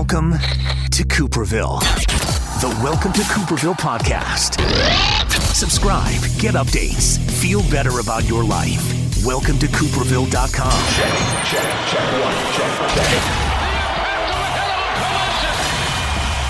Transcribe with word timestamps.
Welcome 0.00 0.32
to 0.92 1.04
Cooperville, 1.04 1.78
the 2.62 2.68
Welcome 2.82 3.12
to 3.12 3.20
Cooperville 3.20 3.74
podcast. 3.74 4.58
Subscribe, 5.54 6.18
get 6.38 6.54
updates, 6.54 7.18
feel 7.18 7.60
better 7.70 8.00
about 8.00 8.24
your 8.24 8.42
life. 8.42 8.80
Welcome 9.26 9.58
to 9.58 9.66
Cooperville.com. 9.66 10.80
Check, 10.96 11.12
check, 11.44 11.68
check 11.90 12.12
one, 12.24 12.34
check, 12.54 12.72
check. 12.94 13.10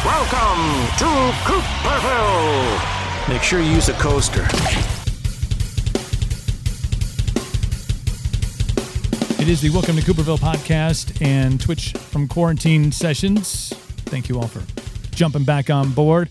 Welcome 0.07 0.63
to 1.01 1.11
Cooperville. 1.43 2.79
Make 3.29 3.43
sure 3.43 3.59
you 3.59 3.73
use 3.73 3.89
a 3.89 3.95
coaster. 3.95 4.47
It 9.41 9.49
is 9.49 9.63
the 9.63 9.71
Welcome 9.71 9.97
to 9.97 10.03
Cooperville 10.03 10.39
podcast 10.39 11.25
and 11.25 11.59
Twitch 11.59 11.93
from 11.93 12.29
Quarantine 12.29 12.93
sessions. 12.93 13.71
Thank 14.05 14.29
you 14.29 14.39
all 14.39 14.47
for 14.47 14.63
jumping 15.17 15.45
back 15.45 15.71
on 15.71 15.93
board. 15.93 16.29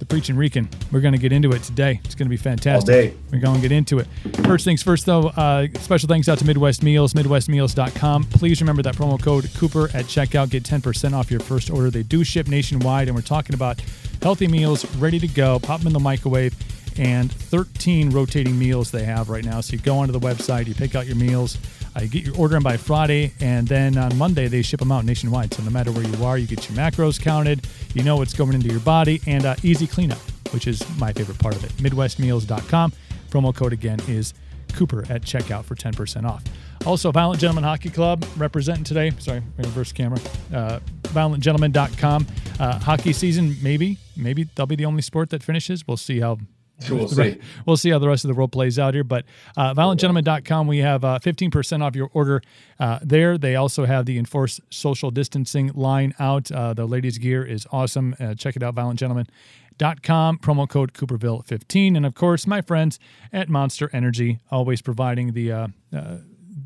The 0.00 0.06
Preaching 0.06 0.36
Rican. 0.36 0.68
We're 0.90 1.00
going 1.00 1.14
to 1.14 1.20
get 1.20 1.30
into 1.30 1.52
it 1.52 1.62
today. 1.62 2.00
It's 2.04 2.16
going 2.16 2.26
to 2.26 2.30
be 2.30 2.36
fantastic. 2.36 2.92
All 2.92 3.00
day. 3.00 3.14
We're 3.30 3.38
going 3.38 3.54
to 3.54 3.60
get 3.60 3.70
into 3.70 4.00
it. 4.00 4.08
First 4.44 4.64
things 4.64 4.82
first, 4.82 5.06
though, 5.06 5.28
uh, 5.28 5.68
special 5.78 6.08
thanks 6.08 6.28
out 6.28 6.38
to 6.38 6.44
Midwest 6.44 6.82
Meals, 6.82 7.14
MidwestMeals.com. 7.14 8.24
Please 8.24 8.60
remember 8.60 8.82
that 8.82 8.96
promo 8.96 9.22
code 9.22 9.48
Cooper 9.56 9.84
at 9.94 10.06
checkout. 10.06 10.50
Get 10.50 10.64
10% 10.64 11.12
off 11.12 11.30
your 11.30 11.40
first 11.40 11.70
order. 11.70 11.90
They 11.90 12.02
do 12.02 12.24
ship 12.24 12.48
nationwide, 12.48 13.06
and 13.06 13.14
we're 13.14 13.22
talking 13.22 13.54
about 13.54 13.80
healthy 14.20 14.48
meals 14.48 14.84
ready 14.96 15.20
to 15.20 15.28
go. 15.28 15.60
Pop 15.60 15.78
them 15.78 15.86
in 15.86 15.92
the 15.92 16.00
microwave 16.00 16.56
and 16.98 17.30
13 17.30 18.10
rotating 18.10 18.58
meals 18.58 18.90
they 18.90 19.04
have 19.04 19.28
right 19.28 19.44
now. 19.44 19.60
So 19.60 19.74
you 19.74 19.78
go 19.78 19.98
onto 19.98 20.12
the 20.12 20.20
website, 20.20 20.66
you 20.66 20.74
pick 20.74 20.94
out 20.94 21.06
your 21.06 21.16
meals, 21.16 21.58
uh, 21.96 22.02
you 22.02 22.08
get 22.08 22.24
your 22.24 22.36
order 22.36 22.56
in 22.56 22.62
by 22.62 22.76
Friday, 22.76 23.32
and 23.40 23.66
then 23.66 23.96
on 23.96 24.16
Monday 24.18 24.48
they 24.48 24.62
ship 24.62 24.80
them 24.80 24.92
out 24.92 25.04
nationwide. 25.04 25.54
So 25.54 25.62
no 25.62 25.70
matter 25.70 25.90
where 25.90 26.06
you 26.06 26.24
are, 26.24 26.36
you 26.36 26.46
get 26.46 26.68
your 26.68 26.76
macros 26.76 27.20
counted, 27.20 27.66
you 27.94 28.02
know 28.02 28.16
what's 28.16 28.34
going 28.34 28.52
into 28.52 28.68
your 28.68 28.80
body, 28.80 29.20
and 29.26 29.46
uh, 29.46 29.56
easy 29.62 29.86
cleanup, 29.86 30.18
which 30.52 30.66
is 30.66 30.82
my 30.98 31.12
favorite 31.12 31.38
part 31.38 31.56
of 31.56 31.64
it. 31.64 31.70
MidwestMeals.com. 31.78 32.92
Promo 33.30 33.54
code 33.54 33.72
again 33.72 33.98
is 34.08 34.34
Cooper 34.74 35.04
at 35.08 35.22
checkout 35.22 35.64
for 35.64 35.74
10% 35.74 36.28
off. 36.28 36.42
Also, 36.84 37.10
Violent 37.10 37.40
Gentleman 37.40 37.64
Hockey 37.64 37.90
Club 37.90 38.24
representing 38.36 38.84
today. 38.84 39.10
Sorry, 39.18 39.42
reverse 39.56 39.92
camera. 39.92 40.20
Uh, 40.52 40.80
ViolentGentleman.com. 41.02 42.26
Uh, 42.60 42.78
hockey 42.78 43.12
season, 43.12 43.56
maybe, 43.62 43.98
maybe 44.16 44.44
they'll 44.54 44.66
be 44.66 44.76
the 44.76 44.84
only 44.84 45.02
sport 45.02 45.30
that 45.30 45.42
finishes. 45.42 45.86
We'll 45.88 45.96
see 45.96 46.20
how 46.20 46.38
We'll 46.90 47.08
see. 47.08 47.38
We'll 47.64 47.76
see 47.76 47.90
how 47.90 47.98
the 47.98 48.08
rest 48.08 48.24
of 48.24 48.28
the 48.28 48.34
world 48.34 48.52
plays 48.52 48.78
out 48.78 48.92
here. 48.92 49.04
But 49.04 49.24
uh, 49.56 49.72
violentgentleman.com, 49.74 50.66
we 50.66 50.78
have 50.78 51.04
uh, 51.04 51.18
15% 51.20 51.82
off 51.82 51.96
your 51.96 52.10
order 52.12 52.42
uh, 52.78 52.98
there. 53.02 53.38
They 53.38 53.56
also 53.56 53.86
have 53.86 54.04
the 54.04 54.18
enforced 54.18 54.60
social 54.70 55.10
distancing 55.10 55.68
line 55.74 56.14
out. 56.18 56.52
Uh, 56.52 56.74
the 56.74 56.86
ladies' 56.86 57.16
gear 57.18 57.44
is 57.44 57.66
awesome. 57.72 58.14
Uh, 58.20 58.34
check 58.34 58.56
it 58.56 58.62
out, 58.62 58.74
violentgentleman.com, 58.74 60.38
promo 60.38 60.68
code 60.68 60.92
Cooperville15. 60.92 61.96
And 61.96 62.04
of 62.04 62.14
course, 62.14 62.46
my 62.46 62.60
friends 62.60 62.98
at 63.32 63.48
Monster 63.48 63.88
Energy, 63.92 64.38
always 64.50 64.82
providing 64.82 65.32
the. 65.32 65.52
Uh, 65.52 65.68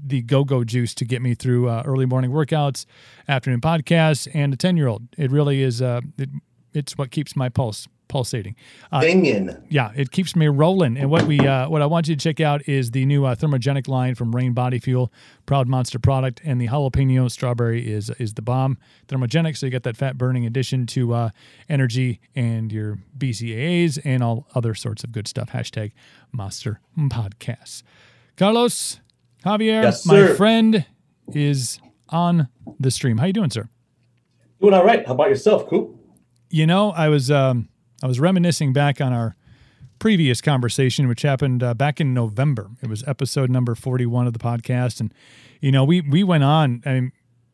the 0.02 0.22
go-go 0.22 0.64
juice 0.64 0.94
to 0.94 1.04
get 1.04 1.20
me 1.20 1.34
through 1.34 1.70
early 1.70 2.06
morning 2.06 2.32
workouts, 2.32 2.84
afternoon 3.28 3.60
podcasts, 3.60 4.26
and 4.34 4.52
a 4.52 4.56
ten-year-old. 4.56 5.06
It 5.16 5.30
really 5.30 5.62
is. 5.62 5.80
It, 5.80 6.30
it's 6.72 6.96
what 6.98 7.12
keeps 7.12 7.36
my 7.36 7.48
pulse 7.48 7.86
pulsating. 8.10 8.54
Uh, 8.92 9.00
Binging. 9.00 9.62
Yeah, 9.70 9.92
it 9.96 10.10
keeps 10.10 10.36
me 10.36 10.48
rolling. 10.48 10.98
And 10.98 11.10
what 11.10 11.22
we 11.24 11.38
uh, 11.38 11.68
what 11.70 11.80
I 11.80 11.86
want 11.86 12.08
you 12.08 12.16
to 12.16 12.22
check 12.22 12.40
out 12.40 12.68
is 12.68 12.90
the 12.90 13.06
new 13.06 13.24
uh, 13.24 13.34
thermogenic 13.34 13.88
line 13.88 14.14
from 14.14 14.34
Reign 14.36 14.52
Body 14.52 14.78
Fuel, 14.78 15.10
proud 15.46 15.68
monster 15.68 15.98
product, 15.98 16.42
and 16.44 16.60
the 16.60 16.66
jalapeno 16.66 17.30
strawberry 17.30 17.90
is 17.90 18.10
is 18.18 18.34
the 18.34 18.42
bomb 18.42 18.76
thermogenic. 19.08 19.56
So 19.56 19.66
you 19.66 19.70
get 19.70 19.84
that 19.84 19.96
fat 19.96 20.18
burning 20.18 20.44
addition 20.44 20.86
to 20.88 21.14
uh, 21.14 21.30
energy 21.68 22.20
and 22.34 22.70
your 22.70 22.98
BCAAs 23.16 23.98
and 24.04 24.22
all 24.22 24.46
other 24.54 24.74
sorts 24.74 25.04
of 25.04 25.12
good 25.12 25.26
stuff. 25.26 25.50
Hashtag 25.50 25.92
Monster 26.32 26.80
Podcasts. 26.98 27.82
Carlos 28.36 29.00
Javier, 29.44 29.82
Yes, 29.82 30.04
my 30.04 30.34
friend, 30.34 30.84
is 31.32 31.78
on 32.08 32.48
the 32.78 32.90
stream. 32.90 33.18
How 33.18 33.26
you 33.26 33.32
doing, 33.32 33.50
sir? 33.50 33.68
Doing 34.60 34.74
all 34.74 34.84
right. 34.84 35.06
How 35.06 35.14
about 35.14 35.28
yourself, 35.28 35.68
Coop? 35.68 35.96
You 36.50 36.66
know, 36.66 36.90
I 36.90 37.08
was 37.08 37.30
um, 37.30 37.68
I 38.02 38.06
was 38.06 38.20
reminiscing 38.20 38.72
back 38.72 39.00
on 39.00 39.12
our 39.12 39.36
previous 39.98 40.40
conversation, 40.40 41.08
which 41.08 41.22
happened 41.22 41.62
uh, 41.62 41.74
back 41.74 42.00
in 42.00 42.14
November. 42.14 42.70
It 42.82 42.88
was 42.88 43.04
episode 43.06 43.50
number 43.50 43.74
forty-one 43.74 44.26
of 44.26 44.32
the 44.32 44.38
podcast, 44.38 45.00
and 45.00 45.12
you 45.60 45.70
know, 45.70 45.84
we 45.84 46.00
we 46.00 46.24
went 46.24 46.44
on. 46.44 46.82
I 46.86 46.92
mean, 46.94 47.12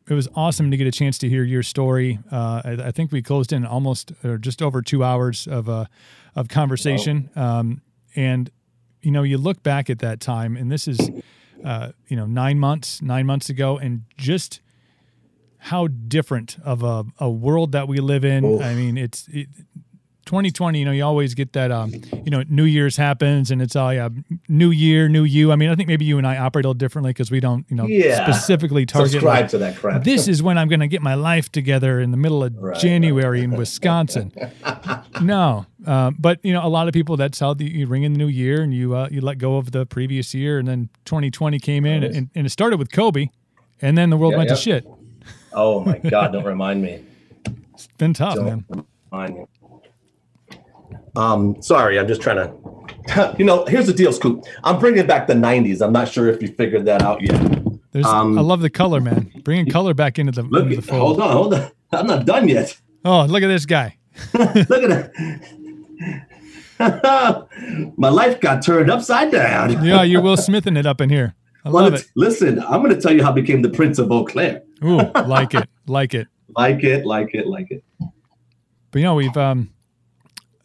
it 0.09 0.13
was 0.13 0.27
awesome 0.35 0.71
to 0.71 0.77
get 0.77 0.87
a 0.87 0.91
chance 0.91 1.17
to 1.19 1.29
hear 1.29 1.43
your 1.43 1.63
story. 1.63 2.19
Uh, 2.31 2.61
I, 2.63 2.71
I 2.85 2.91
think 2.91 3.11
we 3.11 3.21
closed 3.21 3.51
in 3.51 3.65
almost 3.65 4.13
or 4.23 4.37
just 4.37 4.61
over 4.61 4.81
two 4.81 5.03
hours 5.03 5.47
of 5.47 5.67
uh, 5.67 5.85
of 6.35 6.47
conversation, 6.47 7.29
um, 7.35 7.81
and 8.15 8.49
you 9.01 9.11
know, 9.11 9.23
you 9.23 9.37
look 9.37 9.63
back 9.63 9.89
at 9.89 9.99
that 9.99 10.19
time, 10.19 10.55
and 10.55 10.71
this 10.71 10.87
is 10.87 11.11
uh, 11.63 11.91
you 12.07 12.15
know 12.15 12.25
nine 12.25 12.59
months 12.59 13.01
nine 13.01 13.25
months 13.25 13.49
ago, 13.49 13.77
and 13.77 14.03
just 14.17 14.61
how 15.59 15.87
different 15.87 16.57
of 16.63 16.83
a, 16.83 17.03
a 17.19 17.29
world 17.29 17.73
that 17.73 17.87
we 17.87 17.97
live 17.97 18.23
in. 18.23 18.45
Oof. 18.45 18.61
I 18.61 18.73
mean, 18.75 18.97
it's 18.97 19.27
it, 19.27 19.47
2020. 20.27 20.77
You 20.79 20.85
know, 20.85 20.91
you 20.91 21.03
always 21.03 21.33
get 21.33 21.53
that. 21.53 21.71
Um, 21.71 21.91
you 22.23 22.29
know, 22.29 22.43
New 22.47 22.65
Year's 22.65 22.97
happens, 22.97 23.49
and 23.49 23.61
it's 23.61 23.75
all 23.75 23.91
yeah, 23.93 24.09
New 24.47 24.69
Year, 24.69 25.09
New 25.09 25.23
You. 25.23 25.51
I 25.51 25.55
mean, 25.55 25.69
I 25.69 25.75
think 25.75 25.87
maybe 25.87 26.05
you 26.05 26.17
and 26.19 26.27
I 26.27 26.37
operate 26.37 26.65
a 26.65 26.67
little 26.67 26.77
differently 26.77 27.09
because 27.11 27.31
we 27.31 27.39
don't, 27.39 27.65
you 27.69 27.75
know, 27.75 27.87
Yeah. 27.87 28.23
specifically 28.23 28.85
target. 28.85 29.11
Subscribe 29.13 29.41
like, 29.43 29.49
to 29.51 29.57
that 29.57 29.77
crap. 29.77 30.03
this 30.03 30.27
is 30.27 30.43
when 30.43 30.57
I'm 30.57 30.67
going 30.67 30.81
to 30.81 30.87
get 30.87 31.01
my 31.01 31.15
life 31.15 31.51
together 31.51 31.99
in 31.99 32.11
the 32.11 32.17
middle 32.17 32.43
of 32.43 32.53
Right, 32.55 32.77
January 32.79 33.41
in 33.41 33.51
Wisconsin. 33.57 34.31
no, 35.21 35.65
uh, 35.85 36.11
but 36.19 36.39
you 36.43 36.53
know, 36.53 36.63
a 36.65 36.69
lot 36.69 36.87
of 36.87 36.93
people 36.93 37.17
that's 37.17 37.39
how 37.39 37.53
the, 37.53 37.65
you 37.65 37.87
ring 37.87 38.03
in 38.03 38.13
the 38.13 38.19
new 38.19 38.27
year 38.27 38.61
and 38.61 38.73
you 38.73 38.95
uh, 38.95 39.07
you 39.09 39.21
let 39.21 39.37
go 39.37 39.57
of 39.57 39.71
the 39.71 39.85
previous 39.85 40.33
year, 40.33 40.59
and 40.59 40.67
then 40.67 40.89
2020 41.05 41.59
came 41.59 41.85
in, 41.85 42.01
Nice. 42.01 42.15
and, 42.15 42.29
and 42.35 42.45
it 42.45 42.49
started 42.49 42.77
with 42.77 42.91
Kobe, 42.91 43.29
and 43.81 43.97
then 43.97 44.09
the 44.09 44.17
world 44.17 44.33
Yeah, 44.33 44.37
went 44.37 44.49
yeah. 44.49 44.55
to 44.55 44.61
shit. 44.61 44.87
oh 45.53 45.79
my 45.85 45.97
God! 45.99 46.27
Don't 46.33 46.45
remind 46.45 46.81
me. 46.81 47.03
It's 47.73 47.87
been 47.97 48.13
tough, 48.13 48.35
Don't 48.35 48.45
man. 48.69 48.85
remind 49.11 49.35
me. 49.35 49.45
Um, 51.17 51.61
sorry, 51.61 51.99
I'm 51.99 52.07
just 52.07 52.21
trying 52.21 52.37
to. 53.07 53.35
You 53.39 53.45
know, 53.45 53.65
here's 53.65 53.87
the 53.87 53.93
deal, 53.93 54.13
Scoop. 54.13 54.43
I'm 54.63 54.79
bringing 54.79 55.07
back 55.07 55.27
the 55.27 55.33
'90s. 55.33 55.81
I'm 55.81 55.91
not 55.93 56.07
sure 56.09 56.27
if 56.29 56.41
you 56.41 56.49
figured 56.49 56.85
that 56.85 57.01
out 57.01 57.21
yet. 57.21 57.41
There's, 57.91 58.05
Um, 58.05 58.37
I 58.37 58.41
love 58.41 58.61
the 58.61 58.69
color, 58.69 58.99
man. 59.01 59.31
Bringing 59.43 59.65
color 59.69 59.93
back 59.93 60.19
into 60.19 60.31
the, 60.31 60.43
Look, 60.43 60.65
into 60.69 60.81
the 60.81 60.93
hold 60.93 61.19
on, 61.21 61.31
hold 61.31 61.53
on. 61.53 61.71
I'm 61.91 62.05
not 62.07 62.25
done 62.25 62.47
yet. 62.49 62.77
Oh, 63.05 63.25
look 63.25 63.41
at 63.43 63.47
this 63.47 63.65
guy. 63.65 63.97
Look 64.33 64.83
at 64.83 65.13
that. 66.79 67.47
My 67.97 68.09
life 68.09 68.39
got 68.39 68.63
turned 68.63 68.91
upside 68.91 69.31
down. 69.31 69.83
Yeah, 69.83 70.03
you're 70.03 70.21
Will 70.21 70.37
Smithing 70.37 70.75
it 70.77 70.85
up 70.85 71.01
in 71.01 71.09
here. 71.09 71.33
I 71.63 71.69
Well, 71.69 71.83
love 71.85 71.93
it. 71.95 72.05
Listen, 72.15 72.59
I'm 72.59 72.81
going 72.83 72.93
to 72.93 72.99
tell 73.01 73.13
you 73.13 73.23
how 73.23 73.31
I 73.31 73.33
became 73.33 73.61
the 73.61 73.69
Prince 73.69 73.99
of 73.99 74.11
Eau 74.11 74.25
Claire. 74.25 74.63
Ooh, 74.83 74.97
like 75.25 75.53
it, 75.53 75.67
like 75.87 76.13
it. 76.13 76.27
Like 76.55 76.83
it, 76.83 77.05
like 77.05 77.33
it, 77.33 77.47
like 77.47 77.71
it. 77.71 77.83
But 78.91 78.99
you 78.99 79.03
know, 79.03 79.15
we've 79.15 79.35
um, 79.37 79.69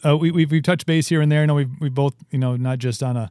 uh, 0.04 0.16
we 0.16 0.30
we've, 0.30 0.50
we've 0.50 0.62
touched 0.62 0.86
base 0.86 1.08
here 1.08 1.20
and 1.20 1.30
there. 1.30 1.42
I 1.42 1.46
know 1.46 1.54
we've 1.54 1.80
we 1.80 1.88
both 1.88 2.14
you 2.30 2.38
know 2.38 2.56
not 2.56 2.78
just 2.78 3.02
on 3.02 3.16
a, 3.16 3.30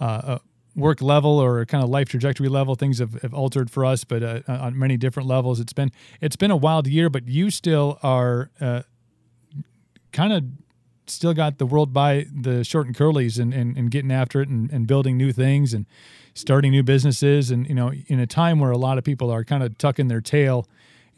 uh, 0.00 0.38
a 0.38 0.40
work 0.74 1.02
level 1.02 1.38
or 1.38 1.64
kind 1.66 1.84
of 1.84 1.90
life 1.90 2.08
trajectory 2.08 2.48
level. 2.48 2.74
Things 2.74 2.98
have, 2.98 3.20
have 3.22 3.34
altered 3.34 3.70
for 3.70 3.84
us, 3.84 4.04
but 4.04 4.22
uh, 4.22 4.40
on 4.48 4.78
many 4.78 4.96
different 4.96 5.28
levels. 5.28 5.60
It's 5.60 5.72
been 5.72 5.90
it's 6.20 6.36
been 6.36 6.50
a 6.50 6.56
wild 6.56 6.86
year, 6.86 7.10
but 7.10 7.28
you 7.28 7.50
still 7.50 7.98
are 8.02 8.50
uh, 8.60 8.82
kind 10.12 10.32
of 10.32 10.44
still 11.06 11.34
got 11.34 11.58
the 11.58 11.66
world 11.66 11.92
by 11.92 12.26
the 12.32 12.64
short 12.64 12.86
and 12.86 12.96
curlies 12.96 13.38
and, 13.38 13.52
and, 13.52 13.76
and 13.76 13.90
getting 13.90 14.12
after 14.12 14.40
it 14.40 14.48
and, 14.48 14.70
and 14.70 14.86
building 14.86 15.16
new 15.16 15.32
things 15.32 15.74
and 15.74 15.86
starting 16.34 16.70
new 16.70 16.82
businesses 16.82 17.50
and 17.50 17.68
you 17.68 17.74
know 17.74 17.92
in 18.06 18.18
a 18.18 18.26
time 18.26 18.60
where 18.60 18.70
a 18.70 18.78
lot 18.78 18.98
of 18.98 19.04
people 19.04 19.30
are 19.30 19.44
kind 19.44 19.62
of 19.62 19.76
tucking 19.78 20.08
their 20.08 20.20
tail 20.20 20.66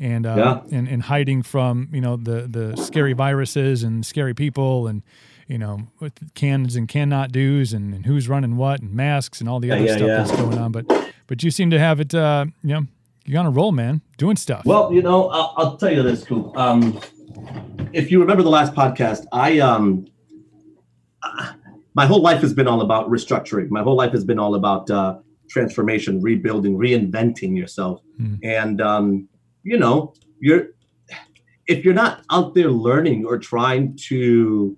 and 0.00 0.26
uh, 0.26 0.62
and, 0.70 0.88
and 0.88 1.02
hiding 1.02 1.43
from 1.43 1.88
you 1.93 2.00
know 2.00 2.17
the 2.17 2.46
the 2.49 2.76
scary 2.76 3.12
viruses 3.12 3.82
and 3.82 4.05
scary 4.05 4.35
people 4.35 4.87
and 4.87 5.02
you 5.46 5.58
know 5.58 5.87
with 6.00 6.35
cans 6.35 6.75
and 6.76 6.88
cannot 6.88 7.31
do's 7.32 7.73
and, 7.73 7.94
and 7.94 8.06
who's 8.06 8.29
running 8.29 8.56
what 8.56 8.81
and 8.81 8.93
masks 8.93 9.41
and 9.41 9.49
all 9.49 9.61
the 9.61 9.69
Yeah, 9.69 9.75
other 9.75 9.85
yeah, 9.85 9.96
stuff 9.96 10.08
yeah. 10.08 10.17
that's 10.17 10.32
going 10.32 10.58
on 10.58 10.73
but 10.73 10.87
but 11.26 11.43
you 11.43 11.50
seem 11.50 11.70
to 11.70 11.79
have 11.79 12.00
it 12.00 12.14
uh 12.14 12.46
you 12.62 12.75
know 12.75 12.82
you're 13.26 13.41
on 13.41 13.46
a 13.46 13.50
roll 13.50 13.73
man 13.73 14.00
doing 14.19 14.37
stuff 14.37 14.64
Well, 14.67 14.93
you 14.93 15.00
know, 15.00 15.29
I'll, 15.31 15.55
I'll 15.56 15.76
tell 15.79 15.91
you 15.91 16.02
this, 16.02 16.25
Coop. 16.25 16.55
Um, 16.58 17.00
if 17.93 18.11
you 18.11 18.20
remember 18.20 18.43
the 18.43 18.50
last 18.50 18.75
podcast, 18.75 19.25
I 19.32 19.61
um, 19.61 20.06
my 21.94 22.06
whole 22.06 22.20
life 22.20 22.40
has 22.43 22.52
been 22.52 22.67
all 22.69 22.81
about 22.82 23.08
restructuring. 23.08 23.70
My 23.70 23.82
whole 23.82 23.97
life 23.97 24.12
has 24.12 24.25
been 24.25 24.38
all 24.38 24.55
about 24.56 24.90
uh, 24.90 25.19
transformation, 25.49 26.20
rebuilding, 26.20 26.76
reinventing 26.76 27.56
yourself. 27.56 28.02
Hmm. 28.19 28.35
And 28.43 28.81
um, 28.81 29.29
you 29.64 29.78
know, 29.78 30.14
you're 30.38 30.69
if 31.66 31.84
you're 31.84 31.94
not 31.94 32.22
out 32.31 32.55
there 32.55 32.70
learning 32.70 33.25
or 33.25 33.38
trying 33.38 33.96
to 34.08 34.76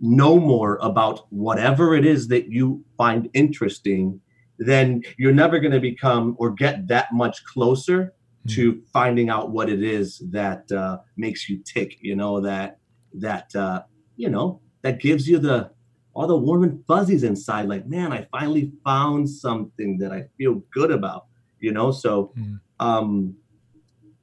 know 0.00 0.38
more 0.38 0.78
about 0.80 1.26
whatever 1.30 1.94
it 1.94 2.06
is 2.06 2.28
that 2.28 2.48
you 2.50 2.84
find 2.96 3.28
interesting, 3.34 4.20
then 4.58 5.02
you're 5.18 5.32
never 5.32 5.58
going 5.58 5.72
to 5.72 5.80
become 5.80 6.34
or 6.38 6.50
get 6.50 6.88
that 6.88 7.12
much 7.12 7.44
closer 7.44 8.14
to 8.48 8.80
finding 8.94 9.28
out 9.28 9.50
what 9.50 9.68
it 9.68 9.82
is 9.82 10.22
that 10.30 10.70
uh, 10.72 10.96
makes 11.18 11.48
you 11.50 11.60
tick. 11.64 11.98
You 12.00 12.16
know 12.16 12.40
that 12.40 12.78
that 13.14 13.54
uh, 13.54 13.82
you 14.16 14.30
know 14.30 14.60
that 14.82 15.00
gives 15.00 15.28
you 15.28 15.38
the 15.38 15.70
all 16.14 16.26
the 16.26 16.36
warm 16.36 16.64
and 16.64 16.82
fuzzies 16.86 17.24
inside. 17.24 17.68
Like, 17.68 17.86
man, 17.86 18.10
I 18.10 18.26
finally 18.32 18.72
found 18.84 19.28
something 19.28 19.98
that 19.98 20.12
I 20.12 20.24
feel 20.38 20.62
good 20.72 20.90
about. 20.90 21.26
You 21.60 21.72
know, 21.72 21.90
so 21.90 22.32
Mm. 22.38 22.60
um, 22.80 23.34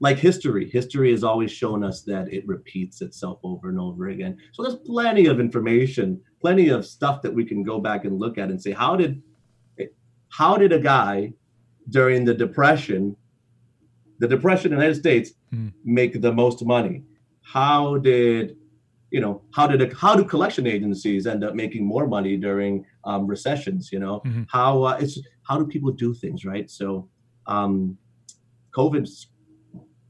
like 0.01 0.17
history, 0.17 0.69
history 0.69 1.11
has 1.11 1.23
always 1.23 1.51
shown 1.51 1.83
us 1.83 2.01
that 2.03 2.31
it 2.33 2.45
repeats 2.47 3.01
itself 3.01 3.39
over 3.43 3.69
and 3.69 3.79
over 3.79 4.09
again. 4.09 4.37
So 4.51 4.61
there's 4.63 4.75
plenty 4.75 5.27
of 5.27 5.39
information, 5.39 6.21
plenty 6.41 6.67
of 6.69 6.85
stuff 6.85 7.21
that 7.21 7.33
we 7.33 7.45
can 7.45 7.63
go 7.63 7.79
back 7.79 8.03
and 8.05 8.19
look 8.19 8.37
at 8.37 8.49
and 8.49 8.61
say, 8.61 8.71
how 8.71 8.95
did 8.95 9.21
how 10.29 10.57
did 10.57 10.73
a 10.73 10.79
guy 10.79 11.31
during 11.89 12.25
the 12.25 12.33
depression, 12.33 13.15
the 14.19 14.27
depression 14.27 14.71
in 14.73 14.77
the 14.79 14.83
United 14.83 14.99
States, 14.99 15.31
Hmm. 15.51 15.69
make 15.85 16.19
the 16.21 16.33
most 16.33 16.65
money? 16.65 17.03
How 17.41 17.97
did 17.97 18.57
you 19.11 19.21
know 19.21 19.43
how 19.53 19.65
did 19.67 19.81
a, 19.81 19.95
how 19.95 20.15
do 20.15 20.25
collection 20.25 20.67
agencies 20.67 21.25
end 21.27 21.43
up 21.43 21.53
making 21.55 21.85
more 21.85 22.05
money 22.07 22.35
during 22.35 22.85
um, 23.05 23.27
recessions? 23.27 23.91
You 23.93 23.99
know 23.99 24.21
Mhm. 24.25 24.45
how 24.49 24.83
uh, 24.83 24.97
it's 24.99 25.17
how 25.43 25.57
do 25.59 25.65
people 25.67 25.91
do 25.91 26.13
things 26.13 26.43
right? 26.43 26.69
So 26.69 27.07
um, 27.47 27.97
COVID's 28.75 29.27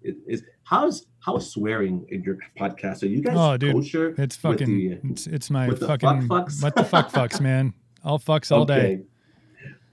is, 0.06 0.16
is 0.28 0.44
how's 0.63 1.07
how's 1.19 1.50
swearing 1.52 2.06
in 2.10 2.24
your 2.24 2.38
podcast? 2.60 3.04
Are 3.04 3.07
you 3.07 3.22
guys 3.22 3.36
Oh, 3.38 3.57
dude, 3.57 3.74
kosher? 3.74 4.16
It's 4.18 4.36
fucking. 4.36 4.68
the- 4.68 5.00
it's, 5.12 5.28
it's 5.28 5.50
my 5.50 5.68
fucking. 5.69 5.88
fuck 6.28 6.48
fucks? 6.48 6.63
What 6.63 6.75
the 6.75 6.84
fuck 6.84 7.12
fucks, 7.12 7.42
man? 7.42 7.74
All 8.04 8.19
fucks 8.19 8.52
all 8.52 8.66
day. 8.66 9.02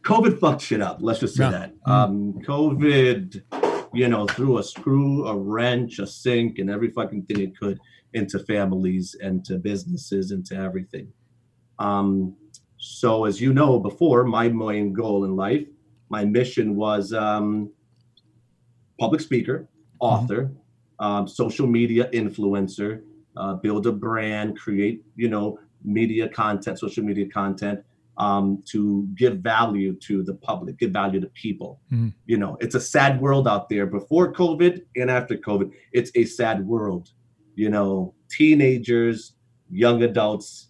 COVID 0.04 0.38
fucked 0.40 0.62
shit 0.62 0.80
up. 0.82 0.98
Let's 1.00 1.20
just 1.20 1.36
say 1.36 1.44
Yeah. 1.44 1.50
that. 1.50 1.90
Um, 1.90 2.34
COVID, 2.46 3.42
you 3.94 4.08
know, 4.08 4.26
threw 4.26 4.58
a 4.58 4.62
screw, 4.62 5.26
a 5.26 5.36
wrench, 5.36 5.98
a 6.00 6.06
sink, 6.06 6.58
and 6.58 6.68
every 6.68 6.90
fucking 6.90 7.22
thing 7.24 7.40
it 7.40 7.56
could 7.58 7.78
into 8.12 8.38
families 8.40 9.16
and 9.22 9.44
to 9.44 9.58
businesses 9.58 10.32
and 10.32 10.44
to 10.46 10.56
everything. 10.56 11.12
Um, 11.78 12.34
so, 12.78 13.24
as 13.26 13.40
you 13.40 13.54
know, 13.54 13.78
before 13.78 14.24
my 14.24 14.48
main 14.48 14.92
goal 14.92 15.24
in 15.24 15.36
life, 15.36 15.66
my 16.10 16.24
mission 16.24 16.74
was 16.76 17.12
um, 17.12 17.70
public 18.98 19.20
speaker, 19.20 19.68
author, 20.02 20.52
um, 20.98 21.26
social 21.28 21.66
media 21.66 22.10
influencer, 22.12 23.02
uh, 23.36 23.54
build 23.54 23.86
a 23.86 23.92
brand, 23.92 24.58
create, 24.58 25.02
you 25.16 25.28
know, 25.28 25.58
media 25.84 26.28
content, 26.28 26.78
social 26.78 27.04
media 27.04 27.26
content, 27.28 27.80
um, 28.18 28.62
to 28.66 29.08
give 29.14 29.38
value 29.38 29.94
to 29.94 30.22
the 30.22 30.34
public, 30.34 30.76
give 30.78 30.90
value 30.90 31.20
to 31.20 31.28
people. 31.28 31.80
Mhm. 31.90 32.12
You 32.26 32.36
know, 32.36 32.58
it's 32.60 32.74
a 32.74 32.80
sad 32.80 33.20
world 33.20 33.46
out 33.48 33.68
there 33.68 33.86
before 33.86 34.32
COVID 34.32 34.82
and 34.96 35.10
after 35.10 35.36
COVID. 35.36 35.70
It's 35.92 36.10
a 36.14 36.24
sad 36.24 36.66
world. 36.66 37.12
You 37.54 37.70
know, 37.70 38.14
teenagers, 38.28 39.34
young 39.70 40.02
adults 40.02 40.68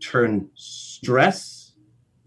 turn 0.00 0.48
stress 0.54 1.74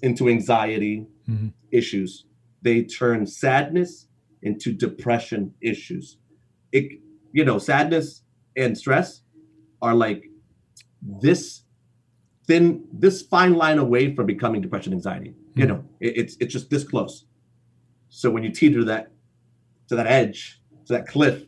into 0.04 0.30
anxiety 0.30 1.07
Mhm. 1.27 1.54
issues. 1.71 2.25
They 2.62 2.83
turn 2.83 3.25
sadness 3.25 4.08
into 4.41 4.71
depression 4.71 5.53
issues. 5.62 6.18
It, 6.71 7.00
you 7.33 7.44
know, 7.45 7.57
sadness 7.59 8.24
and 8.56 8.77
stress 8.77 9.21
are 9.81 9.94
like 9.95 10.24
this 11.01 11.63
thin, 12.47 12.83
this 12.94 13.21
fine 13.21 13.53
line 13.56 13.77
away 13.80 14.15
from 14.15 14.25
becoming 14.25 14.62
depression 14.62 14.94
anxiety. 14.94 15.36
You 15.56 15.65
Mhm. 15.65 15.68
know, 15.68 15.86
it, 16.00 16.18
it's 16.18 16.38
it's 16.39 16.53
just 16.53 16.69
this 16.69 16.83
close. 16.83 17.25
So 18.09 18.30
when 18.31 18.44
you 18.44 18.51
teeter 18.51 18.83
that 18.86 19.12
to 19.88 19.95
that 19.95 20.07
edge, 20.07 20.62
to 20.85 20.94
that 20.94 21.07
cliff, 21.07 21.44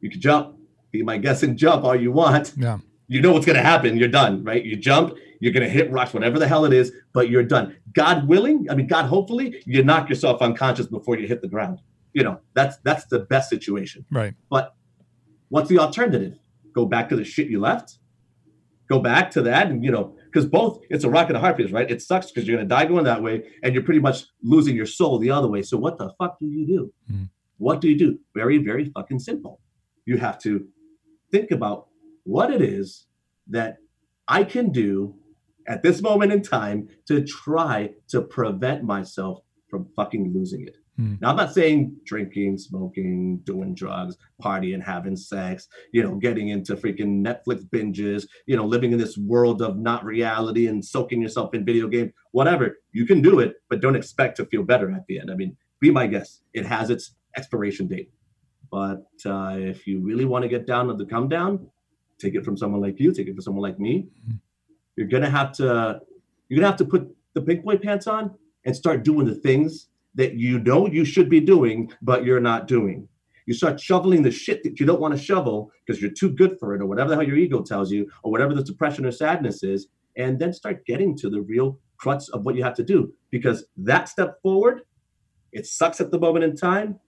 you 0.00 0.10
can 0.10 0.20
jump. 0.20 0.56
Be 0.92 1.02
my 1.02 1.18
guess 1.18 1.42
and 1.44 1.56
jump 1.56 1.84
all 1.84 1.94
you 1.94 2.10
want 2.10 2.52
Yeah. 2.56 2.78
You 3.10 3.20
know 3.20 3.32
what's 3.32 3.44
going 3.44 3.56
to 3.56 3.62
happen. 3.62 3.96
You're 3.96 4.08
done, 4.08 4.44
right? 4.44 4.64
You 4.64 4.76
jump, 4.76 5.14
you're 5.40 5.52
going 5.52 5.64
to 5.64 5.68
hit 5.68 5.90
rocks, 5.90 6.14
whatever 6.14 6.38
the 6.38 6.46
hell 6.46 6.64
it 6.64 6.72
is, 6.72 6.92
but 7.12 7.28
you're 7.28 7.42
done. 7.42 7.76
God 7.92 8.28
willing, 8.28 8.68
I 8.70 8.76
mean, 8.76 8.86
God 8.86 9.06
hopefully, 9.06 9.60
you 9.66 9.82
knock 9.82 10.08
yourself 10.08 10.40
unconscious 10.40 10.86
before 10.86 11.18
you 11.18 11.26
hit 11.26 11.42
the 11.42 11.48
ground. 11.48 11.80
You 12.12 12.22
know, 12.22 12.38
that's 12.54 12.76
that's 12.84 13.06
the 13.06 13.18
best 13.18 13.50
situation. 13.50 14.04
Right. 14.12 14.34
But 14.48 14.76
what's 15.48 15.68
the 15.68 15.80
alternative? 15.80 16.38
Go 16.72 16.86
back 16.86 17.08
to 17.08 17.16
the 17.16 17.24
shit 17.24 17.48
you 17.48 17.58
left. 17.58 17.98
Go 18.88 19.00
back 19.00 19.32
to 19.32 19.42
that, 19.42 19.68
and 19.68 19.84
you 19.84 19.90
know, 19.90 20.16
because 20.26 20.46
both 20.46 20.80
it's 20.88 21.02
a 21.02 21.10
rock 21.10 21.28
and 21.28 21.36
a 21.36 21.40
hard 21.40 21.56
place, 21.56 21.72
right? 21.72 21.90
It 21.90 22.02
sucks 22.02 22.30
because 22.30 22.46
you're 22.46 22.56
going 22.56 22.68
to 22.68 22.72
die 22.72 22.86
going 22.86 23.04
that 23.04 23.22
way, 23.22 23.42
and 23.64 23.74
you're 23.74 23.82
pretty 23.82 24.00
much 24.00 24.26
losing 24.42 24.76
your 24.76 24.86
soul 24.86 25.18
the 25.18 25.30
other 25.32 25.48
way. 25.48 25.62
So 25.62 25.76
what 25.76 25.98
the 25.98 26.12
fuck 26.16 26.38
do 26.38 26.46
you 26.46 26.64
do? 26.66 26.92
Mhm. 27.12 27.28
What 27.58 27.80
do 27.80 27.88
you 27.88 27.98
do? 27.98 28.18
Very, 28.36 28.58
very 28.58 28.86
fucking 28.86 29.18
simple. 29.18 29.60
You 30.06 30.16
have 30.18 30.38
to 30.42 30.66
think 31.32 31.50
about 31.50 31.88
what 32.24 32.50
it 32.50 32.62
is 32.62 33.06
that 33.48 33.78
I 34.28 34.44
can 34.44 34.70
do 34.70 35.16
at 35.66 35.82
this 35.82 36.02
moment 36.02 36.32
in 36.32 36.42
time 36.42 36.88
to 37.06 37.24
try 37.24 37.90
to 38.08 38.22
prevent 38.22 38.84
myself 38.84 39.40
from 39.68 39.88
fucking 39.96 40.32
losing 40.34 40.66
it. 40.66 40.76
Hmm. 40.96 41.14
Now, 41.20 41.30
I'm 41.30 41.36
not 41.36 41.54
saying 41.54 41.96
drinking, 42.04 42.58
smoking, 42.58 43.40
doing 43.44 43.74
drugs, 43.74 44.16
partying, 44.42 44.82
having 44.82 45.16
sex, 45.16 45.68
you 45.92 46.02
know, 46.02 46.16
getting 46.16 46.48
into 46.48 46.76
freaking 46.76 47.24
Netflix 47.24 47.64
binges, 47.64 48.26
you 48.46 48.56
know, 48.56 48.66
living 48.66 48.92
in 48.92 48.98
this 48.98 49.16
world 49.16 49.62
of 49.62 49.78
not 49.78 50.04
reality 50.04 50.66
and 50.66 50.84
soaking 50.84 51.22
yourself 51.22 51.54
in 51.54 51.64
video 51.64 51.88
games, 51.88 52.12
whatever. 52.32 52.78
You 52.92 53.06
can 53.06 53.22
do 53.22 53.38
it, 53.38 53.54
but 53.68 53.80
don't 53.80 53.96
expect 53.96 54.36
to 54.36 54.46
feel 54.46 54.62
better 54.62 54.90
at 54.90 55.06
the 55.06 55.20
end. 55.20 55.30
I 55.30 55.36
mean, 55.36 55.56
be 55.80 55.90
my 55.90 56.06
guest. 56.06 56.42
It 56.52 56.66
has 56.66 56.90
its 56.90 57.14
expiration 57.36 57.86
date. 57.86 58.10
But 58.70 59.06
uh, 59.24 59.56
if 59.56 59.86
you 59.86 60.00
really 60.00 60.24
want 60.24 60.42
to 60.42 60.48
get 60.48 60.66
down 60.66 60.88
to 60.88 60.94
the 60.94 61.06
come 61.06 61.28
down, 61.28 61.68
take 62.20 62.34
it 62.34 62.44
from 62.44 62.56
someone 62.56 62.80
like 62.80 63.00
you, 63.00 63.12
take 63.12 63.26
it 63.28 63.34
from 63.34 63.42
someone 63.42 63.62
like 63.62 63.78
me. 63.78 64.08
Mm-hmm. 64.26 64.36
You're 64.96 65.08
gonna 65.08 65.30
have 65.30 65.52
to 65.52 66.00
you're 66.48 66.58
gonna 66.58 66.70
have 66.70 66.78
to 66.78 66.84
put 66.84 67.08
the 67.34 67.40
big 67.40 67.64
boy 67.64 67.76
pants 67.78 68.06
on 68.06 68.34
and 68.64 68.76
start 68.76 69.04
doing 69.04 69.26
the 69.26 69.34
things 69.34 69.88
that 70.14 70.34
you 70.34 70.58
know 70.58 70.86
you 70.86 71.04
should 71.04 71.30
be 71.30 71.40
doing, 71.40 71.90
but 72.02 72.24
you're 72.24 72.40
not 72.40 72.66
doing. 72.66 73.08
You 73.46 73.54
start 73.54 73.80
shoveling 73.80 74.22
the 74.22 74.30
shit 74.30 74.62
that 74.64 74.78
you 74.78 74.86
don't 74.86 75.00
want 75.00 75.16
to 75.16 75.22
shovel 75.22 75.70
because 75.84 76.00
you're 76.00 76.10
too 76.10 76.30
good 76.30 76.58
for 76.58 76.74
it, 76.74 76.82
or 76.82 76.86
whatever 76.86 77.10
the 77.10 77.16
hell 77.16 77.26
your 77.26 77.36
ego 77.36 77.62
tells 77.62 77.90
you, 77.90 78.10
or 78.22 78.30
whatever 78.30 78.54
the 78.54 78.62
depression 78.62 79.06
or 79.06 79.12
sadness 79.12 79.62
is, 79.62 79.88
and 80.16 80.38
then 80.38 80.52
start 80.52 80.84
getting 80.86 81.16
to 81.16 81.30
the 81.30 81.40
real 81.40 81.78
crux 81.96 82.28
of 82.28 82.44
what 82.44 82.54
you 82.54 82.62
have 82.62 82.74
to 82.74 82.84
do. 82.84 83.12
Because 83.30 83.64
that 83.76 84.08
step 84.08 84.40
forward, 84.42 84.82
it 85.52 85.66
sucks 85.66 86.00
at 86.00 86.10
the 86.10 86.18
moment 86.18 86.44
in 86.44 86.56
time, 86.56 86.98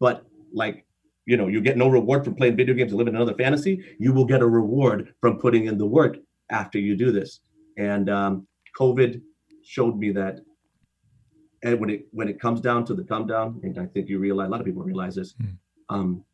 but 0.00 0.24
like 0.52 0.86
you 1.26 1.36
know, 1.36 1.48
you 1.48 1.60
get 1.60 1.76
no 1.76 1.88
reward 1.88 2.24
from 2.24 2.34
playing 2.34 2.56
video 2.56 2.74
games 2.74 2.92
and 2.92 2.98
living 2.98 3.14
another 3.14 3.34
fantasy. 3.34 3.82
You 3.98 4.12
will 4.12 4.24
get 4.26 4.42
a 4.42 4.46
reward 4.46 5.14
from 5.20 5.38
putting 5.38 5.66
in 5.66 5.78
the 5.78 5.86
work 5.86 6.16
after 6.50 6.78
you 6.78 6.96
do 6.96 7.10
this. 7.12 7.40
And 7.78 8.10
um, 8.10 8.46
COVID 8.78 9.20
showed 9.64 9.96
me 9.98 10.10
that. 10.12 10.40
And 11.62 11.80
when 11.80 11.88
it 11.88 12.06
when 12.12 12.28
it 12.28 12.38
comes 12.38 12.60
down 12.60 12.84
to 12.86 12.94
the 12.94 13.04
come 13.04 13.26
down, 13.26 13.60
and 13.62 13.78
I 13.78 13.86
think 13.86 14.08
you 14.08 14.18
realize 14.18 14.48
a 14.48 14.50
lot 14.50 14.60
of 14.60 14.66
people 14.66 14.82
realize 14.82 15.14
this, 15.14 15.34
Hmm. 15.40 15.46
um, 15.88 16.24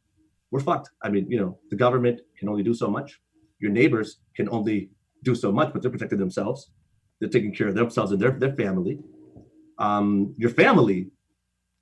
we're 0.51 0.61
fucked. 0.61 0.91
I 1.03 1.09
mean, 1.09 1.31
you 1.31 1.39
know, 1.39 1.59
the 1.71 1.77
government 1.77 2.21
can 2.37 2.49
only 2.49 2.65
do 2.65 2.75
so 2.75 2.89
much. 2.91 3.21
Your 3.61 3.71
neighbors 3.71 4.19
can 4.35 4.49
only 4.49 4.91
do 5.23 5.37
so 5.37 5.53
much, 5.53 5.73
but 5.73 5.83
they're 5.83 5.91
protecting 5.91 6.19
themselves. 6.19 6.71
They're 7.21 7.29
taking 7.29 7.55
care 7.55 7.69
of 7.69 7.77
themselves 7.77 8.11
and 8.11 8.21
their 8.21 8.33
their 8.33 8.55
family. 8.55 8.99
Um, 9.79 10.35
your 10.37 10.51
family 10.51 11.11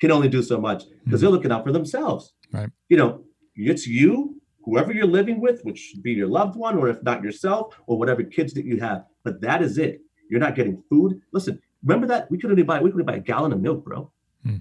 can 0.01 0.11
only 0.13 0.29
do 0.29 0.43
so 0.43 0.61
much 0.61 0.85
because 1.05 1.21
they're 1.23 1.31
looking 1.31 1.51
out 1.51 1.65
for 1.65 1.73
themselves. 1.73 2.35
Right. 2.53 2.71
You 2.89 2.97
know, 2.97 3.25
it's 3.55 3.87
you, 3.87 4.41
whoever 4.65 4.93
you're 4.93 5.07
living 5.07 5.41
with, 5.41 5.63
which 5.63 5.79
should 5.79 6.03
be 6.03 6.13
your 6.13 6.29
loved 6.29 6.57
one, 6.57 6.77
or 6.77 6.89
if 6.89 7.03
not 7.03 7.23
yourself, 7.23 7.75
or 7.87 7.99
whatever 7.99 8.23
kids 8.23 8.53
that 8.55 8.65
you 8.65 8.79
have. 8.81 9.05
But 9.25 9.41
that 9.41 9.63
is 9.63 9.79
it. 9.79 10.01
You're 10.31 10.41
not 10.41 10.55
getting 10.55 10.83
food. 10.89 11.21
Listen, 11.33 11.61
remember 11.85 12.07
that 12.07 12.31
we 12.31 12.39
could 12.39 12.51
only 12.51 12.63
buy 12.63 12.81
we 12.81 12.91
could 12.91 13.01
only 13.01 13.13
buy 13.13 13.17
a 13.17 13.21
gallon 13.21 13.53
of 13.53 13.61
milk, 13.61 13.85
bro. 13.85 14.11
Hmm. 14.45 14.57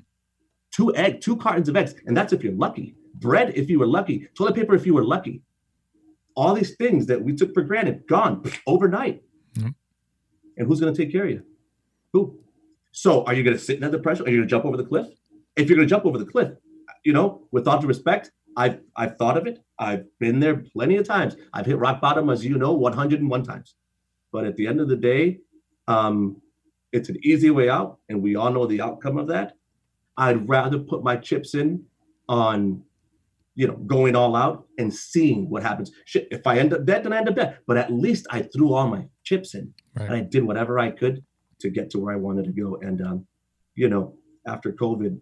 Two 0.72 0.96
egg, 0.96 1.22
two 1.22 1.36
cartons 1.38 1.70
of 1.70 1.76
eggs, 1.76 1.96
and 2.06 2.16
that's 2.16 2.34
if 2.34 2.44
you're 2.44 2.54
lucky. 2.54 2.96
Bread, 3.16 3.54
if 3.56 3.70
you 3.70 3.80
were 3.80 3.88
lucky. 3.88 4.28
Toilet 4.36 4.56
paper, 4.56 4.76
if 4.76 4.86
you 4.86 4.94
were 4.94 5.04
lucky. 5.04 5.42
All 6.36 6.54
these 6.54 6.76
things 6.76 7.08
that 7.08 7.22
we 7.22 7.36
took 7.36 7.54
for 7.54 7.64
granted, 7.64 8.08
gone 8.08 8.44
overnight. 8.68 9.24
Hmm. 9.56 9.70
And 10.58 10.68
who's 10.68 10.80
going 10.80 10.94
to 10.94 11.04
take 11.04 11.12
care 11.12 11.26
of 11.26 11.32
you? 11.32 11.44
Who? 12.14 12.40
So, 12.92 13.24
are 13.26 13.34
you 13.34 13.44
going 13.44 13.58
to 13.58 13.64
sit 13.64 13.76
in 13.76 13.82
that 13.82 13.92
depression? 13.92 14.26
Are 14.26 14.30
you 14.30 14.38
going 14.38 14.48
to 14.48 14.50
jump 14.50 14.66
over 14.66 14.78
the 14.78 14.86
cliff? 14.86 15.08
If 15.56 15.70
you're 15.70 15.76
going 15.76 15.88
to 15.88 15.94
jump 15.94 16.06
over 16.06 16.18
the 16.18 16.26
cliff, 16.26 16.54
you 17.08 17.14
know, 17.14 17.48
with 17.54 17.70
all 17.70 17.80
due 17.80 17.88
respect, 17.88 18.32
I've 18.58 18.82
I've 18.98 19.18
thought 19.18 19.38
of 19.38 19.48
it. 19.48 19.64
I've 19.80 20.04
been 20.20 20.42
there 20.42 20.58
plenty 20.58 20.98
of 20.98 21.08
times. 21.08 21.38
I've 21.54 21.66
hit 21.66 21.78
rock 21.78 22.02
bottom, 22.02 22.30
as 22.30 22.44
you 22.44 22.58
know, 22.58 22.74
101 22.74 23.44
times. 23.44 23.76
But 24.34 24.44
at 24.44 24.58
the 24.58 24.68
end 24.68 24.82
of 24.82 24.90
the 24.90 24.98
day, 24.98 25.40
um, 25.88 26.42
it's 26.92 27.08
an 27.08 27.18
easy 27.24 27.50
way 27.50 27.70
out, 27.70 28.00
and 28.10 28.22
we 28.22 28.36
all 28.36 28.52
know 28.52 28.68
the 28.68 28.82
outcome 28.82 29.18
of 29.18 29.28
that. 29.28 29.54
I'd 30.18 30.50
rather 30.50 30.80
put 30.80 31.02
my 31.02 31.16
chips 31.16 31.54
in 31.54 31.86
on, 32.28 32.84
you 33.56 33.68
know, 33.68 33.78
going 33.78 34.18
all 34.18 34.36
out 34.36 34.68
and 34.78 34.94
seeing 34.94 35.50
what 35.50 35.64
happens. 35.64 35.94
Shit, 36.04 36.28
if 36.30 36.46
I 36.46 36.58
end 36.58 36.74
up 36.74 36.84
dead, 36.84 37.06
then 37.06 37.14
I 37.14 37.20
end 37.20 37.30
up 37.30 37.36
dead. 37.36 37.60
But 37.68 37.78
at 37.78 37.90
least 37.90 38.28
I 38.32 38.42
threw 38.42 38.74
all 38.74 38.90
my 38.90 39.06
chips 39.24 39.56
in, 39.56 39.74
and 39.96 40.14
I 40.14 40.20
did 40.20 40.44
whatever 40.44 40.78
I 40.78 40.92
could 40.92 41.24
to 41.60 41.70
get 41.70 41.90
to 41.92 42.00
where 42.00 42.14
I 42.14 42.18
wanted 42.18 42.44
to 42.46 42.52
go. 42.52 42.76
And 42.82 43.02
um, 43.02 43.28
you 43.76 43.88
know, 43.88 44.16
after 44.46 44.74
COVID, 44.74 45.22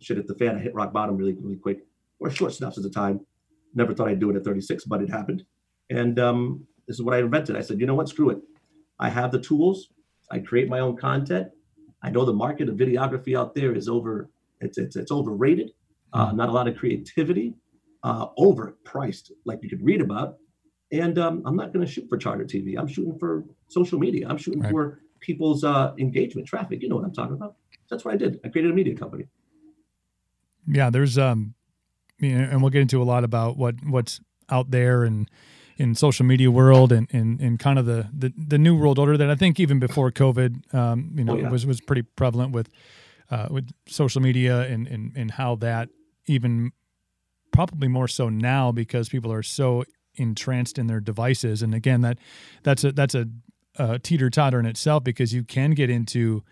shit 0.00 0.16
hit 0.16 0.26
the 0.26 0.34
fan. 0.34 0.56
I 0.56 0.60
hit 0.60 0.74
rock 0.74 0.92
bottom 0.92 1.16
really, 1.16 1.34
really 1.34 1.56
quick. 1.56 1.80
Or 2.18 2.30
short 2.30 2.52
snaps 2.52 2.76
at 2.78 2.82
the 2.84 2.90
time. 2.90 3.20
Never 3.74 3.94
thought 3.94 4.08
I'd 4.08 4.20
do 4.20 4.30
it 4.30 4.36
at 4.36 4.44
36, 4.44 4.84
but 4.84 5.02
it 5.02 5.10
happened. 5.10 5.44
And 5.90 6.18
um, 6.18 6.66
this 6.88 6.96
is 6.96 7.02
what 7.02 7.14
I 7.14 7.18
invented. 7.18 7.56
I 7.56 7.60
said, 7.60 7.78
you 7.80 7.86
know 7.86 7.94
what? 7.94 8.08
Screw 8.08 8.30
it. 8.30 8.38
I 8.98 9.10
have 9.10 9.30
the 9.32 9.40
tools. 9.40 9.88
I 10.30 10.38
create 10.38 10.68
my 10.68 10.80
own 10.80 10.96
content. 10.96 11.48
I 12.02 12.10
know 12.10 12.24
the 12.24 12.32
market 12.32 12.68
of 12.68 12.76
videography 12.76 13.38
out 13.38 13.54
there 13.54 13.74
is 13.74 13.88
over. 13.88 14.30
It's 14.60 14.78
it's 14.78 14.96
it's 14.96 15.12
overrated. 15.12 15.72
Uh, 16.12 16.32
not 16.32 16.48
a 16.48 16.52
lot 16.52 16.66
of 16.68 16.76
creativity. 16.76 17.54
Uh, 18.02 18.28
overpriced, 18.38 19.30
like 19.44 19.58
you 19.62 19.68
could 19.68 19.82
read 19.84 20.00
about. 20.00 20.36
And 20.92 21.18
um, 21.18 21.42
I'm 21.44 21.56
not 21.56 21.72
going 21.72 21.84
to 21.84 21.90
shoot 21.90 22.08
for 22.08 22.16
charter 22.16 22.44
TV. 22.44 22.78
I'm 22.78 22.86
shooting 22.86 23.18
for 23.18 23.44
social 23.68 23.98
media. 23.98 24.28
I'm 24.28 24.38
shooting 24.38 24.60
Right. 24.62 24.70
for 24.70 25.00
people's 25.20 25.64
uh, 25.64 25.92
engagement, 25.98 26.46
traffic. 26.46 26.80
You 26.82 26.88
know 26.88 26.96
what 26.96 27.04
I'm 27.04 27.12
talking 27.12 27.34
about. 27.34 27.56
That's 27.90 28.04
what 28.04 28.14
I 28.14 28.16
did. 28.16 28.38
I 28.44 28.48
created 28.48 28.70
a 28.70 28.74
media 28.74 28.94
company. 28.94 29.24
Yeah 30.66 30.90
there's 30.90 31.16
um 31.18 31.54
you 32.18 32.36
know, 32.36 32.44
and 32.50 32.62
we'll 32.62 32.70
get 32.70 32.80
into 32.82 33.02
a 33.02 33.04
lot 33.04 33.24
about 33.24 33.56
what 33.56 33.74
what's 33.84 34.20
out 34.48 34.70
there 34.70 35.04
and 35.04 35.28
in 35.76 35.94
social 35.94 36.24
media 36.24 36.50
world 36.50 36.90
and 36.92 37.06
and, 37.12 37.40
and 37.40 37.58
kind 37.58 37.78
of 37.78 37.84
the, 37.86 38.08
the 38.16 38.32
the 38.36 38.58
new 38.58 38.74
world 38.76 38.98
order 38.98 39.16
that 39.18 39.28
I 39.30 39.34
think 39.34 39.60
even 39.60 39.78
before 39.78 40.10
COVID 40.10 40.74
um 40.74 41.12
you 41.16 41.24
know 41.24 41.34
Oh, 41.34 41.38
yeah. 41.38 41.50
was 41.50 41.66
was 41.66 41.80
pretty 41.80 42.02
prevalent 42.02 42.52
with 42.52 42.68
uh 43.30 43.48
with 43.50 43.70
social 43.86 44.22
media 44.22 44.62
and 44.62 44.86
and 44.88 45.12
and 45.16 45.30
how 45.32 45.56
that 45.56 45.88
even 46.26 46.72
probably 47.52 47.88
more 47.88 48.08
so 48.08 48.28
now 48.28 48.72
because 48.72 49.08
people 49.08 49.32
are 49.32 49.42
so 49.42 49.84
entranced 50.14 50.78
in 50.78 50.86
their 50.86 51.00
devices 51.00 51.62
and 51.62 51.74
again 51.74 52.00
that 52.00 52.16
that's 52.62 52.84
a 52.84 52.92
that's 52.92 53.14
a, 53.14 53.26
a 53.78 53.98
teeter 53.98 54.30
totter 54.30 54.58
in 54.58 54.64
itself 54.66 55.04
because 55.04 55.34
you 55.34 55.44
can 55.44 55.72
get 55.72 55.90
into 55.90 56.42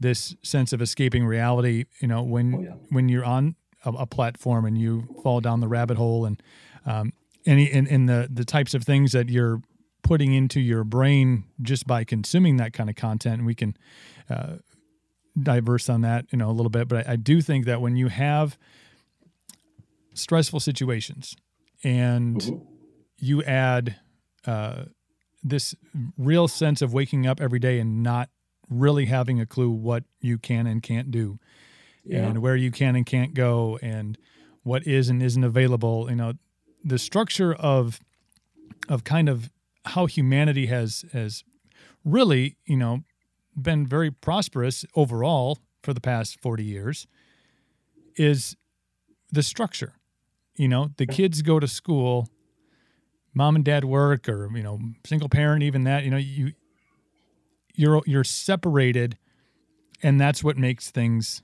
this 0.00 0.34
sense 0.42 0.72
of 0.72 0.82
escaping 0.82 1.24
reality 1.24 1.84
you 2.00 2.08
know 2.08 2.22
when 2.22 2.54
Oh, 2.54 2.60
yeah. 2.60 2.74
when 2.90 3.08
you're 3.08 3.24
on 3.24 3.54
a, 3.84 3.90
a 3.90 4.06
platform 4.06 4.64
and 4.64 4.78
you 4.78 5.06
fall 5.22 5.40
down 5.40 5.60
the 5.60 5.68
rabbit 5.68 5.96
hole 5.96 6.24
and 6.24 6.42
um 6.86 7.12
any 7.46 7.64
in, 7.64 7.86
in 7.86 8.06
the 8.06 8.28
the 8.32 8.44
types 8.44 8.74
of 8.74 8.84
things 8.84 9.12
that 9.12 9.28
you're 9.28 9.60
putting 10.02 10.32
into 10.34 10.60
your 10.60 10.84
brain 10.84 11.44
just 11.60 11.86
by 11.86 12.04
consuming 12.04 12.56
that 12.56 12.72
kind 12.72 12.90
of 12.90 12.96
content 12.96 13.36
and 13.38 13.46
we 13.46 13.54
can 13.54 13.76
uh, 14.28 14.56
diverse 15.40 15.88
on 15.88 16.00
that 16.02 16.26
you 16.30 16.38
know 16.38 16.50
a 16.50 16.52
little 16.52 16.70
bit 16.70 16.88
but 16.88 17.06
I, 17.08 17.12
I 17.12 17.16
do 17.16 17.40
think 17.40 17.66
that 17.66 17.80
when 17.80 17.96
you 17.96 18.08
have 18.08 18.58
stressful 20.14 20.60
situations 20.60 21.36
and 21.82 22.40
Mhm. 22.40 22.60
you 23.18 23.42
add 23.44 23.96
uh, 24.46 24.84
this 25.42 25.74
real 26.18 26.48
sense 26.48 26.82
of 26.82 26.92
waking 26.92 27.26
up 27.26 27.40
every 27.40 27.58
day 27.58 27.78
and 27.78 28.02
not 28.02 28.28
really 28.68 29.06
having 29.06 29.40
a 29.40 29.46
clue 29.46 29.70
what 29.70 30.04
you 30.20 30.38
can 30.38 30.66
and 30.66 30.82
can't 30.82 31.10
do 31.10 31.38
Yeah. 32.04 32.26
and 32.26 32.42
where 32.42 32.56
you 32.56 32.70
can 32.70 32.96
and 32.96 33.06
can't 33.06 33.34
go 33.34 33.78
and 33.82 34.18
what 34.62 34.86
is 34.86 35.08
and 35.08 35.22
isn't 35.22 35.44
available 35.44 36.08
you 36.10 36.16
know 36.16 36.32
the 36.84 36.98
structure 36.98 37.54
of 37.54 38.00
of 38.88 39.04
kind 39.04 39.28
of 39.28 39.50
how 39.86 40.06
humanity 40.06 40.66
has 40.66 41.04
has 41.12 41.44
really 42.04 42.56
you 42.66 42.76
know 42.76 43.00
been 43.60 43.86
very 43.86 44.10
prosperous 44.10 44.84
overall 44.96 45.58
for 45.82 45.92
the 45.92 46.00
past 46.00 46.40
40 46.40 46.64
years 46.64 47.06
is 48.16 48.56
the 49.30 49.42
structure 49.42 49.94
you 50.56 50.68
know 50.68 50.90
the 50.96 51.06
kids 51.06 51.42
go 51.42 51.60
to 51.60 51.68
school 51.68 52.28
mom 53.34 53.56
and 53.56 53.64
dad 53.64 53.84
work 53.84 54.28
or 54.28 54.48
you 54.56 54.62
know 54.62 54.78
single 55.04 55.28
parent 55.28 55.62
even 55.62 55.84
that 55.84 56.04
you 56.04 56.10
know 56.10 56.16
you 56.16 56.52
you're 57.74 58.02
you're 58.06 58.24
separated 58.24 59.16
and 60.02 60.20
that's 60.20 60.42
what 60.44 60.58
makes 60.58 60.90
things 60.90 61.42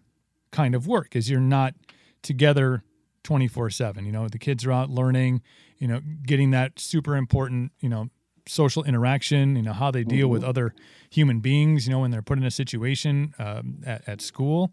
kind 0.50 0.75
of 0.75 0.87
work 0.87 1.14
is 1.14 1.31
you're 1.31 1.40
not 1.40 1.75
together 2.23 2.83
24/7 3.25 4.05
you 4.07 4.12
know 4.12 4.28
the 4.28 4.38
kids 4.38 4.64
are 4.64 4.73
out 4.73 4.90
learning 4.90 5.43
you 5.78 5.87
know 5.87 6.00
getting 6.26 6.50
that 6.50 6.78
super 6.78 7.17
important 7.17 7.73
you 7.81 7.88
know 7.88 8.09
social 8.47 8.83
interaction 8.85 9.57
you 9.57 9.62
know 9.62 9.73
how 9.73 9.90
they 9.90 10.05
deal 10.05 10.28
with 10.28 10.43
other 10.43 10.75
human 11.11 11.40
beings 11.40 11.87
you 11.87 11.93
know 11.93 12.00
when 12.00 12.11
they're 12.11 12.23
put 12.23 12.38
in 12.38 12.45
a 12.45 12.50
situation 12.50 13.35
um, 13.38 13.83
at, 13.85 14.09
at 14.09 14.21
school. 14.23 14.73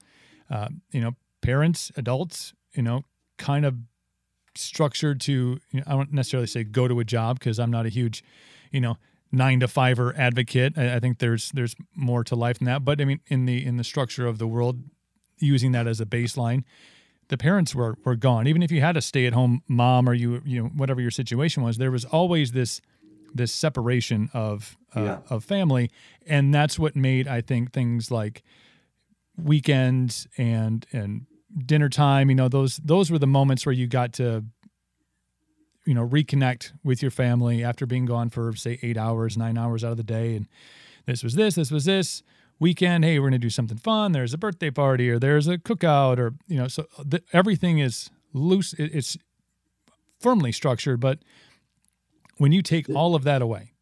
Uh, 0.50 0.70
you 0.92 1.02
know 1.02 1.12
parents 1.42 1.92
adults 1.98 2.54
you 2.74 2.84
know 2.84 3.02
kind 3.38 3.66
of 3.66 3.76
structured 4.56 5.20
to 5.20 5.60
you 5.72 5.80
know, 5.80 5.84
i 5.88 5.92
don't 5.92 6.14
necessarily 6.14 6.48
say 6.48 6.64
go 6.64 6.88
to 6.88 7.00
a 7.00 7.04
job 7.04 7.40
because 7.40 7.60
i'm 7.60 7.72
not 7.72 7.86
a 7.86 7.90
huge 7.90 8.24
you 8.72 8.80
know 8.80 8.96
nine 9.36 9.60
to 9.60 9.68
fiver 9.68 10.14
advocate. 10.18 10.78
I, 10.78 10.96
I 10.96 11.00
think 11.00 11.20
there's 11.20 11.52
there's 11.52 11.76
more 11.96 12.24
to 12.24 12.36
life 12.36 12.60
than 12.60 12.66
that. 12.66 12.86
But 12.86 13.02
i 13.02 13.06
mean 13.06 13.20
in 13.28 13.46
the 13.46 13.64
in 13.64 13.78
the 13.78 13.84
structure 13.84 14.26
of 14.26 14.38
the 14.38 14.48
world 14.48 14.84
using 15.40 15.72
that 15.74 15.88
as 15.88 16.00
a 16.02 16.06
baseline 16.06 16.64
the 17.28 17.38
parents 17.38 17.74
were 17.74 17.98
were 18.06 18.16
gone. 18.16 18.48
Even 18.48 18.62
if 18.62 18.72
you 18.72 18.82
had 18.82 18.96
a 18.96 19.02
stay 19.02 19.26
at 19.26 19.34
home 19.34 19.64
mom 19.68 20.08
or 20.08 20.14
you 20.14 20.44
you 20.46 20.62
know 20.62 20.70
whatever 20.76 21.02
your 21.02 21.10
situation 21.10 21.64
was 21.64 21.78
there 21.78 21.90
was 21.90 22.06
always 22.06 22.52
this 22.52 22.82
this 23.34 23.52
separation 23.52 24.30
of 24.32 24.78
uh, 24.96 25.02
Yeah. 25.02 25.18
of 25.32 25.44
family. 25.44 25.90
And 26.28 26.54
that's 26.54 26.78
what 26.78 26.96
made 26.96 27.28
i 27.28 27.42
think 27.42 27.74
things 27.74 28.12
like 28.12 28.44
weekends 29.38 30.28
and 30.38 30.86
and 30.92 31.26
dinner 31.66 31.90
time 31.90 32.30
you 32.30 32.36
know 32.36 32.48
those 32.48 32.78
those 32.78 33.12
were 33.12 33.20
the 33.20 33.28
moments 33.28 33.66
where 33.66 33.74
you 33.74 33.88
got 33.88 34.14
to 34.14 34.44
you 35.86 35.94
know 35.94 36.08
reconnect 36.08 36.72
with 36.84 37.02
your 37.02 37.12
family 37.12 37.64
after 37.64 37.86
being 37.86 38.06
gone 38.06 38.30
for 38.30 38.54
say 38.56 38.80
8 38.82 38.98
hours 38.98 39.38
9 39.38 39.58
hours 39.58 39.84
out 39.84 39.92
of 39.92 39.98
the 39.98 40.04
day. 40.04 40.36
And 40.36 40.48
this 41.06 41.24
was 41.24 41.36
this 41.36 41.56
this 41.56 41.72
was 41.72 41.86
this 41.86 42.24
weekend 42.60 43.04
hey 43.04 43.20
we're 43.20 43.24
going 43.30 43.34
to 43.34 43.46
do 43.46 43.50
something 43.50 43.78
fun 43.78 44.12
there's 44.14 44.34
a 44.34 44.38
birthday 44.38 44.70
party 44.72 45.10
or 45.10 45.20
there's 45.20 45.48
a 45.48 45.58
cookout 45.58 46.18
or 46.18 46.34
you 46.48 46.58
know 46.58 46.68
so 46.68 46.86
uh, 46.98 47.04
the, 47.06 47.22
everything 47.34 47.80
is 47.80 48.10
loose 48.34 48.74
it, 48.74 48.92
it's 48.94 49.18
firmly 50.22 50.52
structured 50.52 51.00
but 51.00 51.20
when 52.38 52.52
you 52.52 52.62
take 52.62 52.90
all 52.90 53.14
of 53.16 53.24
that 53.24 53.42
away 53.42 53.74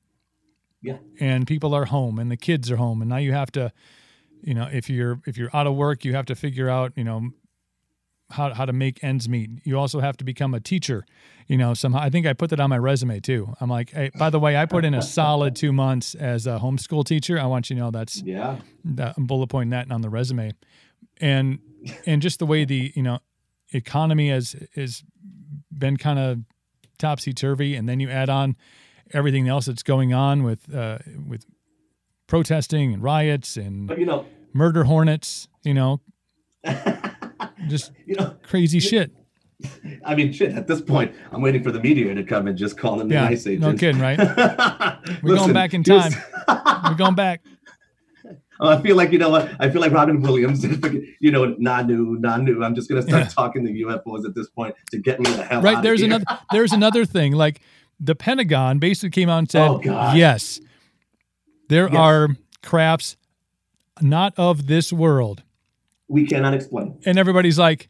Yeah. 0.81 0.97
and 1.19 1.45
people 1.47 1.73
are 1.75 1.85
home 1.85 2.17
and 2.19 2.31
the 2.31 2.37
kids 2.37 2.71
are 2.71 2.77
home 2.77 3.01
and 3.01 3.09
now 3.09 3.17
you 3.17 3.31
have 3.33 3.51
to 3.51 3.71
you 4.41 4.53
know 4.53 4.67
if 4.71 4.89
you're 4.89 5.19
if 5.27 5.37
you're 5.37 5.55
out 5.55 5.67
of 5.67 5.75
work 5.75 6.03
you 6.03 6.13
have 6.15 6.25
to 6.25 6.35
figure 6.35 6.69
out 6.69 6.93
you 6.95 7.03
know 7.03 7.29
how, 8.33 8.53
how 8.53 8.65
to 8.65 8.73
make 8.73 9.03
ends 9.03 9.27
meet. 9.29 9.49
You 9.63 9.79
also 9.79 9.99
have 9.99 10.17
to 10.17 10.23
become 10.23 10.53
a 10.53 10.59
teacher 10.59 11.05
you 11.49 11.57
know 11.57 11.73
somehow 11.73 11.99
i 11.99 12.09
think 12.09 12.25
i 12.25 12.31
put 12.31 12.49
that 12.51 12.59
on 12.61 12.69
my 12.69 12.77
resume 12.77 13.19
too. 13.19 13.53
I'm 13.59 13.69
like 13.69 13.91
hey 13.91 14.11
by 14.17 14.29
the 14.29 14.39
way 14.39 14.55
i 14.55 14.65
put 14.65 14.85
in 14.85 14.93
a 14.93 15.01
solid 15.01 15.55
two 15.57 15.73
months 15.73 16.15
as 16.15 16.47
a 16.47 16.57
homeschool 16.59 17.03
teacher. 17.05 17.37
I 17.39 17.45
want 17.47 17.69
you 17.69 17.75
to 17.75 17.81
know 17.81 17.91
that's 17.91 18.21
Yeah. 18.21 18.57
that 18.85 19.15
I'm 19.17 19.25
bullet 19.27 19.47
pointing 19.47 19.71
that 19.71 19.91
on 19.91 20.01
the 20.01 20.09
resume, 20.09 20.51
and 21.19 21.59
and 22.05 22.21
just 22.21 22.39
the 22.39 22.45
way 22.45 22.63
the 22.65 22.93
you 22.95 23.03
know 23.03 23.19
economy 23.73 24.29
has 24.29 24.55
has 24.75 25.03
been 25.77 25.97
kind 25.97 26.17
of 26.19 26.39
topsy 26.97 27.33
turvy, 27.33 27.75
and 27.75 27.89
then 27.89 27.99
you 27.99 28.09
add 28.09 28.29
on 28.29 28.55
everything 29.11 29.49
else 29.49 29.65
that's 29.65 29.83
going 29.83 30.13
on 30.13 30.43
with 30.43 30.73
uh, 30.73 30.99
with 31.27 31.45
protesting 32.27 32.93
and 32.93 33.03
riots 33.03 33.57
and 33.57 33.87
But 33.87 33.99
you 33.99 34.05
know, 34.05 34.25
murder 34.53 34.85
hornets, 34.85 35.49
you 35.65 35.73
know, 35.73 35.99
just 37.67 37.91
you 38.05 38.15
know, 38.15 38.35
crazy 38.43 38.79
shit. 38.79 39.11
I 40.05 40.13
mean, 40.15 40.33
shit. 40.33 40.51
At 40.53 40.67
this 40.67 40.81
point, 40.81 41.13
I'm 41.31 41.41
waiting 41.41 41.63
for 41.63 41.71
the 41.71 41.79
meteor 41.79 42.13
to 42.15 42.23
come 42.23 42.47
and 42.47 42.57
just 42.57 42.77
call 42.77 42.99
in 43.01 43.07
the 43.07 43.15
Yeah, 43.15 43.25
ice 43.27 43.45
no 43.45 43.51
agents. 43.53 43.79
kidding, 43.79 44.01
right? 44.01 44.17
We're 44.19 45.05
Listen, 45.21 45.35
going 45.35 45.53
back 45.53 45.73
in 45.73 45.83
time. 45.83 46.11
We're 46.85 46.95
going 46.95 47.15
back. 47.15 47.41
Oh, 48.59 48.69
I 48.69 48.81
feel 48.81 48.95
like 48.95 49.11
you 49.11 49.17
know 49.19 49.29
what? 49.29 49.49
I 49.59 49.69
feel 49.69 49.81
like 49.81 49.91
Robin 49.91 50.21
Williams. 50.21 50.63
You 50.63 51.31
know, 51.31 51.55
Nanu, 51.55 52.17
Nanu. 52.19 52.63
I'm 52.63 52.75
just 52.75 52.87
gonna 52.89 53.01
start 53.01 53.23
Yeah. 53.23 53.27
talking 53.29 53.65
to 53.65 53.71
UFOs 53.71 54.25
at 54.25 54.35
this 54.35 54.49
point 54.49 54.75
to 54.91 54.97
get 54.99 55.19
me 55.19 55.29
the 55.31 55.43
hell 55.43 55.59
out 55.59 55.63
right 55.63 55.77
of 55.77 55.83
there's 55.83 55.99
here. 56.01 56.07
another 56.09 56.25
there's 56.51 56.71
another 56.73 57.03
thing 57.05 57.33
like 57.33 57.61
the 57.99 58.15
pentagon 58.15 58.79
basically 58.79 59.09
came 59.09 59.29
out 59.29 59.39
and 59.39 59.51
said 59.51 59.69
Oh, 59.69 59.81
yes 60.15 60.59
there 61.69 61.87
Yes. 61.87 61.95
are 61.95 62.27
crafts 62.61 63.17
not 64.01 64.33
of 64.37 64.67
this 64.67 64.91
world 64.93 65.43
We 66.13 66.21
cannot 66.27 66.53
explain. 66.53 66.87
and 67.07 67.17
everybody's 67.17 67.57
like 67.67 67.89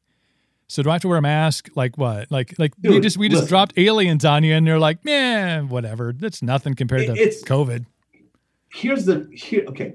so 0.67 0.81
do 0.81 0.89
i 0.89 0.93
have 0.93 1.01
to 1.01 1.09
wear 1.09 1.17
a 1.17 1.21
mask 1.21 1.69
like 1.75 1.97
what 1.97 2.31
like 2.31 2.49
like 2.57 2.71
we 2.81 2.99
just 3.01 3.17
we 3.17 3.27
just 3.27 3.41
listen. 3.43 3.49
dropped 3.53 3.73
aliens 3.77 4.23
on 4.23 4.43
you 4.45 4.53
and 4.55 4.65
they're 4.65 4.79
like 4.89 5.03
man 5.03 5.67
whatever 5.67 6.13
that's 6.17 6.41
nothing 6.41 6.73
compared 6.73 7.01
It- 7.01 7.07
to 7.07 7.13
it's- 7.21 7.43
covid 7.43 7.85
Here's 8.75 9.05
the 9.05 9.29
here. 9.31 9.65
Okay, 9.67 9.89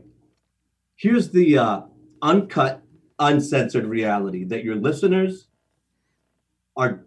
here's 0.95 1.31
the 1.31 1.59
uh, 1.59 1.81
uncut, 2.23 2.81
uncensored 3.19 3.85
reality 3.87 4.45
that 4.45 4.63
your 4.63 4.77
listeners 4.77 5.49
are. 6.77 7.01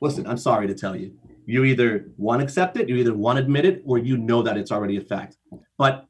Listen, 0.00 0.26
I'm 0.26 0.38
sorry 0.38 0.66
to 0.68 0.74
tell 0.74 0.96
you. 0.96 1.12
You 1.44 1.64
either 1.64 2.06
want 2.16 2.40
to 2.40 2.44
accept 2.44 2.78
it, 2.78 2.88
you 2.88 2.96
either 2.96 3.12
want 3.12 3.36
to 3.36 3.42
admit 3.44 3.66
it, 3.66 3.82
or 3.84 3.98
you 3.98 4.16
know 4.16 4.40
that 4.42 4.56
it's 4.56 4.72
already 4.72 4.96
a 4.96 5.02
fact. 5.02 5.36
But 5.76 6.06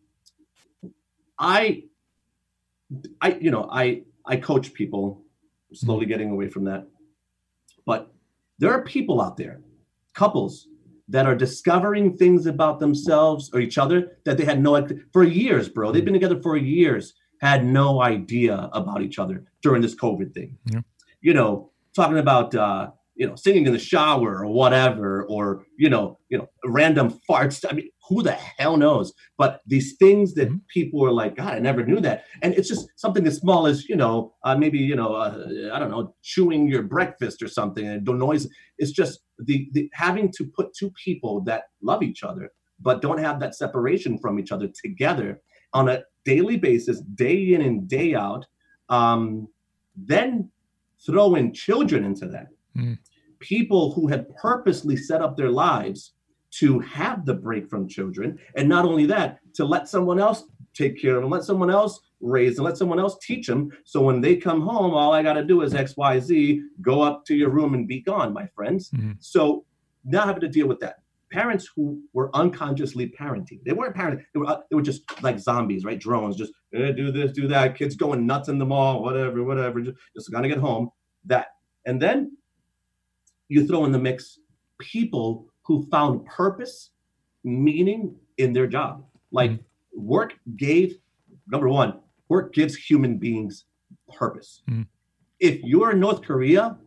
I, 1.37 1.85
I, 3.21 3.38
you 3.41 3.50
know, 3.50 3.69
I 3.71 4.03
I 4.26 4.37
coach 4.37 4.73
people, 4.75 5.23
slowly 5.73 6.07
getting 6.07 6.31
away 6.31 6.49
from 6.49 6.64
that. 6.64 6.87
But 7.87 8.12
there 8.59 8.73
are 8.73 8.83
people 8.83 9.21
out 9.21 9.37
there, 9.37 9.61
couples 10.14 10.69
that 11.09 11.26
are 11.26 11.35
discovering 11.35 12.17
things 12.17 12.47
about 12.47 12.81
themselves 12.81 13.50
or 13.53 13.61
each 13.61 13.76
other 13.76 14.17
that 14.25 14.38
they 14.38 14.45
had 14.45 14.62
no 14.62 14.87
for 15.12 15.25
years, 15.25 15.69
bro. 15.69 15.93
They've 15.93 16.05
been 16.05 16.14
together 16.14 16.41
for 16.41 16.57
years 16.57 17.14
had 17.41 17.64
no 17.64 18.00
idea 18.00 18.71
about 18.73 19.03
each 19.03 19.19
other 19.19 19.45
during 19.61 19.83
this 19.83 19.95
COVID 19.95 20.33
thing. 20.33 20.57
Yeah. 20.64 20.81
You 21.21 21.35
know, 21.35 21.71
talking 21.95 22.19
about 22.19 22.55
uh, 22.55 22.91
you 23.14 23.26
know 23.26 23.35
singing 23.37 23.67
in 23.67 23.73
the 23.73 23.79
shower 23.79 24.45
or 24.45 24.47
whatever, 24.47 25.25
or 25.25 25.67
you 25.76 25.91
know, 25.91 26.19
you 26.29 26.38
know, 26.38 26.49
random 26.64 27.19
farts. 27.29 27.64
I 27.69 27.75
mean, 27.75 27.91
who 28.09 28.23
the 28.23 28.33
hell 28.33 28.77
knows? 28.77 29.13
But 29.39 29.61
these 29.67 29.97
things 29.97 30.35
that 30.35 30.49
Mhm. 30.51 30.61
people 30.69 31.05
are 31.05 31.13
like, 31.13 31.37
God, 31.37 31.55
I 31.55 31.59
never 31.59 31.85
knew 31.85 32.01
that, 32.01 32.25
and 32.43 32.55
it's 32.55 32.69
just 32.69 32.89
something 32.97 33.27
as 33.27 33.39
small 33.39 33.67
as 33.67 33.89
you 33.89 33.97
know, 33.97 34.35
uh, 34.45 34.57
maybe 34.57 34.79
you 34.79 34.97
know, 34.97 35.15
uh, 35.15 35.71
I 35.73 35.79
don't 35.79 35.91
know, 35.91 36.15
chewing 36.23 36.69
your 36.69 36.83
breakfast 36.83 37.43
or 37.43 37.49
something, 37.49 37.87
and 37.87 38.07
the 38.07 38.13
noise. 38.13 38.49
It's 38.79 38.93
just 38.93 39.21
the, 39.39 39.69
the 39.73 39.91
having 39.93 40.31
to 40.37 40.45
put 40.45 40.75
two 40.75 40.91
people 40.91 41.41
that 41.43 41.65
love 41.81 42.03
each 42.03 42.23
other 42.23 42.53
but 42.81 43.01
don't 43.01 43.19
have 43.19 43.41
that 43.41 43.55
separation 43.55 44.19
from 44.19 44.39
each 44.39 44.53
other 44.53 44.69
together 44.69 45.41
on 45.73 45.89
a 45.89 46.03
daily 46.25 46.57
basis, 46.57 47.01
day 47.01 47.55
in 47.55 47.63
and 47.63 47.89
day 47.89 48.15
out. 48.15 48.45
Um, 48.89 49.49
then 49.97 50.51
throw 51.07 51.35
in 51.37 51.53
children 51.53 52.05
into 52.05 52.27
that. 52.27 52.49
Mm. 52.77 52.99
People 53.39 53.93
who 53.93 54.09
have 54.09 54.29
purposely 54.37 54.97
set 54.97 55.23
up 55.23 55.37
their 55.37 55.51
lives 55.51 56.13
to 56.59 56.79
have 56.81 57.25
the 57.27 57.35
break 57.35 57.69
from 57.69 57.89
children. 57.89 58.39
And 58.57 58.69
not 58.69 58.85
only 58.85 59.07
that, 59.07 59.41
to 59.55 59.65
let 59.65 59.89
someone 59.89 60.21
else 60.21 60.45
take 60.73 61.01
care 61.01 61.17
of 61.17 61.23
them, 61.23 61.31
let 61.31 61.45
someone 61.45 61.71
else 61.71 62.01
raise 62.21 62.57
them, 62.57 62.65
let 62.65 62.77
someone 62.77 62.99
else 62.99 63.17
teach 63.21 63.47
them. 63.47 63.71
So 63.85 64.01
when 64.01 64.21
they 64.21 64.37
come 64.37 64.61
home, 64.61 64.95
all 64.95 65.13
I 65.13 65.23
got 65.23 65.35
to 65.35 65.45
do 65.45 65.63
is 65.63 65.75
X, 65.75 65.97
Y, 65.97 66.21
Z, 66.21 66.63
go 66.81 67.03
up 67.03 67.25
to 67.27 67.35
your 67.35 67.51
room 67.51 67.75
and 67.75 67.87
be 67.87 68.01
gone, 68.01 68.33
my 68.33 68.47
friends. 68.55 68.91
Mhm. 68.91 69.17
So 69.21 69.65
now 70.05 70.27
having 70.27 70.41
to 70.43 70.49
deal 70.49 70.67
with 70.67 70.81
that. 70.81 70.97
Parents 71.31 71.69
who 71.75 72.01
were 72.13 72.35
unconsciously 72.37 73.09
parenting. 73.19 73.61
They 73.65 73.73
weren't 73.73 73.97
parenting. 73.97 74.25
They 74.33 74.41
were, 74.41 74.47
uh, 74.47 74.61
they 74.71 74.77
were 74.77 74.83
just 74.83 75.03
like 75.23 75.39
zombies, 75.39 75.85
right? 75.85 75.99
Drones, 75.99 76.37
just 76.37 76.53
eh, 76.73 76.93
do 76.93 77.11
this, 77.11 77.33
do 77.33 77.49
that. 77.49 77.77
Kids 77.77 77.97
going 77.97 78.27
nuts 78.27 78.49
in 78.49 78.59
the 78.59 78.67
mall, 78.67 79.03
whatever, 79.03 79.43
whatever. 79.43 79.81
Just, 79.81 79.97
just 80.15 80.31
gonna 80.31 80.49
get 80.49 80.59
home. 80.59 80.91
That. 81.25 81.49
And 81.87 82.01
then 82.01 82.37
you 83.49 83.67
throw 83.67 83.85
in 83.85 83.93
the 83.93 83.99
mix 83.99 84.39
people 84.79 85.49
who 85.64 85.87
found 85.90 86.25
purpose, 86.26 86.90
meaning 87.42 88.14
in 88.38 88.52
their 88.52 88.66
job. 88.66 89.04
Like 89.30 89.52
work 89.94 90.35
gave, 90.56 90.99
number 91.47 91.68
one, 91.68 92.00
work 92.28 92.52
gives 92.52 92.75
human 92.75 93.18
beings 93.18 93.64
purpose. 94.12 94.62
Mhm. 94.68 94.87
If 95.40 95.62
you're 95.62 95.92
in 95.92 96.00
North 96.00 96.23
Korea, 96.23 96.78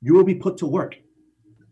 you 0.00 0.14
will 0.14 0.24
be 0.24 0.34
put 0.34 0.56
to 0.58 0.66
work. 0.66 0.96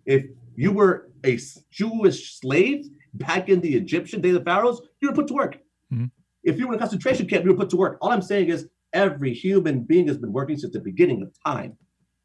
If 0.04 0.26
you 0.56 0.72
were 0.72 1.10
a 1.24 1.38
Jewish 1.70 2.38
slave 2.38 2.88
back 3.14 3.48
in 3.48 3.60
the 3.60 3.74
Egyptian 3.74 4.20
day 4.20 4.30
of 4.30 4.36
the 4.36 4.44
pharaohs, 4.44 4.80
you 5.00 5.08
were 5.08 5.14
put 5.14 5.28
to 5.28 5.34
work. 5.34 5.58
Mhm. 5.92 6.10
If 6.42 6.58
you 6.58 6.66
were 6.66 6.74
in 6.74 6.78
a 6.78 6.80
concentration 6.80 7.26
camp, 7.26 7.44
you 7.44 7.50
were 7.50 7.56
put 7.56 7.70
to 7.70 7.76
work. 7.76 7.98
All 8.00 8.10
I'm 8.10 8.22
saying 8.22 8.48
is 8.48 8.68
every 8.92 9.32
human 9.32 9.82
being 9.82 10.06
has 10.08 10.18
been 10.18 10.32
working 10.32 10.56
since 10.56 10.72
the 10.72 10.80
beginning 10.80 11.22
of 11.22 11.32
time. 11.44 11.76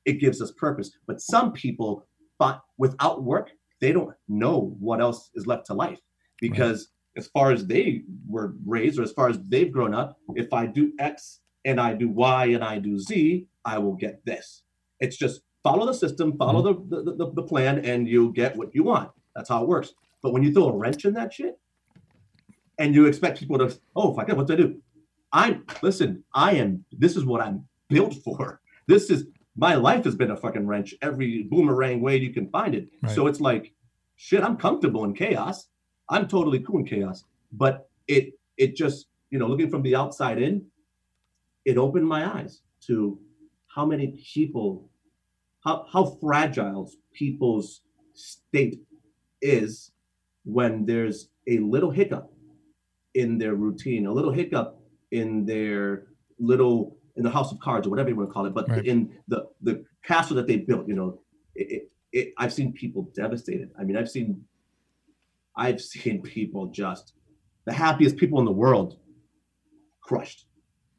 It 0.05 0.19
gives 0.19 0.41
us 0.41 0.51
purpose. 0.51 0.91
But 1.07 1.21
some 1.21 1.51
people, 1.53 2.07
but 2.41 2.63
without 2.79 3.21
work, 3.21 3.51
they 3.81 3.91
don't 3.91 4.15
know 4.27 4.75
what 4.79 4.99
else 4.99 5.29
is 5.35 5.45
left 5.45 5.67
to 5.67 5.75
life 5.75 5.99
because 6.39 6.89
as 7.15 7.27
far 7.27 7.51
as 7.51 7.67
they 7.67 8.01
were 8.27 8.55
raised 8.65 8.97
or 8.97 9.03
as 9.03 9.11
far 9.11 9.29
as 9.29 9.37
they've 9.47 9.71
grown 9.71 9.93
up, 9.93 10.17
if 10.33 10.51
I 10.51 10.65
do 10.65 10.91
X 10.97 11.41
and 11.65 11.79
I 11.79 11.93
do 11.93 12.09
Y 12.09 12.45
and 12.45 12.63
I 12.63 12.79
do 12.79 12.97
Z, 12.97 13.45
I 13.63 13.77
will 13.77 13.93
get 13.93 14.25
this. 14.25 14.63
It's 14.99 15.17
just 15.17 15.41
follow 15.63 15.85
the 15.85 15.93
system, 15.93 16.35
follow 16.35 16.63
mm-hmm. 16.63 16.89
the, 16.89 17.03
the, 17.03 17.25
the, 17.25 17.31
the 17.33 17.43
plan, 17.43 17.85
and 17.85 18.07
you'll 18.07 18.31
get 18.31 18.57
what 18.57 18.73
you 18.73 18.85
want. 18.85 19.11
That's 19.35 19.49
how 19.49 19.61
it 19.61 19.67
works. 19.67 19.93
But 20.23 20.33
when 20.33 20.41
you 20.41 20.51
throw 20.51 20.69
a 20.69 20.75
wrench 20.75 21.05
in 21.05 21.13
that 21.13 21.31
shit 21.31 21.59
and 22.79 22.95
you 22.95 23.05
expect 23.05 23.39
people 23.39 23.59
to, 23.59 23.77
oh, 23.95 24.15
fuck 24.15 24.29
it, 24.29 24.35
what 24.35 24.47
do 24.47 24.53
I 24.53 24.57
do? 24.57 24.81
I 25.31 25.59
listen, 25.83 26.23
I 26.33 26.53
am 26.53 26.85
this 26.91 27.15
is 27.15 27.23
what 27.23 27.39
I'm 27.39 27.65
built 27.87 28.15
for. 28.15 28.61
This 28.87 29.11
is 29.11 29.27
my 29.55 29.75
life 29.75 30.05
has 30.05 30.15
been 30.15 30.31
a 30.31 30.37
fucking 30.37 30.65
wrench 30.65 30.95
every 31.01 31.43
boomerang 31.43 32.01
way 32.01 32.17
you 32.17 32.33
can 32.33 32.49
find 32.49 32.73
it. 32.75 32.87
Right. 33.01 33.13
So 33.13 33.27
it's 33.27 33.41
like, 33.41 33.73
shit, 34.15 34.43
I'm 34.43 34.57
comfortable 34.57 35.03
in 35.03 35.13
chaos. 35.13 35.67
I'm 36.09 36.27
totally 36.27 36.59
cool 36.59 36.79
in 36.79 36.85
chaos. 36.85 37.25
But 37.51 37.89
it 38.07 38.33
it 38.57 38.75
just, 38.75 39.07
you 39.29 39.39
know, 39.39 39.47
looking 39.47 39.69
from 39.69 39.81
the 39.81 39.95
outside 39.95 40.41
in, 40.41 40.65
it 41.65 41.77
opened 41.77 42.07
my 42.07 42.39
eyes 42.39 42.61
to 42.87 43.19
how 43.67 43.85
many 43.85 44.21
people, 44.33 44.89
how 45.63 45.85
how 45.91 46.17
fragile 46.21 46.91
people's 47.13 47.81
state 48.13 48.79
is 49.41 49.91
when 50.43 50.85
there's 50.85 51.29
a 51.47 51.59
little 51.59 51.91
hiccup 51.91 52.31
in 53.13 53.37
their 53.37 53.55
routine, 53.55 54.05
a 54.05 54.11
little 54.11 54.31
hiccup 54.31 54.79
in 55.11 55.45
their 55.45 56.07
little 56.39 56.90
in 57.21 57.23
the 57.23 57.37
house 57.37 57.51
of 57.51 57.59
cards 57.59 57.85
or 57.85 57.91
whatever 57.91 58.09
you 58.09 58.15
want 58.15 58.29
to 58.29 58.33
call 58.33 58.47
it, 58.47 58.53
but 58.53 58.67
Right. 58.67 58.85
in 58.85 58.97
the 59.27 59.47
the 59.61 59.85
castle 60.03 60.35
that 60.37 60.47
they 60.47 60.57
built, 60.57 60.87
you 60.87 60.95
know, 60.95 61.21
it, 61.55 61.67
it, 61.75 61.91
it, 62.11 62.33
I've 62.37 62.51
seen 62.51 62.73
people 62.73 63.11
devastated. 63.15 63.69
I 63.79 63.83
mean, 63.83 63.95
I've 63.95 64.09
seen 64.09 64.43
I've 65.55 65.81
seen 65.93 66.21
people 66.23 66.67
just 66.67 67.13
the 67.65 67.73
happiest 67.73 68.17
people 68.17 68.39
in 68.39 68.45
the 68.45 68.51
world 68.51 68.97
crushed. 70.01 70.47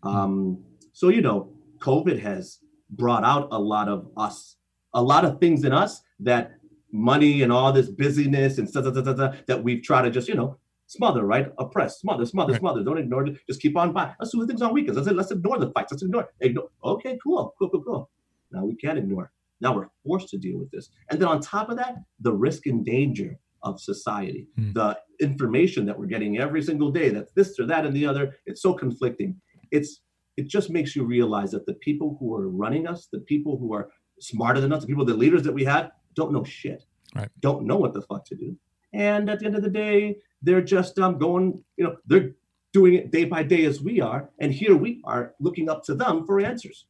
Um, 0.05 0.63
so 0.93 1.09
you 1.09 1.23
know, 1.23 1.53
COVID 1.79 2.19
has 2.21 2.59
brought 2.91 3.25
out 3.25 3.49
a 3.51 3.59
lot 3.59 3.89
of 3.89 4.09
us, 4.17 4.57
a 4.95 5.03
lot 5.03 5.25
of 5.25 5.41
things 5.41 5.65
in 5.65 5.73
us 5.73 6.03
that 6.21 6.53
money 6.93 7.43
and 7.43 7.51
all 7.51 7.73
this 7.73 7.89
busyness 7.89 8.59
and 8.59 8.69
stuff 8.69 8.85
that 8.85 9.61
we've 9.65 9.83
tried 9.83 10.03
to 10.03 10.11
just 10.11 10.29
you 10.29 10.35
know 10.35 10.59
smother, 10.92 11.24
right? 11.24 11.46
Oppress, 11.59 12.00
smother, 12.00 12.24
smother, 12.26 12.52
Right. 12.52 12.61
smother. 12.61 12.83
Don't 12.85 12.98
ignore 12.98 13.26
it. 13.26 13.38
Just 13.48 13.61
keep 13.61 13.76
on 13.76 13.92
buying. 13.92 14.14
Let's 14.20 14.33
do 14.33 14.40
the 14.40 14.46
things 14.46 14.62
on 14.62 14.72
weekends. 14.74 14.96
Let's, 14.98 15.11
let's 15.11 15.31
ignore 15.31 15.59
the 15.59 15.70
fights. 15.72 15.92
Let's 15.92 16.02
ignore. 16.02 16.28
Ignore. 16.40 16.68
Okay, 16.85 17.18
cool, 17.22 17.55
cool, 17.59 17.70
cool, 17.70 17.83
cool. 17.83 18.11
Now 18.50 18.64
we 18.64 18.74
can't 18.76 18.98
ignore. 18.98 19.33
Now 19.61 19.74
we're 19.76 19.88
forced 20.05 20.28
to 20.31 20.38
deal 20.38 20.59
with 20.59 20.70
this. 20.70 20.90
And 21.11 21.20
then 21.20 21.28
on 21.28 21.40
top 21.40 21.70
of 21.70 21.76
that, 21.76 21.96
the 22.20 22.33
risk 22.33 22.66
and 22.66 22.85
danger 22.85 23.38
of 23.62 23.81
society, 23.81 24.48
Hmm. 24.57 24.72
the 24.72 24.98
information 25.20 25.87
that 25.87 25.96
we're 25.98 26.07
getting 26.07 26.38
every 26.38 26.62
single 26.62 26.90
day 26.90 27.09
that's 27.11 27.33
this 27.33 27.59
or 27.61 27.66
that 27.66 27.87
and 27.87 27.94
the 27.94 28.05
other. 28.07 28.35
It's 28.46 28.61
so 28.61 28.74
conflicting. 28.74 29.40
It's 29.70 30.00
it 30.37 30.48
just 30.48 30.70
makes 30.70 30.96
you 30.96 31.05
realize 31.05 31.50
that 31.52 31.66
the 31.66 31.74
people 31.74 32.16
who 32.18 32.35
are 32.35 32.48
running 32.48 32.87
us, 32.87 33.07
the 33.12 33.20
people 33.20 33.57
who 33.59 33.72
are 33.74 33.90
smarter 34.18 34.61
than 34.62 34.72
us, 34.72 34.81
the 34.81 34.87
people, 34.88 35.05
the 35.05 35.14
leaders 35.14 35.42
that 35.42 35.52
we 35.52 35.62
have, 35.64 35.90
don't 36.14 36.33
know 36.33 36.42
shit. 36.42 36.85
Right. 37.14 37.28
Don't 37.40 37.66
know 37.66 37.76
what 37.76 37.92
the 37.92 38.00
fuck 38.00 38.24
to 38.26 38.35
do. 38.35 38.57
And 38.94 39.28
at 39.28 39.40
the 39.40 39.46
end 39.46 39.57
of 39.57 39.62
the 39.62 39.68
day, 39.70 40.16
they're 40.42 40.62
just 40.62 40.98
um 40.98 41.18
going, 41.18 41.62
you 41.76 41.85
know, 41.85 41.96
they're 42.07 42.33
doing 42.72 42.94
it 42.94 43.11
day 43.11 43.24
by 43.24 43.42
day 43.42 43.64
as 43.64 43.81
we 43.83 44.00
are, 44.00 44.31
and 44.38 44.52
here 44.52 44.74
we 44.76 45.00
are 45.05 45.35
looking 45.40 45.68
up 45.68 45.85
to 45.85 45.94
them 45.94 46.24
for 46.26 46.40
answers. 46.40 46.87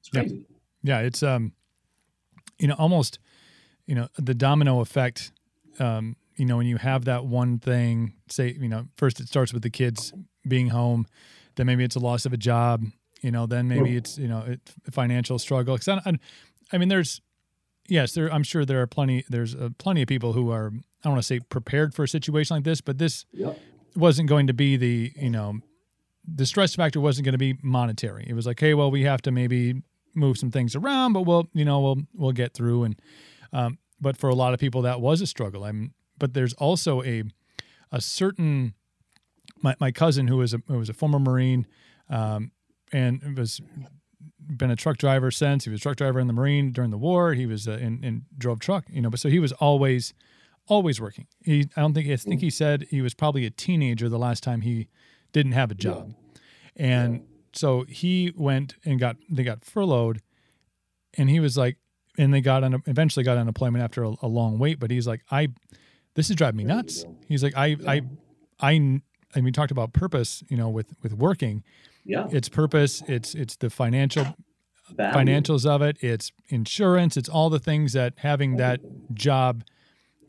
It's 0.00 0.08
crazy. 0.10 0.44
Yeah, 0.82 1.00
it's 1.00 1.22
um, 1.22 1.52
you 2.58 2.68
know, 2.68 2.74
almost, 2.78 3.18
you 3.86 3.94
know, 3.94 4.08
the 4.18 4.34
domino 4.34 4.80
effect. 4.80 5.32
Um, 5.78 6.16
you 6.36 6.44
know, 6.44 6.56
when 6.56 6.66
you 6.66 6.76
have 6.76 7.04
that 7.06 7.24
one 7.24 7.58
thing, 7.58 8.14
say, 8.28 8.56
you 8.60 8.68
know, 8.68 8.86
first 8.96 9.18
it 9.20 9.28
starts 9.28 9.52
with 9.52 9.62
the 9.62 9.70
kids 9.70 10.12
being 10.46 10.68
home, 10.68 11.06
then 11.56 11.66
maybe 11.66 11.82
it's 11.84 11.96
a 11.96 12.00
loss 12.00 12.26
of 12.26 12.32
a 12.32 12.36
job. 12.36 12.84
You 13.22 13.32
know, 13.32 13.46
then 13.46 13.66
maybe 13.66 13.96
it's 13.96 14.16
you 14.18 14.28
know, 14.28 14.44
it, 14.46 14.60
financial 14.92 15.38
struggle. 15.40 15.76
'Cause 15.76 15.88
I, 15.88 16.00
I, 16.06 16.12
I 16.72 16.78
mean, 16.78 16.88
there's, 16.88 17.20
yes, 17.88 18.12
there. 18.12 18.32
I'm 18.32 18.42
sure 18.42 18.64
there 18.64 18.80
are 18.82 18.86
plenty. 18.86 19.24
There's 19.28 19.54
uh, 19.54 19.70
plenty 19.78 20.02
of 20.02 20.08
people 20.08 20.32
who 20.34 20.50
are. 20.50 20.68
I 20.68 21.04
don't 21.04 21.12
want 21.14 21.22
to 21.22 21.26
say 21.26 21.40
prepared 21.40 21.94
for 21.94 22.02
a 22.04 22.08
situation 22.08 22.56
like 22.56 22.64
this, 22.64 22.80
but 22.80 22.98
this 22.98 23.24
Yep. 23.32 23.58
wasn't 23.96 24.28
going 24.28 24.46
to 24.48 24.52
be 24.54 24.76
the 24.76 25.12
you 25.16 25.30
know 25.30 25.60
the 26.30 26.44
stress 26.44 26.74
factor 26.74 27.00
wasn't 27.00 27.24
going 27.24 27.32
to 27.32 27.38
be 27.38 27.56
monetary 27.62 28.26
it 28.28 28.34
was 28.34 28.46
like 28.46 28.60
hey 28.60 28.74
well 28.74 28.90
we 28.90 29.02
have 29.04 29.22
to 29.22 29.30
maybe 29.30 29.82
move 30.14 30.36
some 30.36 30.50
things 30.50 30.76
around 30.76 31.14
but 31.14 31.22
we'll 31.22 31.48
you 31.54 31.64
know 31.64 31.80
we'll 31.80 31.96
we'll 32.14 32.32
get 32.32 32.52
through 32.52 32.84
and 32.84 33.00
um, 33.54 33.78
but 33.98 34.14
for 34.16 34.28
a 34.28 34.34
lot 34.34 34.52
of 34.52 34.60
people 34.60 34.82
that 34.82 35.00
was 35.00 35.22
a 35.22 35.26
struggle 35.26 35.64
i'm 35.64 35.94
but 36.18 36.34
there's 36.34 36.52
also 36.54 37.02
a 37.04 37.22
a 37.90 38.00
certain 38.00 38.74
my, 39.62 39.74
my 39.80 39.90
cousin 39.90 40.26
who 40.28 40.36
was 40.36 40.52
a 40.52 40.60
who 40.68 40.76
was 40.78 40.90
a 40.90 40.92
former 40.92 41.18
marine 41.18 41.66
um, 42.10 42.50
and 42.92 43.38
was 43.38 43.62
been 44.56 44.70
a 44.70 44.76
truck 44.76 44.96
driver 44.96 45.30
since. 45.30 45.64
He 45.64 45.70
was 45.70 45.80
a 45.80 45.82
truck 45.82 45.96
driver 45.96 46.18
in 46.18 46.26
the 46.26 46.32
marine 46.32 46.72
during 46.72 46.90
the 46.90 46.98
war. 46.98 47.34
He 47.34 47.46
was 47.46 47.68
uh, 47.68 47.72
in, 47.72 48.02
in 48.02 48.24
drove 48.36 48.60
truck 48.60 48.84
you 48.88 49.02
know 49.02 49.10
but 49.10 49.20
so 49.20 49.28
he 49.28 49.38
was 49.38 49.52
always 49.52 50.14
always 50.66 51.00
working. 51.00 51.26
He 51.44 51.68
i 51.76 51.80
don't 51.80 51.94
think 51.94 52.08
i 52.08 52.16
think 52.16 52.40
he 52.40 52.50
said 52.50 52.86
he 52.90 53.02
was 53.02 53.14
probably 53.14 53.46
a 53.46 53.50
teenager 53.50 54.08
the 54.08 54.18
last 54.18 54.42
time 54.42 54.60
he 54.62 54.88
didn't 55.32 55.52
have 55.52 55.70
a 55.70 55.74
job. 55.74 56.14
And 56.76 57.22
so 57.52 57.84
he 57.88 58.32
went 58.36 58.76
and 58.84 59.00
got 59.00 59.16
they 59.28 59.42
got 59.42 59.64
furloughed 59.64 60.20
and 61.14 61.28
he 61.30 61.40
was 61.40 61.56
like 61.56 61.76
and 62.16 62.32
they 62.32 62.40
got 62.40 62.64
on 62.64 62.82
eventually 62.86 63.24
got 63.24 63.38
unemployment 63.38 63.82
after 63.82 64.04
a, 64.04 64.14
a 64.22 64.28
long 64.28 64.58
wait 64.58 64.78
but 64.78 64.90
he's 64.90 65.06
like 65.06 65.22
i 65.30 65.48
this 66.14 66.30
is 66.30 66.36
driving 66.36 66.58
me 66.58 66.64
nuts. 66.64 67.04
He's 67.28 67.42
like 67.42 67.56
i 67.56 67.76
i 67.86 68.02
i 68.60 68.72
and 68.72 69.44
we 69.44 69.52
talked 69.52 69.70
about 69.70 69.92
purpose 69.92 70.42
you 70.48 70.56
know 70.56 70.68
with 70.68 70.94
with 71.02 71.14
working 71.14 71.62
Yeah. 72.08 72.26
it's 72.32 72.48
purpose 72.48 73.02
it's 73.06 73.34
it's 73.34 73.56
the 73.56 73.70
financial 73.70 74.34
Value. 74.90 75.14
financials 75.14 75.66
of 75.66 75.82
it 75.82 75.98
it's 76.00 76.32
insurance 76.48 77.16
it's 77.16 77.28
all 77.28 77.50
the 77.50 77.58
things 77.58 77.92
that 77.92 78.14
having 78.16 78.56
that 78.56 78.80
job 79.14 79.62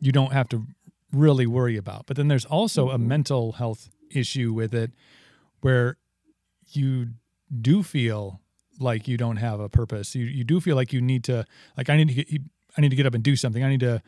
you 0.00 0.12
don't 0.12 0.32
have 0.32 0.48
to 0.50 0.66
really 1.12 1.46
worry 1.46 1.76
about 1.76 2.06
but 2.06 2.16
then 2.16 2.28
there's 2.28 2.44
also 2.44 2.90
a 2.90 2.94
mm-hmm. 2.94 3.08
mental 3.08 3.52
health 3.52 3.88
issue 4.10 4.52
with 4.52 4.74
it 4.74 4.92
where 5.60 5.96
you 6.72 7.08
do 7.60 7.82
feel 7.82 8.40
like 8.78 9.06
you 9.06 9.16
don't 9.16 9.36
have 9.36 9.60
a 9.60 9.68
purpose. 9.68 10.14
You 10.14 10.24
you 10.24 10.44
do 10.44 10.60
feel 10.60 10.76
like 10.76 10.92
you 10.92 11.00
need 11.00 11.24
to 11.24 11.44
like 11.76 11.90
I 11.90 11.96
need 11.96 12.08
to 12.08 12.14
get 12.14 12.42
I 12.76 12.80
need 12.80 12.90
to 12.90 12.96
get 12.96 13.06
up 13.06 13.14
and 13.14 13.22
do 13.22 13.36
something. 13.36 13.62
I 13.62 13.68
need 13.68 13.80
to 13.80 14.02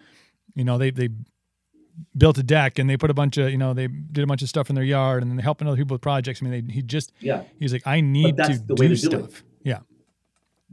you 0.55 0.65
know 0.65 0.79
they 0.79 0.91
they 0.91 1.11
built 2.17 2.39
a 2.39 2.43
deck 2.43 2.79
and 2.79 2.89
they 2.89 2.97
put 2.97 3.11
a 3.11 3.15
bunch 3.15 3.37
of 3.37 3.51
you 3.51 3.59
know 3.59 3.75
they 3.75 3.87
did 3.87 4.25
a 4.25 4.27
bunch 4.27 4.43
of 4.43 4.49
stuff 4.49 4.69
in 4.71 4.75
their 4.75 4.85
yard 4.85 5.23
and 5.23 5.31
then 5.31 5.39
helping 5.39 5.69
other 5.69 5.77
people 5.77 5.95
with 5.95 6.01
projects. 6.03 6.41
I 6.43 6.47
mean 6.47 6.67
they, 6.67 6.73
he 6.73 6.83
just 6.83 7.13
Yeah. 7.21 7.43
he's 7.59 7.73
like 7.73 7.87
I 7.87 8.01
need 8.01 8.37
that's 8.37 8.59
to 8.61 8.67
the 8.67 8.75
way 8.75 8.89
do 8.89 8.97
to 8.97 9.09
do 9.09 9.17
it. 9.19 9.31
stuff. 9.31 9.45
Yeah. 9.63 9.81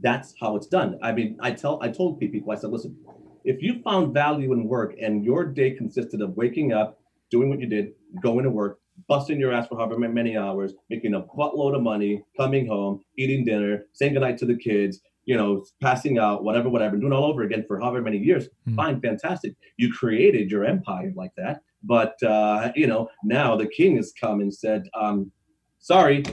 that's 0.00 0.34
how 0.40 0.56
it's 0.56 0.66
done. 0.66 0.98
I 1.02 1.12
mean, 1.12 1.38
I 1.40 1.50
tell 1.52 1.78
I 1.82 1.88
told 1.88 2.18
people, 2.20 2.50
I 2.50 2.56
said, 2.56 2.70
listen, 2.70 2.96
if 3.44 3.62
you 3.62 3.80
found 3.82 4.14
value 4.14 4.52
in 4.52 4.64
work 4.66 4.94
and 5.00 5.24
your 5.24 5.44
day 5.44 5.72
consisted 5.72 6.20
of 6.22 6.36
waking 6.36 6.72
up, 6.72 6.98
doing 7.30 7.48
what 7.50 7.60
you 7.60 7.66
did, 7.66 7.92
going 8.22 8.44
to 8.44 8.50
work, 8.50 8.80
busting 9.08 9.38
your 9.38 9.52
ass 9.52 9.66
for 9.68 9.76
however 9.78 9.98
many 9.98 10.36
hours, 10.36 10.72
making 10.88 11.14
a 11.14 11.20
buttload 11.22 11.74
of 11.76 11.82
money, 11.82 12.22
coming 12.36 12.66
home, 12.66 13.02
eating 13.16 13.44
dinner, 13.44 13.84
saying 13.92 14.12
goodnight 14.14 14.38
to 14.38 14.46
the 14.46 14.56
kids, 14.56 15.00
you 15.26 15.36
know, 15.36 15.64
passing 15.80 16.18
out, 16.18 16.42
whatever, 16.44 16.68
whatever, 16.68 16.96
doing 16.96 17.12
all 17.12 17.24
over 17.24 17.42
again 17.42 17.64
for 17.68 17.78
however 17.78 18.00
many 18.02 18.18
years, 18.18 18.48
Hmm. 18.66 18.74
fine, 18.76 19.00
fantastic. 19.00 19.54
You 19.76 19.92
created 19.92 20.50
your 20.50 20.64
empire 20.64 21.12
like 21.14 21.32
that. 21.36 21.62
But 21.82 22.20
uh, 22.22 22.72
you 22.74 22.86
know, 22.86 23.08
now 23.24 23.56
the 23.56 23.66
king 23.66 23.96
has 23.96 24.12
come 24.18 24.40
and 24.40 24.52
said, 24.52 24.88
um, 24.94 25.30
sorry, 25.78 26.24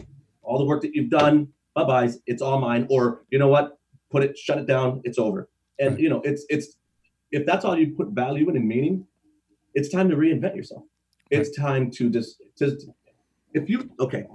all 0.42 0.58
the 0.58 0.66
work 0.66 0.82
that 0.82 0.94
you've 0.96 1.10
done, 1.10 1.48
bye 1.76 1.84
byes, 1.84 2.20
it's 2.26 2.42
all 2.42 2.60
mine. 2.60 2.88
Or 2.90 3.24
you 3.30 3.40
know 3.40 3.48
what? 3.50 3.78
Put 4.10 4.24
it, 4.24 4.38
shut 4.38 4.58
it 4.58 4.66
down, 4.68 5.02
it's 5.04 5.20
over. 5.20 5.50
And 5.80 5.92
Right. 5.92 6.00
you 6.02 6.10
know, 6.10 6.22
it's 6.22 6.46
it's 6.50 6.78
if 7.32 7.46
that's 7.46 7.66
all 7.66 7.78
you 7.78 7.94
put 7.96 8.10
value 8.10 8.50
in 8.50 8.56
and 8.56 8.68
meaning, 8.68 9.06
it's 9.74 9.90
time 9.90 10.10
to 10.10 10.16
reinvent 10.16 10.56
yourself. 10.56 10.84
It's 11.30 11.56
time 11.58 11.92
to 11.92 12.10
just 12.10 12.42
just 12.58 12.88
if 13.54 13.70
you 13.70 13.90
okay. 14.00 14.26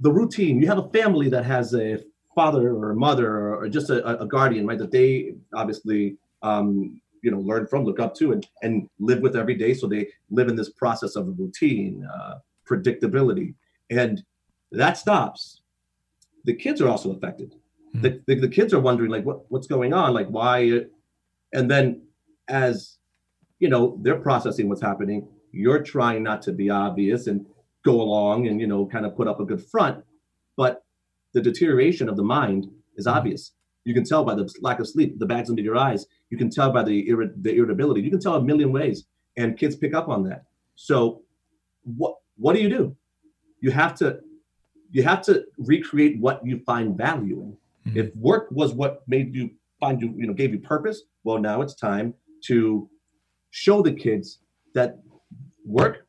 The 0.00 0.10
routine, 0.12 0.60
you 0.60 0.66
have 0.68 0.78
a 0.78 0.88
family 0.90 1.28
that 1.30 1.44
has 1.44 1.74
a 1.74 1.98
father 2.36 2.76
or 2.76 2.90
a 2.90 2.94
mother 2.94 3.54
or, 3.54 3.68
just 3.68 3.90
a, 3.90 4.20
a 4.20 4.26
guardian, 4.26 4.66
right? 4.66 4.78
That 4.78 4.92
they 4.92 5.32
obviously 5.54 6.18
um, 6.42 7.00
you 7.22 7.32
know 7.32 7.40
learn 7.40 7.66
from, 7.66 7.84
look 7.84 7.98
up 7.98 8.14
to, 8.16 8.30
and 8.30 8.46
and 8.62 8.88
live 9.00 9.20
with 9.20 9.34
every 9.34 9.56
day. 9.56 9.74
So 9.74 9.88
they 9.88 10.06
live 10.30 10.48
in 10.48 10.54
this 10.54 10.68
process 10.68 11.16
of 11.16 11.36
routine, 11.36 12.06
uh, 12.14 12.34
predictability, 12.68 13.54
and 13.90 14.22
that 14.70 14.98
stops. 14.98 15.62
The 16.44 16.54
kids 16.54 16.80
are 16.80 16.88
also 16.88 17.10
affected. 17.10 17.56
Hmm. 17.92 18.02
The, 18.02 18.22
the, 18.26 18.34
the 18.36 18.48
kids 18.48 18.72
are 18.72 18.78
wondering 18.78 19.10
like 19.10 19.24
what, 19.24 19.50
what's 19.50 19.66
going 19.66 19.92
on, 19.92 20.14
like 20.14 20.28
why, 20.28 20.82
and 21.52 21.68
then 21.68 22.02
as 22.48 22.98
you 23.58 23.68
know 23.68 23.98
they're 24.02 24.20
processing 24.20 24.68
what's 24.68 24.82
happening. 24.82 25.26
You're 25.52 25.82
trying 25.82 26.22
not 26.22 26.42
to 26.42 26.52
be 26.52 26.68
obvious 26.68 27.28
and 27.28 27.46
go 27.82 28.00
along 28.00 28.46
and 28.46 28.60
you 28.60 28.66
know 28.66 28.86
kind 28.86 29.06
of 29.06 29.16
put 29.16 29.26
up 29.26 29.40
a 29.40 29.44
good 29.44 29.64
front, 29.64 30.04
but 30.56 30.84
the 31.32 31.40
deterioration 31.40 32.08
of 32.08 32.16
the 32.16 32.22
mind 32.22 32.68
is 32.96 33.06
obvious. 33.06 33.52
You 33.84 33.94
can 33.94 34.04
tell 34.04 34.24
by 34.24 34.34
the 34.34 34.52
lack 34.62 34.80
of 34.80 34.88
sleep, 34.88 35.18
the 35.18 35.26
bags 35.26 35.48
under 35.48 35.62
your 35.62 35.76
eyes. 35.76 36.06
You 36.30 36.38
can 36.38 36.50
tell 36.50 36.72
by 36.72 36.82
the 36.82 37.08
irri- 37.08 37.32
the 37.42 37.54
irritability. 37.54 38.00
You 38.02 38.10
can 38.10 38.20
tell 38.20 38.34
a 38.36 38.42
million 38.42 38.72
ways, 38.72 39.04
and 39.36 39.56
kids 39.56 39.76
pick 39.76 39.94
up 39.94 40.08
on 40.08 40.24
that. 40.24 40.44
So, 40.74 41.22
what 41.84 42.16
what 42.36 42.54
do 42.54 42.62
you 42.62 42.68
do? 42.68 42.96
You 43.60 43.70
have 43.70 43.94
to 43.96 44.20
you 44.90 45.02
have 45.02 45.22
to 45.22 45.44
recreate 45.58 46.18
what 46.20 46.44
you 46.44 46.58
find 46.66 46.96
value 46.96 47.40
in. 47.42 47.56
Mhm. 47.92 47.96
If 47.96 48.16
work 48.16 48.48
was 48.50 48.72
what 48.74 49.02
made 49.06 49.34
you 49.34 49.50
find 49.78 50.00
you 50.00 50.12
you 50.16 50.26
know 50.26 50.32
gave 50.34 50.52
you 50.52 50.58
purpose, 50.58 51.02
well 51.24 51.38
now 51.38 51.60
it's 51.62 51.74
time 51.74 52.14
to 52.46 52.88
show 53.50 53.82
the 53.82 53.92
kids 53.92 54.40
that 54.74 54.98
work 55.64 56.06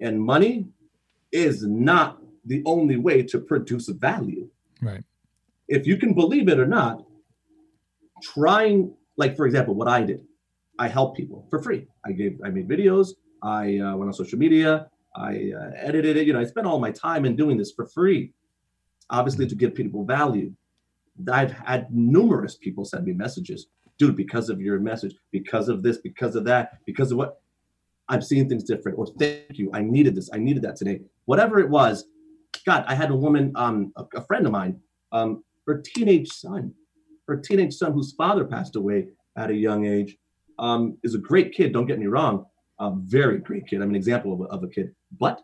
and 0.00 0.20
money 0.20 0.66
is 1.32 1.66
not 1.66 2.22
the 2.44 2.62
only 2.64 2.96
way 2.96 3.22
to 3.22 3.38
produce 3.38 3.88
value 3.88 4.48
Right. 4.82 5.02
if 5.68 5.86
you 5.86 5.96
can 5.96 6.14
believe 6.14 6.48
it 6.48 6.58
or 6.58 6.66
not, 6.66 7.04
trying, 8.22 8.94
like 9.16 9.36
for 9.36 9.46
example, 9.46 9.74
what 9.74 9.88
I 9.88 10.02
did, 10.02 10.24
I 10.78 10.88
helped 10.88 11.16
people 11.16 11.46
for 11.50 11.62
free. 11.62 11.86
I 12.04 12.12
gave, 12.12 12.38
I 12.44 12.50
made 12.50 12.68
videos, 12.68 13.10
I 13.42 13.78
uh, 13.78 13.96
went 13.96 14.08
on 14.08 14.12
social 14.12 14.38
media, 14.38 14.88
I 15.14 15.52
uh, 15.58 15.70
edited 15.76 16.16
it. 16.16 16.26
You 16.26 16.32
know, 16.34 16.40
I 16.40 16.44
spent 16.44 16.66
all 16.66 16.78
my 16.78 16.90
time 16.90 17.24
in 17.24 17.36
doing 17.36 17.56
this 17.56 17.72
for 17.72 17.86
free, 17.86 18.32
obviously 19.10 19.46
to 19.46 19.54
give 19.54 19.74
people 19.74 20.04
value. 20.04 20.52
I've 21.32 21.52
had 21.52 21.94
numerous 21.94 22.56
people 22.56 22.84
send 22.84 23.06
me 23.06 23.12
messages, 23.12 23.68
dude, 23.98 24.16
because 24.16 24.50
of 24.50 24.60
your 24.60 24.78
message, 24.78 25.14
because 25.32 25.68
of 25.68 25.82
this, 25.82 25.98
because 25.98 26.36
of 26.36 26.44
that, 26.44 26.78
because 26.84 27.10
of 27.12 27.18
what. 27.18 27.40
I'm 28.08 28.22
seeing 28.22 28.48
things 28.48 28.62
different, 28.62 28.98
or 28.98 29.08
thank 29.18 29.58
you, 29.58 29.68
I 29.74 29.82
needed 29.82 30.14
this, 30.14 30.30
I 30.32 30.38
needed 30.38 30.62
that 30.62 30.76
today. 30.76 31.00
Whatever 31.24 31.58
it 31.58 31.68
was, 31.68 32.04
God, 32.64 32.84
I 32.86 32.94
had 32.94 33.10
a 33.10 33.16
woman, 33.16 33.52
um, 33.56 33.92
a, 33.96 34.04
a 34.16 34.24
friend 34.26 34.46
of 34.46 34.52
mine, 34.52 34.80
um, 35.12 35.42
her 35.66 35.82
teenage 35.84 36.28
son, 36.28 36.72
her 37.28 37.36
teenage 37.36 37.74
son 37.74 37.92
whose 37.92 38.12
father 38.12 38.44
passed 38.44 38.76
away 38.76 39.08
at 39.36 39.50
a 39.50 39.54
young 39.54 39.84
age, 39.86 40.16
um, 40.58 40.96
is 41.02 41.14
a 41.14 41.18
great 41.18 41.52
kid. 41.52 41.72
Don't 41.72 41.86
get 41.86 41.98
me 41.98 42.06
wrong, 42.06 42.46
a 42.80 42.92
very 42.94 43.38
great 43.38 43.66
kid. 43.66 43.82
I'm 43.82 43.90
an 43.90 43.96
example 43.96 44.32
of 44.32 44.40
a, 44.40 44.44
of 44.44 44.62
a 44.62 44.68
kid, 44.68 44.94
but 45.18 45.42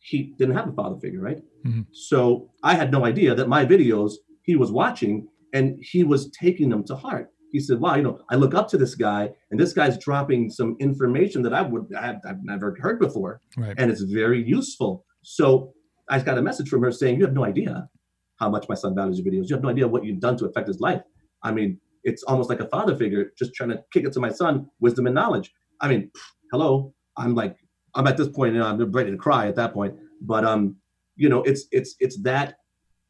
he 0.00 0.34
didn't 0.38 0.56
have 0.56 0.68
a 0.68 0.72
father 0.72 0.98
figure, 1.00 1.20
right? 1.20 1.42
Mhm. 1.64 1.86
So 1.92 2.50
I 2.62 2.74
had 2.74 2.90
no 2.90 3.04
idea 3.04 3.34
that 3.34 3.48
my 3.48 3.64
videos 3.64 4.14
he 4.42 4.56
was 4.56 4.72
watching 4.72 5.28
and 5.52 5.78
he 5.80 6.02
was 6.02 6.30
taking 6.30 6.68
them 6.68 6.82
to 6.84 6.96
heart. 6.96 7.28
He 7.52 7.60
said, 7.60 7.78
"Wow, 7.80 7.94
you 7.96 8.02
know, 8.02 8.18
I 8.30 8.36
look 8.36 8.54
up 8.54 8.66
to 8.68 8.78
this 8.78 8.94
guy, 8.94 9.30
and 9.50 9.60
this 9.60 9.72
guy's 9.74 9.98
dropping 9.98 10.50
some 10.50 10.76
information 10.80 11.42
that 11.42 11.52
I 11.52 11.62
would 11.62 11.94
I've, 11.94 12.16
I've 12.26 12.42
never 12.42 12.74
heard 12.80 12.98
before." 12.98 13.40
Right. 13.56 13.74
and 13.78 13.90
it's 13.90 14.00
very 14.02 14.42
useful. 14.42 15.04
So 15.22 15.74
I 16.08 16.18
got 16.20 16.38
a 16.38 16.42
message 16.42 16.68
from 16.68 16.82
her 16.82 16.92
saying, 16.92 17.18
"You 17.18 17.24
have 17.24 17.34
no 17.34 17.44
idea 17.44 17.88
how 18.36 18.48
much 18.50 18.68
my 18.68 18.74
son 18.74 18.94
values 18.94 19.18
your 19.18 19.26
videos. 19.32 19.48
You 19.48 19.56
have 19.56 19.62
no 19.62 19.68
idea 19.70 19.86
what 19.86 20.04
you've 20.04 20.20
done 20.20 20.36
to 20.38 20.46
affect 20.46 20.66
his 20.66 20.80
life. 20.80 21.02
I 21.42 21.52
mean, 21.52 21.78
it's 22.02 22.22
almost 22.24 22.50
like 22.50 22.60
a 22.60 22.68
father 22.68 22.96
figure 22.96 23.32
just 23.38 23.54
trying 23.54 23.70
to 23.70 23.82
kick 23.92 24.04
it 24.04 24.12
to 24.14 24.20
my 24.20 24.30
son 24.30 24.66
wisdom 24.80 25.06
and 25.06 25.14
knowledge. 25.14 25.52
I 25.80 25.88
mean, 25.88 26.10
hello. 26.50 26.92
I'm 27.16 27.34
like, 27.34 27.56
I'm 27.94 28.06
at 28.06 28.16
this 28.16 28.26
and 28.26 28.36
you 28.36 28.52
know, 28.54 28.66
I'm 28.66 28.90
ready 28.90 29.10
to 29.10 29.16
cry 29.16 29.46
at 29.46 29.56
that 29.56 29.72
point. 29.72 29.94
But 30.20 30.44
um, 30.44 30.76
you 31.16 31.28
know, 31.28 31.42
it's 31.42 31.66
it's 31.70 31.94
it's 32.00 32.20
that 32.22 32.56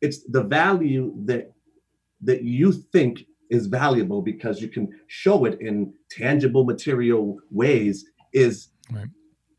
it's 0.00 0.24
the 0.28 0.42
value 0.42 1.14
that 1.24 1.52
that 2.22 2.42
you 2.42 2.72
think 2.72 3.24
is 3.50 3.66
valuable 3.66 4.22
because 4.22 4.60
you 4.60 4.68
can 4.68 4.88
show 5.08 5.44
it 5.44 5.58
in 5.60 5.92
tangible 6.10 6.64
material 6.64 7.38
ways 7.50 8.04
is 8.32 8.68
Right. 8.90 9.08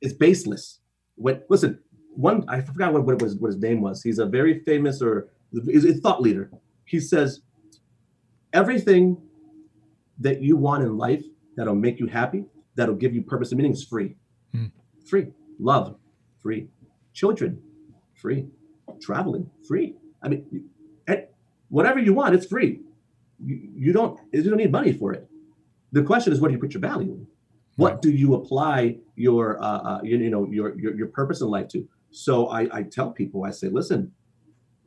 is 0.02 0.14
baseless. 0.14 0.80
What 1.16 1.46
listen, 1.50 1.80
one 2.16 2.46
I 2.48 2.62
forgot 2.62 2.94
what, 2.94 3.06
what 3.06 3.22
was 3.22 3.36
what 3.36 3.48
his 3.48 3.58
name 3.58 3.82
was. 3.82 4.04
He's 4.04 4.20
a 4.20 4.26
very 4.26 4.60
famous 4.60 5.02
or 5.02 5.30
is 5.68 5.86
a 5.86 5.94
thought 5.94 6.22
leader. 6.22 6.52
He 6.86 7.00
says 7.00 7.42
everything 8.52 9.18
that 10.20 10.42
you 10.42 10.56
want 10.56 10.84
in 10.84 10.98
life 10.98 11.24
that'll 11.56 11.76
make 11.76 12.00
you 12.00 12.08
happy, 12.08 12.46
that'll 12.76 12.96
give 12.96 13.14
you 13.14 13.22
purpose 13.22 13.52
and 13.52 13.58
meaning 13.58 13.74
is 13.74 13.84
free. 13.84 14.16
Hmm. 14.52 14.68
Free. 15.06 15.28
Love, 15.60 15.96
free. 16.42 16.68
Children, 17.14 17.62
free. 18.16 18.48
Traveling, 19.02 19.50
free. 19.68 19.96
I 20.22 20.30
mean, 20.30 20.70
and 21.08 21.26
whatever 21.70 22.00
you 22.00 22.14
want, 22.14 22.36
it's 22.36 22.46
free. 22.46 22.82
You, 23.44 23.70
you 23.76 23.94
don't 23.94 24.20
you 24.32 24.44
don't 24.44 24.58
need 24.58 24.72
money 24.72 24.94
for 24.94 25.14
it. 25.14 25.28
The 25.92 26.04
question 26.04 26.34
is, 26.34 26.40
what 26.40 26.48
do 26.50 26.54
you 26.54 26.60
put 26.60 26.74
your 26.74 26.82
value 26.82 27.14
in? 27.14 27.28
What 27.76 28.02
do 28.02 28.12
you 28.12 28.36
apply 28.36 28.98
your 29.16 29.62
uh, 29.64 29.78
uh, 29.78 30.00
you, 30.04 30.18
you 30.18 30.30
know 30.30 30.48
your, 30.50 30.78
your 30.80 30.96
your 30.96 31.08
purpose 31.08 31.42
in 31.42 31.48
life 31.48 31.68
to? 31.70 31.88
So 32.14 32.48
I, 32.48 32.68
I 32.72 32.84
tell 32.84 33.12
people, 33.12 33.44
I 33.44 33.52
say, 33.52 33.68
listen, 33.70 34.12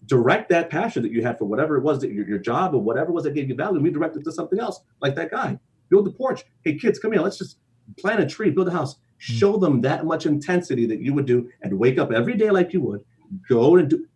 direct 0.06 0.48
that 0.50 0.70
passion 0.70 1.02
that 1.02 1.10
you 1.12 1.22
had 1.22 1.36
for 1.38 1.44
whatever 1.44 1.76
it 1.76 1.82
was 1.82 2.00
that 2.00 2.12
your, 2.12 2.26
your 2.26 2.38
job 2.38 2.74
or 2.74 2.80
whatever 2.80 3.10
it 3.10 3.14
was 3.14 3.24
that 3.24 3.34
gave 3.34 3.48
you 3.48 3.54
value, 3.54 3.80
redirect 3.80 4.16
it 4.16 4.24
to 4.24 4.32
something 4.32 4.58
else, 4.60 4.80
like 5.00 5.14
that 5.16 5.30
guy. 5.30 5.58
Build 5.88 6.06
the 6.06 6.12
porch. 6.12 6.44
Hey 6.62 6.76
kids, 6.76 6.98
come 6.98 7.12
here. 7.12 7.20
Let's 7.20 7.38
just 7.38 7.58
plant 7.98 8.20
a 8.20 8.26
tree, 8.26 8.50
build 8.50 8.68
a 8.68 8.72
house. 8.72 8.94
Hmm. 8.94 9.00
Show 9.18 9.56
them 9.56 9.80
that 9.82 10.04
much 10.04 10.26
intensity 10.26 10.86
that 10.86 11.00
you 11.00 11.14
would 11.14 11.26
do, 11.26 11.50
and 11.62 11.78
wake 11.78 11.98
up 11.98 12.12
every 12.12 12.36
day 12.36 12.50
like 12.50 12.72
you 12.72 12.80
would. 12.82 13.04
Go 13.48 13.76
and 13.76 13.90
do. 13.90 14.06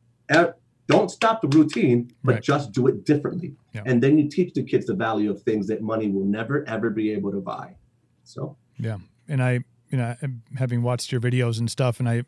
Don't 0.86 1.08
stop 1.10 1.40
the 1.40 1.46
routine, 1.48 2.12
but 2.24 2.32
Right. 2.34 2.42
just 2.42 2.72
do 2.72 2.88
it 2.88 3.04
differently. 3.04 3.54
Yeah. 3.72 3.82
And 3.86 4.02
then 4.02 4.18
you 4.18 4.28
teach 4.28 4.54
the 4.54 4.64
kids 4.64 4.86
the 4.86 4.94
value 4.94 5.30
of 5.30 5.40
things 5.42 5.68
that 5.68 5.82
money 5.82 6.08
will 6.10 6.24
never 6.24 6.68
ever 6.68 6.90
be 6.90 7.12
able 7.12 7.30
to 7.30 7.40
buy. 7.40 7.76
So 8.24 8.56
Yeah, 8.78 8.98
and 9.28 9.40
I, 9.42 9.64
you 9.90 9.98
know, 9.98 10.14
having 10.56 10.82
watched 10.82 11.12
your 11.12 11.20
videos 11.20 11.58
and 11.60 11.70
stuff, 11.70 12.00
and 12.00 12.08
I, 12.08 12.24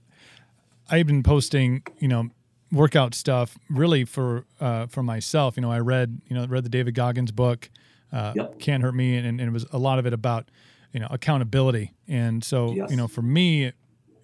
I've 0.90 1.06
been 1.06 1.22
posting, 1.22 1.82
you 1.98 2.08
know, 2.08 2.28
workout 2.70 3.14
stuff 3.14 3.58
really 3.68 4.04
for 4.04 4.44
uh, 4.60 4.86
for 4.86 5.02
myself. 5.02 5.56
You 5.56 5.62
know, 5.62 5.70
I 5.70 5.78
read, 5.80 6.20
you 6.28 6.36
know, 6.36 6.46
read 6.46 6.64
the 6.64 6.68
David 6.70 6.94
Goggins 6.94 7.32
book, 7.32 7.70
uh, 8.12 8.32
Yep. 8.36 8.58
"Can't 8.58 8.82
Hurt 8.82 8.94
Me," 8.94 9.16
and, 9.16 9.26
and 9.26 9.40
it 9.40 9.52
was 9.52 9.66
a 9.72 9.78
lot 9.78 9.98
of 9.98 10.06
it 10.06 10.12
about, 10.12 10.48
you 10.92 11.00
know, 11.00 11.08
accountability. 11.10 11.92
And 12.08 12.42
so, 12.44 12.72
Yes. 12.74 12.90
you 12.90 12.96
know, 12.96 13.08
for 13.08 13.22
me, 13.22 13.72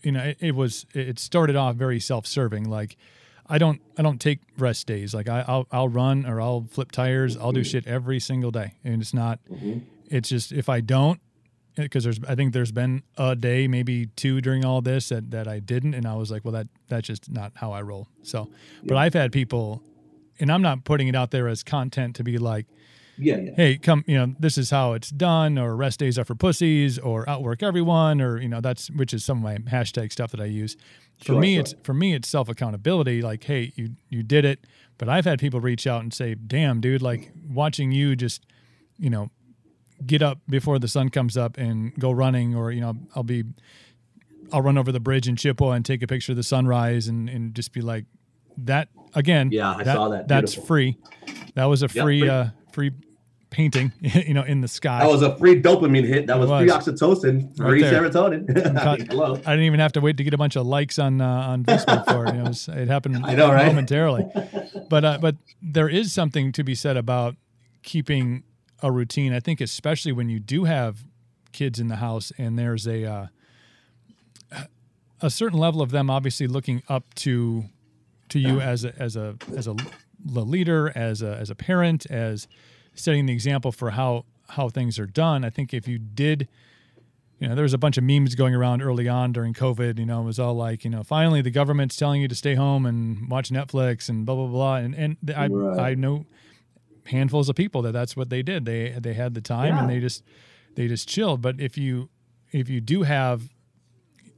you 0.02 0.12
know, 0.12 0.22
it, 0.24 0.36
it 0.40 0.54
was 0.54 0.86
it 0.94 1.18
started 1.18 1.56
off 1.56 1.76
very 1.76 2.00
self 2.00 2.26
serving, 2.26 2.68
like. 2.68 2.96
I 3.50 3.56
don't 3.56 3.80
I 3.96 4.02
don't 4.02 4.20
take 4.20 4.40
rest 4.58 4.86
days. 4.86 5.14
Like 5.14 5.26
I, 5.26 5.42
I'll 5.48 5.66
I'll 5.72 5.88
run 5.88 6.26
or 6.26 6.38
I'll 6.38 6.66
flip 6.70 6.92
tires. 6.92 7.34
I'll 7.34 7.50
do 7.52 7.64
shit 7.64 7.86
every 7.86 8.20
single 8.20 8.50
day, 8.50 8.74
and 8.84 9.00
it's 9.00 9.14
not. 9.14 9.38
It's 10.10 10.28
just 10.28 10.52
if 10.52 10.68
I 10.68 10.80
don't, 10.82 11.18
because 11.84 12.04
there's 12.04 12.20
I 12.28 12.34
think 12.34 12.52
there's 12.52 12.72
been 12.72 13.02
a 13.16 13.34
day, 13.36 13.68
maybe 13.68 14.06
two 14.16 14.40
during 14.40 14.64
all 14.64 14.80
this 14.82 15.08
that 15.10 15.30
that 15.30 15.46
I 15.48 15.60
didn't, 15.60 15.94
and 15.94 16.06
I 16.06 16.14
was 16.14 16.30
like, 16.30 16.44
well, 16.44 16.52
that 16.52 16.68
that's 16.88 17.06
just 17.06 17.30
not 17.30 17.52
how 17.56 17.72
I 17.72 17.82
roll. 17.82 18.08
So, 18.22 18.50
but 18.84 18.96
I've 18.96 19.14
had 19.14 19.32
people, 19.32 19.82
and 20.40 20.50
I'm 20.52 20.62
not 20.62 20.84
putting 20.84 21.08
it 21.08 21.14
out 21.14 21.30
there 21.30 21.48
as 21.48 21.62
content 21.62 22.16
to 22.16 22.24
be 22.24 22.38
like, 22.38 22.66
Yeah, 23.16 23.36
yeah. 23.38 23.50
hey, 23.56 23.78
come, 23.78 24.04
you 24.06 24.16
know, 24.16 24.34
this 24.38 24.58
is 24.58 24.70
how 24.70 24.92
it's 24.94 25.10
done, 25.10 25.58
or 25.58 25.74
rest 25.76 25.98
days 26.00 26.18
are 26.18 26.24
for 26.24 26.34
pussies, 26.34 26.98
or 26.98 27.28
outwork 27.28 27.62
everyone, 27.62 28.20
or 28.20 28.40
you 28.40 28.48
know, 28.48 28.60
that's 28.60 28.90
which 28.90 29.12
is 29.14 29.24
some 29.24 29.38
of 29.38 29.44
my 29.44 29.56
hashtag 29.70 30.12
stuff 30.12 30.30
that 30.32 30.40
I 30.40 30.46
use. 30.46 30.76
For 31.18 31.24
Sure, 31.32 31.40
me, 31.40 31.54
sure. 31.54 31.60
it's 31.60 31.74
for 31.82 31.94
me, 31.94 32.14
it's 32.14 32.28
self 32.28 32.48
accountability. 32.48 33.22
Like, 33.22 33.42
hey, 33.44 33.72
you 33.74 33.90
you 34.08 34.22
did 34.22 34.44
it, 34.44 34.66
but 34.98 35.08
I've 35.08 35.24
had 35.24 35.38
people 35.40 35.60
reach 35.60 35.86
out 35.86 36.02
and 36.02 36.14
say, 36.14 36.34
damn, 36.34 36.80
dude, 36.80 37.02
like 37.02 37.32
watching 37.48 37.90
you 37.90 38.14
just, 38.14 38.46
you 38.98 39.10
know, 39.10 39.30
get 40.06 40.22
up 40.22 40.38
before 40.48 40.78
the 40.78 40.88
sun 40.88 41.08
comes 41.08 41.36
up 41.36 41.56
and 41.58 41.94
go 41.98 42.10
running, 42.10 42.54
or 42.54 42.70
you 42.72 42.80
know, 42.80 42.94
I'll 43.14 43.22
be, 43.22 43.44
I'll 44.52 44.62
run 44.62 44.78
over 44.78 44.92
the 44.92 45.00
bridge 45.00 45.28
in 45.28 45.36
Chippewa 45.36 45.72
and 45.72 45.84
take 45.84 46.02
a 46.02 46.06
picture 46.06 46.32
of 46.32 46.36
the 46.36 46.42
sunrise, 46.42 47.08
and 47.08 47.28
and 47.28 47.54
just 47.54 47.72
be 47.72 47.80
like, 47.80 48.04
that 48.58 48.88
again. 49.14 49.50
Yeah, 49.52 49.74
I 49.76 49.84
saw 49.84 50.08
that. 50.10 50.28
That's 50.28 50.54
Beautiful. 50.54 50.66
free. 50.66 50.98
That 51.54 51.64
was 51.66 51.82
a 51.82 51.86
Yeah, 51.92 52.02
free, 52.02 52.20
free. 52.20 52.28
uh, 52.28 52.46
free 52.72 52.90
painting, 53.50 53.92
you 54.00 54.34
know, 54.34 54.42
in 54.42 54.60
the 54.60 54.68
sky. 54.68 54.98
That 55.00 55.10
was 55.10 55.22
a 55.22 55.36
free 55.38 55.60
dopamine 55.60 56.04
hit. 56.06 56.26
That 56.26 56.38
was, 56.38 56.50
was. 56.50 56.60
free 56.60 56.70
oxytocin, 56.70 57.56
free 57.56 57.80
there. 57.82 58.02
serotonin. 58.02 58.76
I 58.76 58.96
hello. 59.08 59.34
I 59.46 59.52
didn't 59.52 59.64
even 59.64 59.80
have 59.80 59.92
to 59.92 60.00
wait 60.00 60.16
to 60.18 60.24
get 60.24 60.34
a 60.34 60.38
bunch 60.38 60.56
of 60.56 60.66
likes 60.66 60.98
on 60.98 61.20
uh, 61.20 61.26
on 61.26 61.64
Facebook 61.64 62.04
for 62.06 62.26
it. 62.26 62.34
It, 62.36 62.42
was, 62.42 62.68
it 62.68 62.88
happened 62.88 63.20
I 63.24 63.34
know, 63.34 63.50
right? 63.52 63.66
momentarily. 63.66 64.26
But 64.90 65.04
uh, 65.04 65.18
but 65.20 65.36
there 65.62 65.88
is 65.88 66.12
something 66.12 66.52
to 66.52 66.62
be 66.64 66.74
said 66.74 66.96
about 66.96 67.36
keeping 67.82 68.42
a 68.82 68.90
routine. 68.90 69.32
I 69.32 69.40
think 69.40 69.60
especially 69.60 70.12
when 70.12 70.28
you 70.28 70.40
do 70.40 70.64
have 70.64 71.04
kids 71.52 71.80
in 71.80 71.88
the 71.88 71.96
house 71.96 72.32
and 72.38 72.58
there's 72.58 72.86
a 72.86 73.04
uh, 73.04 73.26
a 75.20 75.30
certain 75.30 75.58
level 75.58 75.82
of 75.82 75.90
them 75.90 76.10
obviously 76.10 76.46
looking 76.46 76.82
up 76.88 77.14
to 77.14 77.64
to 78.28 78.38
you 78.38 78.60
as 78.60 78.84
a 78.84 78.94
as 78.98 79.16
a 79.16 79.36
as 79.56 79.66
a 79.66 79.76
leader, 80.24 80.92
as 80.94 81.22
a 81.22 81.36
as 81.36 81.50
a 81.50 81.54
parent, 81.54 82.06
as 82.06 82.46
setting 82.94 83.26
the 83.26 83.32
example 83.32 83.72
for 83.72 83.90
how 83.90 84.24
how 84.50 84.68
things 84.68 84.98
are 84.98 85.06
done. 85.06 85.44
I 85.44 85.50
think 85.50 85.74
if 85.74 85.88
you 85.88 85.98
did 85.98 86.48
you 87.38 87.48
know, 87.48 87.54
there 87.54 87.62
was 87.62 87.72
a 87.74 87.78
bunch 87.78 87.96
of 87.96 88.02
memes 88.02 88.34
going 88.34 88.52
around 88.52 88.82
early 88.82 89.08
on 89.08 89.32
during 89.32 89.54
COVID. 89.54 89.98
You 89.98 90.06
know, 90.06 90.22
it 90.22 90.24
was 90.24 90.40
all 90.40 90.54
like, 90.54 90.82
you 90.82 90.90
know, 90.90 91.04
finally 91.04 91.40
the 91.40 91.52
government's 91.52 91.96
telling 91.96 92.20
you 92.20 92.26
to 92.26 92.34
stay 92.34 92.54
home 92.54 92.84
and 92.84 93.30
watch 93.30 93.50
Netflix 93.50 94.08
and 94.08 94.26
blah 94.26 94.34
blah 94.34 94.46
blah. 94.46 94.76
And 94.76 94.94
and 94.94 95.16
I 95.36 95.46
Right. 95.46 95.78
I 95.78 95.94
know 95.94 96.26
handfuls 97.08 97.48
of 97.48 97.56
people 97.56 97.82
that 97.82 97.92
that's 97.92 98.16
what 98.16 98.30
they 98.30 98.42
did. 98.42 98.64
They 98.64 98.90
they 98.98 99.14
had 99.14 99.34
the 99.34 99.40
time 99.40 99.76
and 99.76 99.90
they 99.90 100.00
just 100.00 100.22
they 100.74 100.88
just 100.88 101.08
chilled. 101.08 101.42
But 101.42 101.60
if 101.60 101.76
you 101.76 102.08
if 102.52 102.68
you 102.68 102.80
do 102.80 103.02
have 103.02 103.48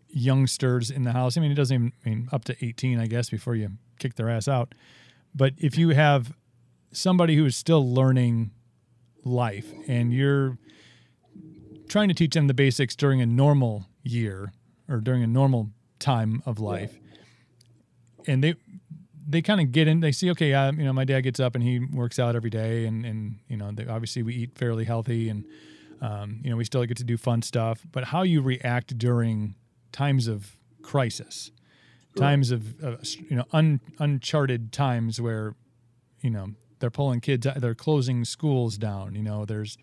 youngsters 0.08 0.90
in 0.90 1.04
the 1.04 1.12
house, 1.12 1.36
I 1.36 1.40
mean, 1.40 1.52
it 1.52 1.56
doesn't 1.56 1.74
even 1.74 1.92
I 2.04 2.08
mean 2.08 2.28
up 2.32 2.44
to 2.44 2.64
eighteen, 2.64 2.98
I 2.98 3.06
guess, 3.06 3.30
before 3.30 3.54
you 3.54 3.70
kick 3.98 4.14
their 4.16 4.30
ass 4.30 4.48
out. 4.48 4.74
But 5.34 5.54
if 5.58 5.78
you 5.78 5.90
have 5.90 6.32
somebody 6.92 7.36
who 7.36 7.44
is 7.44 7.56
still 7.56 7.88
learning 7.92 8.50
life 9.24 9.72
and 9.86 10.12
you're 10.12 10.58
trying 11.88 12.08
to 12.08 12.14
teach 12.14 12.34
them 12.34 12.46
the 12.46 12.54
basics 12.54 12.96
during 12.96 13.20
a 13.20 13.26
normal 13.26 13.86
year 14.02 14.52
or 14.88 14.98
during 14.98 15.22
a 15.22 15.26
normal 15.26 15.70
time 15.98 16.42
of 16.46 16.58
life 16.58 16.98
and 18.26 18.42
they 18.42 18.54
they 19.30 19.42
kind 19.42 19.60
of 19.60 19.72
get 19.72 19.88
in 19.88 20.00
they 20.00 20.12
see 20.12 20.30
okay 20.30 20.52
uh, 20.52 20.72
you 20.72 20.84
know 20.84 20.92
my 20.92 21.04
dad 21.04 21.20
gets 21.22 21.40
up 21.40 21.54
and 21.54 21.64
he 21.64 21.78
works 21.78 22.18
out 22.18 22.34
every 22.34 22.50
day 22.50 22.84
and 22.86 23.04
and 23.04 23.38
you 23.48 23.56
know 23.56 23.70
they, 23.72 23.86
obviously 23.86 24.22
we 24.22 24.34
eat 24.34 24.56
fairly 24.56 24.84
healthy 24.84 25.28
and 25.28 25.44
um, 26.00 26.40
you 26.42 26.50
know 26.50 26.56
we 26.56 26.64
still 26.64 26.84
get 26.84 26.96
to 26.96 27.04
do 27.04 27.16
fun 27.16 27.42
stuff. 27.42 27.86
But 27.92 28.04
how 28.04 28.22
you 28.22 28.40
react 28.40 28.96
during 28.98 29.54
times 29.92 30.28
of 30.28 30.56
crisis 30.82 31.50
times 32.16 32.50
of 32.50 32.82
uh, 32.82 32.96
you 33.28 33.36
know 33.36 33.44
un, 33.52 33.80
uncharted 33.98 34.72
times 34.72 35.20
where 35.20 35.54
you 36.20 36.30
know 36.30 36.50
they're 36.80 36.90
pulling 36.90 37.20
kids 37.20 37.46
they're 37.56 37.74
closing 37.74 38.24
schools 38.24 38.76
down 38.76 39.14
you 39.14 39.22
know 39.22 39.44
there's 39.44 39.78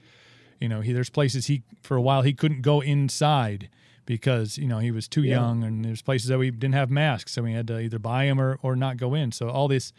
you 0.60 0.68
know 0.68 0.82
he 0.82 0.92
there's 0.92 1.10
places 1.10 1.48
he 1.48 1.64
for 1.82 1.96
a 1.96 2.02
while 2.02 2.24
he 2.24 2.34
couldn't 2.34 2.62
go 2.62 2.82
inside 2.82 3.70
because 4.08 4.58
you 4.58 4.68
know 4.68 4.80
he 4.80 4.90
was 4.90 5.08
too 5.08 5.22
Yeah. 5.22 5.36
young 5.36 5.64
and 5.64 5.86
there's 5.86 6.02
places 6.02 6.30
that 6.30 6.40
we 6.40 6.50
didn't 6.50 6.74
have 6.74 6.90
masks 6.90 7.34
so 7.34 7.44
we 7.44 7.54
had 7.54 7.68
to 7.68 7.80
either 7.80 8.00
buy 8.00 8.26
them 8.26 8.42
or, 8.42 8.58
or 8.64 8.76
not 8.76 8.98
go 8.98 9.14
in. 9.14 9.32
So 9.32 9.50
all 9.50 9.68
this 9.68 9.94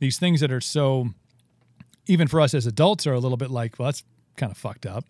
these 0.00 0.18
things 0.18 0.40
that 0.40 0.50
are 0.50 0.60
so 0.60 1.10
even 2.06 2.26
for 2.26 2.40
us 2.40 2.54
as 2.54 2.66
adults 2.66 3.06
are 3.06 3.12
a 3.12 3.20
little 3.20 3.36
bit 3.36 3.50
like 3.50 3.78
well 3.78 3.86
that's 3.86 4.02
kind 4.36 4.50
of 4.50 4.58
fucked 4.58 4.86
up. 4.86 5.04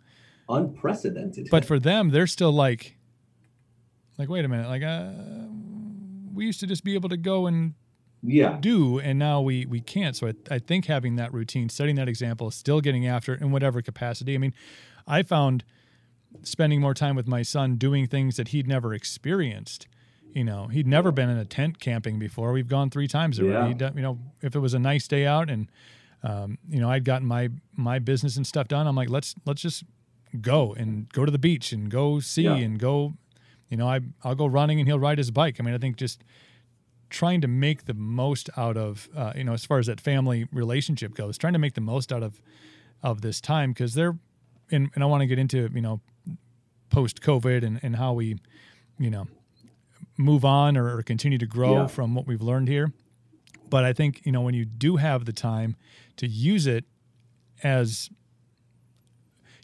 Unprecedented. 0.50 1.48
but 1.50 1.64
for 1.64 1.78
them 1.78 2.10
they're 2.10 2.26
still 2.26 2.52
like 2.52 2.96
like 4.18 4.28
wait 4.28 4.44
a 4.44 4.48
minute 4.48 4.68
like 4.68 4.82
uh 4.82 5.12
we 6.34 6.44
used 6.44 6.60
to 6.60 6.66
just 6.66 6.84
be 6.84 6.94
able 6.94 7.08
to 7.08 7.16
go 7.16 7.46
and 7.46 7.74
yeah, 8.22 8.58
do 8.60 8.98
and 8.98 9.18
now 9.18 9.40
we 9.40 9.64
we 9.64 9.80
can't. 9.80 10.14
So 10.14 10.28
I, 10.28 10.34
I 10.50 10.58
think 10.58 10.84
having 10.86 11.16
that 11.16 11.32
routine 11.32 11.70
setting 11.70 11.96
that 11.96 12.06
example 12.08 12.50
still 12.50 12.80
getting 12.82 13.06
after 13.06 13.32
it 13.34 13.40
in 13.40 13.50
whatever 13.50 13.80
capacity. 13.80 14.34
I 14.34 14.38
mean 14.38 14.52
i 15.06 15.22
found 15.22 15.64
spending 16.42 16.80
more 16.80 16.94
time 16.94 17.16
with 17.16 17.26
my 17.26 17.42
son 17.42 17.76
doing 17.76 18.06
things 18.06 18.36
that 18.36 18.48
he'd 18.48 18.66
never 18.66 18.94
experienced 18.94 19.86
you 20.32 20.44
know 20.44 20.68
he'd 20.68 20.86
never 20.86 21.10
been 21.10 21.28
in 21.28 21.36
a 21.36 21.44
tent 21.44 21.78
camping 21.80 22.18
before 22.18 22.52
we've 22.52 22.68
gone 22.68 22.88
three 22.88 23.08
times 23.08 23.38
already 23.40 23.74
Yeah. 23.78 23.90
You 23.94 24.02
know 24.02 24.18
if 24.42 24.54
it 24.54 24.60
was 24.60 24.74
a 24.74 24.78
nice 24.78 25.08
day 25.08 25.26
out 25.26 25.50
and 25.50 25.68
um, 26.22 26.58
you 26.68 26.78
know 26.80 26.88
i'd 26.90 27.04
gotten 27.04 27.26
my 27.26 27.48
my 27.76 27.98
business 27.98 28.36
and 28.36 28.46
stuff 28.46 28.68
done 28.68 28.86
i'm 28.86 28.94
like 28.94 29.10
let's 29.10 29.34
let's 29.44 29.60
just 29.62 29.82
go 30.40 30.72
and 30.74 31.08
go 31.12 31.24
to 31.24 31.32
the 31.32 31.38
beach 31.38 31.72
and 31.72 31.90
go 31.90 32.20
see 32.20 32.42
Yeah. 32.42 32.54
and 32.56 32.78
go 32.78 33.14
you 33.68 33.76
know 33.76 33.88
I, 33.88 34.00
i'll 34.22 34.36
go 34.36 34.46
running 34.46 34.78
and 34.78 34.88
he'll 34.88 34.98
ride 35.00 35.18
his 35.18 35.30
bike 35.32 35.56
i 35.58 35.62
mean 35.64 35.74
i 35.74 35.78
think 35.78 35.96
just 35.96 36.22
trying 37.08 37.40
to 37.40 37.48
make 37.48 37.86
the 37.86 37.94
most 37.94 38.48
out 38.56 38.76
of 38.76 39.08
uh, 39.16 39.32
you 39.34 39.42
know 39.42 39.52
as 39.54 39.64
far 39.64 39.78
as 39.80 39.86
that 39.86 40.00
family 40.00 40.46
relationship 40.52 41.14
goes 41.14 41.36
trying 41.38 41.54
to 41.54 41.58
make 41.58 41.74
the 41.74 41.80
most 41.80 42.12
out 42.12 42.22
of 42.22 42.40
of 43.02 43.20
this 43.22 43.40
time 43.40 43.72
because 43.72 43.94
they're 43.94 44.16
and, 44.70 44.90
and 44.94 45.02
i 45.02 45.06
want 45.06 45.20
to 45.22 45.26
get 45.26 45.38
into 45.38 45.68
you 45.74 45.80
know 45.80 46.00
post 46.90 47.20
covid 47.20 47.64
and, 47.64 47.78
and 47.82 47.96
how 47.96 48.12
we 48.12 48.36
you 48.98 49.10
know 49.10 49.26
move 50.16 50.44
on 50.44 50.76
or, 50.76 50.96
or 50.96 51.02
continue 51.02 51.38
to 51.38 51.46
grow 51.46 51.72
Yeah. 51.82 51.86
from 51.86 52.14
what 52.14 52.26
we've 52.26 52.42
learned 52.42 52.68
here 52.68 52.92
but 53.68 53.84
i 53.84 53.92
think 53.92 54.20
you 54.24 54.32
know 54.32 54.40
when 54.42 54.54
you 54.54 54.64
do 54.64 54.96
have 54.96 55.24
the 55.24 55.32
time 55.32 55.76
to 56.16 56.26
use 56.26 56.66
it 56.66 56.84
as 57.62 58.10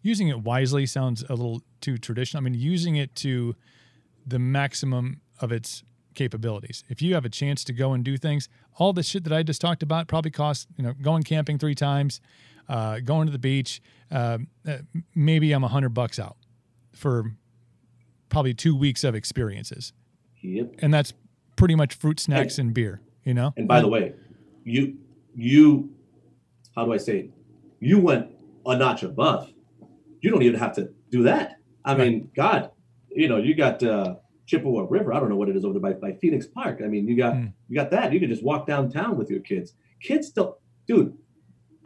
using 0.02 0.28
it 0.28 0.40
wisely 0.42 0.86
sounds 0.86 1.22
a 1.28 1.34
little 1.34 1.62
too 1.80 1.98
traditional 1.98 2.40
i 2.40 2.44
mean 2.44 2.54
using 2.54 2.96
it 2.96 3.14
to 3.16 3.54
the 4.26 4.38
maximum 4.38 5.20
of 5.40 5.52
its 5.52 5.82
capabilities. 6.16 6.82
If 6.88 7.00
you 7.02 7.14
have 7.14 7.24
a 7.24 7.28
chance 7.28 7.62
to 7.64 7.72
go 7.72 7.92
and 7.92 8.02
do 8.02 8.16
things, 8.16 8.48
all 8.78 8.92
the 8.94 9.02
shit 9.04 9.22
that 9.24 9.32
I 9.32 9.42
just 9.44 9.60
talked 9.60 9.82
about 9.84 10.08
probably 10.08 10.30
costs, 10.32 10.66
you 10.76 10.82
know, 10.82 10.94
going 10.94 11.22
camping 11.22 11.58
three 11.58 11.74
times, 11.76 12.20
uh, 12.68 12.98
going 13.00 13.26
to 13.26 13.32
the 13.32 13.38
beach, 13.38 13.80
uh, 14.10 14.38
uh, 14.66 14.78
maybe 15.14 15.52
I'm 15.52 15.62
a 15.62 15.68
hundred 15.68 15.90
bucks 15.90 16.18
out 16.18 16.36
for 16.96 17.32
probably 18.28 18.54
two 18.54 18.74
weeks 18.76 19.04
of 19.04 19.14
experiences. 19.14 19.92
Yep. 20.42 20.76
And 20.80 20.92
that's 20.92 21.12
pretty 21.56 21.74
much 21.74 21.94
fruit 21.94 22.20
snacks 22.20 22.58
and 22.58 22.74
beer, 22.74 23.00
you 23.24 23.34
know? 23.34 23.52
And 23.56 23.68
by 23.68 23.80
the 23.80 23.88
way, 23.88 24.14
you 24.64 24.96
you 25.34 25.90
how 26.74 26.84
do 26.84 26.92
I 26.92 26.96
say 26.98 27.18
it? 27.18 27.30
You 27.80 28.00
went 28.00 28.30
a 28.64 28.76
notch 28.76 29.02
above. 29.02 29.52
You 30.20 30.30
don't 30.30 30.42
even 30.42 30.58
have 30.58 30.74
to 30.76 30.90
do 31.10 31.22
that. 31.24 31.56
I 31.84 31.94
mean, 31.94 32.30
God, 32.34 32.70
you 33.10 33.28
know, 33.28 33.36
you 33.36 33.54
got 33.54 33.82
uh 33.82 34.16
Chippewa 34.46 34.86
River. 34.88 35.12
I 35.12 35.20
don't 35.20 35.28
know 35.28 35.36
what 35.36 35.48
it 35.48 35.56
is 35.56 35.64
over 35.64 35.78
there 35.78 35.94
by, 35.94 35.94
by 35.94 36.12
Phoenix 36.18 36.46
Park. 36.46 36.80
I 36.84 36.86
mean, 36.88 37.06
you 37.08 37.16
got 37.16 37.34
Hmm. 37.34 37.46
you 37.68 37.76
got 37.76 37.90
that. 37.90 38.12
You 38.12 38.20
can 38.20 38.28
just 38.28 38.42
walk 38.44 38.66
downtown 38.66 39.16
with 39.16 39.30
your 39.30 39.40
kids. 39.40 39.74
Kids 40.00 40.28
still, 40.28 40.58
dude. 40.86 41.16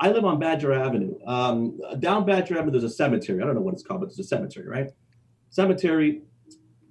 I 0.00 0.10
live 0.10 0.24
on 0.24 0.38
Badger 0.38 0.72
Avenue. 0.72 1.14
Um, 1.26 1.78
down 1.98 2.24
Badger 2.24 2.58
Avenue, 2.58 2.72
there's 2.72 2.84
a 2.84 2.90
cemetery. 2.90 3.42
I 3.42 3.46
don't 3.46 3.54
know 3.54 3.60
what 3.60 3.74
it's 3.74 3.82
called, 3.82 4.00
but 4.00 4.06
there's 4.06 4.18
a 4.18 4.24
cemetery, 4.24 4.66
right? 4.66 4.88
Cemetery 5.50 6.22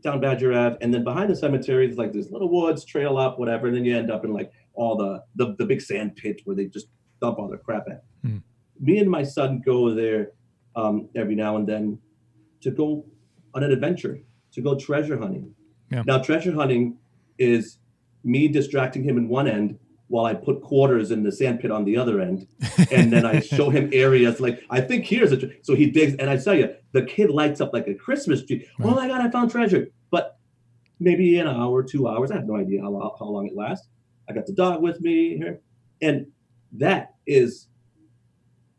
down 0.04 0.22
Badger 0.22 0.54
Ave, 0.54 0.78
and 0.82 0.93
then 0.93 1.04
behind 1.04 1.30
the 1.30 1.36
cemetery 1.36 1.89
is 1.89 1.98
like 1.98 2.13
this 2.13 2.32
little 2.32 2.50
woods, 2.50 2.86
trail 2.86 3.17
up, 3.17 3.39
whatever, 3.39 3.67
and 3.67 3.76
then 3.76 3.84
you 3.84 3.98
end 3.98 4.12
up 4.12 4.24
in 4.24 4.32
like 4.32 4.52
all 4.74 4.95
the 4.95 5.24
the, 5.36 5.56
the 5.58 5.65
big 5.65 5.82
sand 5.82 6.15
pit 6.15 6.41
where 6.45 6.56
they 6.56 6.65
just 6.65 6.88
dump 7.19 7.39
all 7.39 7.50
their 7.50 7.58
crap 7.58 7.88
at. 7.89 8.04
Hmm. 8.22 8.38
Me 8.80 9.00
and 9.00 9.10
my 9.10 9.24
son 9.24 9.62
go 9.65 9.93
there 9.93 10.32
um, 10.76 11.10
every 11.15 11.36
now 11.36 11.58
and 11.58 11.67
then 11.67 12.00
to 12.62 12.72
go 12.72 13.06
on 13.54 13.63
an 13.63 13.72
adventure, 13.72 14.19
to 14.54 14.62
go 14.62 14.78
treasure 14.78 15.17
hunting. 15.17 15.54
Yeah. 15.91 16.04
Now, 16.06 16.19
treasure 16.19 16.54
hunting 16.54 16.98
is 17.39 17.80
me 18.24 18.48
distracting 18.48 19.04
him 19.04 19.17
in 19.17 19.28
one 19.28 19.48
end 19.48 19.80
while 20.10 20.26
I 20.26 20.34
put 20.34 20.62
quarters 20.62 21.12
in 21.12 21.24
the 21.24 21.32
sandpit 21.32 21.72
on 21.72 21.86
the 21.86 21.95
other 21.98 22.19
end, 22.19 22.48
and 22.91 23.13
then 23.13 23.26
I 23.26 23.39
show 23.56 23.69
him 23.69 23.89
areas 23.93 24.39
like 24.41 24.62
I 24.69 24.82
think 24.82 25.06
here's 25.06 25.32
a. 25.32 25.38
Tre-. 25.38 25.58
So 25.62 25.76
he 25.76 25.89
digs, 25.89 26.15
and 26.19 26.30
I 26.30 26.36
tell 26.38 26.56
you, 26.56 26.74
the 26.91 27.04
kid 27.04 27.30
lights 27.30 27.62
up 27.62 27.72
like 27.74 27.88
a 27.88 27.93
Christmas 27.95 28.45
tree. 28.45 28.67
Oh 28.82 28.91
my 28.91 29.08
god, 29.08 29.22
I 29.22 29.30
found 29.32 29.52
treasure! 29.52 29.88
But 30.12 30.38
maybe 31.00 31.38
an 31.39 31.48
hour, 31.48 31.84
two 31.84 32.08
hours. 32.08 32.32
I 32.32 32.36
have 32.36 32.45
no 32.45 32.58
idea 32.58 32.82
how, 32.82 33.15
how 33.19 33.26
long 33.26 33.48
it 33.48 33.56
lasts. 33.56 33.88
I 34.30 34.34
got 34.34 34.45
the 34.45 34.54
dog 34.54 34.82
with 34.82 35.00
me 35.02 35.38
here, 35.38 35.62
and 36.02 36.28
that 36.74 37.13
is. 37.26 37.67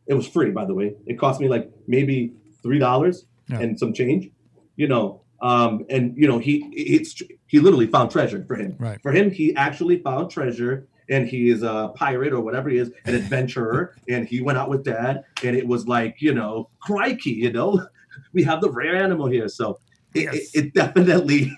It 0.06 0.14
was 0.14 0.26
free, 0.26 0.50
by 0.50 0.64
the 0.64 0.74
way. 0.74 0.94
It 1.06 1.18
cost 1.18 1.40
me 1.40 1.48
like 1.48 1.70
maybe 1.86 2.34
three 2.62 2.78
dollars 2.80 3.26
Yeah. 3.48 3.60
and 3.60 3.78
some 3.78 3.92
change. 3.92 4.30
you 4.76 4.88
know, 4.88 5.22
um, 5.42 5.84
and 5.88 6.16
you 6.16 6.26
know, 6.26 6.38
he 6.38 6.64
it's 6.72 7.22
he 7.46 7.60
literally 7.60 7.86
found 7.86 8.10
treasure 8.10 8.44
for 8.46 8.56
him. 8.56 8.74
Right. 8.78 9.00
For 9.02 9.12
him, 9.12 9.30
he 9.30 9.54
actually 9.54 9.98
found 10.00 10.30
treasure, 10.30 10.88
and 11.10 11.28
he 11.28 11.50
is 11.50 11.62
a 11.62 11.92
pirate 11.94 12.32
or 12.32 12.40
whatever 12.40 12.70
he 12.70 12.78
is, 12.78 12.90
an 13.04 13.14
adventurer, 13.14 13.96
and 14.08 14.26
he 14.26 14.40
went 14.40 14.56
out 14.56 14.70
with 14.70 14.84
dad, 14.84 15.24
and 15.44 15.56
it 15.56 15.66
was 15.66 15.86
like, 15.86 16.22
you 16.22 16.32
know, 16.32 16.70
crikey, 16.80 17.30
you 17.32 17.52
know, 17.52 17.84
we 18.32 18.42
have 18.44 18.60
the 18.60 18.70
rare 18.70 18.96
animal 18.96 19.26
here, 19.26 19.48
so 19.48 19.78
it, 20.14 20.20
it, 20.20 20.34
Yes. 20.34 20.54
it 20.54 20.74
definitely, 20.74 21.52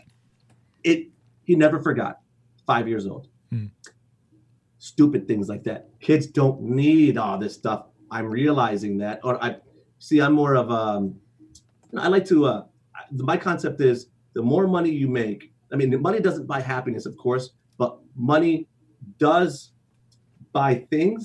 it 0.83 1.09
he 1.45 1.55
never 1.55 1.81
forgot. 1.81 2.19
Five 2.67 2.89
years 2.89 3.07
old. 3.07 3.29
Hmm. 3.51 3.67
Stupid 4.79 5.27
things 5.29 5.49
like 5.49 5.65
that. 5.65 5.89
Kids 6.01 6.27
don't 6.27 6.61
need 6.63 7.19
all 7.19 7.39
this 7.39 7.55
stuff. 7.55 7.87
I'm 8.11 8.27
realizing 8.27 8.99
that, 8.99 9.21
or 9.25 9.43
I 9.43 9.57
see. 9.99 10.21
I'm 10.21 10.33
more 10.33 10.55
of 10.57 10.71
um. 10.71 11.17
I 11.97 12.09
like 12.09 12.25
to. 12.27 12.47
Uh, 12.47 12.65
my 13.13 13.37
concept 13.37 13.81
is 13.81 14.07
the 14.35 14.43
more 14.43 14.67
money 14.67 14.91
you 14.91 15.09
make. 15.09 15.53
I 15.73 15.77
mean, 15.77 16.01
money 16.01 16.21
doesn't 16.21 16.47
buy 16.47 16.61
happiness, 16.61 17.07
of 17.07 17.17
course, 17.17 17.51
but 17.79 17.99
money 18.17 18.69
does 19.29 19.51
buy 20.53 20.73
things 20.95 21.21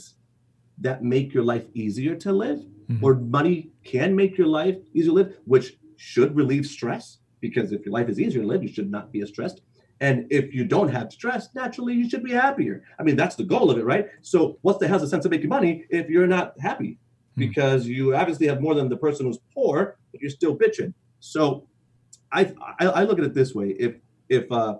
that 0.85 0.97
make 1.03 1.33
your 1.35 1.43
life 1.53 1.65
easier 1.83 2.15
to 2.25 2.31
live, 2.45 2.59
Mhm. 2.89 3.03
or 3.03 3.11
money 3.15 3.57
can 3.93 4.09
make 4.21 4.33
your 4.39 4.47
life 4.59 4.77
easier 4.93 5.11
to 5.11 5.19
live, 5.21 5.29
which 5.53 5.67
should 6.11 6.31
relieve 6.41 6.65
stress. 6.77 7.05
Because 7.45 7.71
if 7.71 7.79
your 7.85 7.93
life 7.99 8.09
is 8.13 8.17
easier 8.19 8.41
to 8.43 8.47
live, 8.53 8.61
you 8.65 8.71
should 8.75 8.91
not 8.97 9.05
be 9.13 9.19
as 9.25 9.29
stressed. 9.29 9.59
And 9.99 10.15
if 10.39 10.45
you 10.57 10.63
don't 10.75 10.91
have 10.97 11.07
stress, 11.19 11.43
naturally 11.61 11.93
you 11.99 12.07
should 12.09 12.23
be 12.31 12.35
happier. 12.45 12.75
I 12.99 13.01
mean, 13.03 13.15
that's 13.21 13.35
the 13.41 13.47
goal 13.53 13.67
of 13.71 13.77
it, 13.81 13.85
right? 13.93 14.05
So, 14.21 14.37
what 14.65 14.75
the 14.79 14.87
hell's 14.89 15.01
the 15.05 15.11
sense 15.13 15.25
of 15.25 15.31
making 15.31 15.49
money 15.49 15.71
if 15.99 16.05
you're 16.11 16.31
not 16.37 16.47
happy? 16.69 16.91
Hmm. 17.35 17.41
Because 17.45 17.81
you 17.95 18.15
obviously 18.21 18.47
have 18.51 18.59
more 18.61 18.75
than 18.79 18.87
the 18.89 18.97
person 19.07 19.25
who's 19.25 19.39
poor, 19.57 19.77
but 20.11 20.21
you're 20.21 20.37
still 20.41 20.55
bitching. 20.63 20.91
So, 21.33 21.39
I 22.39 22.41
I, 22.81 22.85
I 22.99 23.01
look 23.07 23.17
at 23.21 23.25
it 23.29 23.33
this 23.41 23.51
way: 23.59 23.69
if 23.85 23.93
if 24.37 24.45
uh, 24.51 24.73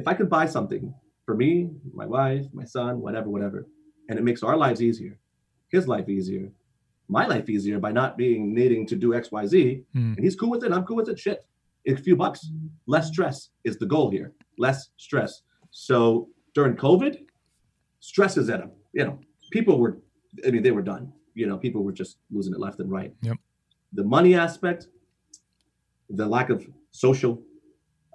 if 0.00 0.04
I 0.10 0.14
could 0.18 0.30
buy 0.38 0.46
something 0.56 0.84
for 1.30 1.36
me, 1.36 1.70
my 1.94 2.06
wife, 2.06 2.46
my 2.52 2.64
son, 2.64 3.00
whatever, 3.00 3.28
whatever, 3.30 3.64
and 4.08 4.18
it 4.18 4.22
makes 4.24 4.42
our 4.42 4.56
lives 4.56 4.82
easier, 4.82 5.16
his 5.68 5.86
life 5.86 6.08
easier, 6.08 6.50
my 7.06 7.24
life 7.24 7.48
easier 7.48 7.78
by 7.78 7.92
not 7.92 8.18
being 8.18 8.52
needing 8.52 8.84
to 8.88 8.96
do 8.96 9.14
X, 9.14 9.30
Y, 9.30 9.46
Z, 9.46 9.84
Mm. 9.94 10.16
and 10.16 10.24
he's 10.24 10.34
cool 10.34 10.50
with 10.50 10.64
it. 10.64 10.72
I'm 10.72 10.82
cool 10.88 10.96
with 10.96 11.08
it. 11.08 11.20
Shit, 11.20 11.38
a 11.86 11.94
few 11.94 12.16
bucks, 12.16 12.40
less 12.94 13.06
stress 13.12 13.50
is 13.62 13.76
the 13.78 13.86
goal 13.86 14.10
here. 14.10 14.32
Less 14.58 14.90
stress. 14.96 15.42
So 15.70 16.28
during 16.56 16.74
COVID, 16.74 17.14
stress 18.00 18.36
is 18.36 18.50
at 18.50 18.60
a 18.64 18.68
you 18.92 19.04
know 19.04 19.20
people 19.52 19.78
were, 19.82 19.92
I 20.44 20.50
mean 20.50 20.64
they 20.64 20.72
were 20.78 20.86
done. 20.94 21.12
You 21.40 21.46
know 21.46 21.56
people 21.58 21.84
were 21.86 21.96
just 22.02 22.12
losing 22.36 22.52
it 22.56 22.58
left 22.66 22.80
and 22.80 22.90
right. 22.90 23.12
Yep. 23.22 23.36
The 23.92 24.02
money 24.16 24.34
aspect, 24.34 24.88
the 26.20 26.26
lack 26.26 26.50
of 26.50 26.58
social, 26.90 27.40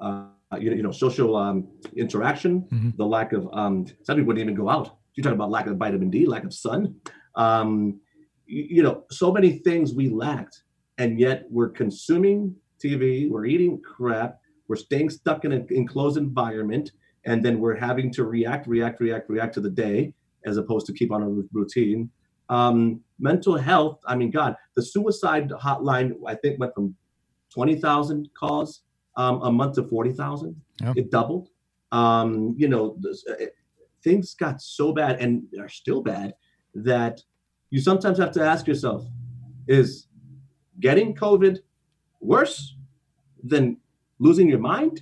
uh, 0.02 0.35
you, 0.62 0.70
know, 0.70 0.76
you 0.76 0.84
know 0.84 0.92
social 0.92 1.36
um, 1.36 1.68
interaction, 1.96 2.62
Mhm. 2.72 2.96
the 2.98 3.06
lack 3.06 3.34
of 3.34 3.48
um, 3.54 3.86
some 4.04 4.16
people 4.16 4.28
wouldn't 4.28 4.44
even 4.44 4.56
go 4.56 4.70
out. 4.70 4.98
You 5.16 5.24
talk 5.24 5.34
about 5.34 5.50
lack 5.50 5.68
of 5.68 5.78
vitamin 5.78 6.10
D, 6.10 6.26
lack 6.26 6.44
of 6.44 6.54
sun. 6.54 6.96
Um, 7.36 8.00
you, 8.46 8.64
you 8.78 8.84
know, 8.84 9.04
so 9.12 9.32
many 9.32 9.60
things 9.60 9.94
we 9.94 10.10
lacked, 10.10 10.64
and 10.98 11.20
yet 11.20 11.46
we're 11.50 11.70
consuming 11.70 12.56
TV, 12.84 13.30
we're 13.30 13.46
eating 13.46 13.82
crap, 13.82 14.40
we're 14.68 14.76
staying 14.76 15.10
stuck 15.10 15.46
in 15.46 15.52
an 15.52 15.66
enclosed 15.70 16.18
environment, 16.18 16.92
and 17.26 17.44
then 17.44 17.60
we're 17.60 17.76
having 17.76 18.12
to 18.14 18.24
react, 18.26 18.68
react, 18.68 19.00
react, 19.00 19.30
react 19.30 19.54
to 19.56 19.62
the 19.62 19.70
day 19.70 20.14
as 20.46 20.58
opposed 20.58 20.86
to 20.88 20.94
keep 20.94 21.12
on 21.12 21.24
a 21.24 21.30
routine. 21.54 22.10
Um, 22.50 23.02
mental 23.20 23.58
health, 23.58 24.00
I 24.06 24.16
mean, 24.16 24.30
God, 24.30 24.56
the 24.76 24.84
suicide 24.84 25.50
hotline, 25.50 26.14
I 26.28 26.36
think, 26.36 26.60
went 26.60 26.76
from 26.76 26.96
20,000 27.52 28.30
calls 28.38 28.82
um, 29.18 29.42
a 29.42 29.52
month 29.52 29.76
to 29.76 29.84
40,000. 29.84 30.56
Yeah. 30.82 30.94
It 30.96 31.12
doubled. 31.12 31.50
Um, 31.92 32.56
you 32.58 32.68
know, 32.68 32.98
this- 33.00 33.26
uh, 33.30 33.34
it- 33.40 33.56
things 34.04 34.36
got 34.36 34.62
so 34.62 34.94
bad 34.94 35.20
and 35.20 35.44
are 35.60 35.68
still 35.70 36.00
bad 36.02 36.36
that 36.76 37.22
you 37.72 37.80
sometimes 37.82 38.20
have 38.20 38.32
to 38.32 38.42
ask 38.44 38.68
yourself 38.68 39.04
is 39.68 40.08
getting 40.80 41.16
COVID 41.16 41.58
worse 42.22 42.76
than 43.44 43.78
losing 44.20 44.48
your 44.48 44.60
mind? 44.60 45.02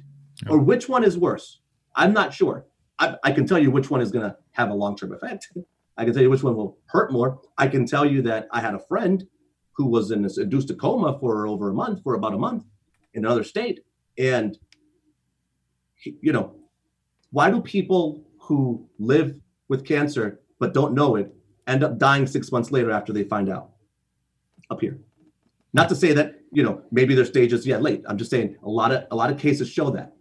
Or 0.49 0.57
which 0.57 0.87
one 0.89 1.03
is 1.03 1.17
worse? 1.17 1.59
I'm 1.95 2.13
not 2.13 2.33
sure. 2.33 2.65
I, 2.99 3.15
I 3.23 3.31
can 3.31 3.45
tell 3.45 3.59
you 3.59 3.71
which 3.71 3.89
one 3.89 4.01
is 4.01 4.11
going 4.11 4.23
to 4.29 4.35
have 4.51 4.69
a 4.69 4.73
long 4.73 4.95
term 4.95 5.13
effect. 5.13 5.51
I 5.97 6.05
can 6.05 6.13
tell 6.13 6.23
you 6.23 6.29
which 6.29 6.41
one 6.43 6.55
will 6.55 6.77
hurt 6.87 7.11
more. 7.11 7.39
I 7.57 7.67
can 7.67 7.85
tell 7.85 8.05
you 8.05 8.21
that 8.23 8.47
I 8.51 8.61
had 8.61 8.73
a 8.73 8.79
friend 8.79 9.27
who 9.73 9.85
was 9.87 10.11
in 10.11 10.21
this 10.21 10.37
induced 10.37 10.69
a 10.71 10.75
coma 10.75 11.17
for 11.19 11.45
over 11.47 11.69
a 11.69 11.73
month, 11.73 12.01
for 12.03 12.15
about 12.15 12.33
a 12.33 12.37
month 12.37 12.63
in 13.13 13.25
another 13.25 13.43
state. 13.43 13.81
And, 14.17 14.57
you 16.05 16.31
know, 16.33 16.55
why 17.31 17.49
do 17.49 17.61
people 17.61 18.23
who 18.39 18.87
live 18.99 19.35
with 19.69 19.85
cancer 19.85 20.39
but 20.59 20.73
don't 20.73 20.93
know 20.93 21.15
it 21.15 21.33
end 21.67 21.83
up 21.83 21.97
dying 21.97 22.27
six 22.27 22.51
months 22.51 22.71
later 22.71 22.91
after 22.91 23.13
they 23.13 23.23
find 23.23 23.49
out? 23.49 23.71
Up 24.69 24.81
here. 24.81 24.99
Not 25.73 25.89
to 25.89 25.95
say 25.95 26.13
that, 26.13 26.39
you 26.51 26.61
know, 26.63 26.83
maybe 26.91 27.15
their 27.15 27.25
stage 27.25 27.51
is 27.53 27.65
yet 27.65 27.81
late. 27.81 28.03
I'm 28.07 28.17
just 28.17 28.29
saying 28.29 28.57
a 28.63 28.69
lot 28.69 28.91
of 28.91 29.05
a 29.11 29.15
lot 29.15 29.31
of 29.31 29.39
cases 29.39 29.69
show 29.69 29.89
that. 29.91 30.13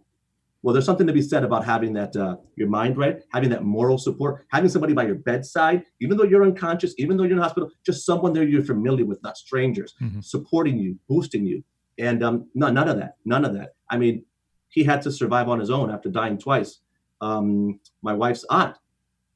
Well, 0.63 0.73
there's 0.73 0.85
something 0.85 1.05
to 1.07 1.13
be 1.13 1.21
said 1.21 1.43
about 1.43 1.65
having 1.65 1.93
that 1.93 2.15
uh, 2.15 2.37
your 2.55 2.69
mind 2.69 2.97
right, 2.97 3.21
having 3.33 3.49
that 3.49 3.63
moral 3.63 3.97
support, 3.97 4.45
having 4.49 4.69
somebody 4.69 4.93
by 4.93 5.05
your 5.05 5.15
bedside, 5.15 5.83
even 5.99 6.17
though 6.17 6.23
you're 6.23 6.43
unconscious, 6.43 6.95
even 6.97 7.17
though 7.17 7.23
you're 7.23 7.33
in 7.33 7.37
the 7.37 7.43
hospital, 7.43 7.69
just 7.85 8.05
someone 8.05 8.31
there 8.33 8.43
you're 8.47 8.63
familiar 8.63 9.05
with, 9.05 9.21
not 9.23 9.35
strangers, 9.37 9.93
Mhm. 10.01 10.23
supporting 10.23 10.79
you, 10.79 10.97
boosting 11.09 11.45
you, 11.45 11.63
and 11.99 12.23
um, 12.23 12.47
no, 12.55 12.69
none 12.71 12.87
of 12.87 12.97
that, 12.97 13.17
none 13.25 13.43
of 13.45 13.53
that. 13.53 13.73
I 13.93 13.97
mean, 13.97 14.25
he 14.69 14.83
had 14.83 15.01
to 15.03 15.11
survive 15.11 15.47
on 15.49 15.59
his 15.59 15.69
own 15.69 15.91
after 15.91 16.09
dying 16.09 16.37
twice. 16.37 16.79
Um, 17.21 17.79
my 18.01 18.13
wife's 18.13 18.43
aunt 18.49 18.75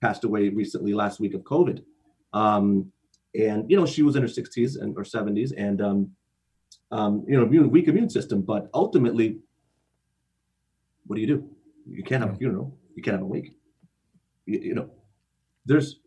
passed 0.01 0.23
away 0.23 0.49
recently 0.49 0.93
last 0.93 1.19
week 1.19 1.35
of 1.35 1.41
COVID, 1.41 1.83
um, 2.33 2.91
and 3.39 3.69
you 3.69 3.77
know 3.77 3.85
she 3.85 4.01
was 4.01 4.15
in 4.15 4.23
her 4.23 4.27
60s 4.27 4.81
and 4.81 4.97
or 4.97 5.03
70s, 5.03 5.51
and 5.55 5.81
um, 5.81 6.11
um, 6.91 7.23
you 7.27 7.37
know 7.37 7.45
immune, 7.45 7.69
weak 7.69 7.87
immune 7.87 8.09
system, 8.09 8.41
but 8.41 8.69
ultimately 8.73 9.37
what 11.05 11.15
do 11.15 11.21
you 11.21 11.27
do? 11.27 11.49
You 11.89 12.03
can't 12.03 12.21
have 12.23 12.33
a 12.33 12.37
funeral. 12.37 12.77
You 12.95 13.01
can't 13.01 13.15
have 13.15 13.23
a 13.23 13.25
wake. 13.25 13.55
You, 14.45 14.59
you 14.59 14.75
know, 14.75 14.89
there's 15.65 15.99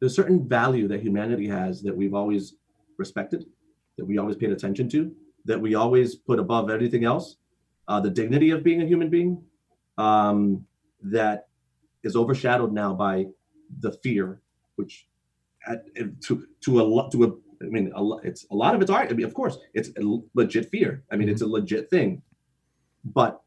there's 0.00 0.16
certain 0.16 0.48
value 0.48 0.88
that 0.88 1.00
humanity 1.00 1.46
has 1.48 1.82
that 1.82 1.96
we've 1.96 2.14
always 2.14 2.54
respected, 2.98 3.44
that 3.98 4.04
we 4.04 4.18
always 4.18 4.36
paid 4.36 4.50
attention 4.50 4.88
to, 4.90 5.12
that 5.44 5.60
we 5.60 5.74
always 5.74 6.16
put 6.16 6.38
above 6.38 6.70
everything 6.70 7.04
else. 7.04 7.36
Uh, 7.86 8.00
the 8.00 8.10
dignity 8.10 8.50
of 8.50 8.62
being 8.64 8.80
a 8.82 8.86
human 8.86 9.10
being, 9.10 9.42
um, 9.98 10.64
that 11.02 11.48
is 12.02 12.16
overshadowed 12.16 12.72
now 12.72 12.94
by 12.94 13.26
the 13.80 13.92
fear, 14.02 14.40
which 14.76 15.06
at, 15.66 15.84
to 16.22 16.46
to 16.60 16.80
a 16.80 16.82
lot 16.82 17.10
to 17.12 17.24
a 17.24 17.28
I 17.62 17.68
mean, 17.68 17.92
a, 17.94 18.16
it's 18.18 18.46
a 18.50 18.54
lot 18.54 18.74
of 18.74 18.82
it's 18.82 18.90
art. 18.90 19.10
I 19.10 19.14
mean, 19.14 19.24
of 19.26 19.32
course, 19.34 19.58
it's 19.74 19.90
a 19.98 20.02
legit 20.34 20.70
fear. 20.70 21.02
I 21.10 21.16
mean, 21.16 21.28
it's 21.28 21.40
a 21.42 21.46
legit 21.46 21.88
thing, 21.88 22.20
but 23.04 23.40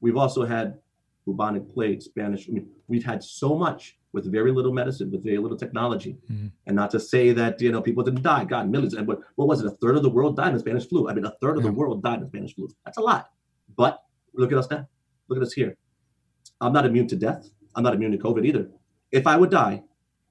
we've 0.00 0.16
also 0.16 0.44
had 0.44 0.78
bubonic 1.26 1.72
plague, 1.72 2.00
Spanish. 2.02 2.48
I 2.48 2.52
mean, 2.52 2.68
we've 2.88 3.04
had 3.04 3.22
so 3.22 3.56
much 3.56 3.96
with 4.12 4.30
very 4.32 4.50
little 4.50 4.72
medicine, 4.72 5.10
with 5.10 5.22
very 5.22 5.38
little 5.38 5.58
technology, 5.58 6.16
Mhm. 6.30 6.50
and 6.66 6.74
not 6.74 6.90
to 6.92 6.98
say 7.00 7.32
that 7.32 7.60
you 7.60 7.70
know 7.70 7.82
people 7.82 8.02
didn't 8.02 8.22
die. 8.22 8.44
God, 8.44 8.70
millions. 8.70 8.94
And 8.94 9.06
what 9.06 9.20
what 9.36 9.46
was 9.48 9.60
it? 9.60 9.66
A 9.66 9.70
third 9.82 9.96
of 9.96 10.02
the 10.02 10.10
world 10.10 10.36
died 10.36 10.54
in 10.54 10.58
Spanish 10.58 10.88
flu. 10.88 11.08
I 11.08 11.14
mean, 11.14 11.24
a 11.26 11.34
third 11.40 11.56
of 11.58 11.62
the 11.62 11.72
world 11.72 12.02
died 12.02 12.20
in 12.22 12.26
Spanish 12.28 12.54
flu. 12.54 12.68
That's 12.84 12.98
a 12.98 13.02
lot. 13.02 13.30
But 13.78 14.02
look 14.34 14.52
at 14.52 14.58
us 14.58 14.68
now. 14.70 14.86
Look 15.28 15.38
at 15.38 15.42
us 15.48 15.54
here. 15.54 15.72
I'm 16.60 16.72
not 16.72 16.84
immune 16.84 17.08
to 17.08 17.16
death. 17.16 17.48
I'm 17.74 17.84
not 17.84 17.94
immune 17.94 18.12
to 18.12 18.18
COVID 18.18 18.44
either. 18.44 18.68
If 19.12 19.26
I 19.26 19.36
would 19.40 19.50
die 19.50 19.82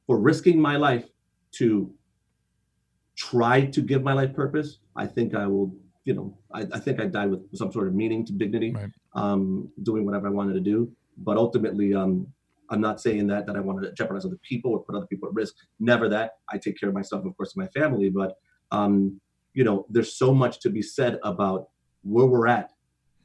for 0.05 0.19
risking 0.19 0.59
my 0.61 0.75
life 0.75 1.05
to 1.53 1.91
try 3.15 3.65
to 3.65 3.81
give 3.81 4.03
my 4.03 4.13
life 4.13 4.33
purpose, 4.35 4.79
I 4.95 5.05
think 5.07 5.33
I 5.33 5.47
will, 5.47 5.73
you 6.03 6.13
know, 6.13 6.37
I, 6.53 6.61
I 6.73 6.79
think 6.79 6.99
I 6.99 7.05
die 7.05 7.25
with 7.25 7.41
some 7.55 7.71
sort 7.71 7.87
of 7.87 7.95
meaning 7.95 8.25
to 8.27 8.33
dignity, 8.33 8.71
Right. 8.73 8.89
um, 9.15 9.69
doing 9.83 10.05
whatever 10.05 10.27
I 10.27 10.31
wanted 10.31 10.53
to 10.53 10.59
do. 10.59 10.91
But 11.17 11.37
ultimately, 11.37 11.93
um, 11.95 12.27
I'm 12.69 12.81
not 12.81 12.99
saying 13.01 13.27
that 13.27 13.45
that 13.47 13.55
I 13.55 13.61
want 13.61 13.81
to 13.81 13.93
jeopardize 13.93 14.25
other 14.25 14.39
people 14.47 14.71
or 14.73 14.83
put 14.83 14.93
other 14.95 15.07
people 15.07 15.29
at 15.29 15.33
risk. 15.33 15.55
Never 15.79 16.09
that. 16.09 16.31
I 16.51 16.57
take 16.57 16.77
care 16.79 16.89
of 16.89 16.95
myself, 16.95 17.25
of 17.25 17.35
course, 17.37 17.55
my 17.55 17.67
family. 17.67 18.09
But 18.09 18.35
um, 18.71 19.19
you 19.53 19.63
know, 19.63 19.85
there's 19.89 20.13
so 20.17 20.33
much 20.33 20.59
to 20.59 20.69
be 20.69 20.81
said 20.81 21.17
about 21.23 21.69
where 22.03 22.25
we're 22.25 22.47
at. 22.47 22.71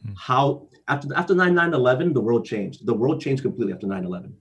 Hmm. 0.05 0.13
How 0.17 0.69
after 0.89 1.09
after 1.15 1.35
9-11, 1.35 2.13
the 2.15 2.21
world 2.21 2.45
changed. 2.45 2.87
The 2.87 2.95
world 2.95 3.21
changed 3.21 3.43
completely 3.43 3.73
after 3.73 3.87
9-11. 3.87 4.33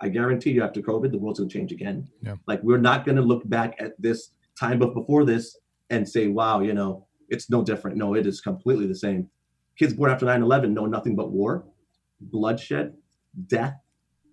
I 0.00 0.08
guarantee 0.08 0.50
you, 0.52 0.62
after 0.62 0.80
COVID, 0.80 1.10
the 1.12 1.18
world's 1.18 1.38
gonna 1.40 1.50
change 1.50 1.72
again. 1.72 2.08
Yeah. 2.22 2.36
Like 2.46 2.62
we're 2.62 2.78
not 2.78 3.04
gonna 3.06 3.22
look 3.22 3.48
back 3.48 3.76
at 3.78 3.92
this 4.00 4.32
time 4.58 4.78
but 4.78 4.94
before 4.94 5.24
this 5.24 5.56
and 5.90 6.08
say, 6.08 6.26
wow, 6.28 6.60
you 6.60 6.74
know, 6.74 7.06
it's 7.28 7.50
no 7.50 7.62
different. 7.62 7.96
No, 7.96 8.14
it 8.14 8.26
is 8.26 8.40
completely 8.40 8.86
the 8.86 8.94
same. 8.94 9.28
Kids 9.78 9.94
born 9.94 10.10
after 10.10 10.26
9-11 10.26 10.72
know 10.72 10.86
nothing 10.86 11.14
but 11.16 11.30
war, 11.30 11.64
bloodshed, 12.20 12.94
death, 13.46 13.76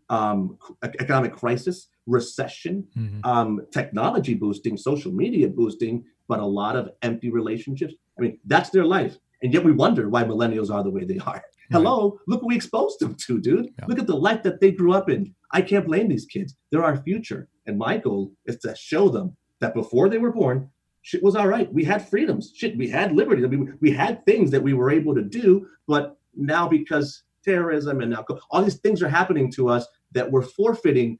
um, 0.10 0.58
economic 0.84 1.34
crisis, 1.34 1.89
recession, 2.05 2.86
Mhm. 2.97 3.26
um, 3.26 3.62
technology 3.72 4.34
boosting, 4.34 4.78
social 4.78 5.12
media 5.12 5.47
boosting, 5.49 6.05
but 6.28 6.39
a 6.39 6.45
lot 6.45 6.76
of 6.76 6.89
empty 7.01 7.30
relationships. 7.30 7.93
I 8.18 8.22
mean, 8.22 8.39
that's 8.45 8.70
their 8.70 8.86
life. 8.86 9.18
And 9.42 9.54
yet 9.54 9.64
we 9.64 9.72
wonder 9.72 10.10
why 10.10 10.24
millennials 10.24 10.72
are 10.72 10.84
the 10.84 10.90
way 10.90 11.04
they 11.04 11.20
are. 11.20 11.44
Hello, 11.70 12.20
look 12.28 12.42
what 12.42 12.48
we 12.48 12.56
exposed 12.56 13.00
them 13.00 13.16
to, 13.16 13.40
dude. 13.40 13.70
Yeah. 13.78 13.86
Look 13.88 14.00
at 14.00 14.08
the 14.08 14.16
life 14.16 14.42
that 14.44 14.62
they 14.62 14.72
grew 14.72 14.94
up 14.94 15.10
in. 15.10 15.36
I 15.52 15.62
can't 15.62 15.86
blame 15.86 16.08
these 16.08 16.26
kids. 16.26 16.56
They're 16.72 16.84
our 16.84 16.98
future. 17.04 17.50
And 17.66 17.78
my 17.78 17.98
goal 17.98 18.32
is 18.46 18.58
to 18.60 18.74
show 18.76 19.10
them 19.10 19.36
that 19.60 19.74
before 19.74 20.08
they 20.08 20.18
were 20.18 20.32
born, 20.32 20.70
shit 21.02 21.22
was 21.22 21.36
all 21.36 21.48
right. 21.48 21.72
We 21.74 21.84
had 21.84 22.08
freedoms. 22.08 22.54
Shit, 22.56 22.78
we 22.78 22.90
had 22.90 23.12
liberty. 23.12 23.44
I 23.44 23.48
mean, 23.48 23.78
we 23.82 23.92
had 23.92 24.26
things 24.26 24.50
that 24.52 24.64
we 24.64 24.74
were 24.74 24.90
able 24.90 25.14
to 25.16 25.24
do, 25.24 25.68
but 25.88 26.18
now 26.36 26.68
because 26.68 27.24
terrorism 27.44 28.02
and 28.02 28.12
now 28.12 28.26
all 28.52 28.64
these 28.64 28.80
things 28.80 29.02
are 29.02 29.10
happening 29.10 29.52
to 29.54 29.70
us 29.70 29.86
that 30.14 30.30
we're 30.32 30.42
forfeiting. 30.42 31.18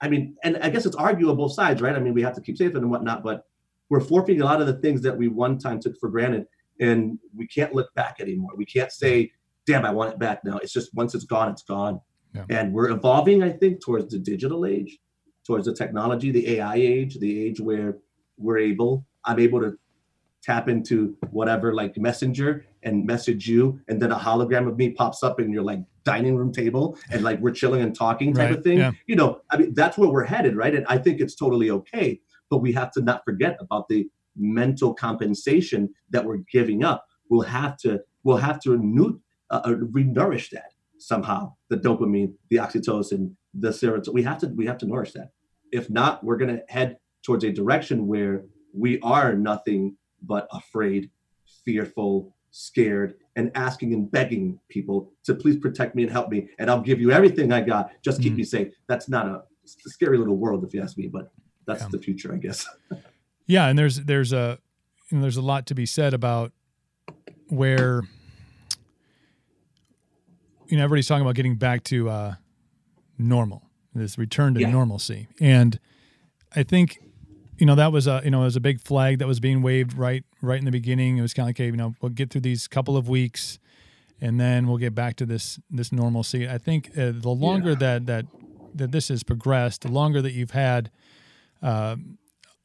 I 0.00 0.08
mean, 0.08 0.36
and 0.42 0.56
I 0.58 0.70
guess 0.70 0.86
it's 0.86 0.96
arguable 0.96 1.36
both 1.36 1.54
sides, 1.54 1.80
right? 1.80 1.94
I 1.94 2.00
mean, 2.00 2.14
we 2.14 2.22
have 2.22 2.34
to 2.34 2.40
keep 2.40 2.56
safe 2.56 2.74
and 2.74 2.90
whatnot, 2.90 3.22
but 3.22 3.44
we're 3.90 4.00
forfeiting 4.00 4.40
a 4.40 4.44
lot 4.44 4.60
of 4.60 4.66
the 4.66 4.74
things 4.74 5.02
that 5.02 5.16
we 5.16 5.28
one 5.28 5.58
time 5.58 5.78
took 5.80 5.98
for 5.98 6.08
granted, 6.08 6.46
and 6.80 7.18
we 7.36 7.46
can't 7.46 7.74
look 7.74 7.92
back 7.94 8.16
anymore. 8.20 8.52
We 8.56 8.66
can't 8.66 8.92
say, 8.92 9.32
"Damn, 9.66 9.84
I 9.84 9.90
want 9.90 10.12
it 10.12 10.18
back 10.18 10.44
now." 10.44 10.58
It's 10.58 10.72
just 10.72 10.94
once 10.94 11.14
it's 11.14 11.24
gone, 11.24 11.50
it's 11.50 11.62
gone. 11.62 12.00
Yeah. 12.34 12.44
And 12.50 12.72
we're 12.72 12.90
evolving, 12.90 13.42
I 13.42 13.50
think, 13.50 13.80
towards 13.82 14.12
the 14.12 14.18
digital 14.18 14.66
age, 14.66 14.98
towards 15.46 15.66
the 15.66 15.74
technology, 15.74 16.32
the 16.32 16.56
AI 16.56 16.74
age, 16.76 17.18
the 17.20 17.44
age 17.44 17.60
where 17.60 17.98
we're 18.36 18.58
able, 18.58 19.06
I'm 19.24 19.38
able 19.38 19.60
to 19.60 19.78
tap 20.42 20.68
into 20.68 21.16
whatever 21.30 21.72
like 21.72 21.96
messenger 21.96 22.66
and 22.82 23.06
message 23.06 23.48
you 23.48 23.80
and 23.88 24.00
then 24.02 24.12
a 24.12 24.18
hologram 24.18 24.68
of 24.68 24.76
me 24.76 24.90
pops 24.90 25.22
up 25.22 25.40
in 25.40 25.50
your 25.50 25.62
like 25.62 25.78
dining 26.04 26.36
room 26.36 26.52
table 26.52 26.98
and 27.10 27.22
like 27.24 27.40
we're 27.40 27.50
chilling 27.50 27.80
and 27.80 27.96
talking 27.96 28.34
type 28.34 28.50
Right, 28.50 28.58
of 28.58 28.62
thing 28.62 28.76
yeah. 28.78 28.90
you 29.06 29.16
know 29.16 29.40
i 29.50 29.56
mean 29.56 29.72
that's 29.72 29.96
where 29.96 30.10
we're 30.10 30.24
headed 30.24 30.54
right 30.54 30.74
and 30.74 30.84
i 30.86 30.98
think 30.98 31.18
it's 31.22 31.34
totally 31.34 31.70
okay 31.70 32.20
but 32.50 32.58
we 32.58 32.72
have 32.72 32.90
to 32.92 33.00
not 33.00 33.24
forget 33.24 33.56
about 33.58 33.88
the 33.88 34.06
mental 34.36 34.94
compensation 34.94 35.88
that 36.10 36.24
we're 36.24 36.42
giving 36.50 36.84
up 36.84 37.06
we'll 37.30 37.40
have 37.42 37.76
to 37.78 38.00
we'll 38.22 38.36
have 38.36 38.60
to 38.60 38.70
renew, 38.72 39.18
uh, 39.50 39.60
uh, 39.66 39.74
re-nourish 39.92 40.50
that 40.50 40.72
somehow. 40.98 41.52
The 41.70 41.76
dopamine 41.76 42.34
the 42.50 42.56
oxytocin 42.56 43.34
the 43.54 43.68
serotonin 43.68 44.12
we 44.12 44.22
have 44.22 44.38
to 44.38 44.48
we 44.48 44.66
have 44.66 44.78
to 44.78 44.86
nourish 44.86 45.12
that. 45.12 45.30
If 45.72 45.88
not 45.90 46.22
we're 46.24 46.36
going 46.36 46.54
to 46.56 46.62
head 46.68 46.98
towards 47.22 47.44
a 47.44 47.52
direction 47.52 48.06
where 48.06 48.44
we 48.74 49.00
are 49.00 49.34
nothing 49.34 49.96
but 50.22 50.46
afraid 50.52 51.10
fearful 51.64 52.34
scared 52.50 53.14
and 53.36 53.50
asking 53.54 53.92
and 53.94 54.10
begging 54.10 54.60
people 54.68 55.10
to 55.24 55.34
please 55.34 55.56
protect 55.56 55.94
me 55.96 56.02
and 56.04 56.12
help 56.12 56.28
me 56.30 56.48
and 56.58 56.70
i'll 56.70 56.80
give 56.80 57.00
you 57.00 57.10
everything 57.10 57.52
i 57.52 57.60
got. 57.60 57.90
Just 58.02 58.20
keep 58.22 58.34
Mhm. 58.34 58.36
me 58.38 58.44
safe. 58.44 58.68
That's 58.86 59.08
not 59.08 59.26
a, 59.26 59.34
a 59.86 59.90
scary 59.90 60.18
little 60.18 60.36
world 60.36 60.64
if 60.64 60.72
you 60.74 60.80
ask 60.82 60.96
me 60.98 61.08
but 61.08 61.32
that's 61.66 61.82
Yeah. 61.82 61.88
the 61.92 61.98
future 61.98 62.32
i 62.34 62.36
guess 62.36 62.66
Yeah, 63.46 63.66
and 63.68 63.78
there's 63.78 63.96
there's 64.04 64.32
a 64.32 64.58
you 65.10 65.18
know, 65.18 65.22
there's 65.22 65.36
a 65.36 65.42
lot 65.42 65.66
to 65.66 65.74
be 65.74 65.86
said 65.86 66.14
about 66.14 66.52
where 67.48 68.02
you 70.68 70.76
know 70.76 70.84
everybody's 70.84 71.06
talking 71.06 71.22
about 71.22 71.34
getting 71.34 71.56
back 71.56 71.84
to 71.84 72.08
uh, 72.08 72.34
normal, 73.18 73.62
this 73.94 74.18
return 74.18 74.54
to 74.54 74.60
Yeah. 74.60 74.70
normalcy, 74.70 75.28
and 75.40 75.78
I 76.56 76.62
think 76.62 76.98
you 77.58 77.66
know 77.66 77.74
that 77.74 77.92
was 77.92 78.06
a 78.06 78.22
you 78.24 78.30
know 78.30 78.42
it 78.42 78.46
was 78.46 78.56
a 78.56 78.60
big 78.60 78.80
flag 78.80 79.18
that 79.18 79.28
was 79.28 79.40
being 79.40 79.62
waved 79.62 79.94
right 79.96 80.24
right 80.40 80.58
in 80.58 80.64
the 80.64 80.70
beginning. 80.72 81.18
It 81.18 81.22
was 81.22 81.34
kind 81.34 81.44
of 81.44 81.48
like, 81.48 81.56
okay, 81.56 81.66
you 81.66 81.72
know, 81.76 81.94
we'll 82.00 82.10
get 82.12 82.30
through 82.30 82.40
these 82.42 82.66
couple 82.66 82.96
of 82.96 83.08
weeks, 83.08 83.58
and 84.20 84.40
then 84.40 84.66
we'll 84.66 84.78
get 84.78 84.94
back 84.94 85.16
to 85.16 85.26
this 85.26 85.60
this 85.70 85.92
normalcy. 85.92 86.48
I 86.48 86.58
think 86.58 86.90
uh, 86.96 87.12
the 87.14 87.28
longer 87.30 87.70
Yeah. 87.70 87.74
that 87.76 88.06
that 88.06 88.26
that 88.74 88.90
this 88.92 89.08
has 89.08 89.22
progressed, 89.22 89.82
the 89.82 89.88
longer 89.92 90.20
that 90.22 90.32
you've 90.32 90.50
had 90.52 90.90
uh, 91.62 91.96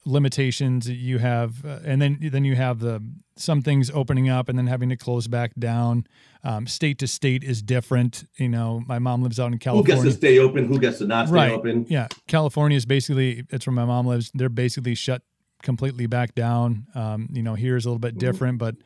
limitations 0.04 0.88
you 0.88 1.18
have, 1.18 1.64
uh, 1.64 1.80
and 1.84 2.00
then 2.00 2.18
then 2.20 2.44
you 2.44 2.56
have 2.56 2.80
the 2.80 3.02
some 3.36 3.62
things 3.62 3.90
opening 3.90 4.28
up 4.28 4.48
and 4.48 4.58
then 4.58 4.66
having 4.66 4.88
to 4.88 4.96
close 4.96 5.26
back 5.26 5.52
down. 5.58 6.06
Um, 6.42 6.66
state 6.66 6.98
to 6.98 7.06
state 7.06 7.44
is 7.44 7.62
different. 7.62 8.24
You 8.36 8.48
know, 8.48 8.82
my 8.86 8.98
mom 8.98 9.22
lives 9.22 9.38
out 9.38 9.52
in 9.52 9.58
california 9.58 9.96
who 9.96 10.04
gets 10.04 10.14
to 10.14 10.18
stay 10.18 10.38
open 10.38 10.66
who 10.66 10.78
gets 10.78 10.98
to 10.98 11.06
not 11.06 11.28
stay 11.28 11.34
right. 11.34 11.52
open 11.52 11.86
Yeah, 11.88 12.08
California 12.26 12.76
is 12.76 12.86
basically 12.86 13.44
it's 13.50 13.66
where 13.66 13.74
my 13.74 13.84
mom 13.84 14.06
lives. 14.06 14.30
They're 14.34 14.48
basically 14.48 14.94
shut 14.94 15.22
completely 15.62 16.06
back 16.06 16.34
down. 16.34 16.86
Um, 16.94 17.28
you 17.32 17.42
know, 17.42 17.54
here 17.54 17.76
is 17.76 17.84
a 17.84 17.88
little 17.88 17.98
bit 17.98 18.18
different, 18.18 18.58
but 18.58 18.76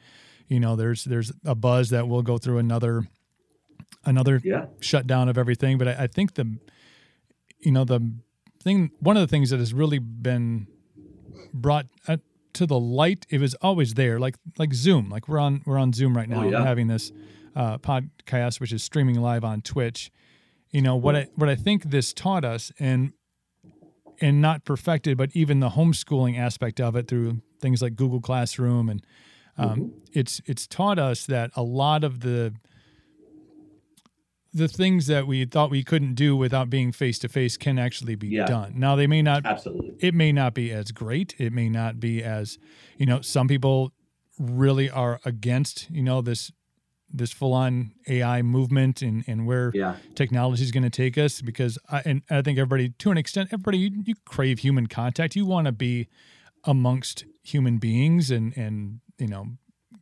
you 0.48 0.60
know, 0.60 0.76
there's 0.76 1.04
there's 1.04 1.32
a 1.44 1.54
buzz 1.54 1.90
that 1.90 2.08
will 2.08 2.22
go 2.22 2.38
through 2.38 2.58
another 2.58 3.04
another 4.04 4.40
yeah 4.44 4.66
shutdown 4.80 5.28
of 5.28 5.38
everything. 5.38 5.78
But 5.78 5.88
I, 5.88 6.04
I 6.04 6.06
think 6.06 6.34
the, 6.34 6.58
you 7.60 7.72
know, 7.72 7.84
the 7.84 8.12
thing, 8.62 8.90
one 9.00 9.16
of 9.16 9.20
the 9.20 9.28
things 9.28 9.50
that 9.50 9.58
has 9.58 9.72
really 9.72 9.98
been 9.98 10.66
brought 11.52 11.86
uh, 12.08 12.16
to 12.54 12.66
the 12.66 12.78
light, 12.78 13.26
it 13.30 13.40
was 13.40 13.54
always 13.56 13.94
there, 13.94 14.18
like 14.18 14.36
like 14.58 14.72
Zoom. 14.74 15.10
Like 15.10 15.28
we're 15.28 15.38
on 15.38 15.62
we're 15.66 15.78
on 15.78 15.92
Zoom 15.92 16.16
right 16.16 16.28
now, 16.28 16.44
Oh, 16.44 16.48
yeah. 16.50 16.64
having 16.64 16.86
this 16.88 17.12
uh, 17.56 17.78
podcast, 17.78 18.60
which 18.60 18.72
is 18.72 18.82
streaming 18.82 19.20
live 19.20 19.44
on 19.44 19.60
Twitch. 19.62 20.10
You 20.70 20.82
know 20.82 20.96
what 20.96 21.14
I 21.16 21.28
what 21.36 21.48
I 21.48 21.54
think 21.56 21.84
this 21.90 22.12
taught 22.12 22.44
us, 22.44 22.72
and 22.78 23.12
and 24.20 24.40
not 24.40 24.64
perfected, 24.64 25.16
but 25.18 25.30
even 25.34 25.60
the 25.60 25.70
homeschooling 25.70 26.38
aspect 26.38 26.80
of 26.80 26.94
it 26.96 27.08
through 27.08 27.40
things 27.60 27.82
like 27.82 27.96
Google 27.96 28.20
Classroom 28.20 28.88
and 28.88 29.04
um, 29.56 29.92
it's 30.12 30.40
it's 30.46 30.66
taught 30.66 30.98
us 30.98 31.26
that 31.26 31.50
a 31.56 31.62
lot 31.62 32.02
of 32.04 32.20
the 32.20 32.54
the 34.54 34.68
things 34.68 35.08
that 35.08 35.26
we 35.26 35.44
thought 35.44 35.70
we 35.70 35.82
couldn't 35.82 36.14
do 36.14 36.36
without 36.36 36.70
being 36.70 36.92
face 36.92 37.18
to 37.18 37.28
face 37.28 37.56
can 37.56 37.78
actually 37.78 38.14
be 38.14 38.28
Yeah. 38.28 38.46
done. 38.46 38.74
Now 38.76 38.94
they 38.94 39.08
may 39.08 39.20
not 39.20 39.44
absolutely 39.44 39.96
it 39.98 40.14
may 40.14 40.30
not 40.32 40.54
be 40.54 40.70
as 40.70 40.92
great. 40.92 41.34
It 41.38 41.52
may 41.52 41.68
not 41.68 41.98
be 42.00 42.22
as 42.22 42.56
you 42.96 43.06
know, 43.06 43.20
some 43.20 43.48
people 43.48 43.92
really 44.38 44.88
are 44.88 45.20
against, 45.24 45.90
you 45.90 46.02
know, 46.02 46.22
this 46.22 46.52
this 47.12 47.30
full 47.32 47.52
on 47.52 47.92
AI 48.08 48.42
movement 48.42 49.00
and, 49.02 49.22
and 49.28 49.46
where 49.46 49.70
yeah 49.74 49.96
technology 50.16 50.62
is 50.64 50.70
going 50.72 50.82
to 50.82 50.90
take 50.90 51.16
us 51.16 51.40
because 51.42 51.78
I, 51.90 52.02
and 52.04 52.22
I 52.30 52.42
think 52.42 52.58
everybody 52.58 52.88
to 52.98 53.10
an 53.10 53.18
extent 53.18 53.50
everybody 53.52 53.78
you, 53.78 53.90
you 54.04 54.14
crave 54.24 54.60
human 54.60 54.88
contact 54.88 55.36
you 55.36 55.46
want 55.46 55.66
to 55.66 55.72
be 55.72 56.08
amongst 56.64 57.24
human 57.42 57.78
beings 57.78 58.30
and 58.32 58.56
and 58.56 59.00
you 59.18 59.28
know 59.28 59.46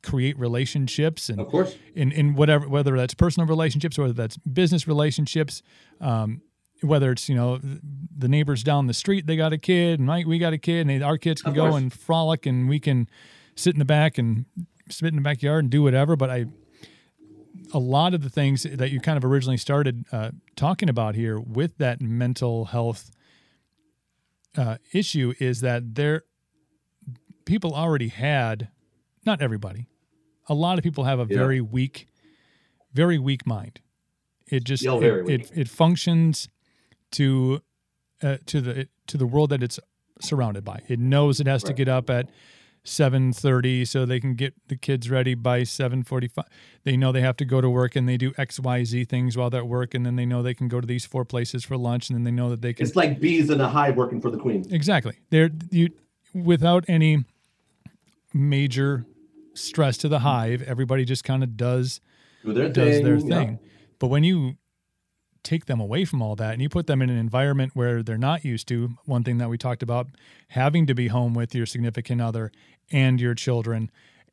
create 0.02 0.38
relationships 0.38 1.28
and 1.28 1.40
of 1.40 1.48
course. 1.48 1.76
in, 1.94 2.10
in 2.12 2.34
whatever 2.34 2.68
whether 2.68 2.96
that's 2.96 3.14
personal 3.14 3.46
relationships 3.46 3.98
or 3.98 4.02
whether 4.02 4.14
that's 4.14 4.36
business 4.38 4.88
relationships 4.88 5.62
um, 6.00 6.42
whether 6.82 7.12
it's 7.12 7.28
you 7.28 7.34
know 7.34 7.60
the 8.16 8.28
neighbors 8.28 8.62
down 8.62 8.86
the 8.86 8.94
street 8.94 9.26
they 9.26 9.36
got 9.36 9.52
a 9.52 9.58
kid 9.58 10.00
and 10.00 10.06
my, 10.06 10.24
we 10.26 10.38
got 10.38 10.52
a 10.52 10.58
kid 10.58 10.80
and 10.80 10.90
they, 10.90 11.02
our 11.02 11.18
kids 11.18 11.42
can 11.42 11.54
go 11.54 11.76
and 11.76 11.92
frolic 11.92 12.46
and 12.46 12.68
we 12.68 12.80
can 12.80 13.08
sit 13.54 13.74
in 13.74 13.78
the 13.78 13.84
back 13.84 14.18
and 14.18 14.44
sit 14.88 15.08
in 15.08 15.16
the 15.16 15.22
backyard 15.22 15.64
and 15.64 15.70
do 15.70 15.82
whatever 15.82 16.16
but 16.16 16.30
i 16.30 16.44
a 17.74 17.78
lot 17.78 18.12
of 18.12 18.22
the 18.22 18.30
things 18.30 18.64
that 18.64 18.90
you 18.90 19.00
kind 19.00 19.16
of 19.16 19.24
originally 19.24 19.56
started 19.56 20.04
uh, 20.12 20.30
talking 20.56 20.88
about 20.88 21.14
here 21.14 21.38
with 21.38 21.78
that 21.78 22.00
mental 22.00 22.66
health 22.66 23.10
uh, 24.56 24.76
issue 24.92 25.32
is 25.38 25.60
that 25.60 25.94
there 25.94 26.24
people 27.44 27.72
already 27.74 28.08
had 28.08 28.68
not 29.24 29.40
everybody 29.40 29.86
a 30.48 30.54
lot 30.54 30.78
of 30.78 30.84
people 30.84 31.04
have 31.04 31.18
a 31.18 31.26
Yeah. 31.28 31.38
very 31.38 31.60
weak 31.60 32.08
very 32.94 33.18
weak 33.18 33.46
mind. 33.46 33.80
It 34.50 34.64
just 34.64 34.84
it, 34.84 35.30
it, 35.30 35.50
it 35.54 35.68
functions 35.68 36.48
to 37.12 37.62
uh, 38.22 38.36
to 38.46 38.60
the 38.60 38.88
to 39.06 39.16
the 39.16 39.26
world 39.26 39.50
that 39.50 39.62
it's 39.62 39.80
surrounded 40.20 40.62
by. 40.64 40.82
It 40.88 40.98
knows 40.98 41.40
it 41.40 41.46
has 41.46 41.62
to 41.64 41.72
get 41.72 41.88
up 41.88 42.10
at 42.10 42.28
7:30 42.84 43.86
so 43.86 44.04
they 44.04 44.20
can 44.20 44.34
get 44.34 44.54
the 44.68 44.76
kids 44.76 45.08
ready 45.08 45.34
by 45.34 45.62
7:45 45.62 46.44
they 46.82 46.96
know 46.96 47.12
they 47.12 47.20
have 47.20 47.36
to 47.36 47.44
go 47.44 47.60
to 47.60 47.70
work 47.70 47.94
and 47.94 48.08
they 48.08 48.16
do 48.16 48.32
xyz 48.32 49.08
things 49.08 49.36
while 49.36 49.48
they're 49.50 49.60
at 49.60 49.68
work 49.68 49.94
and 49.94 50.04
then 50.04 50.16
they 50.16 50.26
know 50.26 50.42
they 50.42 50.52
can 50.52 50.66
go 50.66 50.80
to 50.80 50.86
these 50.86 51.06
four 51.06 51.24
places 51.24 51.64
for 51.64 51.76
lunch 51.76 52.10
and 52.10 52.16
then 52.16 52.24
they 52.24 52.32
know 52.32 52.50
that 52.50 52.60
they 52.60 52.72
can 52.72 52.84
it's 52.84 52.96
like 52.96 53.20
bees 53.20 53.50
in 53.50 53.60
a 53.60 53.68
hive 53.68 53.96
working 53.96 54.20
for 54.20 54.30
the 54.30 54.36
queen. 54.36 54.66
Exactly. 54.70 55.14
There 55.30 55.50
you 55.70 55.90
without 56.34 56.84
any 56.88 57.24
major 58.34 59.06
stress 59.54 59.96
to 59.98 60.08
the 60.08 60.20
hive, 60.20 60.62
everybody 60.62 61.04
just 61.04 61.24
kind 61.24 61.42
of 61.42 61.56
does 61.56 62.00
do 62.44 62.52
their 62.52 62.68
does 62.68 62.96
thing 62.96 63.04
their 63.04 63.16
yeah. 63.16 63.36
thing. 63.36 63.58
But 63.98 64.08
when 64.08 64.24
you 64.24 64.56
take 65.42 65.66
them 65.66 65.80
away 65.80 66.04
from 66.04 66.22
all 66.22 66.36
that 66.36 66.52
and 66.52 66.62
you 66.62 66.68
put 66.68 66.86
them 66.86 67.02
in 67.02 67.10
an 67.10 67.18
environment 67.18 67.72
where 67.74 68.02
they're 68.02 68.18
not 68.18 68.44
used 68.44 68.68
to, 68.68 68.90
one 69.06 69.24
thing 69.24 69.38
that 69.38 69.48
we 69.48 69.58
talked 69.58 69.82
about, 69.82 70.06
having 70.48 70.86
to 70.86 70.94
be 70.94 71.08
home 71.08 71.34
with 71.34 71.54
your 71.54 71.66
significant 71.66 72.20
other 72.20 72.52
and 72.90 73.20
your 73.20 73.34
children 73.34 73.90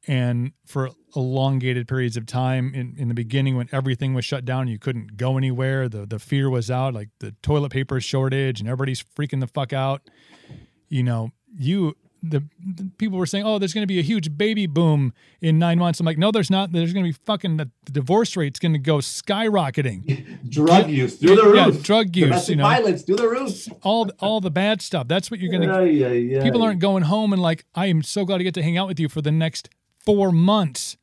and 0.08 0.54
for 0.66 0.90
elongated 1.16 1.88
periods 1.88 2.16
of 2.16 2.26
time 2.26 2.74
in, 2.74 2.96
in 2.98 3.08
the 3.10 3.14
beginning 3.14 3.58
when 3.58 3.68
everything 3.72 4.14
was 4.14 4.24
shut 4.24 4.46
down 4.46 4.68
you 4.68 4.80
couldn't 4.80 5.18
go 5.18 5.38
anywhere 5.38 5.90
the 5.90 6.06
the 6.06 6.20
fear 6.20 6.50
was 6.50 6.72
out 6.72 6.94
like 6.94 7.10
the 7.20 7.36
toilet 7.42 7.70
paper 7.70 8.00
shortage 8.00 8.62
and 8.62 8.70
everybody's 8.70 9.04
freaking 9.04 9.42
the 9.42 9.48
fuck 9.48 9.74
out 9.74 10.10
you 10.88 11.04
know 11.04 11.32
you 11.58 11.96
the, 12.22 12.44
the 12.76 12.90
people 12.98 13.18
were 13.18 13.26
saying 13.26 13.46
oh 13.46 13.60
there's 13.60 13.74
going 13.74 13.84
to 13.84 13.88
be 13.88 14.00
a 14.00 14.04
huge 14.04 14.38
baby 14.38 14.68
boom 14.68 15.14
in 15.42 15.58
nine 15.60 15.80
months. 15.80 16.00
I'm 16.00 16.06
like 16.06 16.18
no 16.18 16.32
there's 16.32 16.50
not. 16.50 16.72
There's 16.72 16.94
going 16.94 17.06
to 17.06 17.10
be 17.12 17.18
fucking 17.26 17.58
the, 17.58 17.70
the 17.86 17.92
divorce 17.92 18.36
rate's 18.36 18.60
going 18.60 18.74
to 18.74 18.80
go 18.80 18.98
skyrocketing. 18.98 20.40
Drug 20.50 20.90
use 20.90 21.16
through 21.18 21.36
the 21.36 21.46
roof. 21.46 21.76
yeah, 21.76 21.82
drug 21.82 22.16
use, 22.16 22.26
domestic 22.28 22.50
you 22.50 22.56
know. 22.58 22.64
violence 22.64 23.02
through 23.04 23.16
the 23.18 23.30
roof. 23.30 23.68
All 23.84 24.10
all 24.20 24.42
the 24.42 24.52
bad 24.52 24.82
stuff. 24.82 25.08
That's 25.08 25.32
what 25.32 25.40
you're 25.40 25.52
going 25.52 25.68
to 25.68 25.92
yeah, 25.92 26.10
yeah, 26.10 26.44
people 26.44 26.62
aren't 26.62 26.80
going 26.80 27.04
home 27.04 27.34
and 27.34 27.42
like 27.42 27.66
i 27.76 27.86
am 27.88 28.04
so 28.04 28.26
glad 28.26 28.40
to 28.40 28.44
get 28.44 28.54
to 28.56 28.64
hang 28.64 28.78
out 28.78 28.88
with 28.88 29.00
you 29.00 29.10
for 29.10 29.22
the 29.22 29.32
next 29.32 29.70
four 30.06 30.32
months. 30.32 30.98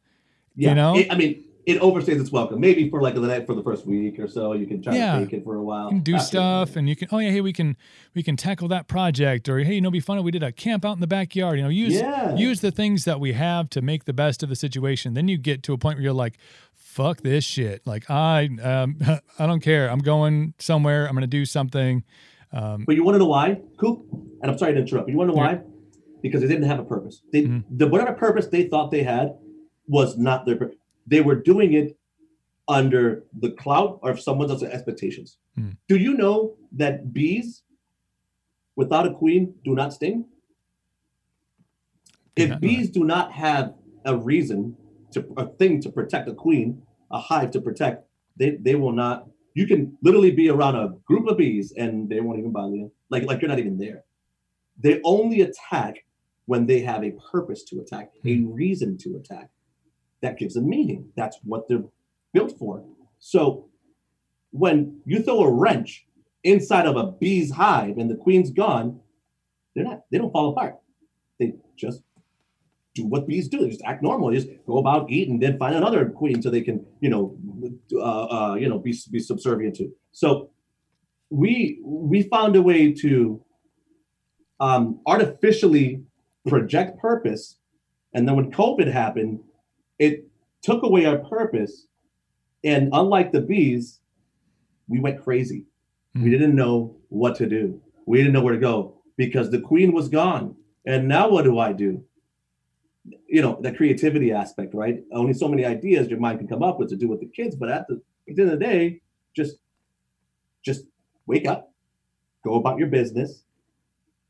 You 0.55 0.75
know? 0.75 0.97
it- 0.97 1.13
I 1.13 1.17
mean, 1.17 1.45
it 1.67 1.81
overstays 1.81 2.21
its 2.21 2.31
welcome. 2.31 2.61
Maybe 2.61 2.89
for 2.89 3.03
like 3.03 3.15
the 3.15 3.21
night 3.21 3.45
for 3.45 3.55
the 3.55 3.63
first 3.63 3.85
week 3.87 4.21
or 4.21 4.29
so, 4.29 4.53
you 4.53 4.67
can 4.69 4.81
try 4.81 4.95
Yeah. 4.95 5.19
to 5.19 5.25
fake 5.27 5.35
it 5.35 5.45
for 5.45 5.57
a 5.57 5.63
while. 5.65 5.87
You 5.87 5.97
can 5.97 6.01
do 6.01 6.15
After- 6.15 6.27
stuff 6.27 6.77
and 6.77 6.89
you 6.89 6.95
can 6.95 7.09
oh 7.11 7.19
yeah 7.19 7.31
hey 7.31 7.41
we 7.41 7.53
can 7.53 7.77
we 8.15 8.23
can 8.23 8.37
tackle 8.37 8.69
that 8.69 8.87
project 8.87 9.49
or 9.49 9.59
hey 9.59 9.75
you 9.75 9.81
know 9.81 9.91
be 9.91 9.99
fun 10.01 10.23
we 10.23 10.31
did 10.31 10.45
a 10.45 10.53
camp 10.53 10.85
out 10.85 10.93
in 10.93 11.01
the 11.01 11.07
backyard 11.09 11.59
you 11.59 11.65
know 11.65 11.69
use 11.69 11.95
Yeah. 11.95 12.37
use 12.37 12.61
the 12.61 12.71
things 12.71 13.05
that 13.05 13.19
we 13.19 13.33
have 13.33 13.69
to 13.71 13.83
make 13.83 14.05
the 14.05 14.13
best 14.13 14.43
of 14.45 14.49
the 14.49 14.55
situation 14.57 15.15
then 15.15 15.27
you 15.29 15.37
get 15.39 15.63
to 15.65 15.73
a 15.73 15.79
point 15.79 15.97
where 15.99 16.05
you're 16.05 16.13
like 16.13 16.39
fuck 16.75 17.23
this 17.23 17.43
shit 17.45 17.85
like 17.85 18.09
i 18.11 18.49
um 18.63 18.97
i 19.39 19.47
don't 19.47 19.61
care 19.61 19.91
i'm 19.91 19.99
going 19.99 20.55
somewhere 20.59 21.07
i'm 21.09 21.15
gonna 21.15 21.27
do 21.27 21.45
something 21.45 22.05
But 22.53 22.95
you 22.97 23.03
want 23.05 23.17
to 23.17 23.19
know 23.19 23.27
why, 23.27 23.61
Coop? 23.79 24.07
And 24.41 24.51
I'm 24.51 24.57
sorry 24.59 24.73
to 24.75 24.81
interrupt. 24.81 25.07
But 25.07 25.13
you 25.13 25.19
want 25.19 25.31
to 25.31 25.35
know 25.37 25.43
why? 25.43 25.61
Because 26.23 26.41
they 26.41 26.47
didn't 26.49 26.69
have 26.69 26.79
a 26.79 26.85
purpose. 26.85 27.21
They 27.33 27.43
Mm-hmm. 27.43 27.77
the 27.81 27.87
whatever 27.89 28.13
purpose 28.13 28.47
they 28.47 28.63
thought 28.69 28.91
they 28.91 29.03
had 29.03 29.35
was 29.89 30.17
not 30.17 30.47
their 30.47 30.57
purpose. 30.57 30.79
They 31.07 31.21
were 31.21 31.37
doing 31.37 31.75
it 31.75 31.97
under 32.69 33.25
the 33.39 33.51
clout 33.53 34.01
of 34.03 34.21
someone 34.21 34.51
else's 34.51 34.71
expectations. 34.71 35.39
Hmm. 35.55 35.71
Do 35.89 35.97
you 35.97 36.15
know 36.15 36.57
that 36.73 37.13
bees 37.13 37.63
without 38.75 39.07
a 39.07 39.13
queen 39.15 39.55
do 39.65 39.75
not 39.75 39.93
sting? 39.93 40.27
If 42.35 42.51
know 42.51 42.59
bees 42.59 42.91
do 42.91 43.05
not 43.05 43.33
have 43.33 43.75
a 44.05 44.17
reason 44.17 44.77
to 45.13 45.27
a 45.37 45.47
thing 45.47 45.81
to 45.83 45.91
protect 45.91 46.29
a 46.29 46.35
queen, 46.35 46.83
a 47.11 47.19
hive 47.19 47.51
to 47.53 47.61
protect, 47.61 48.05
they 48.37 48.51
they 48.61 48.75
will 48.75 48.93
not. 48.93 49.29
You 49.55 49.67
can 49.67 49.97
literally 50.03 50.33
be 50.33 50.51
around 50.51 50.77
a 50.77 50.89
group 51.07 51.27
of 51.29 51.39
bees 51.39 51.73
and 51.77 52.11
they 52.11 52.21
won't 52.21 52.39
even 52.39 52.53
bother 52.53 52.77
you. 52.77 52.93
Like 53.11 53.25
like 53.25 53.41
you're 53.41 53.49
not 53.49 53.59
even 53.59 53.79
there. 53.79 54.05
They 54.79 55.01
only 55.05 55.41
attack 55.41 56.05
when 56.45 56.67
they 56.67 56.81
have 56.81 57.03
a 57.03 57.13
purpose 57.33 57.65
to 57.65 57.81
attack, 57.81 58.13
a 58.25 58.41
reason 58.41 58.99
to 58.99 59.17
attack. 59.17 59.51
That 60.23 60.39
gives 60.39 60.55
them 60.55 60.69
meaning. 60.69 61.11
That's 61.17 61.39
what 61.45 61.69
they're 61.69 61.85
built 62.33 62.59
for. 62.59 62.85
So 63.19 63.69
when 64.51 65.01
you 65.05 65.23
throw 65.23 65.41
a 65.41 65.53
wrench 65.53 66.07
inside 66.45 66.87
of 66.87 66.97
a 66.97 67.13
bee's 67.13 67.51
hive 67.51 67.99
and 67.99 68.11
the 68.11 68.17
queen's 68.17 68.51
gone, 68.51 69.01
they're 69.75 69.85
not. 69.85 70.05
They 70.11 70.19
don't 70.19 70.33
fall 70.33 70.51
apart. 70.51 70.77
They 71.39 71.55
just 71.77 72.03
do 72.95 73.07
what 73.07 73.27
bees 73.27 73.49
do. 73.49 73.59
They 73.59 73.69
just 73.69 73.83
act 73.85 74.03
normal. 74.03 74.31
They 74.31 74.37
just 74.37 74.49
go 74.67 74.79
about 74.79 75.11
eat 75.11 75.29
and 75.29 75.41
then 75.41 75.59
find 75.59 75.75
another 75.75 76.09
queen 76.09 76.41
so 76.41 76.51
they 76.51 76.63
can, 76.63 76.85
you 77.01 77.11
know, 77.11 77.37
uh, 77.93 78.53
uh, 78.53 78.55
you 78.55 78.69
know, 78.69 78.79
be 78.79 78.95
be 79.11 79.21
subservient 79.21 79.77
to. 79.77 79.93
So 80.13 80.51
we 81.31 81.81
we 81.85 82.23
found 82.23 82.57
a 82.57 82.63
way 82.63 82.93
to 82.93 83.43
um, 84.61 85.01
artificially 85.07 86.03
project 86.49 86.99
purpose, 86.99 87.59
and 88.15 88.27
then 88.27 88.37
when 88.37 88.51
COVID 88.51 88.91
happened, 88.91 89.41
it 89.99 90.27
took 90.63 90.83
away 90.83 91.05
our 91.07 91.19
purpose. 91.19 91.87
And 92.65 92.91
unlike 92.93 93.33
the 93.33 93.41
bees, 93.41 94.01
we 94.89 95.01
went 95.01 95.23
crazy. 95.23 95.65
We 96.15 96.23
Hmm. 96.23 96.31
didn't 96.31 96.55
know 96.57 96.97
what 97.09 97.37
to 97.37 97.47
do. 97.47 97.81
We 98.07 98.19
didn't 98.19 98.33
know 98.33 98.43
where 98.43 98.55
to 98.55 98.61
go 98.61 98.95
because 99.17 99.51
the 99.51 99.61
queen 99.61 99.93
was 99.93 100.09
gone. 100.09 100.57
And 100.87 101.09
now 101.09 101.29
what 101.31 101.45
do 101.45 101.59
I 101.59 101.73
do? 101.73 102.03
You 103.29 103.43
know, 103.43 103.59
the 103.61 103.73
creativity 103.73 104.33
aspect, 104.33 104.75
right? 104.75 105.05
Only 105.13 105.33
so 105.33 105.49
many 105.49 105.65
ideas 105.65 106.09
your 106.09 106.19
mind 106.19 106.39
can 106.39 106.49
come 106.49 106.63
up 106.63 106.79
with 106.79 106.89
to 106.91 106.97
do 106.97 107.09
with 107.09 107.21
the 107.21 107.27
kids, 107.27 107.55
but 107.55 107.69
at 107.69 107.87
the, 107.89 108.01
at 108.29 108.37
the 108.37 108.43
end 108.43 108.53
of 108.53 108.59
the 108.59 108.65
day, 108.65 109.01
just 109.35 109.59
just 110.63 110.87
wake 111.27 111.47
up, 111.47 111.73
go 112.45 112.55
about 112.55 112.79
your 112.79 112.89
business, 112.89 113.45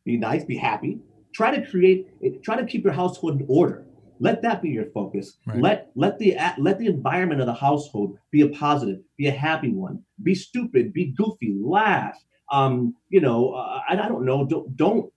be 0.04 0.18
nice, 0.18 0.44
be 0.44 0.56
happy. 0.56 1.00
Try 1.32 1.56
to 1.56 1.66
create, 1.70 2.08
try 2.42 2.56
to 2.60 2.66
keep 2.66 2.84
your 2.84 2.92
household 2.92 3.40
in 3.40 3.46
order. 3.48 3.86
Let 4.18 4.42
that 4.42 4.62
be 4.62 4.70
your 4.70 4.86
focus. 4.86 5.36
Right. 5.46 5.60
Let 5.60 5.90
let 5.94 6.18
the 6.18 6.36
let 6.58 6.78
the 6.78 6.86
environment 6.86 7.40
of 7.40 7.46
the 7.46 7.54
household 7.54 8.18
be 8.30 8.42
a 8.42 8.48
positive, 8.48 9.00
be 9.16 9.26
a 9.26 9.32
happy 9.32 9.72
one. 9.72 10.02
Be 10.22 10.34
stupid, 10.34 10.92
be 10.92 11.06
goofy, 11.16 11.56
laugh. 11.60 12.16
Um, 12.50 12.94
you 13.08 13.20
know, 13.20 13.52
uh, 13.52 13.80
I, 13.88 13.94
I 13.94 14.08
don't 14.08 14.24
know. 14.24 14.46
Don't 14.46 14.76
don't 14.76 15.12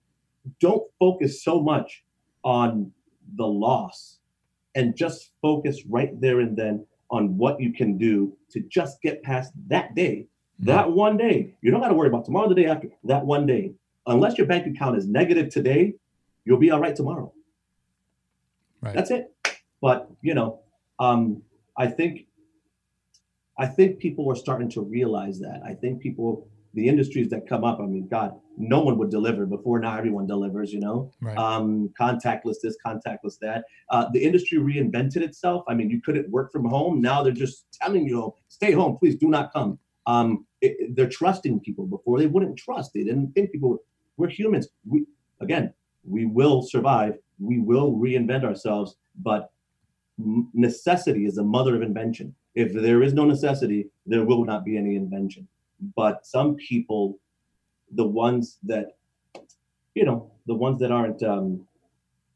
don't 0.60 0.82
focus 0.98 1.42
so 1.42 1.60
much 1.60 2.04
on 2.44 2.92
the 3.36 3.46
loss, 3.46 4.18
and 4.74 4.96
just 4.96 5.30
focus 5.40 5.82
right 5.88 6.18
there 6.20 6.40
and 6.40 6.56
then 6.56 6.86
on 7.10 7.36
what 7.36 7.60
you 7.60 7.72
can 7.72 7.98
do 7.98 8.36
to 8.50 8.60
just 8.60 9.02
get 9.02 9.22
past 9.22 9.52
that 9.68 9.94
day, 9.94 10.26
that 10.60 10.90
one 10.90 11.16
day. 11.16 11.54
You 11.60 11.70
don't 11.70 11.80
got 11.80 11.88
to 11.88 11.94
worry 11.94 12.08
about 12.08 12.24
tomorrow, 12.24 12.48
the 12.48 12.54
day 12.54 12.66
after. 12.66 12.88
That 13.04 13.24
one 13.24 13.46
day, 13.46 13.72
unless 14.06 14.38
your 14.38 14.46
bank 14.46 14.66
account 14.66 14.96
is 14.96 15.06
negative 15.06 15.48
today, 15.48 15.94
you'll 16.44 16.58
be 16.58 16.70
all 16.70 16.80
right 16.80 16.94
tomorrow. 16.94 17.32
Right. 18.82 18.94
That's 18.94 19.10
it. 19.10 19.32
But 19.80 20.10
you 20.22 20.34
know, 20.34 20.60
um, 20.98 21.42
I 21.76 21.86
think 21.86 22.26
I 23.58 23.66
think 23.66 23.98
people 23.98 24.30
are 24.30 24.36
starting 24.36 24.70
to 24.70 24.80
realize 24.80 25.38
that. 25.40 25.60
I 25.64 25.74
think 25.74 26.00
people, 26.00 26.48
the 26.74 26.88
industries 26.88 27.28
that 27.30 27.46
come 27.46 27.62
up, 27.64 27.78
I 27.80 27.84
mean, 27.86 28.08
God, 28.08 28.32
no 28.56 28.80
one 28.80 28.96
would 28.98 29.10
deliver 29.10 29.44
before. 29.44 29.78
Now 29.80 29.96
everyone 29.98 30.26
delivers. 30.26 30.72
You 30.72 30.80
know, 30.80 31.10
Right. 31.20 31.36
um, 31.36 31.90
contactless 32.00 32.56
this, 32.62 32.76
contactless 32.84 33.38
that. 33.40 33.64
Uh, 33.90 34.08
the 34.12 34.22
industry 34.22 34.58
reinvented 34.58 35.18
itself. 35.18 35.64
I 35.68 35.74
mean, 35.74 35.90
you 35.90 36.00
couldn't 36.00 36.30
work 36.30 36.52
from 36.52 36.64
home. 36.64 37.00
Now 37.00 37.22
they're 37.22 37.32
just 37.32 37.66
telling 37.72 38.06
you, 38.06 38.32
stay 38.48 38.72
home, 38.72 38.96
please 38.98 39.16
do 39.16 39.28
not 39.28 39.52
come. 39.52 39.78
Um, 40.06 40.46
it- 40.62 40.96
they're 40.96 41.08
trusting 41.08 41.60
people 41.60 41.86
before 41.86 42.18
they 42.18 42.26
wouldn't 42.26 42.56
trust. 42.56 42.92
They 42.94 43.04
didn't 43.04 43.32
think 43.32 43.52
people. 43.52 43.70
Would. 43.70 43.80
We're 44.16 44.28
humans. 44.28 44.68
We 44.86 45.06
again, 45.40 45.72
we 46.04 46.24
will 46.26 46.62
survive. 46.62 47.14
We 47.40 47.58
will 47.58 47.92
reinvent 47.92 48.44
ourselves, 48.44 48.96
but 49.22 49.50
necessity 50.54 51.24
is 51.24 51.36
the 51.36 51.42
mother 51.42 51.74
of 51.74 51.82
invention. 51.82 52.34
If 52.54 52.72
there 52.72 53.02
is 53.02 53.14
no 53.14 53.24
necessity, 53.24 53.88
there 54.06 54.24
will 54.24 54.44
not 54.44 54.64
be 54.64 54.76
any 54.76 54.96
invention. 54.96 55.48
But 55.96 56.26
some 56.26 56.56
people, 56.56 57.18
the 57.92 58.06
ones 58.06 58.58
that, 58.64 58.96
you 59.94 60.04
know, 60.04 60.30
the 60.46 60.54
ones 60.54 60.80
that 60.80 60.92
aren't, 60.92 61.22
um, 61.22 61.66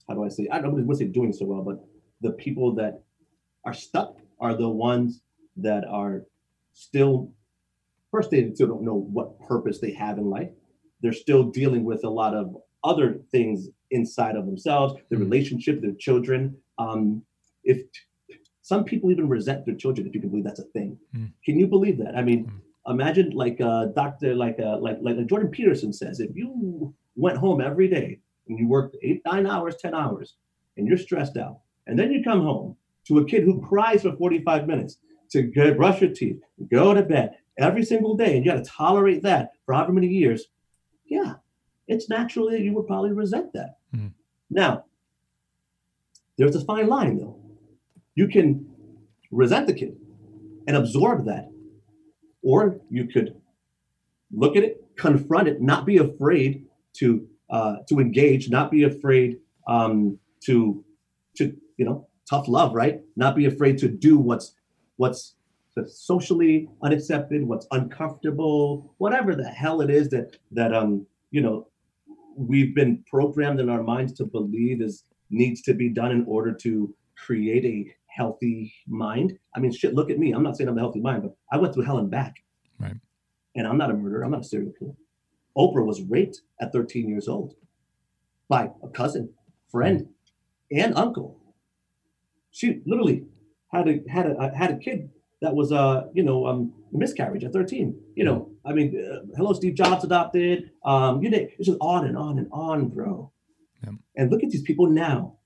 how 0.08 0.14
do 0.14 0.24
I 0.24 0.28
say? 0.28 0.48
I 0.50 0.60
don't 0.60 0.72
want 0.72 0.98
to 0.98 1.04
say 1.04 1.10
doing 1.10 1.32
so 1.32 1.44
well, 1.44 1.62
but 1.62 1.84
the 2.20 2.32
people 2.32 2.72
that 2.74 3.02
are 3.64 3.74
stuck 3.74 4.18
are 4.40 4.54
the 4.54 4.68
ones 4.68 5.20
that 5.56 5.84
are 5.84 6.24
still. 6.72 7.30
First, 8.10 8.30
they 8.30 8.52
still 8.54 8.68
don't 8.68 8.82
know 8.82 8.94
what 8.94 9.40
purpose 9.40 9.80
they 9.80 9.92
have 9.92 10.18
in 10.18 10.30
life. 10.30 10.50
They're 11.00 11.12
still 11.12 11.42
dealing 11.42 11.84
with 11.84 12.04
a 12.04 12.08
lot 12.08 12.34
of 12.34 12.56
other 12.84 13.18
things 13.32 13.68
inside 13.90 14.36
of 14.36 14.46
themselves, 14.46 14.94
their 15.08 15.18
relationship, 15.18 15.80
their 15.80 15.92
children. 15.98 16.56
Um, 16.78 17.22
if 17.64 17.82
some 18.62 18.84
people 18.84 19.10
even 19.10 19.28
resent 19.28 19.64
their 19.66 19.74
children, 19.74 20.06
if 20.06 20.14
you 20.14 20.20
can 20.20 20.30
believe 20.30 20.44
that's 20.44 20.60
a 20.60 20.64
thing. 20.64 20.98
Mm. 21.16 21.32
Can 21.44 21.58
you 21.58 21.66
believe 21.66 21.98
that? 21.98 22.16
I 22.16 22.22
mean, 22.22 22.46
Mm. 22.46 22.92
imagine 22.94 23.30
like 23.30 23.60
uh, 23.60 23.86
Doctor, 23.86 24.34
like 24.34 24.58
uh, 24.60 24.78
like 24.78 24.98
like 25.00 25.16
like 25.16 25.26
Jordan 25.26 25.50
Peterson 25.50 25.92
says, 25.92 26.20
if 26.20 26.34
you 26.36 26.94
went 27.16 27.38
home 27.38 27.60
every 27.60 27.88
day 27.88 28.18
and 28.48 28.58
you 28.58 28.68
worked 28.68 28.96
eight, 29.02 29.22
nine 29.24 29.46
hours, 29.46 29.76
ten 29.76 29.94
hours, 29.94 30.36
and 30.76 30.86
you're 30.86 30.98
stressed 30.98 31.36
out, 31.36 31.60
and 31.86 31.98
then 31.98 32.12
you 32.12 32.22
come 32.22 32.42
home 32.42 32.76
to 33.08 33.18
a 33.18 33.24
kid 33.24 33.44
who 33.44 33.60
cries 33.60 34.02
for 34.02 34.14
45 34.16 34.66
minutes 34.66 34.98
to 35.30 35.42
go 35.42 35.72
brush 35.74 36.00
your 36.02 36.10
teeth, 36.10 36.40
go 36.70 36.92
to 36.94 37.02
bed 37.02 37.36
every 37.58 37.84
single 37.84 38.14
day, 38.16 38.36
and 38.36 38.44
you 38.44 38.50
got 38.52 38.62
to 38.64 38.70
tolerate 38.70 39.22
that 39.22 39.52
for 39.64 39.74
however 39.74 39.92
many 39.92 40.08
years, 40.08 40.46
yeah, 41.06 41.34
it's 41.88 42.08
natural 42.08 42.50
that 42.50 42.60
you 42.60 42.72
would 42.74 42.86
probably 42.86 43.12
resent 43.12 43.52
that. 43.52 43.78
Mhm. 43.94 44.12
Now, 44.50 44.84
there's 46.36 46.56
a 46.56 46.64
fine 46.64 46.88
line 46.88 47.18
though. 47.18 47.36
You 48.14 48.28
can 48.28 48.66
resent 49.30 49.66
the 49.66 49.74
kid 49.74 49.96
and 50.66 50.76
absorb 50.76 51.26
that, 51.26 51.50
or 52.42 52.80
you 52.90 53.06
could 53.06 53.36
look 54.32 54.56
at 54.56 54.64
it, 54.64 54.84
confront 54.96 55.48
it, 55.48 55.60
not 55.60 55.84
be 55.86 55.98
afraid 55.98 56.66
to 56.94 57.28
uh, 57.50 57.76
to 57.88 58.00
engage, 58.00 58.50
not 58.50 58.70
be 58.70 58.84
afraid 58.84 59.38
um, 59.66 60.18
to 60.40 60.84
to 61.36 61.56
you 61.76 61.84
know 61.84 62.06
tough 62.28 62.48
love, 62.48 62.74
right? 62.74 63.02
Not 63.16 63.36
be 63.36 63.46
afraid 63.46 63.78
to 63.78 63.88
do 63.88 64.18
what's 64.18 64.54
what's 64.96 65.34
socially 65.86 66.68
unaccepted, 66.82 67.44
what's 67.44 67.66
uncomfortable, 67.72 68.94
whatever 68.98 69.34
the 69.34 69.44
hell 69.44 69.80
it 69.80 69.90
is 69.90 70.08
that 70.10 70.36
that 70.52 70.72
um 70.72 71.06
you 71.30 71.40
know 71.40 71.66
we've 72.36 72.74
been 72.74 73.04
programmed 73.10 73.60
in 73.60 73.68
our 73.68 73.82
minds 73.82 74.12
to 74.14 74.24
believe 74.24 74.80
is 74.80 75.04
needs 75.30 75.62
to 75.62 75.74
be 75.74 75.88
done 75.88 76.12
in 76.12 76.24
order 76.26 76.52
to 76.52 76.94
create 77.16 77.64
a 77.64 77.94
healthy 78.06 78.72
mind. 78.86 79.38
I 79.54 79.60
mean, 79.60 79.72
shit, 79.72 79.94
look 79.94 80.10
at 80.10 80.18
me. 80.18 80.32
I'm 80.32 80.42
not 80.42 80.56
saying 80.56 80.68
I'm 80.68 80.78
a 80.78 80.80
healthy 80.80 81.00
mind, 81.00 81.22
but 81.22 81.36
I 81.50 81.58
went 81.58 81.74
through 81.74 81.84
hell 81.84 81.98
and 81.98 82.10
back. 82.10 82.36
Right. 82.78 82.94
And 83.56 83.66
I'm 83.66 83.78
not 83.78 83.90
a 83.90 83.94
murderer. 83.94 84.24
I'm 84.24 84.30
not 84.30 84.42
a 84.42 84.44
serial 84.44 84.72
killer. 84.78 84.94
Oprah 85.56 85.84
was 85.84 86.02
raped 86.02 86.42
at 86.60 86.72
13 86.72 87.08
years 87.08 87.28
old 87.28 87.54
by 88.48 88.70
a 88.82 88.88
cousin, 88.88 89.30
friend, 89.70 90.08
and 90.70 90.96
uncle. 90.96 91.40
She 92.50 92.82
literally 92.86 93.24
had 93.72 93.88
a 93.88 94.00
had 94.08 94.26
a 94.26 94.56
had 94.56 94.70
a 94.70 94.76
kid 94.76 95.10
that 95.42 95.54
was 95.54 95.72
uh 95.72 96.06
you 96.14 96.22
know 96.22 96.46
um 96.46 96.72
a 96.94 96.98
miscarriage 96.98 97.44
at 97.44 97.52
13. 97.52 97.98
You 98.14 98.24
know, 98.24 98.50
I 98.64 98.72
mean, 98.72 98.96
uh, 98.96 99.20
hello, 99.36 99.52
Steve 99.52 99.74
Jobs 99.74 100.04
adopted. 100.04 100.70
Um, 100.84 101.22
you 101.22 101.30
know, 101.30 101.38
it's 101.38 101.66
just 101.66 101.78
on 101.80 102.06
and 102.06 102.16
on 102.16 102.38
and 102.38 102.48
on, 102.52 102.88
bro. 102.88 103.32
Yeah. 103.82 103.92
And 104.16 104.30
look 104.30 104.42
at 104.42 104.50
these 104.50 104.62
people 104.62 104.86
now, 104.86 105.36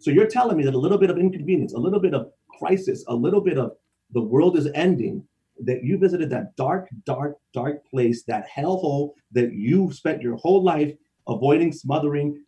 So 0.00 0.10
you're 0.10 0.26
telling 0.26 0.56
me 0.56 0.64
that 0.64 0.74
a 0.74 0.78
little 0.78 0.98
bit 0.98 1.10
of 1.10 1.18
inconvenience, 1.18 1.72
a 1.72 1.78
little 1.78 2.00
bit 2.00 2.14
of 2.14 2.30
crisis, 2.58 3.04
a 3.08 3.14
little 3.14 3.40
bit 3.40 3.56
of 3.58 3.72
the 4.10 4.20
world 4.20 4.58
is 4.58 4.68
ending, 4.74 5.26
that 5.60 5.82
you 5.84 5.96
visited 5.98 6.30
that 6.30 6.56
dark, 6.56 6.88
dark, 7.06 7.36
dark 7.52 7.86
place, 7.86 8.24
that 8.24 8.46
hellhole 8.54 9.12
that 9.32 9.52
you 9.52 9.92
spent 9.92 10.20
your 10.22 10.36
whole 10.36 10.62
life 10.62 10.92
avoiding, 11.28 11.72
smothering, 11.72 12.44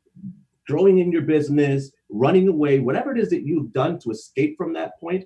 growing 0.67 0.99
in 0.99 1.13
your 1.13 1.23
business, 1.23 1.93
running 2.11 2.49
away, 2.49 2.81
whatever 2.81 3.13
it 3.13 3.19
is 3.19 3.31
that 3.31 3.47
you've 3.47 3.73
done 3.73 3.99
to 4.01 4.11
escape 4.11 4.57
from 4.59 4.73
that 4.75 4.99
point, 5.01 5.25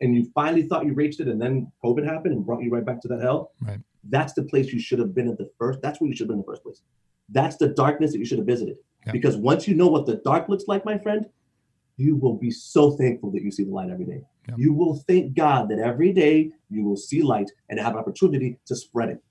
and 0.00 0.14
you 0.14 0.30
finally 0.34 0.62
thought 0.62 0.86
you 0.86 0.94
reached 0.94 1.20
it, 1.20 1.28
and 1.28 1.40
then 1.40 1.70
COVID 1.84 2.04
happened 2.04 2.34
and 2.34 2.44
brought 2.44 2.62
you 2.62 2.70
right 2.70 2.84
back 2.84 3.00
to 3.02 3.08
that 3.08 3.20
hell. 3.20 3.52
Right. 3.60 3.80
That's 4.08 4.32
the 4.32 4.44
place 4.44 4.72
you 4.72 4.80
should 4.80 4.98
have 4.98 5.14
been 5.14 5.28
at 5.28 5.38
the 5.38 5.50
first. 5.58 5.80
That's 5.82 6.00
where 6.00 6.08
you 6.08 6.16
should 6.16 6.24
have 6.24 6.28
been 6.28 6.38
in 6.38 6.42
the 6.42 6.46
first 6.46 6.62
place. 6.62 6.82
That's 7.28 7.56
the 7.56 7.68
darkness 7.68 8.12
that 8.12 8.18
you 8.18 8.24
should 8.24 8.38
have 8.38 8.46
visited. 8.46 8.76
Yeah. 9.06 9.12
Because 9.12 9.36
once 9.36 9.68
you 9.68 9.74
know 9.74 9.88
what 9.88 10.06
the 10.06 10.16
dark 10.24 10.48
looks 10.48 10.64
like, 10.66 10.84
my 10.84 10.98
friend, 10.98 11.26
you 11.96 12.16
will 12.16 12.36
be 12.36 12.50
so 12.50 12.92
thankful 12.92 13.30
that 13.32 13.42
you 13.42 13.50
see 13.50 13.64
the 13.64 13.70
light 13.70 13.90
every 13.90 14.06
day. 14.06 14.22
Yeah. 14.48 14.54
You 14.56 14.72
will 14.72 15.02
thank 15.08 15.34
God 15.34 15.68
that 15.68 15.78
every 15.78 16.12
day 16.12 16.52
you 16.70 16.84
will 16.84 16.96
see 16.96 17.22
light 17.22 17.50
and 17.68 17.78
have 17.78 17.92
an 17.92 17.98
opportunity 17.98 18.58
to 18.66 18.76
spread 18.76 19.10
it. 19.10 19.22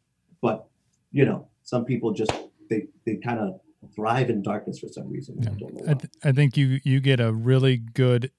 But 0.41 0.68
you 1.11 1.26
know, 1.26 1.47
some 1.63 1.86
people 1.86 2.11
just 2.11 2.32
they 2.70 2.88
they 3.05 3.15
kind 3.15 3.39
of 3.39 3.59
thrive 3.95 4.30
in 4.30 4.41
darkness 4.41 4.80
for 4.80 4.89
some 4.89 5.09
reason. 5.09 5.38
I 5.41 5.45
don't 5.51 5.74
know 5.74 5.91
I, 5.91 5.93
th- 5.93 6.11
I 6.24 6.32
think 6.32 6.57
you 6.57 6.80
you 6.84 6.99
get 6.99 7.20
a 7.20 7.32
really 7.32 7.78
good 7.78 8.32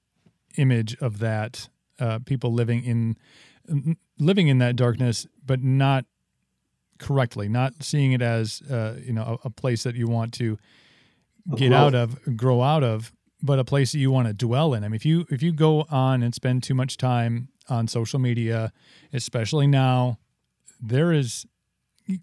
image 0.57 0.97
of 1.01 1.19
that 1.21 1.69
uh, 1.99 2.19
people 2.25 2.53
living 2.53 2.85
in 2.85 3.17
living 4.19 4.49
in 4.49 4.59
that 4.59 4.77
darkness, 4.77 5.27
but 5.45 5.63
not 5.63 6.05
correctly, 6.99 7.49
not 7.49 7.75
seeing 7.81 8.13
it 8.13 8.23
as 8.23 8.63
uh, 8.71 8.97
you 9.03 9.13
know 9.13 9.39
a, 9.45 9.49
a 9.49 9.51
place 9.51 9.83
that 9.83 9.95
you 9.95 10.07
want 10.07 10.33
to 10.35 10.59
get 11.57 11.73
out 11.73 11.95
of, 11.95 12.19
grow 12.37 12.63
out 12.63 12.85
of, 12.85 13.13
but 13.43 13.59
a 13.59 13.65
place 13.65 13.93
that 13.93 13.99
you 13.99 14.11
want 14.11 14.29
to 14.29 14.35
dwell 14.35 14.75
in. 14.75 14.85
I 14.85 14.89
mean, 14.89 14.97
if 14.97 15.07
you 15.07 15.27
if 15.31 15.43
you 15.43 15.53
go 15.53 15.87
on 15.91 16.23
and 16.23 16.35
spend 16.35 16.63
too 16.63 16.75
much 16.75 16.97
time 16.97 17.49
on 17.69 17.87
social 17.89 18.19
media, 18.19 18.73
especially 19.13 19.67
now, 19.67 20.19
there 20.81 21.13
is 21.13 21.47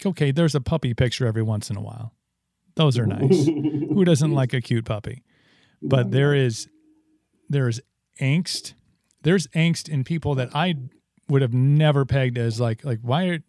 okay. 0.06 0.32
There's 0.32 0.56
a 0.56 0.62
puppy 0.62 0.94
picture 0.94 1.26
every 1.26 1.44
once 1.44 1.70
in 1.70 1.78
a 1.78 1.82
while. 1.82 2.14
Those 2.76 2.98
are 2.98 3.06
nice. 3.06 3.46
Who 3.46 4.04
doesn't 4.04 4.32
like 4.32 4.54
a 4.54 4.62
cute 4.62 4.86
puppy? 4.86 5.24
But 5.82 6.12
there 6.12 6.34
is 6.34 6.68
there 7.50 7.68
is 7.68 7.82
angst. 8.20 8.74
There's 9.26 9.48
angst 9.48 9.90
in 9.90 10.04
people 10.04 10.36
that 10.36 10.56
I 10.56 10.76
would 11.28 11.42
have 11.42 11.54
never 11.54 12.06
pegged 12.06 12.38
as 12.38 12.60
like 12.60 12.86
like 12.86 13.00
why 13.02 13.26
are 13.26 13.40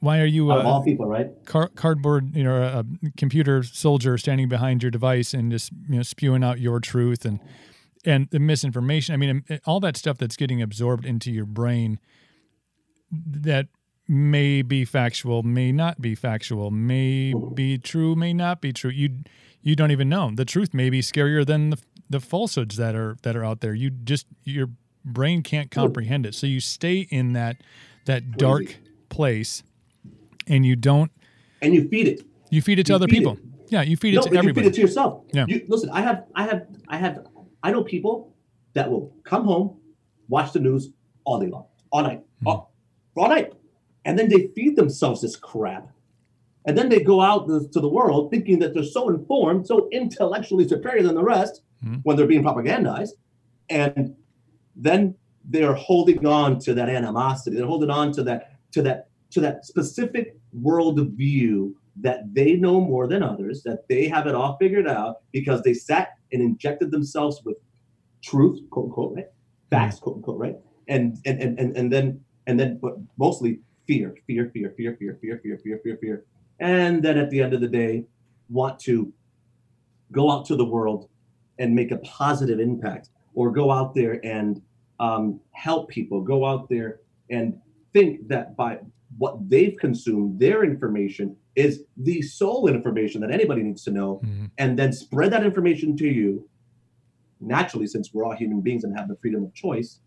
why 0.00 0.20
are 0.20 0.26
you 0.26 0.50
Out 0.50 0.60
of 0.60 0.66
uh, 0.66 0.68
all 0.68 0.82
people, 0.82 1.06
right? 1.06 1.28
car, 1.44 1.68
cardboard 1.74 2.34
you 2.34 2.42
know 2.42 2.56
a 2.56 2.84
computer 3.16 3.62
soldier 3.62 4.16
standing 4.18 4.48
behind 4.48 4.82
your 4.82 4.90
device 4.90 5.34
and 5.34 5.52
just 5.52 5.70
you 5.88 5.96
know 5.96 6.02
spewing 6.02 6.42
out 6.42 6.58
your 6.58 6.80
truth 6.80 7.24
and 7.24 7.38
and 8.04 8.28
the 8.30 8.40
misinformation. 8.40 9.14
I 9.14 9.16
mean 9.18 9.30
um, 9.30 9.58
all 9.66 9.78
that 9.80 9.96
stuff 9.96 10.18
that's 10.18 10.36
getting 10.36 10.62
absorbed 10.62 11.04
into 11.04 11.30
your 11.30 11.46
brain 11.46 12.00
that 13.12 13.68
may 14.08 14.62
be 14.62 14.84
factual, 14.84 15.42
may 15.42 15.70
not 15.70 16.00
be 16.00 16.14
factual, 16.14 16.70
may 16.70 17.32
mm-hmm. 17.32 17.54
be 17.54 17.78
true, 17.78 18.16
may 18.16 18.32
not 18.32 18.60
be 18.60 18.72
true. 18.72 18.90
You 18.90 19.20
you 19.62 19.76
don't 19.76 19.90
even 19.90 20.08
know. 20.08 20.30
The 20.34 20.44
truth 20.44 20.72
may 20.74 20.90
be 20.90 21.00
scarier 21.00 21.46
than 21.46 21.70
the 21.70 21.78
the 22.08 22.20
falsehoods 22.20 22.76
that 22.76 22.94
are 22.94 23.16
that 23.22 23.36
are 23.36 23.44
out 23.44 23.60
there. 23.60 23.74
You 23.74 23.90
just 23.90 24.26
your 24.44 24.68
brain 25.04 25.42
can't 25.42 25.70
comprehend 25.70 26.26
it. 26.26 26.34
So 26.34 26.46
you 26.46 26.60
stay 26.60 27.00
in 27.10 27.32
that 27.34 27.56
that 28.06 28.36
dark 28.36 28.76
place 29.08 29.62
and 30.46 30.64
you 30.66 30.76
don't 30.76 31.10
And 31.62 31.74
you 31.74 31.88
feed 31.88 32.08
it. 32.08 32.22
you 32.50 32.62
feed 32.62 32.78
it 32.78 32.86
to 32.86 32.92
You 32.92 32.96
other 32.96 33.06
people. 33.06 33.34
it. 33.34 33.38
Yeah, 33.68 33.82
you 33.82 33.96
feed 33.96 34.14
it 34.14 34.16
no, 34.16 34.22
to 34.22 34.28
but 34.28 34.32
you 34.34 34.38
everybody. 34.40 34.66
feed 34.66 34.72
it 34.72 34.74
to 34.76 34.80
yourself. 34.80 35.24
Yeah. 35.32 35.44
You, 35.46 35.64
listen, 35.68 35.90
I 35.90 36.00
have, 36.00 36.24
I 36.34 36.42
have, 36.44 36.66
I 36.88 36.96
have, 36.96 37.26
I 37.62 37.70
know 37.70 37.84
people 37.84 38.34
that 38.74 38.90
will 38.90 39.14
come 39.22 39.44
home, 39.44 39.76
watch 40.28 40.52
the 40.52 40.58
news 40.58 40.90
all 41.24 41.38
day 41.38 41.46
long, 41.46 41.66
all 41.92 42.02
night, 42.02 42.22
Hmm. 42.40 42.48
all, 42.48 42.72
all 43.16 43.28
night, 43.28 43.52
and 44.04 44.18
then 44.18 44.28
they 44.28 44.48
feed 44.56 44.74
themselves 44.74 45.20
this 45.20 45.36
crap, 45.36 45.88
and 46.70 46.78
then 46.78 46.88
they 46.88 47.00
go 47.00 47.20
out 47.20 47.48
to 47.48 47.80
the 47.80 47.88
world 47.88 48.30
thinking 48.30 48.60
that 48.60 48.74
they're 48.74 48.84
so 48.84 49.08
informed, 49.08 49.66
so 49.66 49.88
intellectually 49.90 50.68
superior 50.68 51.02
than 51.02 51.16
the 51.16 51.24
rest, 51.24 51.62
Hmm. 51.82 51.96
when 52.04 52.16
they're 52.16 52.28
being 52.28 52.44
propagandized, 52.44 53.14
and 53.70 54.14
then 54.76 55.16
they're 55.46 55.74
holding 55.74 56.24
on 56.24 56.60
to 56.60 56.72
that 56.74 56.88
animosity. 56.88 57.56
They're 57.56 57.66
holding 57.66 57.90
on 57.90 58.12
to 58.12 58.22
that 58.22 58.52
to 58.70 58.82
that 58.82 59.08
to 59.30 59.40
that 59.40 59.64
specific 59.64 60.36
worldview 60.62 61.72
that 62.02 62.32
they 62.34 62.54
know 62.54 62.80
more 62.80 63.08
than 63.08 63.24
others, 63.24 63.64
that 63.64 63.88
they 63.88 64.06
have 64.06 64.28
it 64.28 64.34
all 64.36 64.56
figured 64.58 64.86
out 64.86 65.22
because 65.32 65.62
they 65.62 65.74
sat 65.74 66.10
and 66.32 66.40
injected 66.40 66.92
themselves 66.92 67.42
with 67.44 67.56
truth, 68.22 68.60
quote 68.70 68.86
unquote, 68.86 69.14
right? 69.16 69.28
Facts, 69.70 69.98
quote 69.98 70.16
unquote, 70.16 70.38
right? 70.38 70.56
And 70.86 71.18
and 71.24 71.40
and 71.42 71.58
and, 71.58 71.76
and 71.76 71.90
then 71.90 72.20
and 72.46 72.60
then 72.60 72.78
but 72.80 72.94
mostly 73.16 73.58
fear, 73.88 74.14
fear, 74.28 74.50
fear, 74.54 74.72
fear, 74.76 74.94
fear, 75.00 75.18
fear, 75.20 75.40
fear, 75.42 75.58
fear, 75.64 75.80
fear, 75.82 75.96
fear. 76.00 76.24
And 76.60 77.02
then 77.02 77.18
at 77.18 77.30
the 77.30 77.40
end 77.42 77.54
of 77.54 77.60
the 77.60 77.68
day, 77.68 78.04
want 78.48 78.78
to 78.80 79.12
go 80.12 80.30
out 80.30 80.44
to 80.46 80.56
the 80.56 80.64
world 80.64 81.08
and 81.58 81.74
make 81.74 81.90
a 81.90 81.96
positive 81.98 82.60
impact 82.60 83.10
or 83.34 83.50
go 83.50 83.70
out 83.70 83.94
there 83.94 84.24
and 84.24 84.60
um, 84.98 85.40
help 85.52 85.88
people 85.88 86.20
go 86.20 86.44
out 86.44 86.68
there 86.68 87.00
and 87.30 87.58
think 87.92 88.28
that 88.28 88.56
by 88.56 88.78
what 89.18 89.48
they've 89.48 89.76
consumed 89.80 90.38
their 90.38 90.62
information 90.64 91.36
is 91.56 91.84
the 91.96 92.20
sole 92.22 92.68
information 92.68 93.20
that 93.20 93.30
anybody 93.30 93.62
needs 93.62 93.82
to 93.84 93.90
know 93.90 94.20
Mhm. 94.24 94.50
and 94.58 94.78
then 94.78 94.92
spread 94.92 95.32
that 95.32 95.44
information 95.44 95.96
to 95.96 96.06
you 96.06 96.48
naturally 97.40 97.86
since 97.86 98.12
we're 98.12 98.24
all 98.24 98.34
human 98.36 98.60
beings 98.60 98.84
and 98.84 98.96
have 98.96 99.08
the 99.08 99.16
freedom 99.16 99.42
of 99.42 99.52
choice 99.54 100.00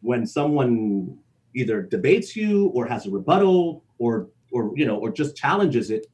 when 0.00 0.24
someone 0.26 1.18
either 1.54 1.82
debates 1.82 2.34
you 2.36 2.68
or 2.68 2.86
has 2.86 3.06
a 3.06 3.10
rebuttal 3.10 3.84
or 3.98 4.28
or 4.52 4.72
you 4.76 4.86
know 4.86 4.96
or 4.96 5.10
just 5.10 5.36
challenges 5.36 5.90
it 5.90 6.06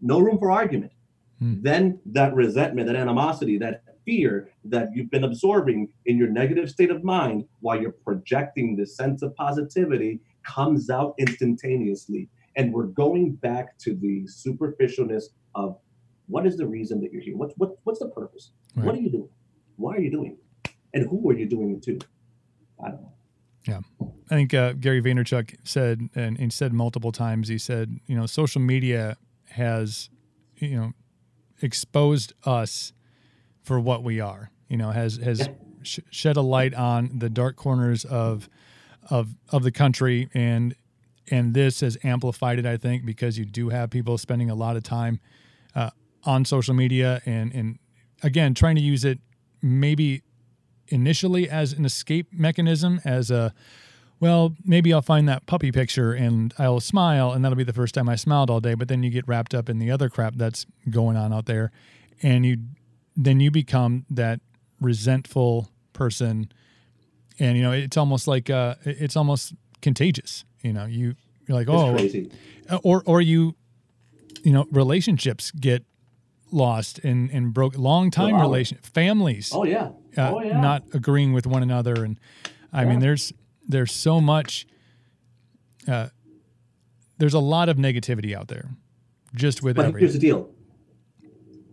no 0.00 0.20
room 0.20 0.38
for 0.38 0.50
argument. 0.50 0.92
Hmm. 1.38 1.56
then 1.60 2.00
that 2.06 2.34
resentment 2.34 2.86
that 2.86 2.96
animosity 2.96 3.58
that 3.58 3.82
fear 4.06 4.48
that 4.64 4.88
you've 4.94 5.10
been 5.10 5.24
absorbing 5.24 5.88
in 6.06 6.16
your 6.16 6.28
negative 6.28 6.70
state 6.70 6.90
of 6.90 7.04
mind 7.04 7.44
while 7.60 7.78
you're 7.78 7.96
projecting 8.04 8.76
this 8.76 8.96
sense 8.96 9.20
of 9.20 9.34
positivity 9.34 10.20
comes 10.44 10.88
out 10.88 11.14
instantaneously. 11.18 12.30
And 12.54 12.72
we're 12.72 12.84
going 12.84 13.32
back 13.32 13.76
to 13.78 13.94
the 13.94 14.24
superficialness 14.24 15.24
of 15.54 15.76
what 16.28 16.46
is 16.46 16.56
the 16.56 16.66
reason 16.66 17.00
that 17.00 17.12
you're 17.12 17.20
here? 17.20 17.36
What's 17.36 17.54
what, 17.56 17.72
what's 17.84 17.98
the 17.98 18.08
purpose? 18.08 18.52
What 18.74 18.94
are 18.94 19.00
you 19.00 19.10
doing? 19.10 19.28
Why 19.76 19.96
are 19.96 20.00
you 20.00 20.10
doing 20.10 20.38
it? 20.38 20.72
And 20.94 21.06
who 21.08 21.28
are 21.28 21.34
you 21.34 21.46
doing 21.46 21.72
it 21.72 21.82
to? 21.82 21.98
I 22.82 22.90
don't 22.90 23.02
know 23.02 23.12
I 24.30 24.34
think 24.34 24.54
uh, 24.54 24.72
Gary 24.74 25.00
Vaynerchuk 25.02 25.56
said, 25.64 26.08
and 26.14 26.38
he 26.38 26.50
said 26.50 26.72
multiple 26.72 27.12
times, 27.12 27.48
he 27.48 27.58
said, 27.58 28.00
you 28.06 28.16
know, 28.16 28.26
social 28.26 28.60
media 28.60 29.16
has, 29.50 30.10
you 30.56 30.76
know, 30.76 30.92
exposed 31.62 32.32
us 32.44 32.92
for 33.62 33.78
what 33.80 34.02
we 34.02 34.20
are. 34.20 34.50
You 34.68 34.76
know, 34.76 34.90
has 34.90 35.16
has 35.18 35.40
Yeah. 35.40 35.46
sh- 35.82 35.98
shed 36.10 36.36
a 36.36 36.42
light 36.42 36.74
on 36.74 37.18
the 37.18 37.30
dark 37.30 37.56
corners 37.56 38.04
of 38.04 38.48
of 39.10 39.36
of 39.50 39.62
the 39.62 39.70
country, 39.72 40.28
and 40.34 40.74
and 41.30 41.54
this 41.54 41.80
has 41.80 41.96
amplified 42.02 42.58
it. 42.58 42.66
I 42.66 42.76
think 42.76 43.04
because 43.04 43.38
you 43.38 43.44
do 43.44 43.68
have 43.70 43.90
people 43.90 44.18
spending 44.18 44.50
a 44.50 44.54
lot 44.54 44.76
of 44.76 44.82
time 44.82 45.20
uh, 45.74 45.90
on 46.24 46.44
social 46.44 46.74
media, 46.74 47.20
and 47.24 47.52
and 47.54 47.78
again 48.22 48.54
trying 48.54 48.76
to 48.76 48.82
use 48.82 49.04
it 49.04 49.20
maybe 49.62 50.22
initially 50.88 51.48
as 51.48 51.72
an 51.72 51.84
escape 51.84 52.28
mechanism, 52.32 53.00
as 53.04 53.30
a 53.30 53.52
well, 54.18 54.54
maybe 54.64 54.94
I'll 54.94 55.02
find 55.02 55.28
that 55.28 55.44
puppy 55.44 55.70
picture 55.70 56.14
and 56.14 56.54
I'll 56.58 56.80
smile, 56.80 57.32
and 57.32 57.44
that'll 57.44 57.56
be 57.56 57.64
the 57.64 57.72
first 57.74 57.94
time 57.94 58.08
I 58.08 58.16
smiled 58.16 58.48
all 58.48 58.60
day. 58.60 58.72
But 58.74 58.88
then 58.88 59.02
you 59.02 59.10
get 59.10 59.28
wrapped 59.28 59.54
up 59.54 59.68
in 59.68 59.78
the 59.78 59.90
other 59.90 60.08
crap 60.08 60.34
that's 60.36 60.64
going 60.88 61.16
on 61.16 61.32
out 61.34 61.46
there, 61.46 61.70
and 62.22 62.46
you 62.46 62.58
then 63.16 63.40
you 63.40 63.50
become 63.50 64.06
that 64.10 64.40
resentful 64.80 65.70
person, 65.92 66.50
and 67.38 67.56
you 67.56 67.62
know 67.62 67.72
it's 67.72 67.96
almost 67.96 68.26
like 68.26 68.48
uh, 68.48 68.76
it's 68.84 69.16
almost 69.16 69.54
contagious. 69.82 70.44
You 70.62 70.72
know, 70.72 70.86
you 70.86 71.14
you're 71.46 71.56
like, 71.58 71.68
it's 71.68 71.76
oh, 71.76 71.92
crazy 71.92 72.30
or 72.82 73.02
or 73.06 73.20
you 73.20 73.54
you 74.42 74.52
know 74.52 74.66
relationships 74.70 75.50
get 75.50 75.84
lost 76.52 76.98
and 77.00 77.30
and 77.30 77.52
broke 77.52 77.76
long 77.76 78.10
time 78.10 78.34
Wow. 78.34 78.42
relation 78.42 78.78
families 78.82 79.50
oh 79.52 79.64
yeah 79.64 79.90
uh, 80.18 80.32
oh 80.34 80.40
yeah 80.40 80.60
not 80.60 80.82
agreeing 80.94 81.32
with 81.32 81.46
one 81.46 81.62
another 81.62 82.04
and 82.04 82.18
i 82.72 82.84
mean 82.84 82.98
there's 83.00 83.32
there's 83.68 83.92
so 83.92 84.20
much 84.20 84.66
uh 85.88 86.08
there's 87.18 87.34
a 87.34 87.38
lot 87.40 87.68
of 87.68 87.76
negativity 87.76 88.34
out 88.34 88.48
there 88.48 88.70
just 89.34 89.62
with 89.62 89.76
But 89.76 89.94
here's 89.94 90.12
the 90.12 90.18
deal. 90.18 90.50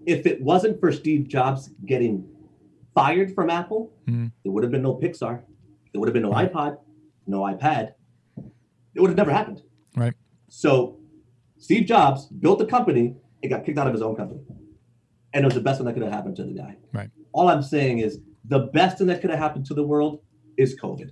If 0.06 0.26
it 0.26 0.42
wasn't 0.42 0.80
for 0.82 0.92
Steve 0.92 1.28
Jobs 1.30 1.70
getting 1.86 2.28
fired 2.94 3.34
from 3.34 3.50
Apple, 3.50 3.92
Mhm. 4.08 4.32
there 4.44 4.52
would 4.52 4.64
have 4.64 4.72
been 4.72 4.82
no 4.82 4.96
Pixar. 4.96 5.42
There 5.92 6.00
would 6.00 6.08
have 6.10 6.14
been 6.14 6.24
no 6.24 6.32
iPod, 6.32 6.78
no 7.28 7.40
iPad. 7.42 7.94
It 8.96 9.00
would 9.02 9.10
have 9.10 9.18
never 9.18 9.32
happened. 9.32 9.62
right 9.96 10.14
So 10.50 10.98
Steve 11.58 11.86
Jobs 11.86 12.28
built 12.28 12.60
a 12.62 12.66
company 12.66 13.16
and 13.42 13.50
got 13.50 13.64
kicked 13.66 13.78
out 13.78 13.88
of 13.88 13.94
his 13.94 14.02
own 14.02 14.16
company. 14.16 14.42
and 15.36 15.44
it 15.44 15.46
was 15.48 15.56
the 15.56 15.62
best 15.62 15.80
thing 15.80 15.86
that 15.88 15.94
could 15.94 16.04
have 16.04 16.12
happened 16.12 16.36
to 16.36 16.44
the 16.44 16.54
guy. 16.54 16.78
Right. 16.92 17.10
All 17.32 17.48
I'm 17.50 17.64
saying 17.64 18.00
is 18.00 18.20
the 18.46 18.60
best 18.74 18.98
thing 18.98 19.08
that 19.08 19.22
could 19.22 19.30
have 19.30 19.40
happened 19.40 19.66
to 19.68 19.74
the 19.74 19.84
world 19.84 20.22
is 20.58 20.80
COVID, 20.80 21.10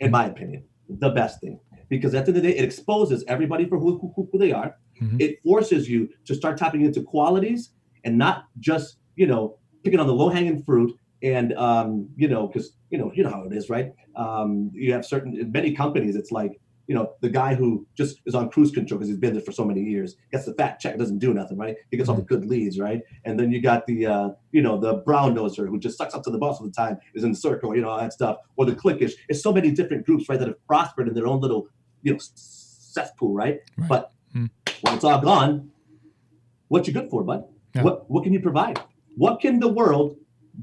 in 0.00 0.10
my 0.10 0.26
opinion. 0.26 0.64
The 0.88 1.10
best 1.10 1.40
thing. 1.40 1.60
Because 1.88 2.14
at 2.14 2.24
the 2.24 2.30
end 2.30 2.36
of 2.38 2.42
the 2.42 2.50
day, 2.50 2.58
it 2.58 2.64
exposes 2.64 3.24
everybody 3.28 3.66
for 3.66 3.78
who, 3.78 4.12
who, 4.14 4.28
who 4.30 4.38
they 4.38 4.52
are. 4.52 4.76
Mhm. 5.00 5.20
It 5.20 5.42
forces 5.42 5.88
you 5.88 6.08
to 6.24 6.34
start 6.34 6.56
tapping 6.56 6.82
into 6.82 7.02
qualities 7.02 7.70
and 8.04 8.18
not 8.18 8.44
just, 8.58 8.98
you 9.16 9.26
know, 9.26 9.58
picking 9.82 10.00
on 10.00 10.06
the 10.06 10.14
low 10.14 10.28
hanging 10.28 10.62
fruit. 10.62 10.92
And, 11.22 11.54
um, 11.54 12.08
you 12.16 12.28
know, 12.28 12.46
because, 12.46 12.76
you 12.90 12.98
know, 12.98 13.10
you 13.14 13.22
know 13.22 13.30
how 13.30 13.44
it 13.44 13.52
is, 13.52 13.70
right? 13.70 13.92
Um, 14.16 14.70
you 14.74 14.92
have 14.92 15.06
certain, 15.06 15.50
many 15.52 15.72
companies, 15.72 16.16
it's 16.16 16.30
like, 16.30 16.60
you 16.86 16.94
know, 16.94 17.12
the 17.22 17.30
guy 17.30 17.54
who 17.54 17.86
just 17.96 18.20
is 18.26 18.34
on 18.34 18.50
cruise 18.50 18.70
control 18.70 18.98
because 18.98 19.08
he's 19.08 19.18
been 19.18 19.32
there 19.32 19.42
for 19.42 19.52
so 19.52 19.64
many 19.64 19.80
years 19.80 20.16
gets 20.30 20.44
the 20.44 20.54
fat 20.54 20.78
check, 20.78 20.98
doesn't 20.98 21.18
do 21.18 21.32
nothing, 21.32 21.56
right? 21.56 21.76
He 21.90 21.96
gets 21.96 22.08
all 22.08 22.14
the 22.16 22.22
good 22.22 22.44
leads, 22.44 22.78
right? 22.78 23.00
And 23.24 23.40
then 23.40 23.50
you 23.50 23.62
got 23.62 23.86
the, 23.86 24.06
uh, 24.06 24.28
you 24.52 24.60
know, 24.62 24.78
the 24.78 24.94
brown 24.94 25.34
noser 25.34 25.66
who 25.68 25.78
just 25.78 25.96
sucks 25.96 26.14
up 26.14 26.22
to 26.24 26.30
the 26.30 26.38
boss 26.38 26.60
all 26.60 26.66
the 26.66 26.72
time, 26.72 26.98
is 27.14 27.24
in 27.24 27.30
the 27.30 27.36
circle, 27.36 27.74
you 27.74 27.80
know, 27.82 27.88
all 27.88 27.98
that 27.98 28.12
stuff, 28.12 28.36
or 28.56 28.66
the 28.66 28.72
cliquish. 28.74 29.12
It's 29.28 29.42
so 29.42 29.52
many 29.52 29.70
different 29.70 30.04
groups, 30.04 30.28
right, 30.28 30.38
that 30.38 30.48
have 30.48 30.66
prospered 30.66 31.08
in 31.08 31.14
their 31.14 31.26
own 31.26 31.40
little, 31.40 31.68
you 32.02 32.12
know, 32.12 32.18
cesspool, 32.20 33.34
right? 33.34 33.60
Right. 33.78 33.88
But 33.88 34.10
Hmm. 34.32 34.46
when 34.82 34.94
it's 34.94 35.04
all 35.04 35.20
gone, 35.20 35.70
what 36.68 36.86
you 36.86 36.92
good 36.92 37.08
for, 37.08 37.22
bud? 37.22 37.44
Yeah. 37.74 37.82
What 37.82 38.10
what 38.10 38.24
can 38.24 38.32
you 38.32 38.40
provide? 38.40 38.80
What 39.16 39.40
can 39.40 39.60
the 39.60 39.68
world 39.68 40.16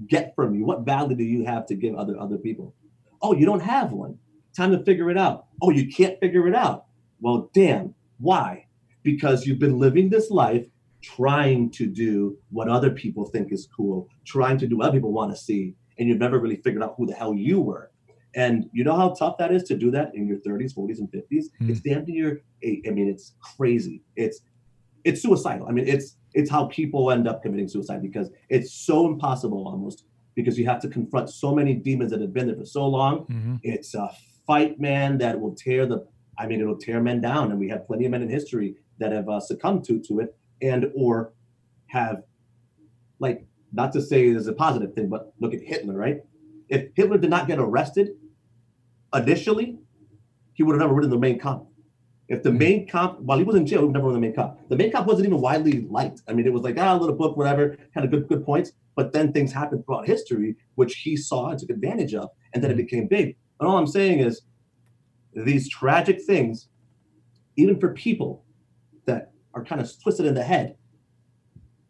get 0.08 0.36
from 0.36 0.56
you? 0.56 0.66
What 0.66 0.82
value 0.82 1.16
do 1.16 1.24
you 1.24 1.46
have 1.46 1.66
to 1.68 1.76
give 1.76 1.96
other 1.96 2.20
other 2.20 2.38
people? 2.38 2.76
Oh, 3.22 3.34
you 3.34 3.46
don't 3.46 3.62
have 3.62 3.92
one. 3.92 4.18
Time 4.56 4.72
to 4.72 4.84
figure 4.84 5.10
it 5.10 5.18
out. 5.18 5.46
Oh, 5.62 5.70
you 5.72 5.88
can't 5.88 6.20
figure 6.20 6.48
it 6.48 6.56
out. 6.56 6.86
Well, 7.20 7.50
damn. 7.54 7.94
Why? 8.20 8.66
Because 9.04 9.46
you've 9.46 9.60
been 9.60 9.80
living 9.80 10.10
this 10.10 10.30
life 10.30 10.68
trying 11.02 11.70
to 11.72 11.88
do 11.88 12.38
what 12.52 12.68
other 12.68 12.92
people 12.92 13.26
think 13.26 13.52
is 13.52 13.68
cool, 13.76 14.08
trying 14.26 14.58
to 14.60 14.68
do 14.68 14.78
what 14.78 14.88
other 14.90 14.98
people 14.98 15.12
want 15.12 15.32
to 15.32 15.38
see, 15.38 15.74
and 15.98 16.08
you've 16.08 16.20
never 16.20 16.40
really 16.40 16.58
figured 16.58 16.84
out 16.84 16.96
who 16.98 17.06
the 17.08 17.14
hell 17.14 17.34
you 17.34 17.60
were. 17.62 17.92
And 18.36 18.70
you 18.72 18.84
know 18.84 18.96
how 18.96 19.10
tough 19.10 19.38
that 19.40 19.52
is 19.52 19.64
to 19.64 19.76
do 19.76 19.92
that 19.92 20.16
in 20.16 20.28
your 20.28 20.38
30s, 20.38 20.74
40s, 20.76 21.00
and 21.00 21.12
50s. 21.12 21.46
Hmm. 21.60 21.70
It's 21.70 21.82
damn 21.82 22.06
near. 22.06 22.44
I 22.64 22.90
mean, 22.92 23.08
it's 23.10 23.34
crazy. 23.58 24.04
It's 24.16 24.42
it's 25.04 25.22
suicidal. 25.22 25.68
I 25.68 25.72
mean, 25.72 25.88
it's 25.88 26.18
it's 26.34 26.50
how 26.50 26.66
people 26.66 27.12
end 27.12 27.28
up 27.28 27.42
committing 27.42 27.68
suicide 27.68 28.02
because 28.02 28.30
it's 28.50 28.72
so 28.72 29.08
impossible 29.08 29.68
almost 29.68 30.06
because 30.36 30.58
you 30.58 30.66
have 30.66 30.80
to 30.82 30.88
confront 30.88 31.30
so 31.30 31.54
many 31.54 31.74
demons 31.74 32.12
that 32.12 32.22
have 32.22 32.32
been 32.34 32.48
there 32.48 32.56
for 32.56 32.66
so 32.66 32.88
long. 32.88 33.26
Mhm. 33.26 33.60
It's 33.64 33.96
a 33.96 34.10
fight, 34.46 34.80
man, 34.80 35.18
that 35.20 35.40
will 35.40 35.56
tear 35.56 35.86
the. 35.86 36.06
I 36.38 36.48
mean, 36.48 36.62
it'll 36.62 36.78
tear 36.78 37.02
men 37.02 37.22
down, 37.22 37.52
and 37.52 37.60
we 37.60 37.70
have 37.70 37.86
plenty 37.86 38.06
of 38.06 38.12
men 38.12 38.22
in 38.22 38.30
history 38.30 38.76
that 39.00 39.12
have 39.12 39.30
uh, 39.30 39.40
succumbed 39.40 39.84
to 39.86 40.00
to 40.00 40.20
it, 40.20 40.36
and 40.62 40.92
or 40.96 41.34
have, 41.88 42.24
like, 43.20 43.46
not 43.74 43.92
to 43.94 44.02
say 44.02 44.28
it's 44.28 44.48
a 44.48 44.54
positive 44.54 44.94
thing, 44.94 45.10
but 45.10 45.34
look 45.40 45.54
at 45.54 45.62
Hitler, 45.62 45.96
right? 45.96 46.22
If 46.70 46.90
Hitler 46.96 47.18
did 47.18 47.30
not 47.30 47.48
get 47.48 47.60
arrested 47.60 48.12
initially, 49.14 49.78
he 50.54 50.64
would 50.64 50.74
have 50.74 50.82
never 50.82 50.94
written 50.94 51.10
the 51.10 51.18
Mein 51.18 51.40
Kampf. 51.40 51.66
If 52.28 52.44
the 52.44 52.52
Mein 52.52 52.88
Kampf, 52.88 53.20
while 53.20 53.38
he 53.38 53.44
was 53.44 53.56
in 53.58 53.66
jail, 53.66 53.80
he 53.80 53.86
would 53.86 53.94
never 53.94 54.08
written 54.08 54.22
the 54.22 54.28
Mein 54.28 54.36
Kampf. 54.36 54.58
The 54.70 54.78
Mein 54.78 54.92
Kampf 54.92 55.08
wasn't 55.08 55.28
even 55.28 55.42
widely 55.42 55.82
liked. 55.90 56.22
I 56.30 56.34
mean, 56.34 56.46
it 56.46 56.54
was 56.54 56.64
like 56.64 56.78
ah, 56.78 56.96
a 56.96 56.98
little 56.98 57.16
book, 57.16 57.36
whatever, 57.36 57.78
had 57.94 58.06
a 58.06 58.08
good, 58.08 58.28
good 58.30 58.46
points. 58.46 58.72
But 58.96 59.12
then 59.12 59.34
things 59.34 59.52
happened 59.52 59.86
throughout 59.86 60.08
history, 60.08 60.56
which 60.76 60.96
he 60.98 61.18
saw 61.18 61.50
and 61.50 61.60
took 61.60 61.70
advantage 61.70 62.14
of, 62.14 62.30
and 62.54 62.64
then 62.64 62.72
it 62.72 62.78
became 62.78 63.08
big. 63.08 63.36
And 63.62 63.70
all 63.70 63.78
I'm 63.78 63.88
saying 63.88 64.20
is, 64.20 64.42
these 65.34 65.70
tragic 65.70 66.22
things, 66.24 66.68
even 67.56 67.80
for 67.80 67.94
people 67.94 68.44
that 69.06 69.32
are 69.54 69.64
kind 69.64 69.80
of 69.80 69.90
twisted 70.02 70.26
in 70.26 70.34
the 70.34 70.44
head, 70.44 70.76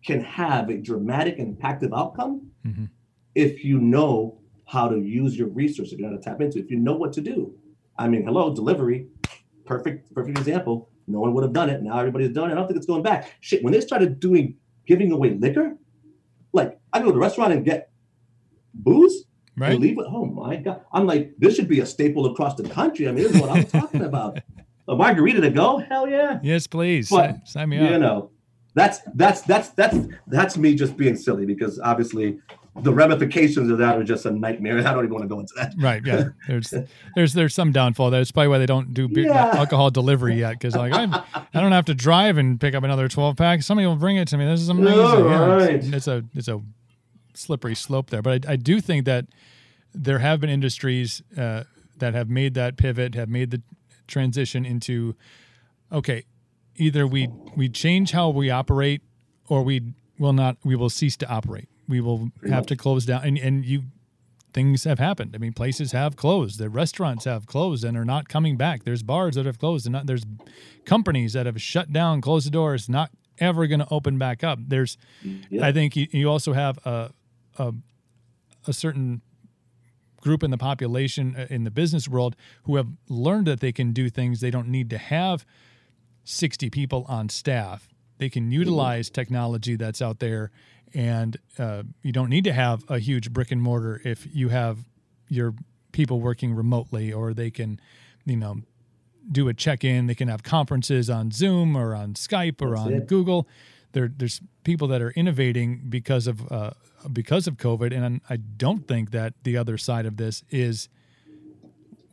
can 0.06 0.22
have 0.22 0.70
a 0.70 0.78
dramatic, 0.78 1.38
impactful 1.38 1.98
outcome 1.98 2.52
Mhm. 2.66 2.90
if 3.36 3.64
you 3.64 3.80
know 3.80 4.38
how 4.66 4.90
to 4.90 5.00
use 5.00 5.38
your 5.38 5.48
resources, 5.48 5.94
you 5.94 6.00
know 6.00 6.10
how 6.10 6.16
to 6.18 6.22
tap 6.22 6.42
into, 6.42 6.60
if 6.60 6.70
you 6.70 6.78
know 6.78 6.96
what 6.96 7.14
to 7.14 7.22
do. 7.22 7.54
I 7.98 8.08
mean, 8.10 8.24
hello, 8.24 8.54
delivery, 8.54 9.08
perfect, 9.66 10.14
perfect 10.14 10.38
example. 10.38 10.90
No 11.08 11.20
one 11.20 11.34
would 11.34 11.44
have 11.44 11.54
done 11.54 11.70
it. 11.70 11.82
Now 11.82 12.00
everybody's 12.00 12.32
done 12.32 12.50
it. 12.50 12.54
I 12.54 12.56
don't 12.56 12.68
think 12.68 12.78
it's 12.78 12.86
going 12.86 13.04
back. 13.04 13.32
Shit, 13.40 13.64
when 13.64 13.74
they 13.74 13.82
started 13.82 14.20
doing 14.20 14.56
giving 14.88 15.12
away 15.12 15.36
liquor, 15.36 15.78
like 16.52 16.80
I 16.92 17.00
go 17.00 17.06
to 17.08 17.12
the 17.14 17.20
restaurant 17.20 17.54
and 17.54 17.64
get 17.64 17.92
booze 18.74 19.26
Right. 19.58 19.80
leave 19.80 20.00
it. 20.00 20.06
Oh 20.08 20.26
my 20.26 20.56
god! 20.56 20.82
I'm 20.94 21.06
like, 21.06 21.34
this 21.38 21.56
should 21.56 21.68
be 21.68 21.82
a 21.82 21.86
staple 21.86 22.26
across 22.28 22.56
the 22.56 22.68
country. 22.70 23.08
I 23.08 23.12
mean, 23.12 23.24
this 23.24 23.36
is 23.36 23.42
what 23.42 23.50
I'm 23.52 23.66
talking 23.66 24.02
about. 24.04 24.40
A 24.88 24.96
margarita 24.96 25.40
to 25.42 25.50
go? 25.52 25.78
Hell 25.78 26.10
yeah! 26.10 26.40
Yes, 26.42 26.68
please. 26.68 27.10
But, 27.10 27.48
Sign 27.48 27.70
me 27.70 27.78
you 27.78 28.00
know 28.00 28.32
that's 28.74 29.00
that's 29.16 29.42
that's 29.42 29.70
that's 29.70 29.98
that's 30.28 30.58
me 30.58 30.76
just 30.76 30.96
being 30.98 31.16
silly 31.16 31.46
because 31.46 31.80
obviously 31.80 32.40
the 32.82 32.94
ramifications 32.94 33.70
of 33.70 33.78
that 33.80 33.98
are 33.98 34.04
just 34.04 34.26
a 34.26 34.32
nightmare 34.32 34.78
i 34.88 34.94
don't 34.94 35.00
even 35.04 35.12
want 35.12 35.24
to 35.24 35.28
go 35.28 35.40
into 35.42 35.54
that 35.58 35.74
Right. 35.78 36.02
Yeah. 36.06 36.30
There's 36.48 36.74
there's 37.16 37.34
there's 37.34 37.54
some 37.54 37.72
downfall. 37.74 38.12
That's 38.12 38.32
probably 38.32 38.48
why 38.48 38.60
they 38.60 38.66
don't 38.66 38.94
do 38.94 39.08
beer, 39.10 39.28
Yeah. 39.28 39.52
alcohol 39.56 39.92
delivery 39.92 40.36
yet. 40.36 40.54
Because 40.54 40.76
like 40.76 40.94
I'm, 40.94 41.14
I 41.14 41.46
don't 41.62 41.74
have 41.74 41.86
to 41.86 41.94
drive 41.94 42.38
and 42.38 42.60
pick 42.60 42.74
up 42.74 42.84
another 42.84 43.08
12 43.10 43.36
pack. 43.36 43.62
Somebody 43.62 43.88
will 43.88 43.98
bring 43.98 44.16
it 44.16 44.28
to 44.30 44.38
me. 44.38 44.46
This 44.46 44.62
is 44.62 44.70
amazing. 44.70 44.98
Yeah, 44.98 45.58
it's, 45.58 45.86
right. 45.86 45.94
it's 45.96 46.08
a 46.08 46.24
it's 46.34 46.48
a 46.48 46.62
slippery 47.34 47.76
slope 47.76 48.10
there. 48.10 48.22
But 48.22 48.46
I, 48.46 48.54
I 48.54 48.56
do 48.56 48.82
think 48.82 49.06
that 49.06 49.26
there 49.94 50.20
have 50.20 50.40
been 50.40 50.50
industries 50.50 51.22
uh, 51.38 51.64
that 51.98 52.14
have 52.14 52.30
made 52.30 52.54
that 52.56 52.78
pivot, 52.78 53.16
have 53.16 53.30
made 53.30 53.52
the 53.52 53.62
transition 54.08 54.66
into 54.66 55.16
okay, 55.92 56.24
either 56.76 57.06
we 57.06 57.30
we 57.56 57.70
change 57.70 58.12
how 58.12 58.30
we 58.30 58.50
operate, 58.50 59.02
or 59.48 59.64
we 59.64 59.94
will 60.18 60.34
not. 60.34 60.58
We 60.64 60.76
will 60.76 60.90
cease 60.90 61.18
to 61.18 61.30
operate. 61.30 61.68
We 61.88 62.00
will 62.02 62.32
have 62.50 62.66
to 62.68 62.76
close 62.76 63.06
down. 63.06 63.24
And 63.24 63.38
and 63.38 63.66
you 63.66 63.84
things 64.54 64.84
have 64.84 65.00
happened. 65.00 65.32
I 65.34 65.38
mean, 65.38 65.54
places 65.54 65.92
have 65.94 66.16
closed. 66.16 66.60
The 66.60 66.70
restaurants 66.70 67.26
have 67.26 67.46
closed 67.46 67.84
and 67.84 67.98
are 67.98 68.06
not 68.06 68.30
coming 68.30 68.58
back. 68.58 68.84
There's 68.84 69.04
bars 69.04 69.36
that 69.36 69.46
have 69.46 69.60
closed 69.60 69.86
and 69.86 69.94
not, 69.94 70.08
there's 70.08 70.26
companies 70.86 71.34
that 71.34 71.46
have 71.46 71.62
shut 71.62 71.94
down, 71.94 72.20
closed 72.22 72.48
the 72.48 72.52
doors, 72.52 72.90
not 72.90 73.12
ever 73.40 73.66
going 73.68 73.80
to 73.80 73.88
open 73.90 74.18
back 74.18 74.44
up. 74.44 74.60
There's, 74.68 74.98
Yeah. 75.50 75.66
I 75.66 75.72
think 75.72 75.96
you, 75.96 76.08
you 76.12 76.30
also 76.30 76.54
have 76.54 76.80
a, 76.86 77.12
a 77.62 77.74
a 78.68 78.74
certain 78.74 79.22
group 80.22 80.44
in 80.44 80.52
the 80.52 80.58
population 80.58 81.36
uh, 81.36 81.48
in 81.50 81.64
the 81.64 81.72
business 81.72 82.08
world 82.08 82.36
who 82.64 82.76
have 82.76 82.88
learned 83.10 83.48
that 83.48 83.60
they 83.60 83.72
can 83.72 83.92
do 83.92 84.10
things. 84.10 84.40
They 84.40 84.52
don't 84.52 84.68
need 84.68 84.90
to 84.92 84.98
have 84.98 85.46
60 86.24 86.70
people 86.70 87.06
on 87.10 87.30
staff. 87.30 87.90
They 88.20 88.30
can 88.30 88.52
utilize 88.52 89.10
technology 89.10 89.76
that's 89.76 90.00
out 90.00 90.20
there, 90.20 90.52
and 90.94 91.38
uh, 91.58 91.84
you 92.04 92.12
don't 92.12 92.30
need 92.30 92.44
to 92.44 92.54
have 92.54 92.84
a 92.88 93.00
huge 93.00 93.34
brick 93.34 93.52
and 93.52 93.60
mortar 93.60 94.00
if 94.06 94.28
you 94.32 94.50
have 94.50 94.86
your 95.28 95.56
people 95.92 96.22
working 96.22 96.54
remotely, 96.54 97.12
or 97.12 97.34
they 97.34 97.50
can, 97.50 97.80
you 98.26 98.38
know, 98.38 98.62
do 99.32 99.48
a 99.48 99.56
check 99.56 99.84
in. 99.84 100.06
They 100.06 100.14
can 100.14 100.28
have 100.28 100.44
conferences 100.44 101.10
on 101.10 101.32
Zoom 101.32 101.76
or 101.76 101.96
on 101.96 102.14
Skype 102.14 102.62
or 102.62 102.72
That's 102.72 102.82
on 102.82 102.94
it. 102.94 103.08
Google. 103.08 103.48
There, 103.94 104.10
there's 104.16 104.42
people 104.64 104.88
that 104.90 105.02
are 105.02 105.12
innovating 105.12 105.82
because 105.90 106.28
of 106.28 106.50
uh, 106.52 106.72
because 107.12 107.48
of 107.48 107.58
COVID, 107.58 107.94
and 107.96 108.22
I 108.30 108.38
don't 108.38 108.88
think 108.88 109.12
that 109.12 109.34
the 109.44 109.58
other 109.58 109.78
side 109.78 110.06
of 110.06 110.18
this 110.18 110.44
is 110.50 110.88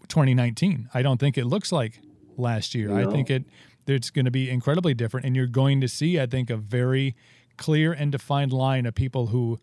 2019. 0.08 0.88
I 0.94 1.02
don't 1.02 1.18
think 1.18 1.36
it 1.38 1.44
looks 1.44 1.70
like 1.72 2.00
last 2.36 2.74
year. 2.74 2.92
I 2.96 3.04
think 3.10 3.30
it 3.30 3.44
it's 3.86 4.10
going 4.10 4.24
to 4.26 4.30
be 4.30 4.50
incredibly 4.50 4.92
different, 4.94 5.24
and 5.26 5.34
you're 5.34 5.46
going 5.46 5.80
to 5.80 5.88
see, 5.88 6.20
I 6.20 6.26
think, 6.26 6.50
a 6.50 6.56
very 6.56 7.14
clear 7.56 7.92
and 7.92 8.12
defined 8.12 8.52
line 8.52 8.86
of 8.86 8.94
people 8.94 9.28
who 9.28 9.58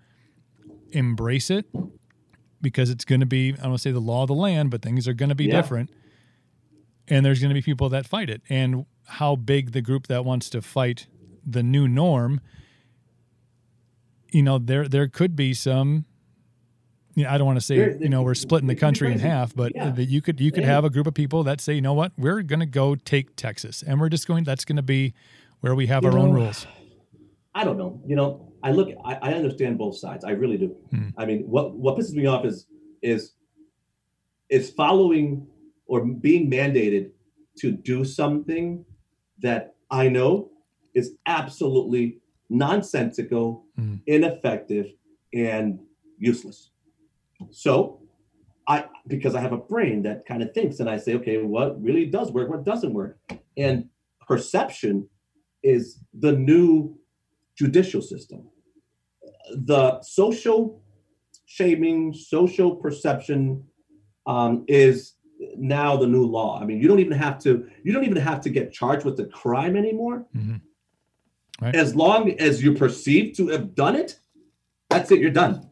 embrace 0.91 1.49
it 1.49 1.65
because 2.61 2.89
it's 2.89 3.05
going 3.05 3.19
to 3.21 3.25
be 3.25 3.49
I 3.53 3.57
don't 3.57 3.69
want 3.71 3.81
to 3.81 3.89
say 3.89 3.91
the 3.91 3.99
law 3.99 4.23
of 4.23 4.27
the 4.27 4.33
land, 4.35 4.71
but 4.71 4.81
things 4.81 5.07
are 5.07 5.13
going 5.13 5.29
to 5.29 5.35
be 5.35 5.45
Yeah. 5.45 5.61
different, 5.61 5.89
and 7.07 7.25
there's 7.25 7.39
going 7.39 7.49
to 7.49 7.53
be 7.55 7.61
people 7.61 7.89
that 7.89 8.05
fight 8.05 8.29
it, 8.29 8.41
and 8.49 8.85
how 9.07 9.35
big 9.35 9.71
the 9.71 9.81
group 9.81 10.07
that 10.07 10.25
wants 10.25 10.49
to 10.51 10.61
fight 10.61 11.07
the 11.45 11.63
new 11.63 11.87
norm. 11.87 12.41
You 14.31 14.43
know, 14.43 14.57
there 14.57 14.87
there 14.87 15.07
could 15.07 15.35
be 15.35 15.53
some 15.53 16.05
you 17.15 17.23
know, 17.23 17.29
I 17.29 17.37
don't 17.37 17.47
want 17.47 17.57
to 17.57 17.65
say 17.65 17.77
There- 17.77 17.97
you 18.01 18.09
know 18.09 18.23
we're 18.23 18.33
splitting 18.35 18.67
the 18.67 18.75
country 18.75 19.09
in 19.11 19.19
half, 19.19 19.55
but 19.55 19.73
Yeah. 19.73 19.91
that 19.91 20.05
you 20.09 20.21
could 20.21 20.39
you 20.41 20.51
could 20.51 20.63
Yeah. 20.63 20.69
have 20.73 20.83
a 20.85 20.89
group 20.89 21.07
of 21.07 21.13
people 21.13 21.43
that 21.43 21.61
say, 21.61 21.73
you 21.73 21.81
know 21.81 21.93
what, 21.93 22.11
we're 22.17 22.41
going 22.41 22.59
to 22.59 22.65
go 22.65 22.95
take 22.95 23.35
Texas, 23.35 23.81
and 23.83 23.99
we're 24.01 24.09
just 24.09 24.27
going. 24.27 24.43
That's 24.43 24.65
going 24.65 24.75
to 24.75 24.81
be 24.83 25.13
where 25.61 25.73
we 25.75 25.87
have 25.87 26.03
You 26.03 26.09
our 26.09 26.17
own 26.17 26.33
rules. 26.33 26.67
I 27.53 27.63
don't 27.63 27.77
know. 27.77 28.01
You 28.05 28.17
know, 28.17 28.51
I 28.61 28.71
look. 28.71 28.89
I, 29.05 29.15
I 29.21 29.33
understand 29.33 29.77
both 29.77 29.97
sides. 29.97 30.25
I 30.25 30.31
really 30.31 30.57
do. 30.57 30.75
Hmm. 30.91 31.09
I 31.17 31.25
mean, 31.25 31.43
what 31.43 31.75
what 31.77 31.97
pisses 31.97 32.13
me 32.15 32.25
off 32.25 32.43
is 32.45 32.67
is 33.01 33.33
is 34.49 34.69
following 34.71 35.47
or 35.87 36.03
being 36.03 36.51
mandated 36.51 37.11
to 37.59 37.71
do 37.71 38.03
something 38.03 38.83
that 39.39 39.75
I 39.89 40.09
know 40.09 40.51
is 40.95 41.15
absolutely 41.25 42.17
nonsensical, 42.49 43.65
Hmm. 43.75 43.95
ineffective, 44.07 44.87
and 45.33 45.79
useless. 46.17 46.71
So, 47.51 48.01
I 48.67 48.85
because 49.07 49.35
I 49.35 49.41
have 49.41 49.53
a 49.53 49.57
brain 49.57 50.01
that 50.03 50.25
kind 50.25 50.41
of 50.41 50.53
thinks, 50.53 50.79
and 50.79 50.89
I 50.89 50.97
say, 50.97 51.13
okay, 51.15 51.37
what 51.43 51.79
really 51.83 52.05
does 52.07 52.31
work, 52.31 52.49
what 52.49 52.63
doesn't 52.63 52.93
work, 52.93 53.19
and 53.57 53.89
perception 54.27 55.07
is 55.61 55.99
the 56.13 56.31
new 56.31 56.97
judicial 57.55 58.01
system. 58.01 58.41
the 59.73 60.01
social 60.01 60.81
shaming, 61.45 62.11
social 62.13 62.75
perception 62.75 63.63
um, 64.25 64.65
is 64.67 65.13
now 65.55 65.95
the 65.95 66.07
new 66.07 66.25
law. 66.25 66.59
I 66.59 66.65
mean, 66.65 66.79
you 66.81 66.87
don't 66.87 66.99
even 66.99 67.17
have 67.25 67.37
to 67.45 67.51
you 67.83 67.93
don't 67.93 68.05
even 68.05 68.17
have 68.31 68.41
to 68.41 68.49
get 68.49 68.71
charged 68.73 69.05
with 69.05 69.17
the 69.17 69.25
crime 69.27 69.75
anymore. 69.75 70.25
Mhm. 70.35 70.61
Right. 71.61 71.75
As 71.75 71.95
long 71.95 72.31
as 72.39 72.61
you're 72.61 72.75
perceived 72.75 73.37
to 73.37 73.47
have 73.49 73.75
done 73.75 73.95
it, 73.95 74.19
that's 74.89 75.11
it. 75.11 75.19
You're 75.19 75.31
done. 75.31 75.69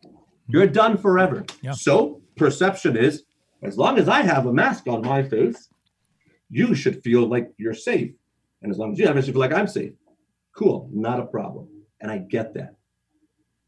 You're 0.47 0.63
mm-hmm. 0.63 0.73
done 0.73 0.97
forever. 0.97 1.45
Yeah. 1.61 1.73
So 1.73 2.21
perception 2.35 2.97
is 2.97 3.23
as 3.63 3.77
long 3.77 3.97
as 3.97 4.09
I 4.09 4.21
have 4.21 4.45
a 4.45 4.53
mask 4.53 4.87
on 4.87 5.01
my 5.01 5.23
face, 5.23 5.69
you 6.49 6.75
should 6.75 7.01
feel 7.03 7.25
like 7.27 7.51
you're 7.57 7.73
safe. 7.73 8.11
And 8.61 8.71
as 8.71 8.77
long 8.77 8.93
as 8.93 8.99
you 8.99 9.07
have 9.07 9.17
it, 9.17 9.25
you 9.25 9.33
feel 9.33 9.39
like 9.39 9.53
I'm 9.53 9.67
safe. 9.67 9.93
Cool, 10.55 10.89
not 10.93 11.19
a 11.19 11.25
problem. 11.25 11.67
And 12.01 12.11
I 12.11 12.19
get 12.19 12.53
that. 12.53 12.75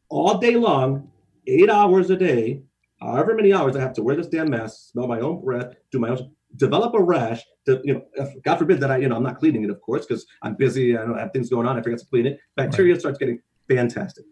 All 0.10 0.38
day 0.38 0.56
long, 0.56 1.10
eight 1.48 1.70
hours 1.70 2.10
a 2.10 2.16
day, 2.16 2.62
however 3.02 3.34
many 3.34 3.54
hours 3.54 3.76
I 3.76 3.82
have 3.82 3.94
to 3.94 4.04
wear 4.04 4.16
this 4.16 4.28
damn 4.28 4.50
mask, 4.50 4.92
smell 4.92 5.08
my 5.08 5.20
own 5.20 5.44
breath, 5.44 5.74
do 5.92 6.00
my 6.00 6.10
own, 6.10 6.32
develop 6.56 6.94
a 6.94 7.02
rash. 7.02 7.42
To, 7.66 7.82
you 7.84 7.94
know, 7.94 8.28
God 8.44 8.58
forbid 8.58 8.80
that 8.80 8.92
I, 8.92 8.98
you 8.98 9.10
know, 9.10 9.16
I'm 9.16 9.24
not 9.24 9.38
cleaning 9.40 9.64
it, 9.64 9.70
of 9.70 9.82
course, 9.82 10.06
because 10.06 10.26
I'm 10.42 10.56
busy. 10.56 10.98
I 10.98 11.02
don't 11.02 11.18
have 11.18 11.32
things 11.32 11.50
going 11.50 11.68
on. 11.68 11.78
I 11.78 11.82
forget 11.82 12.00
to 12.00 12.06
clean 12.06 12.26
it. 12.26 12.40
Bacteria 12.56 13.00
starts 13.00 13.18
getting 13.18 13.40
fantastic. 13.68 14.26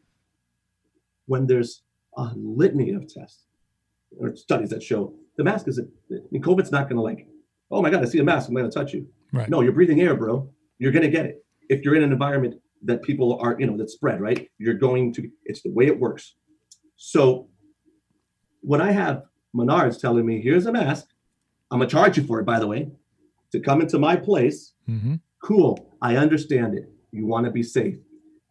When 1.25 1.47
there's 1.47 1.83
a 2.17 2.31
litany 2.35 2.91
of 2.91 3.07
tests 3.07 3.45
or 4.19 4.35
studies 4.35 4.69
that 4.69 4.83
show 4.83 5.15
the 5.37 5.43
mask 5.43 5.67
is, 5.67 5.79
I 5.79 6.15
mean, 6.31 6.43
COVID's 6.43 6.71
not 6.71 6.83
going 6.89 6.97
to 6.97 7.01
like, 7.01 7.27
oh 7.71 7.81
my 7.81 7.89
God, 7.89 8.03
I 8.03 8.05
see 8.05 8.19
a 8.19 8.23
mask. 8.23 8.49
I'm 8.49 8.55
going 8.55 8.69
to 8.69 8.71
touch 8.71 8.93
you. 8.93 9.07
Right. 9.31 9.49
No, 9.49 9.61
you're 9.61 9.71
breathing 9.71 9.99
air, 10.01 10.15
bro. 10.15 10.47
You're 10.77 10.91
going 10.91 11.03
to 11.03 11.09
get 11.09 11.25
it. 11.25 11.43
If 11.69 11.83
you're 11.83 11.95
in 11.95 12.03
an 12.03 12.11
environment 12.11 12.55
that 12.83 13.01
people 13.01 13.39
are, 13.39 13.55
you 13.57 13.65
know, 13.65 13.77
that 13.77 13.89
spread, 13.89 14.21
right? 14.21 14.47
You're 14.59 14.75
going 14.75 15.13
to, 15.13 15.27
it's 15.45 15.63
the 15.63 15.71
way 15.71 15.87
it 15.87 15.99
works. 15.99 16.35
So 16.97 17.47
when 18.61 18.81
I 18.81 18.91
have 18.91 19.23
Menards 19.55 19.99
telling 19.99 20.25
me, 20.25 20.41
here's 20.41 20.65
a 20.65 20.71
mask, 20.71 21.07
I'm 21.73 21.79
to 21.79 21.87
charge 21.87 22.17
you 22.17 22.23
for 22.23 22.39
it, 22.39 22.45
by 22.45 22.59
the 22.59 22.67
way, 22.67 22.91
to 23.51 23.59
come 23.59 23.81
into 23.81 23.97
my 23.99 24.15
place, 24.15 24.73
hmm 24.85 25.15
cool. 25.43 25.91
I 26.01 26.15
understand 26.15 26.73
it. 26.73 26.89
You 27.11 27.27
want 27.27 27.45
to 27.45 27.51
be 27.51 27.63
safe. 27.63 27.97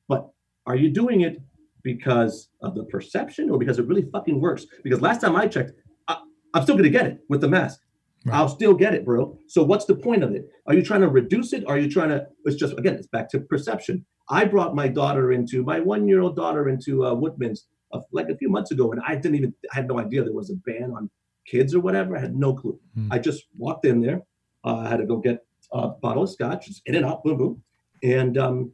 But 0.08 0.28
are 0.66 0.76
you 0.76 0.90
doing 0.90 1.22
it 1.22 1.40
because 1.82 2.50
of 2.60 2.74
the 2.74 2.84
perception 2.84 3.48
or 3.48 3.58
because 3.58 3.78
it 3.78 3.86
really 3.86 4.06
fucking 4.12 4.40
works? 4.40 4.66
Because 4.84 5.00
last 5.00 5.22
time 5.22 5.34
I 5.34 5.46
checked, 5.48 5.72
I, 6.06 6.18
I'm 6.52 6.62
still 6.64 6.74
going 6.74 6.84
to 6.84 6.90
get 6.90 7.06
it 7.06 7.20
with 7.30 7.40
the 7.40 7.48
mask. 7.48 7.80
Right. 8.26 8.36
I'll 8.36 8.48
still 8.48 8.74
get 8.74 8.92
it, 8.94 9.04
bro. 9.04 9.38
So 9.48 9.62
what's 9.62 9.86
the 9.86 9.94
point 9.94 10.22
of 10.22 10.32
it? 10.32 10.48
Are 10.66 10.74
you 10.74 10.82
trying 10.82 11.00
to 11.00 11.08
reduce 11.08 11.52
it? 11.52 11.66
Are 11.66 11.78
you 11.78 11.90
trying 11.90 12.10
to? 12.10 12.26
It's 12.44 12.56
just 12.56 12.78
again, 12.78 12.94
it's 12.94 13.08
back 13.08 13.30
to 13.30 13.40
perception. 13.40 14.04
I 14.28 14.44
brought 14.44 14.74
my 14.74 14.86
daughter 14.86 15.32
into 15.32 15.64
my 15.64 15.80
one-year-old 15.80 16.36
daughter 16.36 16.68
into 16.68 17.04
uh, 17.04 17.14
Woodman's 17.14 17.66
uh, 17.92 18.00
like 18.12 18.28
a 18.28 18.36
few 18.36 18.48
months 18.48 18.70
ago, 18.70 18.92
and 18.92 19.00
I 19.06 19.16
didn't 19.16 19.36
even 19.36 19.54
I 19.72 19.76
had 19.76 19.88
no 19.88 19.98
idea 19.98 20.22
there 20.22 20.32
was 20.32 20.50
a 20.50 20.56
ban 20.66 20.92
on 20.96 21.10
kids 21.46 21.74
or 21.74 21.80
whatever. 21.80 22.16
I 22.16 22.20
had 22.20 22.36
no 22.36 22.54
clue. 22.54 22.78
Hmm. 22.94 23.12
I 23.12 23.18
just 23.18 23.44
walked 23.56 23.86
in 23.86 24.00
there. 24.00 24.22
Uh, 24.64 24.78
I 24.78 24.88
had 24.88 24.98
to 24.98 25.06
go 25.06 25.16
get 25.16 25.44
a 25.72 25.88
bottle 25.88 26.22
of 26.22 26.30
scotch, 26.30 26.66
just 26.66 26.82
in 26.86 26.94
and 26.94 27.04
out, 27.04 27.24
boom, 27.24 27.38
boom. 27.38 27.62
And 28.02 28.36
um, 28.38 28.72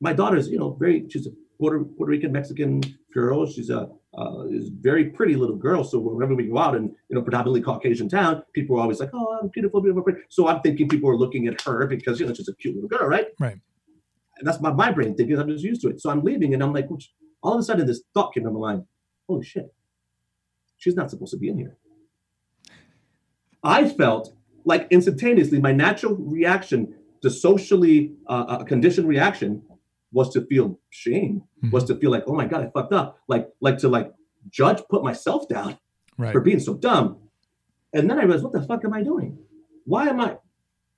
my 0.00 0.12
daughter's, 0.12 0.48
you 0.48 0.58
know, 0.58 0.72
very, 0.72 1.06
she's 1.08 1.26
a 1.26 1.30
Puerto, 1.58 1.84
Puerto 1.84 2.10
Rican 2.10 2.32
Mexican 2.32 2.82
girl. 3.12 3.46
She's 3.46 3.70
a 3.70 3.88
uh, 4.16 4.44
is 4.50 4.68
very 4.68 5.06
pretty 5.06 5.34
little 5.34 5.56
girl. 5.56 5.82
So 5.84 5.98
whenever 5.98 6.34
we 6.34 6.46
go 6.46 6.58
out 6.58 6.76
in, 6.76 6.84
you 6.84 7.16
know, 7.16 7.22
predominantly 7.22 7.62
Caucasian 7.62 8.08
town, 8.08 8.42
people 8.52 8.76
are 8.76 8.82
always 8.82 9.00
like, 9.00 9.10
oh, 9.12 9.38
I'm 9.40 9.48
beautiful, 9.48 9.80
beautiful, 9.80 10.02
pretty. 10.02 10.20
So 10.28 10.46
I'm 10.46 10.60
thinking 10.60 10.88
people 10.88 11.10
are 11.10 11.16
looking 11.16 11.46
at 11.48 11.60
her 11.62 11.86
because, 11.86 12.20
you 12.20 12.26
know, 12.26 12.34
she's 12.34 12.48
a 12.48 12.54
cute 12.54 12.74
little 12.74 12.88
girl, 12.88 13.08
right? 13.08 13.28
Right. 13.40 13.58
And 14.38 14.46
that's 14.46 14.60
my, 14.60 14.72
my 14.72 14.90
brain 14.90 15.14
thinking, 15.16 15.38
I'm 15.38 15.48
just 15.48 15.64
used 15.64 15.80
to 15.82 15.88
it. 15.88 16.00
So 16.00 16.10
I'm 16.10 16.22
leaving 16.22 16.54
and 16.54 16.62
I'm 16.62 16.72
like, 16.72 16.88
all 17.42 17.54
of 17.54 17.60
a 17.60 17.62
sudden 17.62 17.86
this 17.86 18.02
thought 18.14 18.34
came 18.34 18.44
to 18.44 18.50
my 18.50 18.60
mind, 18.60 18.84
holy 19.28 19.44
shit, 19.44 19.72
she's 20.84 20.94
not 20.96 21.10
supposed 21.10 21.32
to 21.32 21.38
be 21.38 21.48
in 21.48 21.56
here. 21.56 21.76
I 23.62 23.88
felt 23.88 24.34
like 24.66 24.86
instantaneously 24.90 25.58
my 25.60 25.72
natural 25.72 26.14
reaction 26.14 26.94
to 27.22 27.30
socially 27.30 28.12
uh, 28.26 28.58
a 28.60 28.64
conditioned 28.66 29.08
reaction 29.08 29.62
was 30.12 30.28
to 30.34 30.42
feel 30.46 30.78
shame, 30.90 31.42
was 31.72 31.84
to 31.84 31.94
feel 31.96 32.10
like, 32.10 32.24
oh 32.26 32.34
my 32.34 32.46
god, 32.46 32.60
I 32.66 32.70
fucked 32.70 32.92
up, 32.92 33.18
like 33.28 33.48
like 33.60 33.78
to 33.78 33.88
like 33.88 34.12
judge, 34.50 34.80
put 34.90 35.02
myself 35.02 35.48
down 35.48 35.78
Right. 36.16 36.32
for 36.32 36.40
being 36.40 36.60
so 36.60 36.74
dumb. 36.74 37.18
And 37.92 38.08
then 38.08 38.20
I 38.20 38.22
realized, 38.22 38.44
what 38.44 38.52
the 38.52 38.62
fuck 38.62 38.84
am 38.84 38.92
I 38.92 39.02
doing? 39.02 39.36
Why 39.84 40.06
am 40.06 40.20
I? 40.20 40.36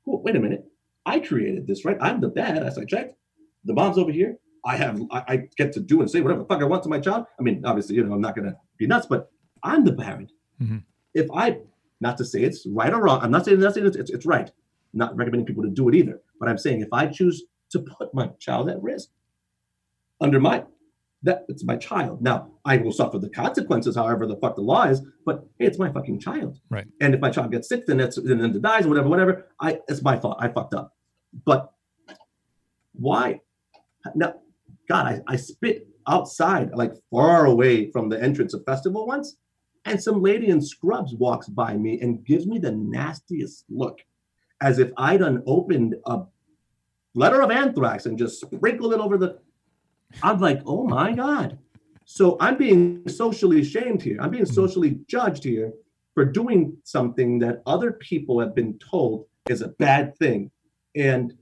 Oh, 0.06 0.20
wait 0.24 0.36
a 0.36 0.40
minute, 0.40 0.64
I 1.06 1.20
created 1.20 1.66
this, 1.66 1.84
right? 1.86 1.96
I'm 2.02 2.20
the 2.20 2.28
dad. 2.28 2.62
As 2.62 2.76
I 2.76 2.84
checked, 2.84 3.16
the 3.64 3.72
mom's 3.72 3.96
over 3.96 4.12
here. 4.12 4.36
I 4.64 4.76
have 4.76 5.00
I, 5.12 5.22
I 5.32 5.36
get 5.56 5.72
to 5.74 5.80
do 5.80 6.00
and 6.02 6.10
say 6.10 6.20
whatever 6.20 6.40
the 6.42 6.48
fuck 6.48 6.60
I 6.60 6.64
want 6.64 6.82
to 6.82 6.88
my 6.90 7.00
child. 7.00 7.24
I 7.38 7.42
mean, 7.42 7.64
obviously, 7.64 7.94
you 7.96 8.04
know, 8.04 8.12
I'm 8.12 8.20
not 8.20 8.34
gonna 8.36 8.56
be 8.76 8.86
nuts, 8.86 9.06
but 9.06 9.30
I'm 9.66 9.84
the 9.84 9.92
parent. 9.92 10.32
Mhm. 10.62 10.82
If 11.14 11.28
I, 11.34 11.58
not 12.00 12.16
to 12.18 12.24
say 12.24 12.42
it's 12.42 12.66
right 12.66 12.92
or 12.92 13.02
wrong, 13.02 13.20
I'm 13.22 13.30
not 13.30 13.44
saying, 13.44 13.60
not 13.60 13.74
saying 13.74 13.86
it's, 13.86 13.96
it's, 13.96 14.10
it's 14.10 14.26
right. 14.26 14.50
Not 14.92 15.16
recommending 15.16 15.46
people 15.46 15.62
to 15.64 15.70
do 15.70 15.88
it 15.88 15.94
either. 15.94 16.20
But 16.38 16.48
I'm 16.48 16.58
saying 16.58 16.80
if 16.80 16.88
I 16.92 17.06
choose 17.06 17.44
to 17.70 17.80
put 17.80 18.14
my 18.14 18.28
child 18.38 18.70
at 18.70 18.82
risk 18.82 19.10
under 20.20 20.40
my 20.40 20.64
that 21.22 21.44
it's 21.48 21.64
my 21.64 21.76
child. 21.76 22.22
Now 22.22 22.50
I 22.64 22.76
will 22.76 22.92
suffer 22.92 23.18
the 23.18 23.28
consequences, 23.28 23.96
however 23.96 24.26
the 24.26 24.36
fuck 24.36 24.54
the 24.54 24.62
law 24.62 24.84
is. 24.84 25.02
But 25.24 25.44
hey, 25.58 25.66
it's 25.66 25.78
my 25.78 25.90
fucking 25.90 26.20
child. 26.20 26.60
Right. 26.70 26.86
And 27.00 27.14
if 27.14 27.20
my 27.20 27.30
child 27.30 27.50
gets 27.50 27.68
sick, 27.68 27.86
then 27.86 27.98
it's 28.00 28.16
then 28.16 28.40
it 28.40 28.62
dies, 28.62 28.86
or 28.86 28.90
whatever, 28.90 29.08
whatever. 29.08 29.46
I 29.60 29.80
it's 29.88 30.02
my 30.02 30.18
fault. 30.18 30.36
I 30.40 30.48
fucked 30.48 30.74
up. 30.74 30.94
But 31.44 31.72
why? 32.92 33.40
Now, 34.14 34.34
God, 34.88 35.06
I, 35.06 35.20
I 35.26 35.36
spit 35.36 35.88
outside, 36.06 36.70
like 36.74 36.92
far 37.10 37.46
away 37.46 37.90
from 37.90 38.08
the 38.08 38.22
entrance 38.22 38.54
of 38.54 38.64
festival 38.64 39.06
once, 39.06 39.36
and 39.86 40.02
some 40.02 40.22
lady 40.22 40.48
in 40.48 40.60
scrubs 40.60 41.14
walks 41.14 41.48
by 41.48 41.76
me 41.76 42.00
and 42.00 42.24
gives 42.24 42.46
me 42.46 42.58
the 42.58 42.72
nastiest 42.72 43.64
look, 43.70 44.00
as 44.60 44.78
if 44.78 44.90
I'd 44.96 45.22
unopened 45.22 45.94
a 46.04 46.22
letter 47.14 47.40
of 47.40 47.50
anthrax 47.50 48.06
and 48.06 48.18
just 48.18 48.40
sprinkled 48.40 48.92
it 48.92 49.00
over 49.00 49.16
the. 49.16 49.38
I'm 50.22 50.40
like, 50.40 50.60
oh 50.66 50.86
my 50.86 51.12
God. 51.12 51.58
So 52.04 52.36
I'm 52.40 52.56
being 52.56 53.08
socially 53.08 53.64
shamed 53.64 54.02
here. 54.02 54.18
I'm 54.20 54.30
being 54.30 54.44
mm-hmm. 54.44 54.54
socially 54.54 55.00
judged 55.08 55.42
here 55.42 55.72
for 56.14 56.24
doing 56.24 56.76
something 56.84 57.38
that 57.40 57.62
other 57.66 57.92
people 57.92 58.40
have 58.40 58.54
been 58.54 58.78
told 58.78 59.26
is 59.48 59.62
a 59.62 59.68
bad 59.68 60.16
thing. 60.16 60.50
And 60.94 61.34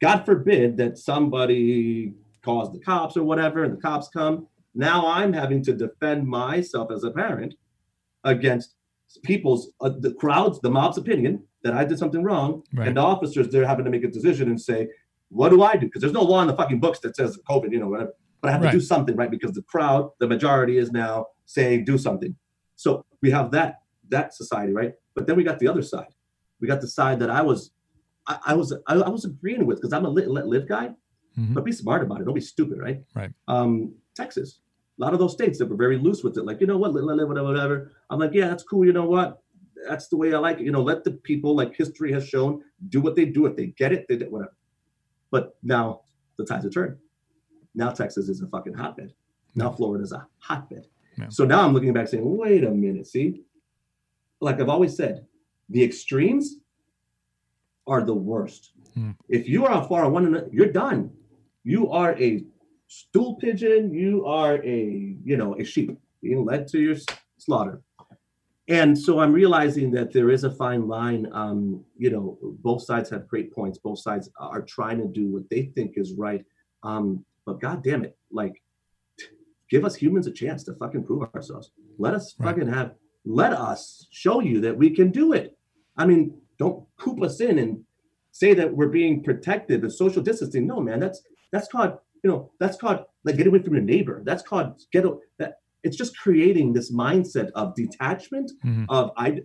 God 0.00 0.24
forbid 0.26 0.76
that 0.78 0.98
somebody 0.98 2.14
calls 2.44 2.72
the 2.72 2.78
cops 2.80 3.16
or 3.16 3.24
whatever, 3.24 3.64
and 3.64 3.76
the 3.76 3.80
cops 3.80 4.08
come. 4.08 4.46
Now 4.76 5.06
I'm 5.06 5.32
having 5.32 5.62
to 5.64 5.72
defend 5.72 6.26
myself 6.28 6.92
as 6.92 7.02
a 7.02 7.10
parent 7.10 7.54
against 8.24 8.74
people's, 9.24 9.70
uh, 9.80 9.90
the 9.98 10.12
crowds, 10.14 10.60
the 10.60 10.70
mob's 10.70 10.98
opinion 10.98 11.42
that 11.62 11.72
I 11.72 11.84
did 11.84 11.98
something 11.98 12.22
wrong, 12.22 12.62
Right. 12.74 12.86
and 12.88 12.96
the 12.96 13.00
officers 13.00 13.48
they're 13.48 13.66
having 13.66 13.84
to 13.86 13.90
make 13.90 14.04
a 14.04 14.08
decision 14.08 14.48
and 14.50 14.60
say, 14.60 14.88
what 15.30 15.48
do 15.48 15.62
I 15.62 15.74
do? 15.76 15.86
Because 15.86 16.02
there's 16.02 16.12
no 16.12 16.22
law 16.22 16.42
in 16.42 16.46
the 16.48 16.54
fucking 16.56 16.78
books 16.80 17.00
that 17.00 17.16
says 17.16 17.38
COVID, 17.48 17.72
you 17.72 17.80
know, 17.80 17.88
whatever. 17.88 18.12
But 18.40 18.48
I 18.50 18.52
have 18.52 18.62
Right. 18.62 18.70
to 18.72 18.76
do 18.78 18.80
something, 18.84 19.16
right? 19.16 19.30
Because 19.30 19.52
the 19.52 19.62
crowd, 19.62 20.10
the 20.20 20.28
majority 20.28 20.76
is 20.78 20.92
now 20.92 21.26
saying 21.46 21.84
do 21.84 21.96
something. 21.98 22.36
So 22.76 23.04
we 23.22 23.30
have 23.30 23.50
that 23.52 23.80
that 24.08 24.32
society, 24.34 24.72
right? 24.72 24.92
But 25.16 25.26
then 25.26 25.34
we 25.36 25.42
got 25.42 25.58
the 25.58 25.66
other 25.66 25.82
side. 25.82 26.06
We 26.60 26.68
got 26.68 26.80
the 26.80 26.86
side 26.86 27.18
that 27.18 27.28
I 27.28 27.42
was, 27.42 27.72
I, 28.28 28.38
I 28.46 28.54
was, 28.54 28.72
I, 28.86 28.94
I 28.94 29.08
was 29.08 29.24
agreeing 29.24 29.66
with 29.66 29.78
because 29.78 29.92
I'm 29.92 30.04
a 30.04 30.08
let, 30.08 30.30
let 30.30 30.46
live 30.46 30.68
guy. 30.68 30.90
Mhm. 31.36 31.54
But 31.54 31.64
be 31.64 31.72
smart 31.72 32.04
about 32.04 32.20
it. 32.20 32.24
Don't 32.24 32.34
be 32.34 32.40
stupid, 32.40 32.78
right? 32.78 33.02
Right. 33.16 33.32
Um, 33.48 33.94
Texas, 34.14 34.60
a 34.98 35.04
lot 35.04 35.12
of 35.12 35.18
those 35.18 35.32
states 35.32 35.58
that 35.58 35.68
were 35.68 35.76
very 35.76 35.98
loose 35.98 36.22
with 36.24 36.36
it, 36.38 36.44
like 36.44 36.60
you 36.60 36.66
know 36.66 36.78
what, 36.78 36.92
whatever, 36.92 37.44
whatever. 37.44 37.92
I'm 38.10 38.18
like, 38.18 38.32
yeah, 38.32 38.48
that's 38.48 38.62
cool. 38.62 38.84
You 38.84 38.92
know 38.92 39.04
what? 39.04 39.42
That's 39.88 40.08
the 40.08 40.16
way 40.16 40.34
I 40.34 40.38
like 40.38 40.58
it. 40.58 40.64
You 40.64 40.72
know, 40.72 40.82
let 40.82 41.04
the 41.04 41.12
people, 41.12 41.54
like 41.54 41.76
history 41.76 42.12
has 42.12 42.26
shown, 42.26 42.62
do 42.88 43.00
what 43.00 43.14
they 43.14 43.26
do. 43.26 43.46
If 43.46 43.56
they 43.56 43.66
get 43.66 43.92
it, 43.92 44.06
they 44.08 44.16
do 44.16 44.30
whatever. 44.30 44.54
But 45.30 45.56
now 45.62 46.02
the 46.38 46.44
tides 46.44 46.64
have 46.64 46.72
turned. 46.72 46.96
Now 47.74 47.90
Texas 47.90 48.28
is 48.28 48.40
a 48.40 48.46
fucking 48.46 48.74
hotbed. 48.74 49.12
Now 49.54 49.70
Florida 49.70 50.02
is 50.02 50.12
a 50.12 50.26
hotbed. 50.38 50.86
Yeah. 51.18 51.28
So 51.28 51.44
now 51.44 51.60
I'm 51.60 51.74
looking 51.74 51.92
back 51.92 52.08
saying, 52.08 52.24
wait 52.24 52.64
a 52.64 52.70
minute, 52.70 53.06
see, 53.06 53.42
like 54.40 54.60
I've 54.60 54.68
always 54.68 54.96
said, 54.96 55.26
the 55.68 55.82
extremes 55.82 56.56
are 57.86 58.02
the 58.02 58.14
worst. 58.14 58.72
Hmm. 58.94 59.12
If 59.28 59.48
you 59.48 59.66
are 59.66 59.82
a 59.82 59.88
far 59.88 60.08
one 60.08 60.48
you're 60.52 60.72
done. 60.72 61.10
You 61.64 61.90
are 61.90 62.16
a 62.18 62.44
stool 62.88 63.36
pigeon. 63.36 63.92
You 63.92 64.26
are 64.26 64.62
a, 64.64 65.16
you 65.24 65.36
know, 65.36 65.54
a 65.58 65.64
sheep 65.64 65.98
being 66.22 66.44
led 66.44 66.66
to 66.68 66.80
your 66.80 66.96
slaughter. 67.38 67.82
And 68.68 68.98
so 68.98 69.20
I'm 69.20 69.32
realizing 69.32 69.92
that 69.92 70.12
there 70.12 70.30
is 70.30 70.42
a 70.42 70.50
fine 70.50 70.88
line. 70.88 71.28
Um, 71.32 71.84
you 71.96 72.10
know, 72.10 72.36
both 72.42 72.82
sides 72.82 73.08
have 73.10 73.28
great 73.28 73.52
points. 73.52 73.78
Both 73.78 74.00
sides 74.00 74.28
are 74.40 74.62
trying 74.62 74.98
to 74.98 75.06
do 75.06 75.28
what 75.28 75.48
they 75.50 75.66
think 75.74 75.92
is 75.96 76.14
right. 76.14 76.44
Um, 76.82 77.24
but 77.44 77.60
god 77.60 77.84
damn 77.84 78.04
it, 78.04 78.16
like 78.32 78.60
give 79.70 79.84
us 79.84 79.94
humans 79.94 80.26
a 80.26 80.32
chance 80.32 80.64
to 80.64 80.74
fucking 80.74 81.04
prove 81.04 81.22
ourselves. 81.34 81.70
Let 81.98 82.14
us 82.14 82.34
fucking 82.42 82.68
have 82.68 82.94
let 83.24 83.52
us 83.52 84.06
show 84.10 84.40
you 84.40 84.60
that 84.60 84.76
we 84.76 84.90
can 84.90 85.10
do 85.10 85.32
it. 85.32 85.56
I 85.96 86.06
mean, 86.06 86.36
don't 86.58 86.84
coop 86.96 87.22
us 87.22 87.40
in 87.40 87.58
and 87.58 87.84
say 88.32 88.52
that 88.54 88.72
we're 88.72 88.88
being 88.88 89.22
protective 89.22 89.82
and 89.82 89.92
social 89.92 90.22
distancing. 90.22 90.66
No, 90.66 90.80
man, 90.80 91.00
that's 91.00 91.22
that's 91.52 91.68
called 91.68 91.98
you 92.26 92.32
know, 92.32 92.50
that's 92.58 92.76
called 92.76 93.04
like 93.24 93.36
get 93.36 93.46
away 93.46 93.60
from 93.60 93.74
your 93.74 93.84
neighbor. 93.84 94.20
That's 94.24 94.42
called 94.42 94.82
get 94.92 95.04
that. 95.38 95.58
It's 95.84 95.96
just 95.96 96.18
creating 96.18 96.72
this 96.72 96.92
mindset 96.92 97.50
of 97.54 97.72
detachment 97.76 98.50
Mhm. 98.64 98.86
of 98.88 99.12
I, 99.16 99.42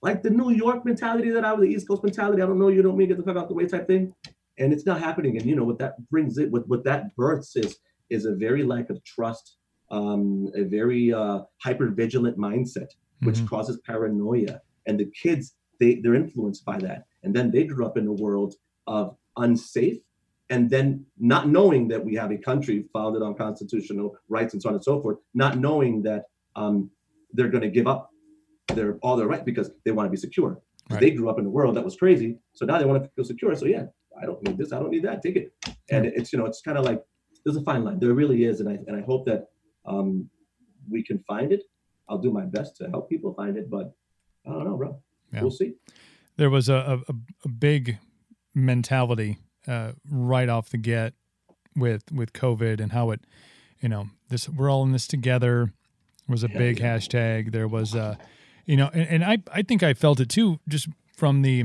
like 0.00 0.22
the 0.22 0.30
New 0.30 0.50
York 0.50 0.86
mentality 0.86 1.28
that 1.36 1.44
I 1.44 1.52
was 1.52 1.62
the 1.66 1.74
East 1.74 1.86
Coast 1.88 2.02
mentality. 2.02 2.40
I 2.40 2.46
don't 2.46 2.58
know 2.58 2.68
you, 2.68 2.80
don't 2.80 2.96
me, 2.96 3.06
get 3.06 3.18
the 3.18 3.22
fuck 3.22 3.36
out 3.36 3.48
the 3.48 3.54
way 3.54 3.66
type 3.66 3.86
thing, 3.86 4.14
and 4.58 4.72
it's 4.72 4.86
not 4.86 4.98
happening. 4.98 5.36
And 5.36 5.44
you 5.44 5.56
know 5.56 5.64
what 5.70 5.78
that 5.80 5.94
brings 6.08 6.38
it, 6.38 6.50
what 6.50 6.66
what 6.72 6.84
that 6.84 7.14
births 7.16 7.54
is 7.64 7.76
is 8.08 8.24
a 8.24 8.34
very 8.46 8.62
lack 8.72 8.88
of 8.88 8.96
trust, 9.04 9.58
um, 9.90 10.48
a 10.54 10.62
very 10.78 11.12
uh, 11.12 11.40
hyper 11.66 11.88
vigilant 12.02 12.38
mindset, 12.38 12.90
which 13.26 13.40
Mhm. 13.40 13.48
causes 13.52 13.76
paranoia, 13.90 14.62
and 14.86 14.98
the 14.98 15.10
kids 15.22 15.54
they 15.80 15.90
they're 16.00 16.20
influenced 16.24 16.64
by 16.64 16.78
that, 16.86 17.00
and 17.22 17.30
then 17.36 17.50
they 17.50 17.64
grew 17.64 17.84
up 17.84 17.98
in 17.98 18.06
a 18.06 18.16
world 18.24 18.54
of 18.86 19.04
unsafe 19.36 20.00
and 20.50 20.70
then 20.70 21.04
not 21.18 21.48
knowing 21.48 21.88
that 21.88 22.04
we 22.04 22.14
have 22.14 22.30
a 22.30 22.38
country 22.38 22.84
founded 22.92 23.22
on 23.22 23.34
constitutional 23.34 24.16
rights 24.28 24.52
and 24.54 24.62
so 24.62 24.68
on 24.68 24.74
and 24.74 24.84
so 24.84 25.00
forth, 25.00 25.18
not 25.34 25.58
knowing 25.58 26.02
that 26.02 26.24
um, 26.54 26.90
they're 27.32 27.48
going 27.48 27.62
to 27.62 27.70
give 27.70 27.86
up 27.86 28.10
their 28.68 28.96
all 29.02 29.16
their 29.16 29.26
rights 29.26 29.44
because 29.44 29.70
they 29.84 29.90
want 29.90 30.06
to 30.06 30.10
be 30.10 30.16
secure. 30.16 30.60
Right. 30.88 31.00
They 31.00 31.10
grew 31.10 31.28
up 31.28 31.38
in 31.38 31.46
a 31.46 31.50
world 31.50 31.76
that 31.76 31.84
was 31.84 31.96
crazy, 31.96 32.38
so 32.52 32.64
now 32.64 32.78
they 32.78 32.84
want 32.84 33.02
to 33.02 33.10
feel 33.10 33.24
secure. 33.24 33.54
So 33.56 33.66
yeah, 33.66 33.86
I 34.20 34.26
don't 34.26 34.42
need 34.42 34.56
this, 34.56 34.72
I 34.72 34.78
don't 34.78 34.90
need 34.90 35.02
that, 35.02 35.22
take 35.22 35.36
it. 35.36 35.52
And 35.90 36.06
it's 36.06 36.32
you 36.32 36.38
know 36.38 36.46
it's 36.46 36.60
kind 36.60 36.78
of 36.78 36.84
like 36.84 37.02
there's 37.44 37.56
a 37.56 37.62
fine 37.62 37.84
line. 37.84 37.98
There 37.98 38.14
really 38.14 38.44
is, 38.44 38.60
and 38.60 38.68
I 38.68 38.78
and 38.86 38.96
I 38.96 39.02
hope 39.02 39.26
that 39.26 39.46
um, 39.84 40.28
we 40.88 41.02
can 41.02 41.18
find 41.26 41.52
it. 41.52 41.62
I'll 42.08 42.18
do 42.18 42.30
my 42.30 42.44
best 42.44 42.76
to 42.76 42.88
help 42.88 43.08
people 43.10 43.34
find 43.34 43.56
it, 43.56 43.68
but 43.68 43.92
I 44.46 44.50
don't 44.50 44.64
know, 44.64 44.76
bro. 44.76 45.02
Yeah. 45.32 45.40
We'll 45.40 45.50
see. 45.50 45.74
there 46.36 46.50
was 46.50 46.68
a, 46.68 47.02
a, 47.08 47.14
a 47.44 47.48
big 47.48 47.98
mentality 48.54 49.38
uh, 49.68 49.92
right 50.10 50.48
off 50.48 50.70
the 50.70 50.78
get 50.78 51.14
with 51.74 52.10
with 52.12 52.32
COVID 52.32 52.80
and 52.80 52.92
how 52.92 53.10
it, 53.10 53.20
you 53.80 53.88
know, 53.88 54.08
this 54.28 54.48
we're 54.48 54.70
all 54.70 54.82
in 54.82 54.92
this 54.92 55.06
together 55.06 55.72
was 56.28 56.42
a 56.42 56.48
big 56.48 56.78
hashtag. 56.78 57.52
There 57.52 57.68
was, 57.68 57.94
uh, 57.94 58.16
you 58.64 58.76
know, 58.76 58.90
and, 58.92 59.08
and 59.08 59.24
I 59.24 59.38
I 59.52 59.62
think 59.62 59.82
I 59.82 59.94
felt 59.94 60.20
it 60.20 60.28
too, 60.28 60.58
just 60.68 60.88
from 61.16 61.42
the 61.42 61.64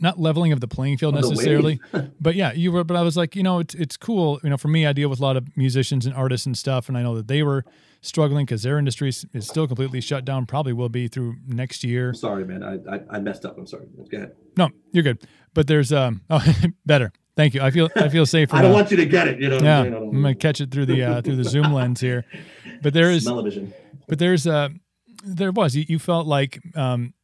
not 0.00 0.18
leveling 0.18 0.52
of 0.52 0.60
the 0.60 0.66
playing 0.68 0.98
field 0.98 1.14
necessarily, 1.14 1.80
but 2.20 2.34
yeah, 2.34 2.52
you 2.52 2.72
were. 2.72 2.84
But 2.84 2.96
I 2.96 3.02
was 3.02 3.16
like, 3.16 3.36
you 3.36 3.42
know, 3.42 3.60
it's 3.60 3.74
it's 3.74 3.96
cool. 3.96 4.40
You 4.42 4.50
know, 4.50 4.56
for 4.56 4.68
me, 4.68 4.86
I 4.86 4.92
deal 4.92 5.08
with 5.08 5.20
a 5.20 5.22
lot 5.22 5.36
of 5.36 5.56
musicians 5.56 6.04
and 6.04 6.14
artists 6.14 6.46
and 6.46 6.58
stuff, 6.58 6.88
and 6.88 6.98
I 6.98 7.02
know 7.02 7.14
that 7.16 7.28
they 7.28 7.42
were 7.42 7.64
struggling 8.00 8.44
because 8.44 8.62
their 8.62 8.78
industry 8.78 9.08
is 9.08 9.24
is 9.32 9.46
still 9.46 9.66
completely 9.66 10.00
shut 10.00 10.24
down. 10.24 10.46
Probably 10.46 10.72
will 10.72 10.88
be 10.88 11.08
through 11.08 11.36
next 11.46 11.84
year. 11.84 12.08
I'm 12.08 12.14
sorry, 12.14 12.44
man. 12.44 12.62
I, 12.62 12.96
I 12.96 13.00
I 13.10 13.18
messed 13.20 13.44
up. 13.44 13.56
I'm 13.56 13.66
sorry. 13.66 13.86
Go 14.10 14.16
ahead. 14.16 14.32
No, 14.56 14.70
you're 14.92 15.04
good. 15.04 15.22
But 15.54 15.66
there's 15.66 15.92
um 15.92 16.22
oh 16.30 16.44
better. 16.84 17.12
Thank 17.36 17.54
you. 17.54 17.62
I 17.62 17.70
feel 17.70 17.88
I 17.96 18.08
feel 18.08 18.26
safer. 18.26 18.54
I 18.56 18.62
don't 18.62 18.70
now. 18.70 18.76
want 18.76 18.90
you 18.90 18.96
to 18.98 19.06
get 19.06 19.26
it. 19.28 19.40
You 19.40 19.48
know. 19.48 19.58
yeah, 19.58 19.80
I'm? 19.80 19.94
I 19.94 19.96
I'm 19.98 20.10
gonna 20.22 20.34
catch 20.34 20.60
it 20.60 20.70
through 20.70 20.86
the 20.86 21.02
uh, 21.02 21.22
through 21.22 21.36
the 21.36 21.44
zoom 21.44 21.72
lens 21.72 22.00
here. 22.00 22.24
But 22.82 22.94
there 22.94 23.10
is 23.10 23.24
Smell-o-vision. 23.24 23.72
but 24.06 24.18
there's 24.18 24.46
uh 24.46 24.68
there 25.24 25.50
was 25.52 25.74
you, 25.74 25.84
you 25.88 25.98
felt 25.98 26.26
like 26.26 26.60
um 26.76 27.14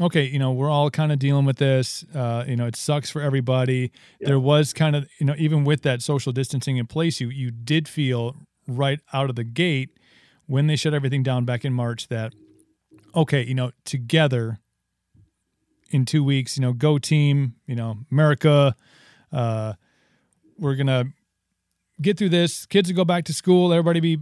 okay 0.00 0.24
you 0.24 0.38
know 0.38 0.52
we're 0.52 0.70
all 0.70 0.90
kind 0.90 1.10
of 1.10 1.18
dealing 1.18 1.44
with 1.46 1.56
this 1.56 2.04
uh 2.14 2.44
you 2.46 2.54
know 2.54 2.66
it 2.66 2.76
sucks 2.76 3.10
for 3.10 3.20
everybody 3.22 3.90
Yeah. 4.20 4.28
there 4.28 4.38
was 4.40 4.72
kind 4.72 4.94
of 4.94 5.08
you 5.18 5.26
know 5.26 5.34
even 5.38 5.64
with 5.64 5.82
that 5.82 6.00
social 6.02 6.32
distancing 6.32 6.76
in 6.76 6.86
place 6.86 7.20
you 7.20 7.28
you 7.28 7.50
did 7.50 7.88
feel 7.88 8.36
right 8.68 9.00
out 9.12 9.30
of 9.30 9.36
the 9.36 9.44
gate 9.44 9.90
when 10.46 10.66
they 10.68 10.76
shut 10.76 10.94
everything 10.94 11.22
down 11.22 11.44
back 11.44 11.64
in 11.64 11.72
march 11.72 12.08
that 12.08 12.34
okay 13.16 13.42
you 13.44 13.54
know 13.54 13.72
together 13.84 14.60
in 15.90 16.04
two 16.04 16.22
weeks 16.24 16.56
you 16.56 16.62
know 16.62 16.72
go 16.72 16.98
team 16.98 17.54
you 17.66 17.74
know 17.74 17.98
america 18.10 18.74
uh 19.32 19.72
we're 20.58 20.74
gonna 20.76 21.04
get 22.00 22.16
through 22.18 22.28
this 22.28 22.64
kids 22.66 22.88
will 22.88 22.96
go 22.96 23.04
back 23.04 23.24
to 23.24 23.32
school 23.34 23.72
everybody 23.72 24.00
be 24.00 24.18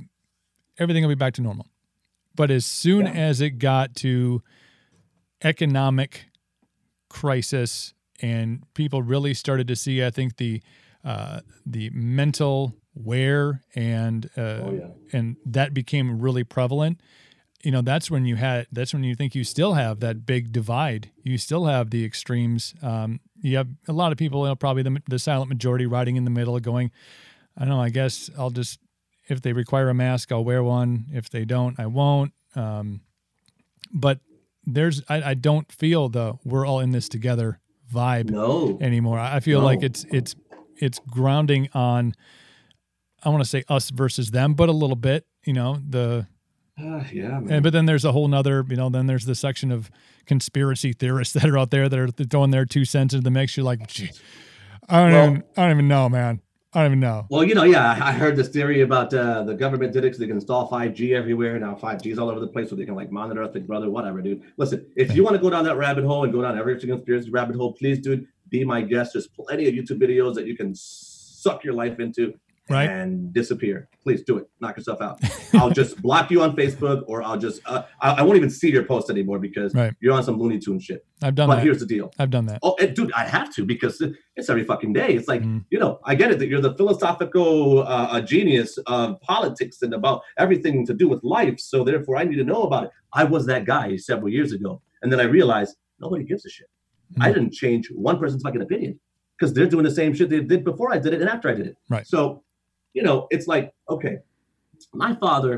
everything 0.79 1.03
will 1.03 1.09
be 1.11 1.14
back 1.16 1.35
to 1.35 1.43
normal. 1.43 1.66
But 2.37 2.51
as 2.53 2.64
soon 2.64 3.07
Yeah. 3.07 3.12
as 3.12 3.41
it 3.41 3.59
got 3.59 3.97
to 3.97 4.43
economic 5.43 6.27
crisis 7.09 7.95
and 8.21 8.62
people 8.75 9.03
really 9.03 9.35
started 9.35 9.66
to 9.69 9.77
see, 9.77 10.05
I 10.05 10.11
think 10.11 10.37
the 10.37 10.62
uh, 11.05 11.41
the 11.64 11.91
mental 11.91 12.75
wear 12.95 13.62
and 13.75 14.27
uh, 14.37 14.41
Oh, 14.41 14.73
yeah. 14.73 15.19
and 15.19 15.37
that 15.47 15.73
became 15.73 16.21
really 16.21 16.45
prevalent. 16.45 17.01
You 17.65 17.73
know, 17.73 17.83
that's 17.83 18.09
when 18.11 18.25
you 18.25 18.37
had 18.37 18.67
that's 18.71 18.93
when 18.95 19.03
you 19.03 19.15
think 19.17 19.35
you 19.35 19.43
still 19.43 19.75
have 19.75 19.99
that 20.01 20.25
big 20.25 20.53
divide. 20.53 21.11
You 21.25 21.39
still 21.39 21.65
have 21.65 21.91
the 21.91 22.05
extremes. 22.05 22.75
Um, 22.83 23.21
you 23.41 23.57
have 23.57 23.69
a 23.89 23.93
lot 23.93 24.13
of 24.13 24.19
people, 24.19 24.43
you 24.43 24.49
know, 24.49 24.57
probably 24.57 24.83
the, 24.83 25.03
the 25.09 25.19
silent 25.19 25.49
majority, 25.49 25.85
riding 25.87 26.17
in 26.17 26.25
the 26.25 26.31
middle, 26.31 26.59
going, 26.61 26.91
I 27.57 27.61
don't 27.65 27.71
know. 27.71 27.81
I 27.81 27.89
guess 27.91 28.31
I'll 28.39 28.51
just 28.51 28.79
if 29.29 29.43
they 29.43 29.53
require 29.53 29.89
a 29.91 29.95
mask, 29.95 30.31
I'll 30.33 30.45
wear 30.45 30.63
one. 30.63 31.07
If 31.13 31.31
they 31.31 31.45
don't, 31.45 31.79
I 31.81 31.87
won't. 31.87 32.33
Um, 32.55 33.01
but 33.93 34.21
there's 34.65 35.03
I, 35.09 35.31
I 35.31 35.35
don't 35.35 35.71
feel 35.73 36.09
the 36.09 36.35
we're 36.45 36.67
all 36.67 36.79
in 36.81 36.93
this 36.93 37.09
together 37.09 37.59
vibe 37.93 38.31
No. 38.31 38.79
anymore. 38.81 39.19
I 39.19 39.37
I 39.37 39.41
feel 39.41 39.61
like 39.61 39.83
it's 39.83 40.05
it's 40.11 40.37
it's 40.77 41.01
grounding 41.01 41.69
on 41.75 42.15
I 43.25 43.31
want 43.31 43.43
to 43.43 43.49
say 43.49 43.65
us 43.69 43.91
versus 43.91 44.31
them, 44.31 44.55
but 44.55 44.69
a 44.69 44.73
little 44.73 44.95
bit, 44.97 45.27
you 45.45 45.53
know, 45.53 45.81
the 45.89 46.27
Ah, 46.81 47.05
yeah, 47.12 47.41
man. 47.41 47.51
and 47.51 47.62
but 47.62 47.72
then 47.72 47.87
there's 47.87 48.05
a 48.05 48.12
whole 48.12 48.29
nother, 48.29 48.64
you 48.68 48.76
know, 48.76 48.89
then 48.89 49.07
there's 49.07 49.24
the 49.24 49.35
section 49.35 49.72
of 49.72 49.91
conspiracy 50.26 50.93
theorists 50.93 51.35
that 51.35 51.45
are 51.45 51.59
out 51.59 51.70
there 51.70 51.89
that 51.89 51.99
are 51.99 52.09
throwing 52.09 52.51
their 52.51 52.64
two 52.64 52.85
cents 52.85 53.14
into 53.14 53.24
the 53.24 53.31
mix. 53.31 53.57
You're 53.57 53.64
like, 53.64 53.81
I 54.89 55.01
don't 55.03 55.12
Well- 55.12 55.24
even 55.24 55.45
I 55.57 55.62
don't 55.62 55.70
even 55.72 55.89
know, 55.89 56.09
man. 56.09 56.41
I 56.74 56.83
don't 56.83 56.93
even 56.93 57.01
know. 57.01 57.26
Well, 57.31 57.45
you 57.45 57.55
know, 57.55 57.62
yeah, 57.62 57.99
I 58.01 58.12
heard 58.12 58.37
this 58.37 58.49
theory 58.49 58.83
about 58.83 59.12
uh, 59.14 59.43
the 59.43 59.55
government 59.55 59.95
did 59.95 60.01
it 60.01 60.09
because 60.09 60.18
they 60.18 60.26
can 60.26 60.37
install 60.37 60.70
5G 60.70 61.12
everywhere. 61.14 61.59
Now 61.59 61.74
5G 61.74 62.12
is 62.12 62.18
all 62.18 62.29
over 62.29 62.41
the 62.41 62.47
place, 62.47 62.68
so 62.68 62.76
they 62.76 62.85
can 62.85 62.95
like 62.95 63.11
monitor 63.11 63.43
us, 63.43 63.51
big 63.55 63.66
brother, 63.66 63.89
whatever, 63.89 64.20
dude. 64.20 64.43
Listen, 64.59 64.85
if 64.95 65.16
you 65.16 65.24
want 65.24 65.35
to 65.35 65.41
go 65.41 65.49
down 65.49 65.64
that 65.64 65.76
rabbit 65.79 66.05
hole 66.05 66.24
and 66.24 66.33
go 66.33 66.43
down 66.43 66.59
every 66.59 66.79
single 66.79 66.99
conspiracy 66.99 67.31
rabbit 67.31 67.57
hole, 67.57 67.72
please, 67.72 68.01
dude, 68.01 68.26
be 68.51 68.64
my 68.64 68.83
guest. 68.83 69.14
There's 69.14 69.26
plenty 69.29 69.66
of 69.66 69.74
YouTube 69.74 69.99
videos 69.99 70.35
that 70.35 70.47
you 70.47 70.59
can 70.59 70.74
suck 70.74 71.64
your 71.64 71.72
life 71.72 72.01
into 72.01 72.35
Right. 72.71 72.89
and 72.91 73.33
disappear. 73.33 73.89
Please 74.03 74.23
do 74.23 74.39
it. 74.39 74.49
Knock 74.61 74.77
yourself 74.77 75.01
out. 75.01 75.21
I'll 75.55 75.71
just 75.71 76.01
block 76.03 76.31
you 76.31 76.43
on 76.43 76.55
Facebook, 76.57 77.03
or 77.07 77.23
I'll 77.23 77.39
just 77.39 77.61
uh, 77.66 77.83
I, 78.01 78.12
I 78.14 78.23
won't 78.23 78.37
even 78.37 78.51
see 78.51 78.71
your 78.71 78.85
post 78.85 79.09
anymore 79.11 79.39
because 79.39 79.75
Right. 79.75 79.95
you're 80.01 80.12
on 80.14 80.23
some 80.23 80.39
Looney 80.39 80.59
Tune 80.59 80.79
shit. 80.79 81.05
I've 81.23 81.35
done 81.35 81.49
but 81.49 81.57
that. 81.57 81.64
here's 81.64 81.81
the 81.81 81.87
deal. 81.87 82.12
I've 82.19 82.31
done 82.31 82.47
that. 82.47 82.59
Oh, 82.62 82.77
and 82.81 82.95
dude, 82.95 83.12
I 83.12 83.25
have 83.25 83.53
to 83.57 83.64
because 83.64 84.03
it's 84.37 84.49
every 84.51 84.64
fucking 84.64 84.93
day. 84.93 85.14
It's 85.14 85.29
like, 85.29 85.43
Mhm. 85.43 85.64
you 85.71 85.79
know, 85.79 85.99
I 86.05 86.14
get 86.14 86.31
it 86.31 86.39
that 86.41 86.49
you're 86.49 86.61
the 86.61 86.75
philosophical 86.75 87.83
uh, 87.87 88.09
a 88.12 88.23
genius 88.23 88.79
of 88.87 89.21
politics 89.23 89.83
and 89.83 89.95
about 89.95 90.23
everything 90.39 90.87
to 90.87 90.95
do 90.95 91.09
with 91.09 91.23
life. 91.25 91.59
So 91.59 91.85
therefore, 91.85 92.16
I 92.16 92.25
need 92.25 92.37
to 92.37 92.45
know 92.45 92.62
about 92.64 92.85
it. 92.85 92.91
I 93.12 93.25
was 93.25 93.47
that 93.47 93.64
guy 93.64 93.97
several 93.97 94.29
years 94.29 94.53
ago. 94.53 94.83
And 95.03 95.11
then 95.12 95.21
I 95.21 95.25
realized 95.25 95.77
nobody 96.01 96.25
gives 96.25 96.45
a 96.45 96.51
shit. 96.51 96.69
I 97.21 97.31
Mhm. 97.31 97.35
didn't 97.35 97.53
change 97.53 97.89
one 97.95 98.19
person's 98.19 98.43
fucking 98.43 98.61
opinion 98.62 99.01
because 99.39 99.55
they're 99.55 99.66
doing 99.66 99.85
the 99.85 99.91
same 99.91 100.12
shit 100.14 100.29
they 100.29 100.41
did 100.41 100.64
before 100.64 100.93
I 100.93 100.99
did 100.99 101.14
it 101.14 101.21
and 101.21 101.31
after 101.31 101.49
I 101.49 101.55
did 101.55 101.66
it. 101.69 101.77
Right. 101.89 102.07
So, 102.07 102.43
you 102.99 103.05
know, 103.05 103.19
it's 103.31 103.47
like, 103.47 103.67
okay, 103.89 104.15
my 104.93 105.15
father 105.25 105.55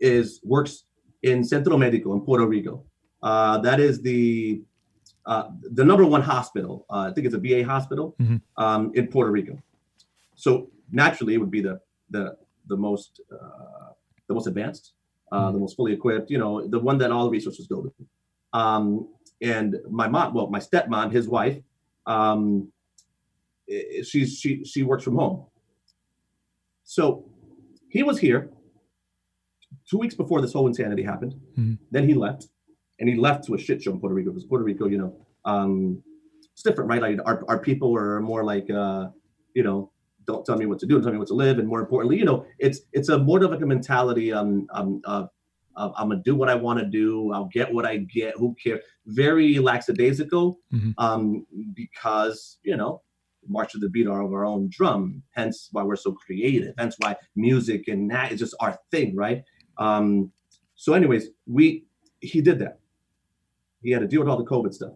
is 0.00 0.40
works 0.54 0.72
in 1.22 1.44
Centro 1.52 1.76
Médico 1.76 2.08
in 2.16 2.20
Puerto 2.26 2.46
Rico. 2.54 2.74
Uh, 3.22 3.58
that 3.66 3.78
is 3.88 3.94
the 4.02 4.60
uh, 5.30 5.46
the 5.78 5.84
number 5.90 6.04
one 6.16 6.22
hospital. 6.34 6.74
Uh, 6.90 7.04
I 7.08 7.12
think 7.12 7.24
it's 7.26 7.36
a 7.40 7.42
VA 7.46 7.62
hospital 7.74 8.06
Mhm. 8.20 8.40
um, 8.64 8.82
in 8.98 9.04
Puerto 9.12 9.30
Rico. 9.38 9.54
So 10.44 10.50
naturally, 11.02 11.34
it 11.34 11.40
would 11.42 11.54
be 11.58 11.62
the 11.68 11.74
the 12.14 12.24
the 12.72 12.76
most 12.86 13.10
uh, 13.36 13.90
the 14.28 14.34
most 14.36 14.46
advanced, 14.52 14.84
uh, 15.34 15.50
the 15.54 15.60
most 15.64 15.74
fully 15.78 15.92
equipped. 15.98 16.28
You 16.34 16.38
know, 16.42 16.52
the 16.74 16.80
one 16.90 16.96
that 17.02 17.10
all 17.14 17.24
the 17.28 17.34
resources 17.38 17.64
go 17.74 17.78
to. 17.86 17.90
Um, 18.60 18.84
and 19.54 19.76
my 20.00 20.08
mom, 20.14 20.28
well, 20.34 20.48
my 20.56 20.62
stepmom, 20.68 21.06
his 21.18 21.26
wife, 21.38 21.58
um, 22.06 22.40
she's 24.10 24.28
she 24.40 24.64
she 24.64 24.80
works 24.90 25.04
from 25.04 25.16
home. 25.22 25.38
So 26.88 27.22
he 27.90 28.02
was 28.02 28.18
here 28.18 28.50
two 29.88 29.98
weeks 29.98 30.14
before 30.14 30.40
this 30.40 30.54
whole 30.54 30.66
insanity 30.66 31.02
happened. 31.02 31.34
Mhm. 31.58 31.78
Then 31.90 32.08
he 32.08 32.14
left, 32.14 32.48
and 32.98 33.08
he 33.10 33.14
left 33.14 33.44
to 33.44 33.54
a 33.54 33.58
shit 33.58 33.82
show 33.82 33.92
in 33.92 34.00
Puerto 34.00 34.14
Rico 34.14 34.30
because 34.30 34.46
Puerto 34.46 34.64
Rico, 34.64 34.86
you 34.86 34.96
know, 34.96 35.14
um, 35.44 36.02
it's 36.50 36.62
different, 36.62 36.88
right? 36.88 37.02
Like 37.02 37.18
our, 37.26 37.44
our 37.46 37.58
people 37.58 37.94
are 37.94 38.20
more 38.20 38.42
like, 38.42 38.70
uh, 38.70 39.10
you 39.54 39.62
know, 39.62 39.92
don't 40.26 40.46
tell 40.46 40.56
me 40.56 40.64
what 40.64 40.78
to 40.78 40.86
do, 40.86 40.94
and 40.94 41.04
tell 41.04 41.12
me 41.12 41.18
what 41.18 41.28
to 41.28 41.34
live, 41.34 41.58
and 41.58 41.68
more 41.68 41.80
importantly, 41.80 42.18
you 42.18 42.24
know, 42.24 42.46
it's 42.58 42.80
it's 42.94 43.10
a 43.10 43.18
more 43.18 43.42
of 43.44 43.50
like 43.50 43.60
a 43.60 43.66
mentality 43.66 44.32
um, 44.32 44.66
um, 44.70 45.02
of, 45.04 45.28
of 45.76 45.92
I'm 45.98 46.08
gonna 46.08 46.22
do 46.24 46.34
what 46.34 46.48
I 46.48 46.54
want 46.54 46.78
to 46.80 46.86
do, 46.86 47.32
I'll 47.34 47.50
get 47.52 47.72
what 47.72 47.84
I 47.84 47.98
get, 47.98 48.34
who 48.38 48.54
cares? 48.62 48.82
Very 49.06 49.58
lackadaisical, 49.58 50.58
Mhm. 50.72 50.94
um, 50.96 51.46
because 51.74 52.58
you 52.62 52.76
know 52.78 53.02
march 53.48 53.72
to 53.72 53.78
the 53.78 53.88
beat 53.88 54.06
of 54.06 54.12
our 54.12 54.44
own 54.44 54.68
drum. 54.70 55.22
Hence 55.32 55.68
why 55.72 55.82
we're 55.82 55.96
so 55.96 56.12
creative. 56.12 56.74
Hence 56.78 56.96
why 56.98 57.16
music 57.36 57.88
and 57.88 58.10
that 58.10 58.32
is 58.32 58.40
just 58.40 58.54
our 58.60 58.78
thing, 58.90 59.16
right? 59.16 59.42
Um, 59.78 60.32
so, 60.74 60.94
anyways, 60.94 61.28
we 61.46 61.84
he 62.20 62.40
did 62.40 62.58
that. 62.60 62.80
He 63.82 63.90
had 63.90 64.00
to 64.00 64.08
deal 64.08 64.20
with 64.20 64.28
all 64.28 64.38
the 64.38 64.44
COVID 64.44 64.72
stuff. 64.74 64.92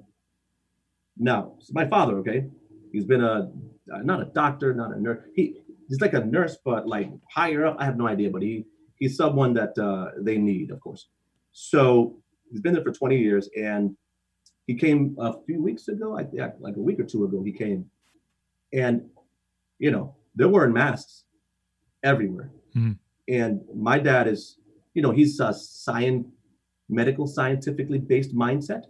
Now, 1.16 1.55
so 1.61 1.72
my 1.74 1.86
father, 1.88 2.18
okay, 2.18 2.46
he's 2.92 3.05
been 3.05 3.22
a 3.22 3.50
uh, 3.92 3.98
not 4.03 4.20
a 4.20 4.26
doctor, 4.26 4.74
not 4.74 4.94
a 4.94 5.00
nurse. 5.00 5.24
He 5.34 5.62
he's 5.88 6.00
like 6.00 6.14
a 6.14 6.24
nurse, 6.24 6.57
but 6.64 6.86
like 6.86 7.11
higher 7.30 7.66
up. 7.66 7.76
I 7.78 7.84
have 7.84 7.96
no 7.96 8.07
idea, 8.07 8.30
but 8.30 8.42
he 8.42 8.64
he's 8.96 9.16
someone 9.16 9.55
that 9.55 9.76
uh, 9.78 10.11
they 10.20 10.38
need, 10.38 10.70
of 10.70 10.80
course. 10.80 11.09
So 11.53 12.18
he's 12.50 12.61
been 12.61 12.74
there 12.74 12.82
for 12.82 12.92
20 12.92 13.18
years, 13.18 13.48
and 13.57 13.96
he 14.66 14.74
came 14.74 15.16
a 15.18 15.34
few 15.44 15.61
weeks 15.61 15.88
ago. 15.88 16.16
I 16.16 16.24
think 16.24 16.40
like 16.61 16.76
a 16.76 16.80
week 16.80 17.00
or 17.00 17.05
two 17.05 17.24
ago, 17.24 17.42
he 17.42 17.53
came, 17.53 17.86
and 18.73 19.03
you 19.79 19.91
know 19.91 20.14
they're 20.35 20.49
wearing 20.49 20.73
masks 20.73 21.25
everywhere. 22.03 22.51
Mhm. 22.75 22.99
And 23.29 23.61
my 23.75 23.99
dad 23.99 24.27
is, 24.27 24.59
you 24.95 25.03
know, 25.03 25.11
he's 25.11 25.39
a 25.41 25.53
science, 25.53 26.27
medical, 26.89 27.27
scientifically 27.27 27.99
based 27.99 28.35
mindset. 28.35 28.85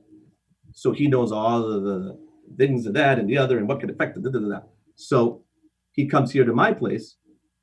So 0.73 0.93
he 0.93 1.07
knows 1.09 1.33
all 1.33 1.63
of 1.65 1.83
the 1.83 2.19
things 2.57 2.87
of 2.87 2.95
that 2.95 3.19
and 3.19 3.29
the 3.29 3.39
other 3.39 3.59
and 3.59 3.69
what 3.69 3.81
could 3.81 3.91
affect 3.91 4.15
the 4.15 4.21
da, 4.23 4.31
da, 4.31 4.39
da, 4.39 4.49
da. 4.49 4.61
So 4.95 5.45
he 5.93 6.07
comes 6.07 6.31
here 6.31 6.45
to 6.45 6.53
my 6.53 6.73
place 6.73 7.17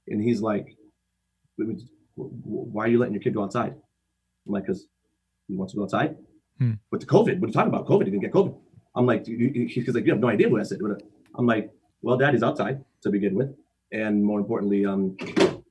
and 0.08 0.22
he's 0.22 0.42
like, 0.42 0.78
"Wait, 1.58 1.68
wait, 1.70 1.82
why 2.16 2.86
are 2.86 2.88
you 2.88 3.00
letting 3.00 3.14
your 3.14 3.24
kid 3.24 3.34
go 3.34 3.44
outside? 3.44 3.74
I'm 4.46 4.54
like, 4.54 4.64
because 4.64 4.88
he 5.48 5.56
wants 5.56 5.74
to 5.74 5.78
go 5.78 5.84
outside. 5.84 6.18
Hmm. 6.58 6.74
But 6.92 7.00
the 7.00 7.06
COVID, 7.06 7.40
what 7.40 7.46
are 7.46 7.48
you 7.48 7.54
talking 7.54 7.74
about? 7.74 7.88
COVID, 7.88 8.06
he 8.06 8.12
didn't 8.12 8.22
get 8.22 8.32
COVID. 8.32 8.56
I'm 8.96 9.06
like, 9.06 9.26
he's 9.26 9.94
like, 9.94 10.06
you 10.06 10.12
have 10.12 10.20
no 10.20 10.30
idea 10.30 10.50
what 10.50 10.62
I 10.62 10.64
said. 10.64 10.80
I'm 11.36 11.46
like, 11.46 11.72
well, 12.02 12.18
daddy's 12.18 12.44
outside 12.44 12.84
to 13.02 13.10
begin 13.10 13.36
with. 13.36 13.56
And 13.92 14.24
more 14.24 14.40
importantly, 14.40 14.86
um, 14.86 15.16
shoot, 15.20 15.64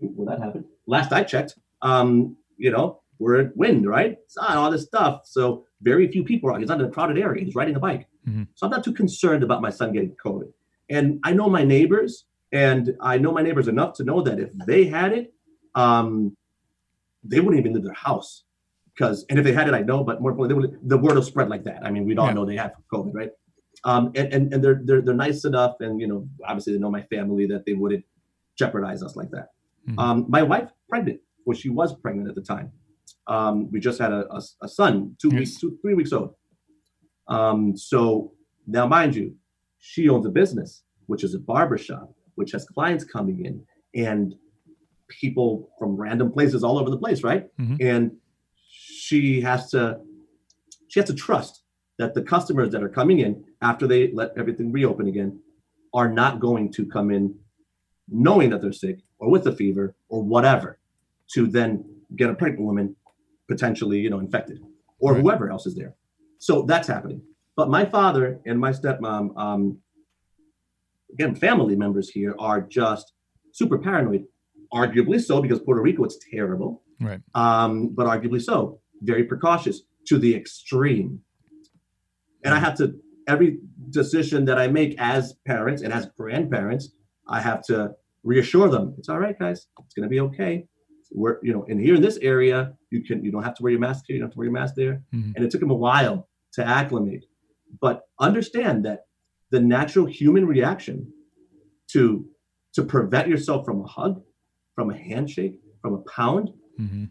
well, 0.00 0.26
that 0.26 0.42
happen? 0.44 0.64
Last 0.86 1.12
I 1.12 1.22
checked, 1.24 1.58
um, 1.82 2.36
you 2.56 2.70
know, 2.70 3.00
we're 3.18 3.40
at 3.40 3.56
wind, 3.56 3.86
right? 3.86 4.12
It's 4.24 4.36
not 4.36 4.50
all 4.56 4.70
this 4.70 4.84
stuff. 4.84 5.22
So 5.24 5.64
very 5.82 6.06
few 6.10 6.22
people 6.24 6.50
are. 6.50 6.58
He's 6.58 6.68
not 6.68 6.80
in 6.80 6.86
a 6.86 6.90
crowded 6.90 7.18
area. 7.18 7.44
He's 7.44 7.54
riding 7.54 7.76
a 7.76 7.80
bike. 7.80 8.06
Mhm. 8.28 8.46
So 8.54 8.66
I'm 8.66 8.70
not 8.70 8.84
too 8.84 8.92
concerned 8.92 9.42
about 9.42 9.60
my 9.62 9.70
son 9.70 9.92
getting 9.92 10.14
COVID. 10.24 10.52
And 10.90 11.20
I 11.24 11.32
know 11.32 11.48
my 11.50 11.64
neighbors, 11.64 12.24
and 12.52 12.96
I 13.00 13.18
know 13.18 13.32
my 13.32 13.42
neighbors 13.42 13.68
enough 13.68 13.94
to 13.94 14.04
know 14.04 14.22
that 14.22 14.38
if 14.38 14.50
they 14.66 14.84
had 14.86 15.12
it, 15.12 15.34
um, 15.74 16.36
they 17.24 17.40
wouldn't 17.40 17.58
even 17.60 17.74
leave 17.74 17.84
their 17.84 17.92
house. 17.92 18.44
Because, 18.94 19.24
and 19.28 19.38
if 19.38 19.44
they 19.44 19.52
had 19.52 19.68
it, 19.68 19.74
I 19.74 19.82
know, 19.82 20.02
but 20.02 20.20
more 20.20 20.30
importantly, 20.32 20.66
they 20.68 20.72
would, 20.76 20.88
the 20.88 20.98
word 20.98 21.14
will 21.14 21.22
spread 21.22 21.48
like 21.48 21.64
that. 21.64 21.84
I 21.84 21.90
mean, 21.90 22.04
we'd 22.04 22.18
all 22.18 22.26
Yeah. 22.28 22.34
know 22.34 22.44
they 22.44 22.56
have 22.56 22.72
COVID, 22.92 23.14
right? 23.14 23.30
Um, 23.88 24.12
and, 24.18 24.26
and, 24.34 24.52
and 24.52 24.62
they're, 24.62 24.80
they're, 24.84 25.00
they're 25.04 25.14
nice 25.14 25.44
enough, 25.50 25.74
and, 25.80 25.98
you 26.02 26.06
know, 26.10 26.28
obviously 26.46 26.72
they 26.74 26.78
know 26.78 26.90
my 26.90 27.04
family 27.14 27.46
that 27.46 27.62
they 27.66 27.72
wouldn't 27.72 28.04
jeopardize 28.60 29.02
us 29.06 29.14
like 29.20 29.30
that. 29.30 29.48
Mhm. 29.88 29.98
Um, 30.02 30.26
my 30.28 30.42
wife 30.42 30.68
pregnant, 30.90 31.20
well, 31.46 31.56
she 31.56 31.70
was 31.70 31.90
pregnant 32.04 32.28
at 32.28 32.34
the 32.34 32.42
time. 32.54 32.70
Um, 33.34 33.70
we 33.72 33.78
just 33.80 33.98
had 33.98 34.12
a, 34.12 34.22
a, 34.38 34.40
a 34.66 34.68
son, 34.68 35.16
two 35.20 35.30
Yes. 35.32 35.38
weeks, 35.38 35.60
two, 35.60 35.78
three 35.80 35.94
weeks 36.00 36.12
old. 36.12 36.30
Um, 37.28 37.76
so 37.76 38.32
now, 38.66 38.86
mind 38.86 39.14
you, 39.16 39.34
she 39.78 40.02
owns 40.10 40.26
a 40.26 40.30
business, 40.42 40.82
which 41.06 41.22
is 41.24 41.32
a 41.34 41.38
barber 41.38 41.78
shop, 41.78 42.12
which 42.34 42.52
has 42.52 42.66
clients 42.66 43.04
coming 43.04 43.38
in 43.46 43.54
and 43.94 44.34
people 45.22 45.70
from 45.78 45.96
random 45.96 46.30
places 46.30 46.62
all 46.62 46.78
over 46.78 46.90
the 46.90 46.98
place, 47.04 47.22
right? 47.22 47.44
Mhm. 47.58 47.76
And 47.80 48.02
she 48.68 49.40
has 49.40 49.70
to, 49.70 49.98
she 50.88 51.00
has 51.00 51.08
to 51.08 51.14
trust 51.14 51.62
that 51.98 52.14
the 52.14 52.22
customers 52.22 52.70
that 52.70 52.82
are 52.82 52.88
coming 52.88 53.18
in 53.20 53.44
after 53.60 53.86
they 53.86 54.12
let 54.12 54.30
everything 54.36 54.70
reopen 54.72 55.06
again 55.08 55.38
are 55.92 56.08
not 56.10 56.38
going 56.40 56.70
to 56.72 56.86
come 56.86 57.10
in 57.10 57.34
knowing 58.08 58.50
that 58.50 58.60
they're 58.62 58.72
sick 58.72 58.98
or 59.18 59.30
with 59.30 59.46
a 59.46 59.52
fever 59.52 59.94
or 60.08 60.22
whatever 60.22 60.78
to 61.34 61.46
then 61.46 61.84
get 62.16 62.30
a 62.30 62.34
pregnant 62.34 62.64
woman 62.64 62.94
potentially 63.48 63.98
you 63.98 64.10
know 64.10 64.20
infected 64.20 64.60
or 65.00 65.12
Right. 65.14 65.22
whoever 65.22 65.50
else 65.50 65.66
is 65.66 65.74
there 65.74 65.94
so 66.38 66.62
that's 66.62 66.88
happening 66.88 67.20
but 67.56 67.68
my 67.68 67.84
father 67.84 68.40
and 68.46 68.58
my 68.58 68.70
stepmom 68.72 69.36
um 69.36 69.78
again 71.12 71.34
family 71.34 71.76
members 71.76 72.08
here 72.10 72.34
are 72.38 72.60
just 72.60 73.12
super 73.52 73.78
paranoid 73.78 74.24
arguably 74.72 75.20
so 75.20 75.40
because 75.42 75.58
puerto 75.60 75.82
rico 75.82 76.04
it's 76.04 76.18
terrible 76.30 76.82
Right. 77.00 77.20
um, 77.34 77.90
but 77.90 78.06
arguably 78.08 78.42
so, 78.42 78.80
very 79.02 79.22
precautious 79.22 79.82
to 80.08 80.18
the 80.18 80.34
extreme. 80.34 81.20
And 82.44 82.54
I 82.54 82.58
have 82.58 82.76
to, 82.78 82.94
every 83.26 83.58
decision 83.90 84.44
that 84.46 84.58
I 84.58 84.68
make 84.68 84.94
as 84.98 85.34
parents 85.46 85.82
and 85.82 85.92
as 85.92 86.06
grandparents, 86.16 86.90
I 87.28 87.40
have 87.40 87.62
to 87.64 87.92
reassure 88.24 88.68
them 88.68 88.94
it's 88.98 89.08
all 89.08 89.18
right, 89.18 89.38
guys, 89.38 89.68
it's 89.84 89.94
going 89.94 90.02
to 90.02 90.08
be 90.08 90.20
okay. 90.20 90.66
We're, 91.12 91.38
you 91.42 91.52
know, 91.52 91.64
and 91.68 91.80
here 91.80 91.94
in 91.94 92.02
this 92.02 92.18
area, 92.18 92.74
you 92.90 93.02
can, 93.02 93.24
you 93.24 93.30
don't 93.30 93.42
have 93.42 93.54
to 93.54 93.62
wear 93.62 93.70
your 93.72 93.80
mask 93.80 94.04
here, 94.06 94.16
you 94.16 94.20
don't 94.20 94.28
have 94.28 94.34
to 94.34 94.38
wear 94.38 94.46
your 94.46 94.52
mask 94.52 94.74
there. 94.74 95.02
Mhm. 95.14 95.34
And 95.34 95.44
it 95.44 95.50
took 95.50 95.60
them 95.60 95.70
a 95.70 95.74
while 95.74 96.28
to 96.52 96.66
acclimate. 96.66 97.24
But 97.80 98.02
understand 98.20 98.84
that 98.84 99.06
the 99.50 99.60
natural 99.60 100.06
human 100.06 100.46
reaction 100.46 101.12
to 101.88 102.28
to 102.74 102.84
prevent 102.84 103.28
yourself 103.28 103.64
from 103.64 103.80
a 103.80 103.86
hug, 103.86 104.22
from 104.74 104.90
a 104.90 104.96
handshake, 104.96 105.58
from 105.80 105.94
a 105.94 105.98
pound, 106.10 106.52
hmm 106.76 107.04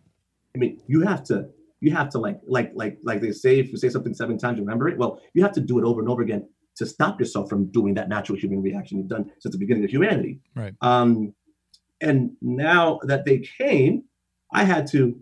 I 0.55 0.59
mean, 0.59 0.81
you 0.87 1.01
have 1.01 1.23
to, 1.25 1.49
you 1.79 1.91
have 1.91 2.09
to 2.09 2.17
like, 2.19 2.39
like, 2.47 2.71
like, 2.75 2.97
like 3.03 3.21
they 3.21 3.31
say, 3.31 3.59
if 3.59 3.69
you 3.71 3.77
say 3.77 3.89
something 3.89 4.13
seven 4.13 4.37
times, 4.37 4.59
remember 4.59 4.87
it. 4.87 4.97
Well, 4.97 5.19
you 5.33 5.43
have 5.43 5.51
to 5.53 5.61
do 5.61 5.77
it 5.79 5.85
over 5.85 5.99
and 5.99 6.09
over 6.09 6.21
again 6.21 6.47
to 6.77 6.85
stop 6.85 7.19
yourself 7.19 7.49
from 7.49 7.65
doing 7.67 7.93
that 7.95 8.09
natural 8.09 8.37
human 8.37 8.61
reaction 8.61 8.97
you've 8.97 9.07
done 9.07 9.31
since 9.39 9.53
the 9.53 9.59
beginning 9.59 9.83
of 9.83 9.89
humanity. 9.89 10.39
Right. 10.55 10.73
Um, 10.81 11.33
and 12.01 12.31
now 12.41 12.99
that 13.03 13.25
they 13.25 13.39
came, 13.39 14.03
I 14.51 14.63
had 14.63 14.87
to, 14.91 15.19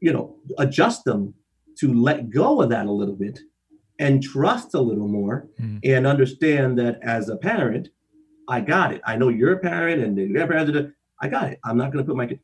you 0.00 0.12
know, 0.12 0.36
adjust 0.58 1.04
them 1.04 1.34
to 1.78 1.92
let 1.92 2.30
go 2.30 2.60
of 2.62 2.70
that 2.70 2.86
a 2.86 2.92
little 2.92 3.16
bit 3.16 3.40
and 3.98 4.22
trust 4.22 4.74
a 4.74 4.80
little 4.80 5.08
more 5.08 5.48
Mhm. 5.60 5.80
and 5.84 6.06
understand 6.06 6.78
that 6.78 6.98
as 7.02 7.28
a 7.28 7.36
parent, 7.36 7.88
I 8.48 8.60
got 8.62 8.92
it. 8.92 9.00
I 9.06 9.16
know 9.16 9.28
you're 9.28 9.52
a 9.52 9.58
parent 9.58 10.02
and 10.02 10.16
the 10.16 10.26
grandparents 10.28 10.72
are. 10.74 10.94
I 11.22 11.28
got 11.28 11.52
it. 11.52 11.60
I'm 11.64 11.76
not 11.76 11.92
going 11.92 12.02
to 12.04 12.08
put 12.08 12.16
my 12.16 12.26
kid, 12.26 12.40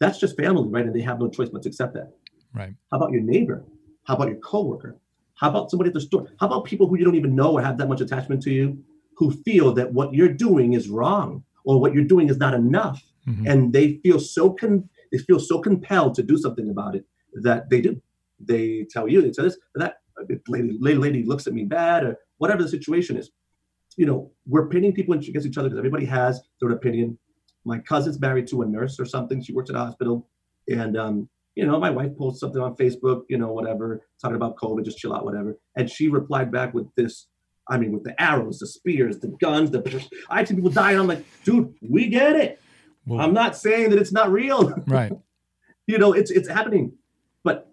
that's 0.00 0.18
just 0.18 0.36
family, 0.36 0.68
right? 0.68 0.84
And 0.86 0.94
they 0.94 1.02
have 1.02 1.20
no 1.20 1.28
choice 1.28 1.50
but 1.50 1.62
to 1.62 1.68
accept 1.68 1.94
that. 1.94 2.12
Right. 2.54 2.74
How 2.90 2.96
about 2.96 3.12
your 3.12 3.20
neighbor? 3.22 3.64
How 4.04 4.16
about 4.16 4.28
your 4.28 4.38
coworker? 4.38 4.96
How 5.34 5.48
about 5.50 5.70
somebody 5.70 5.88
at 5.88 5.94
the 5.94 6.00
store? 6.00 6.26
How 6.40 6.46
about 6.46 6.64
people 6.64 6.86
who 6.88 6.98
you 6.98 7.04
don't 7.04 7.14
even 7.14 7.34
know 7.36 7.52
or 7.52 7.62
have 7.62 7.78
that 7.78 7.88
much 7.88 8.00
attachment 8.00 8.42
to 8.42 8.50
you, 8.50 8.82
who 9.16 9.30
feel 9.30 9.72
that 9.74 9.92
what 9.92 10.12
you're 10.14 10.32
doing 10.32 10.72
is 10.72 10.88
wrong 10.88 11.44
or 11.64 11.80
what 11.80 11.94
you're 11.94 12.04
doing 12.04 12.28
is 12.28 12.38
not 12.38 12.54
enough, 12.54 13.02
Mhm. 13.28 13.46
and 13.46 13.72
they 13.72 13.96
feel 14.02 14.18
so 14.18 14.50
con- 14.52 14.88
they 15.12 15.18
feel 15.18 15.38
so 15.40 15.58
compelled 15.60 16.14
to 16.14 16.22
do 16.22 16.36
something 16.38 16.70
about 16.70 16.94
it 16.94 17.04
that 17.42 17.68
they 17.68 17.80
do. 17.80 18.00
They 18.38 18.84
tell 18.90 19.08
you, 19.08 19.20
they 19.20 19.30
tell 19.30 19.44
this, 19.44 19.58
that 19.74 19.96
lady, 20.48 20.76
lady, 20.80 20.98
lady 20.98 21.22
looks 21.24 21.46
at 21.46 21.52
me 21.52 21.64
bad, 21.64 22.04
or 22.04 22.16
whatever 22.38 22.62
the 22.62 22.68
situation 22.68 23.16
is. 23.16 23.30
You 23.96 24.06
know, 24.06 24.30
we're 24.46 24.68
pitting 24.68 24.92
people 24.92 25.14
against 25.14 25.46
each 25.46 25.58
other 25.58 25.68
because 25.68 25.78
everybody 25.78 26.06
has 26.06 26.40
their 26.60 26.70
opinion. 26.70 27.18
My 27.64 27.78
cousin's 27.78 28.20
married 28.20 28.46
to 28.48 28.62
a 28.62 28.66
nurse 28.66 28.98
or 28.98 29.04
something. 29.04 29.42
She 29.42 29.52
works 29.52 29.70
at 29.70 29.76
a 29.76 29.80
hospital, 29.80 30.28
and 30.68 30.96
um, 30.96 31.28
you 31.54 31.66
know, 31.66 31.78
my 31.78 31.90
wife 31.90 32.16
posts 32.16 32.40
something 32.40 32.62
on 32.62 32.74
Facebook, 32.76 33.24
you 33.28 33.36
know, 33.36 33.52
whatever, 33.52 34.06
talking 34.20 34.36
about 34.36 34.56
COVID, 34.56 34.84
just 34.84 34.98
chill 34.98 35.14
out, 35.14 35.24
whatever. 35.24 35.58
And 35.76 35.90
she 35.90 36.08
replied 36.08 36.50
back 36.50 36.72
with 36.74 36.86
this. 36.94 37.26
I 37.68 37.76
mean, 37.76 37.92
with 37.92 38.02
the 38.02 38.20
arrows, 38.20 38.58
the 38.58 38.66
spears, 38.66 39.20
the 39.20 39.28
guns, 39.28 39.70
the 39.70 40.08
I 40.28 40.42
see 40.42 40.54
people 40.54 40.70
dying. 40.70 40.98
I'm 40.98 41.06
like, 41.06 41.24
dude, 41.44 41.72
we 41.82 42.08
get 42.08 42.34
it. 42.34 42.60
Well, 43.06 43.20
I'm 43.20 43.34
not 43.34 43.56
saying 43.56 43.90
that 43.90 43.98
it's 43.98 44.12
not 44.12 44.32
real. 44.32 44.72
right. 44.86 45.12
you 45.86 45.98
know, 45.98 46.12
it's 46.12 46.30
it's 46.30 46.48
happening. 46.48 46.94
But 47.44 47.70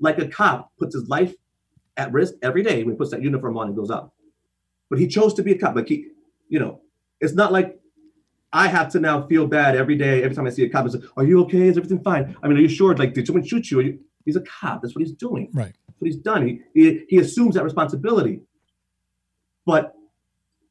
like 0.00 0.18
a 0.18 0.28
cop 0.28 0.72
puts 0.78 0.94
his 0.94 1.08
life 1.08 1.34
at 1.96 2.12
risk 2.12 2.34
every 2.42 2.62
day 2.62 2.82
when 2.82 2.94
he 2.94 2.98
puts 2.98 3.10
that 3.10 3.22
uniform 3.22 3.56
on 3.58 3.68
and 3.68 3.76
goes 3.76 3.90
out. 3.90 4.12
But 4.88 4.98
he 4.98 5.06
chose 5.06 5.34
to 5.34 5.42
be 5.42 5.52
a 5.52 5.58
cop. 5.58 5.76
Like 5.76 5.88
he, 5.88 6.08
you 6.48 6.58
know, 6.58 6.80
it's 7.20 7.34
not 7.34 7.52
like 7.52 7.78
I 8.52 8.68
have 8.68 8.90
to 8.92 9.00
now 9.00 9.26
feel 9.26 9.46
bad 9.46 9.76
every 9.76 9.96
day, 9.96 10.22
every 10.22 10.36
time 10.36 10.46
I 10.46 10.50
see 10.50 10.64
a 10.64 10.68
cop 10.68 10.84
and 10.84 10.92
say, 10.92 11.00
Are 11.16 11.24
you 11.24 11.40
okay? 11.44 11.68
Is 11.68 11.76
everything 11.76 12.02
fine? 12.02 12.36
I 12.42 12.48
mean, 12.48 12.58
are 12.58 12.60
you 12.60 12.68
sure? 12.68 12.94
Like, 12.94 13.14
did 13.14 13.26
someone 13.26 13.44
shoot 13.44 13.70
you? 13.70 13.80
Are 13.80 13.82
you? 13.82 13.98
He's 14.24 14.36
a 14.36 14.42
cop. 14.42 14.82
That's 14.82 14.94
what 14.94 15.04
he's 15.04 15.14
doing. 15.14 15.48
Right. 15.52 15.74
That's 15.86 16.00
what 16.00 16.06
he's 16.06 16.16
done. 16.16 16.46
He, 16.46 16.60
he 16.74 17.04
he 17.08 17.18
assumes 17.18 17.54
that 17.54 17.64
responsibility. 17.64 18.40
But 19.64 19.94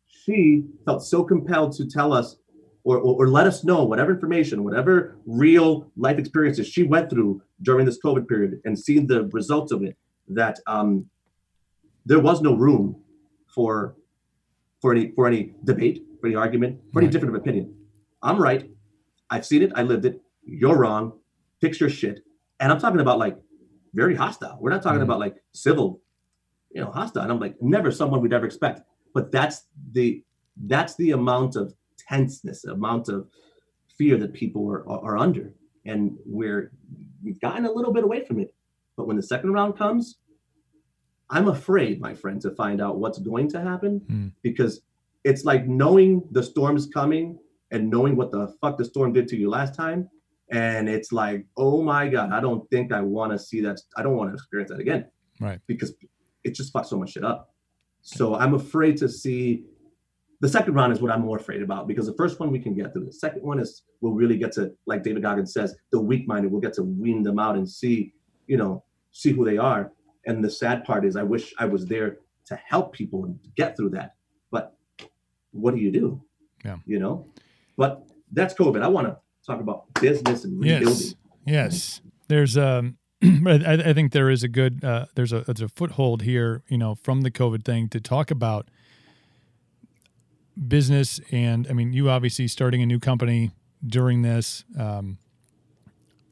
she 0.08 0.66
felt 0.86 1.04
so 1.04 1.24
compelled 1.24 1.74
to 1.78 1.88
tell 1.88 2.14
us 2.14 2.38
or, 2.84 2.98
or, 2.98 3.24
or 3.24 3.28
let 3.28 3.48
us 3.48 3.64
know 3.64 3.84
whatever 3.84 4.12
information, 4.12 4.64
whatever 4.64 5.18
real 5.26 5.92
life 5.98 6.18
experiences 6.18 6.68
she 6.68 6.84
went 6.84 7.10
through 7.10 7.42
during 7.62 7.86
this 7.86 8.00
COVID 8.04 8.28
period 8.28 8.60
and 8.66 8.78
seen 8.78 9.08
the 9.08 9.26
results 9.32 9.72
of 9.72 9.84
it, 9.84 9.98
that 10.28 10.60
um, 10.68 11.06
there 12.06 12.20
was 12.20 12.42
no 12.42 12.56
room 12.56 12.96
for 13.54 13.96
for 14.82 14.92
any 14.94 15.12
for 15.12 15.28
any 15.28 15.54
debate, 15.64 16.04
for 16.22 16.28
any 16.28 16.36
argument, 16.36 16.80
for 16.94 17.00
any 17.00 17.08
Right. 17.08 17.12
different 17.12 17.36
of 17.36 17.42
opinion. 17.42 17.76
I'm 18.22 18.40
right. 18.42 18.70
I've 19.30 19.46
seen 19.46 19.64
it. 19.64 19.72
I 19.76 19.82
lived 19.84 20.06
it. 20.06 20.22
You're 20.44 20.78
wrong. 20.78 21.14
Fix 21.60 21.80
your 21.80 21.90
shit. 21.90 22.24
And 22.60 22.72
I'm 22.72 22.80
talking 22.80 23.00
about 23.02 23.18
like 23.20 23.38
very 23.94 24.16
hostile. 24.16 24.58
We're 24.62 24.70
not 24.70 24.84
talking 24.84 25.00
Mhm. 25.00 25.04
about 25.06 25.20
like 25.20 25.44
civil, 25.54 26.02
you 26.70 26.80
know, 26.82 26.92
hostile. 26.92 27.24
And 27.24 27.32
I'm 27.32 27.40
like 27.40 27.62
never 27.62 27.92
someone 27.92 28.22
we'd 28.22 28.34
ever 28.34 28.46
expect. 28.46 28.82
But 29.14 29.32
that's 29.32 29.68
the 29.92 30.24
that's 30.68 30.96
the 30.96 31.12
amount 31.12 31.56
of 31.56 31.74
tenseness, 31.98 32.66
amount 32.66 33.10
of 33.10 33.28
fear 33.98 34.18
that 34.18 34.34
people 34.34 34.70
are, 34.70 34.88
are, 34.88 35.00
are 35.14 35.18
under. 35.18 35.54
And 35.86 36.18
we're 36.26 36.72
we've 37.24 37.40
gotten 37.40 37.66
a 37.66 37.72
little 37.72 37.92
bit 37.94 38.04
away 38.04 38.24
from 38.26 38.40
it. 38.40 38.54
But 38.96 39.08
when 39.08 39.16
the 39.16 39.24
second 39.24 39.54
round 39.54 39.78
comes, 39.78 40.20
I'm 41.30 41.48
afraid, 41.48 42.00
my 42.02 42.14
friend, 42.14 42.40
to 42.42 42.52
find 42.52 42.82
out 42.82 43.00
what's 43.00 43.18
going 43.20 43.48
to 43.50 43.62
happen 43.62 44.02
Mm. 44.02 44.32
because 44.42 44.82
it's 45.24 45.46
like 45.46 45.68
knowing 45.68 46.28
the 46.32 46.44
storm's 46.44 46.88
coming 46.88 47.38
and 47.72 47.90
knowing 47.90 48.16
what 48.16 48.32
the 48.32 48.54
fuck 48.62 48.78
the 48.78 48.86
storm 48.86 49.14
did 49.14 49.28
to 49.30 49.38
you 49.38 49.50
last 49.50 49.76
time. 49.76 50.10
And 50.52 50.90
it's 50.90 51.12
like, 51.12 51.46
oh 51.58 51.82
my 51.82 52.10
God, 52.10 52.34
I 52.34 52.42
don't 52.42 52.70
think 52.70 52.92
I 52.92 53.02
want 53.02 53.32
to 53.32 53.40
see 53.40 53.62
that. 53.62 53.80
I 53.96 54.04
don't 54.04 54.18
want 54.18 54.32
to 54.32 54.34
experience 54.34 54.72
that 54.72 54.80
again. 54.80 55.06
Right. 55.40 55.60
Because 55.68 55.94
it 56.44 56.54
just 56.56 56.74
fucked 56.74 56.88
so 56.88 56.98
much 56.98 57.12
shit 57.12 57.24
up. 57.24 57.54
So 58.02 58.36
I'm 58.36 58.54
afraid 58.54 58.98
to 58.98 59.08
see 59.08 59.66
the 60.42 60.50
second 60.50 60.74
round 60.74 60.92
is 60.92 61.02
what 61.02 61.12
I'm 61.12 61.22
more 61.22 61.38
afraid 61.38 61.62
about 61.62 61.88
because 61.88 62.08
the 62.08 62.16
first 62.16 62.40
one 62.40 62.52
we 62.52 62.60
can 62.60 62.74
get 62.74 62.92
through. 62.92 63.06
The 63.06 63.14
second 63.14 63.44
one 63.44 63.60
is 63.60 63.84
we'll 64.02 64.14
really 64.14 64.38
get 64.38 64.52
to, 64.54 64.72
like 64.88 65.04
David 65.04 65.22
Goggins 65.22 65.54
says, 65.54 65.76
the 65.92 66.02
weak 66.02 66.28
minded, 66.28 66.52
we'll 66.52 66.62
get 66.62 66.74
to 66.74 66.84
wean 66.84 67.22
them 67.22 67.38
out 67.38 67.56
and 67.56 67.70
see, 67.70 68.14
you 68.48 68.58
know, 68.58 68.84
see 69.12 69.32
who 69.32 69.46
they 69.46 69.58
are. 69.58 69.92
And 70.26 70.44
the 70.44 70.50
sad 70.50 70.84
part 70.84 71.06
is 71.06 71.16
I 71.16 71.24
wish 71.24 71.54
I 71.60 71.66
was 71.66 71.86
there 71.86 72.18
to 72.48 72.56
help 72.56 72.92
people 72.92 73.38
get 73.56 73.78
through 73.78 73.92
that. 73.92 74.16
What 75.52 75.76
do 75.76 75.82
you 75.82 75.92
do? 75.92 76.22
Yeah. 76.64 76.78
You 76.86 77.00
know? 77.00 77.28
But 77.78 78.04
that's 78.32 78.54
COVID. 78.54 78.82
I 78.82 78.88
want 78.88 79.08
to 79.08 79.18
talk 79.46 79.60
about 79.60 79.94
business 79.96 80.44
and 80.44 80.60
rebuilding. 80.60 80.88
Yes. 80.88 81.16
Yes. 81.46 82.02
There's 82.28 82.58
um 82.58 82.98
I, 83.24 83.84
I 83.86 83.94
think 83.94 84.14
there 84.14 84.30
is 84.30 84.44
a 84.44 84.48
good 84.48 84.84
uh, 84.84 85.06
there's 85.16 85.34
a 85.34 85.42
there's 85.42 85.62
a 85.62 85.70
foothold 85.70 86.24
here, 86.24 86.64
you 86.68 86.78
know, 86.78 86.96
from 86.96 87.22
the 87.22 87.32
COVID 87.32 87.64
thing 87.64 87.88
to 87.90 88.00
talk 88.00 88.32
about 88.32 88.70
business 90.68 91.20
and 91.32 91.66
I 91.70 91.74
mean 91.74 91.94
you 91.94 92.10
obviously 92.10 92.48
starting 92.48 92.82
a 92.82 92.86
new 92.86 93.00
company 93.00 93.52
during 93.86 94.22
this 94.22 94.64
um 94.78 95.18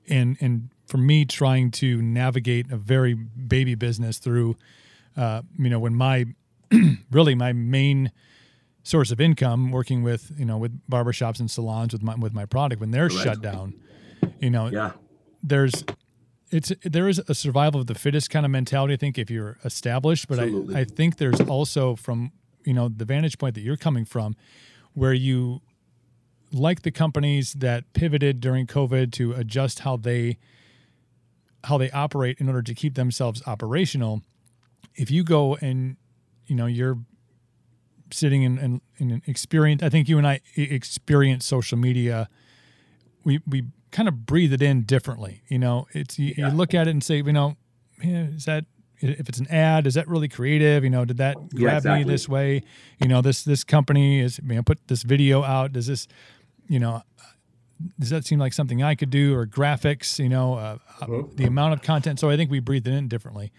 and 0.08 0.38
and 0.42 0.70
for 0.86 0.98
me 0.98 1.26
trying 1.26 1.72
to 1.72 2.02
navigate 2.02 2.72
a 2.72 2.78
very 2.78 3.14
baby 3.14 3.76
business 3.76 4.20
through 4.20 4.58
uh 5.16 5.42
you 5.58 5.70
know 5.70 5.80
when 5.80 5.96
my 5.96 6.26
really 7.12 7.34
my 7.34 7.54
main 7.54 8.12
source 8.90 9.12
of 9.12 9.22
income 9.22 9.72
working 9.72 10.02
with 10.04 10.32
you 10.38 10.46
know 10.46 10.58
with 10.58 10.74
barbershops 10.90 11.40
and 11.40 11.50
salons 11.52 11.94
with 11.94 12.02
my 12.02 12.16
with 12.16 12.34
my 12.34 12.46
product 12.46 12.82
when 12.82 12.92
they're 12.92 13.10
Correct. 13.10 13.24
shut 13.24 13.42
down 13.42 13.74
you 14.40 14.50
know 14.50 14.68
Yeah. 14.68 14.92
there's 15.44 15.84
it's 16.50 16.72
there 16.84 17.08
is 17.08 17.22
a 17.28 17.36
survival 17.36 17.80
of 17.82 17.88
the 17.88 17.94
fittest 17.96 18.30
kind 18.32 18.46
of 18.46 18.52
mentality 18.52 18.94
i 18.96 18.98
think 18.98 19.18
if 19.20 19.30
you're 19.30 19.58
established 19.64 20.28
but 20.28 20.40
Absolutely. 20.40 20.76
I, 20.76 20.80
I 20.80 20.84
think 20.86 21.18
there's 21.18 21.40
also 21.42 21.96
from 21.96 22.32
you 22.66 22.74
know 22.74 22.90
the 22.90 23.06
vantage 23.06 23.38
point 23.38 23.54
that 23.56 23.62
you're 23.62 23.78
coming 23.78 24.06
from 24.06 24.36
where 24.94 25.14
you 25.14 25.62
like 26.52 26.82
the 26.82 26.92
companies 26.92 27.54
that 27.54 27.94
pivoted 27.94 28.40
during 28.40 28.66
covid 28.66 29.12
to 29.14 29.34
adjust 29.34 29.80
how 29.82 29.98
they 29.98 30.38
how 31.66 31.78
they 31.78 31.92
operate 31.92 32.40
in 32.40 32.48
order 32.48 32.64
to 32.64 32.74
keep 32.74 32.96
themselves 32.96 33.44
operational 33.46 34.22
if 34.96 35.12
you 35.12 35.24
go 35.24 35.56
and 35.58 35.98
you 36.48 36.56
know 36.56 36.66
you're 36.66 36.98
sitting 38.12 38.44
in, 38.44 38.58
in, 38.58 38.82
in 38.98 39.12
an 39.12 39.22
experience 39.28 39.84
i 39.84 39.90
think 39.90 40.08
you 40.10 40.18
and 40.18 40.28
I 40.28 40.42
experience 40.56 41.46
social 41.46 41.78
media. 41.78 42.28
We 43.24 43.40
we 43.48 43.64
kind 43.92 44.08
of 44.08 44.26
breathe 44.26 44.54
it 44.54 44.62
in 44.62 44.84
differently 44.84 45.42
you 45.48 45.60
know? 45.60 45.88
It's 45.94 46.18
you, 46.20 46.34
you 46.38 46.50
look 46.52 46.74
at 46.74 46.88
it 46.88 46.92
and 46.92 47.04
say 47.04 47.18
you 47.18 47.34
know 47.34 47.58
"Man, 48.04 48.34
is 48.38 48.46
that 48.46 48.66
if 49.02 49.30
it's 49.30 49.40
an 49.40 49.48
ad 49.48 49.88
is 49.88 49.94
that 49.96 50.08
really 50.08 50.28
creative? 50.28 50.84
You 50.84 50.90
know 50.90 51.06
did 51.06 51.18
that 51.18 51.38
Yeah, 51.52 51.60
grab 51.60 51.86
me 51.86 52.04
this 52.04 52.28
way? 52.30 52.64
You 53.00 53.08
know 53.08 53.22
this 53.22 53.44
this 53.44 53.64
company 53.64 54.20
is 54.20 54.40
you 54.40 54.56
know 54.56 54.64
put 54.64 54.88
this 54.88 55.04
video 55.04 55.44
out. 55.44 55.74
Does 55.74 55.88
this 55.88 56.08
you 56.68 56.80
know 56.80 57.02
does 57.98 58.10
that 58.10 58.26
seem 58.26 58.40
like 58.40 58.52
something 58.52 58.84
i 58.84 58.94
could 58.94 59.10
do 59.10 59.34
or 59.34 59.46
graphics 59.48 60.20
you 60.20 60.28
know 60.28 60.56
uh, 60.56 60.78
Mm-hmm. 61.02 61.36
the 61.36 61.46
amount 61.46 61.74
of 61.74 61.82
content? 61.82 62.20
So 62.20 62.30
i 62.30 62.36
think 62.38 62.52
we 62.52 62.60
breathe 62.60 62.88
it 62.88 62.94
in 62.94 63.08
differently. 63.08 63.52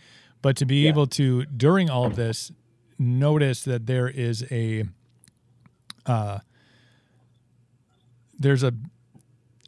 But 0.43 0.57
to 0.57 0.65
be 0.67 0.87
able 0.89 1.07
to 1.09 1.45
during 1.47 1.91
all 1.91 2.07
of 2.07 2.17
this 2.17 2.51
notice 3.01 3.65
that 3.65 3.87
there 3.87 4.09
is 4.09 4.45
a 4.51 4.85
uh 6.07 6.39
there's 8.39 8.63
a 8.63 8.73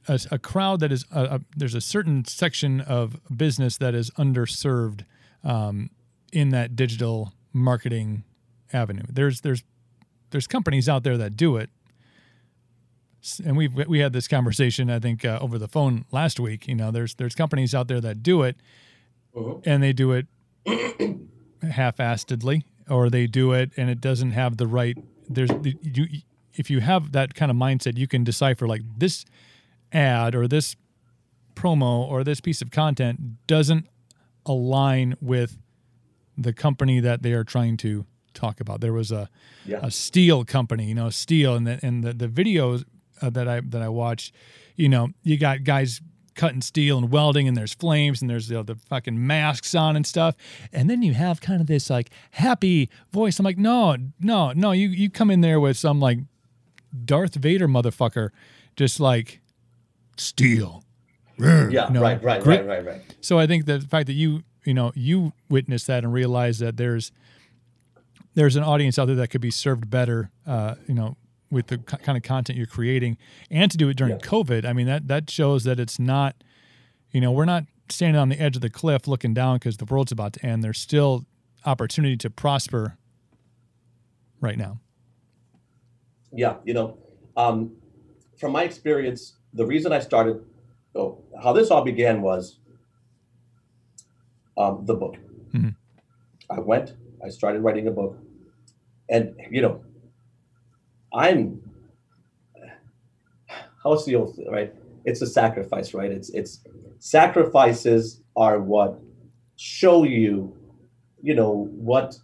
a, 0.09 0.21
a 0.33 0.39
crowd 0.39 0.81
that 0.81 0.93
is 0.93 1.05
a, 1.13 1.25
a, 1.25 1.41
there's 1.57 1.75
a 1.75 1.81
certain 1.81 2.25
section 2.25 2.81
of 2.81 3.21
business 3.35 3.77
that 3.79 3.95
is 3.95 4.11
underserved 4.13 5.05
um, 5.45 5.91
in 6.33 6.51
that 6.51 6.75
digital 6.77 7.33
marketing 7.53 8.25
avenue. 8.73 9.05
There's 9.09 9.43
there's 9.43 9.63
there's 10.31 10.47
companies 10.47 10.89
out 10.89 11.03
there 11.05 11.17
that 11.19 11.37
do 11.37 11.57
it, 11.57 11.71
and 13.45 13.57
we've 13.57 13.75
we 13.75 14.01
had 14.01 14.13
this 14.13 14.29
conversation 14.29 14.91
I 14.91 14.99
think 14.99 15.25
uh, 15.25 15.39
over 15.41 15.59
the 15.59 15.69
phone 15.69 16.05
last 16.11 16.41
week. 16.41 16.67
You 16.67 16.75
know, 16.75 16.91
there's 16.91 17.15
there's 17.15 17.35
companies 17.35 17.75
out 17.75 17.89
there 17.89 18.01
that 18.01 18.23
do 18.23 18.43
it, 18.43 18.57
and 19.65 19.83
they 19.83 19.93
do 19.93 20.13
it 20.13 20.27
half-assedly, 21.63 22.65
or 22.93 23.11
they 23.11 23.27
do 23.27 23.53
it 23.53 23.73
and 23.77 23.89
it 23.91 24.01
doesn't 24.01 24.33
have 24.33 24.57
the 24.57 24.67
right. 24.67 24.97
There's 25.29 25.51
you 25.83 26.07
if 26.55 26.71
you 26.71 26.81
have 26.81 27.13
that 27.13 27.35
kind 27.35 27.51
of 27.51 27.57
mindset, 27.57 27.97
you 27.97 28.07
can 28.07 28.25
decipher 28.25 28.67
like 28.69 28.83
this 28.99 29.25
ad 29.93 30.35
or 30.35 30.47
this 30.47 30.77
promo 31.55 32.07
or 32.09 32.25
this 32.25 32.41
piece 32.41 32.63
of 32.63 32.71
content 32.71 33.47
doesn't 33.47 33.87
align 34.47 35.15
with 35.21 35.59
the 36.37 36.53
company 36.53 37.01
that 37.01 37.23
they 37.23 37.33
are 37.33 37.45
trying 37.45 37.77
to 37.79 38.05
talk 38.35 38.61
about. 38.61 38.81
There 38.81 38.93
was 38.93 39.11
a 39.13 39.29
Yeah. 39.67 39.81
a 39.83 39.91
steel 39.91 40.45
company, 40.45 40.87
you 40.89 40.95
know, 40.95 41.11
steel, 41.11 41.55
and 41.55 41.67
the 41.67 41.79
and 41.87 42.03
the, 42.05 42.13
the 42.13 42.29
videos 42.29 42.85
uh, 43.21 43.31
that 43.31 43.47
I 43.49 43.61
that 43.61 43.83
I 43.83 43.89
watched, 43.89 44.35
you 44.77 44.89
know, 44.89 45.09
you 45.23 45.37
got 45.39 45.65
guys 45.65 46.01
cutting 46.35 46.61
steel 46.63 46.99
and 46.99 47.11
welding, 47.11 47.47
and 47.49 47.57
there's 47.57 47.75
flames, 47.75 48.21
and 48.21 48.31
there's 48.31 48.51
you 48.51 48.57
know, 48.57 48.63
the 48.63 48.77
fucking 48.77 49.27
masks 49.27 49.75
on 49.75 49.97
and 49.97 50.07
stuff, 50.07 50.35
and 50.73 50.89
then 50.89 51.03
you 51.03 51.15
have 51.15 51.41
kind 51.41 51.61
of 51.61 51.67
this 51.67 51.91
like 51.91 52.11
happy 52.33 52.89
voice. 53.13 53.39
I'm 53.39 53.45
like, 53.45 53.59
no, 53.59 53.97
no, 54.21 54.53
no, 54.53 54.73
you 54.73 54.89
you 54.89 55.11
come 55.11 55.31
in 55.31 55.41
there 55.41 55.61
with 55.61 55.77
some 55.77 56.01
like 56.01 56.19
Darth 57.05 57.35
Vader 57.35 57.69
motherfucker, 57.69 58.31
just 58.77 59.01
like 59.01 59.41
steel. 60.17 60.85
Yeah, 61.39 61.89
No, 61.91 62.01
right, 62.03 62.23
right, 62.23 62.41
grit- 62.43 62.67
right, 62.67 62.85
right, 62.85 62.87
right. 62.87 63.17
So 63.21 63.39
I 63.39 63.47
think 63.47 63.67
the 63.67 63.81
fact 63.81 64.07
that 64.07 64.13
you 64.13 64.43
you 64.65 64.75
know 64.75 64.93
you 64.95 65.33
witnessed 65.49 65.87
that 65.89 66.05
and 66.05 66.13
realized 66.13 66.61
that 66.61 66.77
there's 66.77 67.11
there's 68.35 68.57
an 68.57 68.63
audience 68.63 68.99
out 68.99 69.07
there 69.07 69.17
that 69.17 69.29
could 69.29 69.41
be 69.41 69.51
served 69.51 69.91
better, 69.91 70.31
uh, 70.47 70.77
you 70.87 70.95
know, 70.95 71.17
with 71.53 71.67
the 71.69 71.79
kind 71.79 72.17
of 72.17 72.23
content 72.25 72.57
you're 72.57 72.67
creating, 72.67 73.19
and 73.51 73.71
to 73.71 73.77
do 73.77 73.89
it 73.89 73.97
during 73.97 74.15
Yeah. 74.15 74.19
COVID. 74.19 74.65
I 74.65 74.73
mean 74.73 74.87
that 74.87 75.07
that 75.09 75.31
shows 75.31 75.65
that 75.65 75.79
it's 75.79 75.99
not, 75.99 76.43
you 77.13 77.21
know, 77.21 77.31
we're 77.31 77.45
not 77.45 77.65
standing 77.91 78.19
on 78.19 78.31
the 78.31 78.41
edge 78.41 78.57
of 78.57 78.63
the 78.63 78.71
cliff 78.71 79.07
looking 79.07 79.35
down 79.35 79.57
because 79.57 79.77
the 79.77 79.85
world's 79.85 80.11
about 80.13 80.33
to 80.33 80.47
end. 80.47 80.65
There's 80.65 80.79
still 80.81 81.27
opportunity 81.67 82.17
to 82.17 82.31
prosper 82.31 82.97
right 84.41 84.57
now. 84.57 84.81
Yeah, 86.33 86.57
you 86.65 86.73
know, 86.73 86.97
um, 87.37 87.73
from 88.39 88.53
my 88.53 88.63
experience, 88.65 89.35
the 89.53 89.67
reason 89.67 89.93
I 89.93 90.01
started, 90.01 90.43
oh, 90.95 91.23
how 91.43 91.53
this 91.53 91.71
all 91.71 91.85
began 91.85 92.23
was 92.23 92.59
um, 94.57 94.85
the 94.87 94.95
book. 94.95 95.17
Mhm. 95.53 95.75
I 96.51 96.61
went, 96.61 96.95
I 97.25 97.29
started 97.29 97.61
writing 97.61 97.87
a 97.89 97.91
book, 97.91 98.19
and 99.09 99.35
you 99.51 99.61
know, 99.63 99.85
I'm 101.15 101.61
how's 103.83 104.05
the 104.07 104.17
old 104.17 104.39
right? 104.51 104.75
It's 105.05 105.21
a 105.23 105.27
sacrifice, 105.27 105.95
right? 105.95 106.11
It's 106.11 106.31
it's 106.31 106.61
sacrifices 106.99 108.23
are 108.37 108.61
what 108.61 109.01
show 109.57 110.05
you, 110.05 110.57
you 111.23 111.35
know, 111.35 111.69
what 111.75 112.17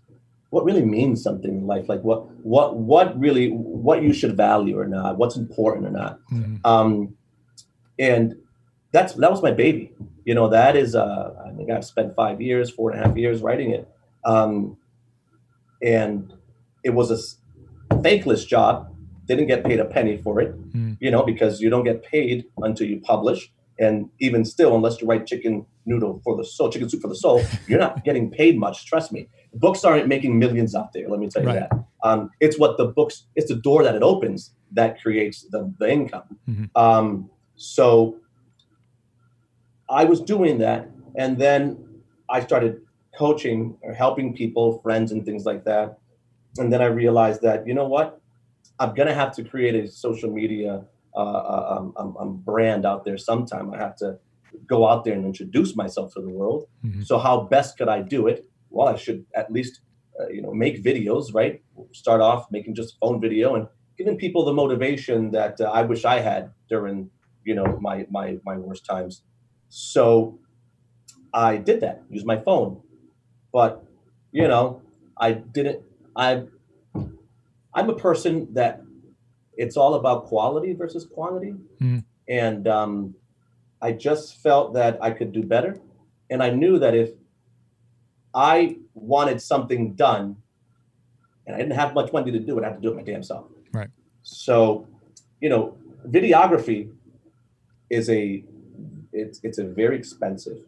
what 0.50 0.64
really 0.64 0.84
means 0.84 1.22
something 1.22 1.58
in 1.58 1.66
life 1.66 1.90
like 1.90 2.00
what 2.00 2.26
what 2.42 2.74
what 2.76 3.18
really 3.20 3.50
what 3.50 4.02
you 4.02 4.14
should 4.14 4.34
value 4.34 4.78
or 4.78 4.86
not 4.86 5.18
what's 5.18 5.36
important 5.36 5.86
or 5.86 5.90
not 5.90 6.18
Mhm. 6.32 6.60
um 6.64 7.14
and 7.98 8.34
that's 8.90 9.12
that 9.12 9.30
was 9.30 9.42
my 9.42 9.50
baby 9.50 9.92
you 10.24 10.34
know 10.34 10.48
that 10.48 10.74
is 10.74 10.94
uh 10.94 11.34
i 11.46 11.50
think 11.50 11.70
i've 11.70 11.84
spent 11.84 12.16
five 12.16 12.40
years 12.40 12.70
four 12.70 12.90
and 12.90 12.98
a 12.98 13.06
half 13.06 13.14
years 13.14 13.42
writing 13.42 13.72
it 13.72 13.86
um 14.24 14.78
and 15.82 16.32
it 16.82 16.94
was 16.94 17.10
a 17.10 17.18
thankless 18.02 18.44
job 18.44 18.94
didn't 19.26 19.46
get 19.46 19.64
paid 19.64 19.80
a 19.80 19.84
penny 19.84 20.16
for 20.22 20.40
it 20.40 20.54
Mm. 20.74 20.96
you 21.00 21.10
know 21.10 21.22
because 21.22 21.60
you 21.62 21.70
don't 21.70 21.84
get 21.84 22.02
paid 22.02 22.44
until 22.58 22.86
you 22.86 23.00
publish 23.00 23.50
and 23.78 24.10
even 24.20 24.44
still 24.44 24.74
unless 24.76 25.00
you 25.00 25.06
write 25.08 25.26
chicken 25.26 25.64
noodle 25.86 26.20
for 26.24 26.36
the 26.36 26.44
soul 26.44 26.68
chicken 26.70 26.88
soup 26.90 27.00
for 27.00 27.08
the 27.08 27.16
soul 27.16 27.42
you're 27.68 27.78
not 27.80 28.04
getting 28.04 28.30
paid 28.30 28.58
much 28.58 28.84
trust 28.86 29.12
me 29.12 29.28
books 29.54 29.82
aren't 29.84 30.06
making 30.08 30.38
millions 30.38 30.74
out 30.74 30.92
there 30.92 31.08
let 31.08 31.20
me 31.20 31.28
tell 31.28 31.42
you 31.42 31.48
Right. 31.48 31.60
that 31.70 31.84
um, 32.04 32.30
it's 32.40 32.58
what 32.58 32.76
the 32.76 32.84
books 32.86 33.24
it's 33.34 33.48
the 33.48 33.56
door 33.56 33.82
that 33.82 33.94
it 33.94 34.02
opens 34.02 34.54
that 34.72 35.00
creates 35.00 35.46
the, 35.50 35.72
the 35.78 35.90
income 35.90 36.24
Mhm. 36.48 36.68
um, 36.76 37.30
so 37.56 38.16
i 39.88 40.04
was 40.04 40.20
doing 40.20 40.58
that 40.58 40.88
and 41.16 41.38
then 41.38 41.62
i 42.28 42.40
started 42.40 42.80
coaching 43.16 43.76
or 43.82 43.94
helping 43.94 44.34
people 44.34 44.80
friends 44.82 45.12
and 45.12 45.24
things 45.24 45.44
like 45.46 45.64
that 45.64 45.98
and 46.58 46.72
then 46.72 46.80
i 46.82 46.86
realized 46.86 47.42
that 47.42 47.66
you 47.66 47.74
know 47.74 47.86
what 47.86 48.20
i'm 48.78 48.94
going 48.94 49.08
to 49.08 49.14
have 49.14 49.32
to 49.34 49.42
create 49.44 49.74
a 49.74 49.88
social 49.88 50.30
media 50.30 50.84
uh, 51.14 51.20
uh, 51.20 51.76
um, 51.78 51.92
um, 51.96 52.16
um, 52.20 52.36
brand 52.36 52.84
out 52.86 53.04
there 53.04 53.18
sometime 53.18 53.72
i 53.74 53.78
have 53.78 53.96
to 53.96 54.18
go 54.66 54.86
out 54.86 55.04
there 55.04 55.14
and 55.14 55.24
introduce 55.24 55.76
myself 55.76 56.12
to 56.14 56.20
the 56.20 56.28
world 56.28 56.64
Mhm. 56.84 57.04
so 57.04 57.18
how 57.18 57.40
best 57.42 57.76
could 57.78 57.88
i 57.88 58.00
do 58.00 58.26
it 58.26 58.44
well 58.70 58.88
i 58.88 58.96
should 58.96 59.24
at 59.34 59.50
least 59.52 59.80
uh, 60.20 60.26
you 60.30 60.42
know, 60.42 60.52
make 60.52 60.82
videos, 60.82 61.32
right? 61.32 61.62
Start 61.92 62.20
off 62.20 62.50
making 62.50 62.74
just 62.74 62.96
phone 63.00 63.20
video 63.20 63.54
and 63.54 63.68
giving 63.96 64.16
people 64.16 64.44
the 64.44 64.52
motivation 64.52 65.30
that 65.30 65.60
uh, 65.60 65.70
I 65.72 65.82
wish 65.82 66.04
I 66.04 66.18
had 66.18 66.50
during, 66.68 67.10
you 67.44 67.54
know, 67.54 67.78
my 67.80 68.04
my 68.10 68.38
my 68.44 68.56
worst 68.56 68.84
times. 68.84 69.22
So 69.68 70.40
I 71.32 71.56
did 71.56 71.80
that, 71.82 72.02
use 72.10 72.24
my 72.24 72.38
phone, 72.38 72.80
but 73.52 73.84
you 74.32 74.48
know, 74.48 74.82
I 75.16 75.32
didn't. 75.32 75.82
I 76.18 76.44
I'm 77.74 77.88
a 77.90 77.94
person 77.94 78.52
that 78.54 78.82
it's 79.56 79.76
all 79.76 79.94
about 79.94 80.26
quality 80.26 80.72
versus 80.74 81.06
quantity, 81.06 81.54
Mm. 81.80 82.04
and 82.28 82.66
um, 82.68 83.14
I 83.80 83.92
just 83.92 84.36
felt 84.42 84.74
that 84.74 84.98
I 85.00 85.10
could 85.12 85.32
do 85.32 85.42
better, 85.44 85.78
and 86.30 86.42
I 86.42 86.50
knew 86.50 86.78
that 86.80 86.94
if 86.94 87.10
I 88.34 88.76
wanted 88.94 89.40
something 89.40 89.94
done, 89.94 90.36
and 91.46 91.54
I 91.54 91.58
didn't 91.58 91.74
have 91.82 91.94
much 91.94 92.12
money 92.12 92.30
to 92.32 92.38
do 92.40 92.58
it, 92.58 92.64
I 92.64 92.68
had 92.68 92.76
to 92.76 92.82
do 92.82 92.90
it 92.92 92.96
my 92.96 93.02
damn 93.02 93.22
self. 93.22 93.46
Right. 93.72 93.88
So, 94.22 94.86
you 95.40 95.48
know, 95.48 95.76
videography 96.06 96.90
is 97.90 98.10
a 98.10 98.44
it's 99.12 99.40
it's 99.44 99.58
a 99.58 99.64
very 99.64 99.96
expensive 99.96 100.58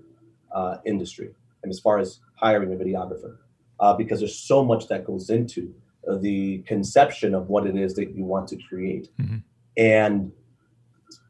uh, 0.53 0.77
industry, 0.85 1.31
and 1.63 1.71
as 1.71 1.81
far 1.81 1.99
as 1.99 2.21
hiring 2.37 2.73
a 2.73 2.77
videographer, 2.77 3.37
uh, 3.81 3.95
because 3.95 4.21
there's 4.21 4.39
so 4.39 4.65
much 4.65 4.87
that 4.89 5.05
goes 5.05 5.31
into 5.31 5.75
the 6.21 6.59
conception 6.67 7.35
of 7.35 7.49
what 7.49 7.67
it 7.67 7.77
is 7.77 7.95
that 7.95 8.15
you 8.17 8.25
want 8.25 8.49
to 8.49 8.57
create, 8.69 9.09
Mhm. 9.19 9.43
and 9.77 10.33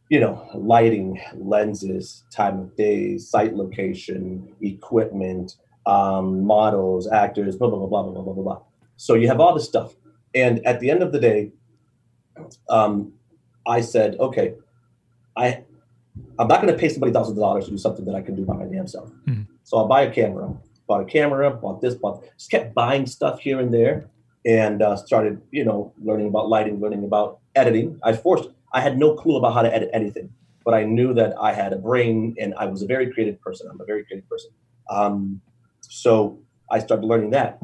you 0.08 0.18
know, 0.18 0.42
lighting, 0.54 1.20
lenses, 1.36 2.24
time 2.32 2.58
of 2.58 2.74
day, 2.76 3.16
site 3.16 3.54
location, 3.54 4.48
equipment, 4.60 5.56
um, 5.86 6.42
models, 6.44 7.06
actors, 7.06 7.56
blah 7.56 7.68
blah 7.70 7.78
blah 7.78 7.86
blah 7.86 8.02
blah 8.12 8.22
blah 8.22 8.32
blah 8.32 8.42
blah. 8.42 8.60
So 8.96 9.14
you 9.14 9.28
have 9.28 9.40
all 9.40 9.54
this 9.54 9.66
stuff, 9.68 9.94
and 10.34 10.64
at 10.66 10.80
the 10.80 10.90
end 10.90 11.02
of 11.02 11.12
the 11.12 11.20
day, 11.20 11.52
um, 12.68 13.12
I 13.66 13.80
said, 13.80 14.16
okay, 14.18 14.54
I 15.36 15.64
I'm 16.38 16.48
not 16.48 16.60
going 16.60 16.72
to 16.72 16.78
pay 16.78 16.88
somebody 16.88 17.12
thousands 17.12 17.38
of 17.38 17.42
dollars 17.42 17.66
to 17.66 17.70
do 17.70 17.78
something 17.78 18.04
that 18.06 18.14
I 18.14 18.20
can 18.22 18.34
do 18.34 18.44
by 18.44 18.54
my 18.56 18.64
damn 18.64 18.86
self. 18.88 19.10
Mhm. 19.28 19.46
So 19.62 19.78
I'll 19.78 19.86
buy 19.88 20.02
a 20.02 20.10
camera. 20.12 20.52
Bought 20.90 21.02
a 21.02 21.04
camera. 21.04 21.48
Bought 21.52 21.80
this. 21.80 21.94
Bought 21.94 22.24
just 22.36 22.50
kept 22.50 22.74
buying 22.74 23.06
stuff 23.06 23.38
here 23.38 23.60
and 23.60 23.72
there, 23.72 24.10
and 24.44 24.82
uh, 24.82 24.96
started 24.96 25.40
you 25.52 25.64
know 25.64 25.92
learning 26.02 26.26
about 26.26 26.48
lighting, 26.48 26.80
learning 26.80 27.04
about 27.04 27.38
editing. 27.54 28.00
I 28.02 28.12
forced. 28.12 28.48
I 28.72 28.80
had 28.80 28.98
no 28.98 29.14
clue 29.14 29.36
about 29.36 29.54
how 29.54 29.62
to 29.62 29.72
edit 29.72 29.90
anything, 29.92 30.30
but 30.64 30.74
I 30.74 30.82
knew 30.82 31.14
that 31.14 31.34
I 31.40 31.52
had 31.52 31.72
a 31.72 31.76
brain 31.76 32.34
and 32.40 32.56
I 32.56 32.66
was 32.66 32.82
a 32.82 32.86
very 32.86 33.12
creative 33.12 33.40
person. 33.40 33.68
I'm 33.70 33.80
a 33.80 33.84
very 33.84 34.04
creative 34.04 34.28
person. 34.28 34.50
Um, 34.90 35.40
so 35.82 36.40
I 36.68 36.80
started 36.80 37.06
learning 37.06 37.30
that. 37.30 37.60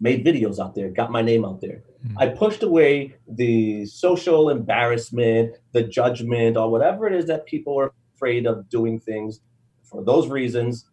Made 0.00 0.24
videos 0.26 0.58
out 0.58 0.74
there, 0.74 0.88
got 0.88 1.12
my 1.12 1.22
name 1.22 1.44
out 1.44 1.60
there. 1.60 1.84
Mhm. 2.04 2.14
I 2.16 2.26
pushed 2.30 2.64
away 2.64 3.14
the 3.28 3.86
social 3.86 4.50
embarrassment, 4.50 5.54
the 5.70 5.84
judgment, 5.84 6.56
or 6.56 6.68
whatever 6.68 7.06
it 7.06 7.14
is 7.14 7.26
that 7.26 7.46
people 7.46 7.78
are 7.78 7.92
afraid 8.16 8.44
of 8.44 8.68
doing 8.68 8.98
things. 8.98 9.40
For 9.84 10.02
those 10.02 10.26
reasons, 10.26 10.86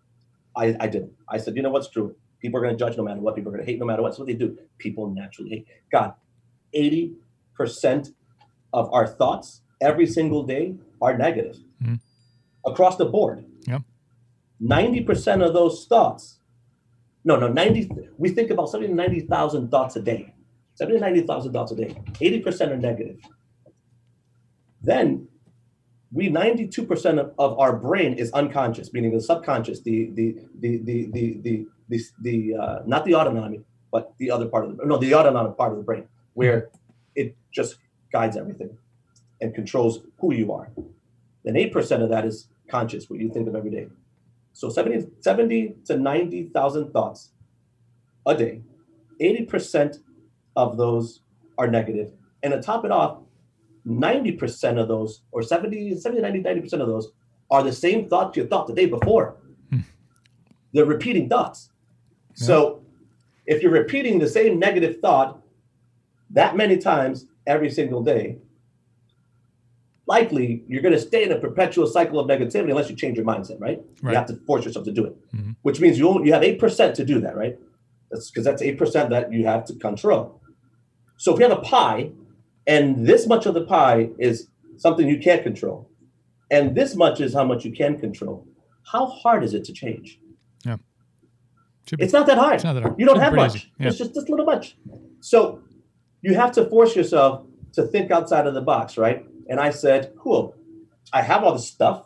I, 0.55 0.75
I 0.79 0.87
didn't. 0.87 1.13
I 1.29 1.37
said, 1.37 1.55
you 1.55 1.61
know 1.61 1.69
what's 1.69 1.89
true? 1.89 2.15
People 2.39 2.59
are 2.59 2.63
going 2.63 2.75
to 2.77 2.79
judge 2.79 2.97
no 2.97 3.03
matter 3.03 3.21
what. 3.21 3.35
People 3.35 3.51
are 3.51 3.55
going 3.55 3.65
to 3.65 3.71
hate 3.71 3.79
no 3.79 3.85
matter 3.85 4.01
what. 4.01 4.13
So 4.15 4.19
what 4.21 4.27
they 4.27 4.33
do. 4.33 4.57
People 4.77 5.09
naturally 5.09 5.49
hate. 5.49 5.67
God, 5.91 6.13
80% 6.75 8.13
of 8.73 8.91
our 8.93 9.07
thoughts 9.07 9.61
every 9.79 10.05
single 10.05 10.43
day 10.43 10.75
are 11.01 11.17
negative 11.17 11.57
Mhm. 11.83 11.99
across 12.65 12.97
the 12.97 13.05
board. 13.05 13.45
Yep. 13.67 13.81
90% 14.61 15.41
of 15.43 15.53
those 15.53 15.85
thoughts, 15.87 16.39
no, 17.23 17.35
no, 17.37 17.47
90, 17.47 17.89
we 18.17 18.29
think 18.29 18.49
about 18.51 18.69
70 18.69 18.89
to 18.89 18.95
90,000 18.95 19.69
thoughts 19.69 19.95
a 19.95 20.01
day. 20.01 20.33
70 20.75 20.97
to 20.97 21.01
90,000 21.01 21.53
thoughts 21.53 21.71
a 21.71 21.75
day. 21.75 21.95
80% 22.19 22.71
are 22.71 22.77
negative. 22.77 23.19
Then 24.81 25.27
we 26.13 26.29
92% 26.29 27.19
of, 27.19 27.33
of 27.39 27.57
our 27.59 27.75
brain 27.75 28.13
is 28.13 28.31
unconscious, 28.33 28.91
meaning 28.93 29.11
the 29.11 29.21
subconscious, 29.21 29.81
the 29.81 30.11
the 30.13 30.35
the 30.59 30.77
the 30.83 31.09
the 31.11 31.38
the, 31.41 31.67
the, 31.89 32.01
the 32.21 32.55
uh, 32.55 32.79
not 32.85 33.05
the 33.05 33.15
autonomy, 33.15 33.61
but 33.91 34.13
the 34.17 34.29
other 34.29 34.47
part 34.47 34.65
of 34.65 34.77
the 34.77 34.85
no, 34.85 34.97
the 34.97 35.13
autonomic 35.13 35.57
part 35.57 35.71
of 35.71 35.77
the 35.77 35.83
brain, 35.83 36.07
where 36.33 36.69
it 37.15 37.35
just 37.51 37.77
guides 38.11 38.35
everything 38.35 38.77
and 39.39 39.55
controls 39.55 39.99
who 40.19 40.33
you 40.33 40.51
are. 40.51 40.69
Then 41.43 41.55
8% 41.55 42.03
of 42.03 42.09
that 42.09 42.25
is 42.25 42.47
conscious, 42.69 43.09
what 43.09 43.19
you 43.19 43.29
think 43.29 43.47
of 43.47 43.55
every 43.55 43.71
day. 43.71 43.88
So 44.53 44.69
70, 44.69 45.07
70 45.21 45.75
to 45.85 45.97
90,000 45.97 46.91
thoughts 46.91 47.31
a 48.25 48.35
day. 48.35 48.61
80% 49.19 49.99
of 50.55 50.77
those 50.77 51.21
are 51.57 51.67
negative. 51.67 52.11
And 52.43 52.53
to 52.53 52.61
top 52.61 52.85
it 52.85 52.91
off, 52.91 53.19
90% 53.87 54.79
of 54.79 54.87
those, 54.87 55.21
or 55.31 55.41
70, 55.41 55.97
70 55.97 56.21
90, 56.21 56.43
90% 56.43 56.73
of 56.81 56.87
those 56.87 57.11
are 57.49 57.63
the 57.63 57.71
same 57.73 58.07
thoughts 58.07 58.37
you 58.37 58.45
thought 58.47 58.67
the 58.67 58.73
day 58.73 58.85
before. 58.85 59.35
Hmm. 59.69 59.79
They're 60.73 60.85
repeating 60.85 61.27
thoughts. 61.29 61.69
So 62.33 62.81
if 63.45 63.61
you're 63.61 63.71
repeating 63.71 64.19
the 64.19 64.27
same 64.27 64.57
negative 64.59 64.99
thought 65.01 65.41
that 66.29 66.55
many 66.55 66.77
times 66.77 67.25
every 67.45 67.69
single 67.69 68.01
day, 68.03 68.37
likely 70.07 70.63
you're 70.67 70.81
going 70.81 70.93
to 70.93 70.99
stay 70.99 71.23
in 71.23 71.31
a 71.31 71.37
perpetual 71.39 71.87
cycle 71.87 72.19
of 72.19 72.27
negativity 72.27 72.69
unless 72.69 72.89
you 72.89 72.95
change 72.95 73.17
your 73.17 73.25
mindset, 73.25 73.59
right? 73.59 73.81
Right. 74.01 74.11
You 74.11 74.17
have 74.17 74.27
to 74.27 74.35
force 74.47 74.65
yourself 74.65 74.85
to 74.85 74.91
do 74.91 75.05
it, 75.05 75.15
Mhm. 75.35 75.55
which 75.61 75.79
means 75.79 75.97
you 75.99 76.07
only, 76.07 76.27
you 76.27 76.33
have 76.33 76.43
eight 76.43 76.59
percent 76.59 76.95
to 76.95 77.05
do 77.05 77.19
that, 77.21 77.35
right? 77.35 77.57
That's 78.09 78.29
because 78.29 78.43
that's 78.45 78.61
eight 78.61 78.77
percent 78.77 79.09
that 79.09 79.31
you 79.31 79.45
have 79.45 79.65
to 79.65 79.75
control. 79.75 80.39
So 81.17 81.33
if 81.33 81.39
you 81.39 81.47
have 81.47 81.57
a 81.57 81.61
pie, 81.61 82.11
and 82.67 83.05
this 83.05 83.27
much 83.27 83.45
of 83.45 83.53
the 83.53 83.65
pie 83.65 84.09
is 84.19 84.47
something 84.77 85.07
you 85.07 85.19
can't 85.19 85.43
control, 85.43 85.89
and 86.49 86.75
this 86.75 86.95
much 86.95 87.19
is 87.21 87.33
how 87.33 87.43
much 87.43 87.65
you 87.65 87.71
can 87.71 87.99
control, 87.99 88.47
how 88.91 89.05
hard 89.05 89.43
is 89.43 89.53
it 89.53 89.63
to 89.65 89.73
change? 89.73 90.19
Be- 91.97 92.03
It's 92.03 92.13
not 92.13 92.27
that 92.27 92.38
hard. 92.38 92.55
It's 92.55 92.63
not 92.63 92.73
that 92.73 92.83
hard. 92.83 92.99
You 92.99 93.05
don't 93.05 93.19
have 93.19 93.33
much. 93.33 93.69
Yeah. 93.79 93.88
It's 93.88 93.97
just 93.97 94.13
this 94.13 94.29
little 94.29 94.45
much. 94.45 94.77
So 95.19 95.61
you 96.21 96.35
have 96.35 96.51
to 96.53 96.65
force 96.69 96.95
yourself 96.95 97.45
to 97.73 97.83
think 97.83 98.11
outside 98.11 98.45
of 98.47 98.53
the 98.53 98.61
box, 98.61 98.97
right? 98.97 99.25
And 99.49 99.59
I 99.59 99.71
said, 99.71 100.13
cool. 100.17 100.55
I 101.11 101.21
have 101.21 101.43
all 101.43 101.53
this 101.53 101.67
stuff. 101.67 102.05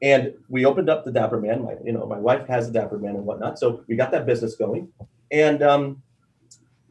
And 0.00 0.34
we 0.48 0.64
opened 0.64 0.88
up 0.88 1.04
the 1.04 1.10
Dapper 1.12 1.40
Man. 1.40 1.64
My, 1.64 1.74
you 1.84 1.92
know, 1.92 2.06
my 2.06 2.18
wife 2.18 2.46
has 2.46 2.68
the 2.68 2.72
Dapper 2.72 2.98
Man 2.98 3.16
and 3.16 3.26
whatnot. 3.26 3.58
So 3.58 3.82
we 3.88 3.96
got 3.96 4.10
that 4.12 4.26
business 4.26 4.54
going. 4.54 4.88
And 5.30 5.62
um, 5.62 6.02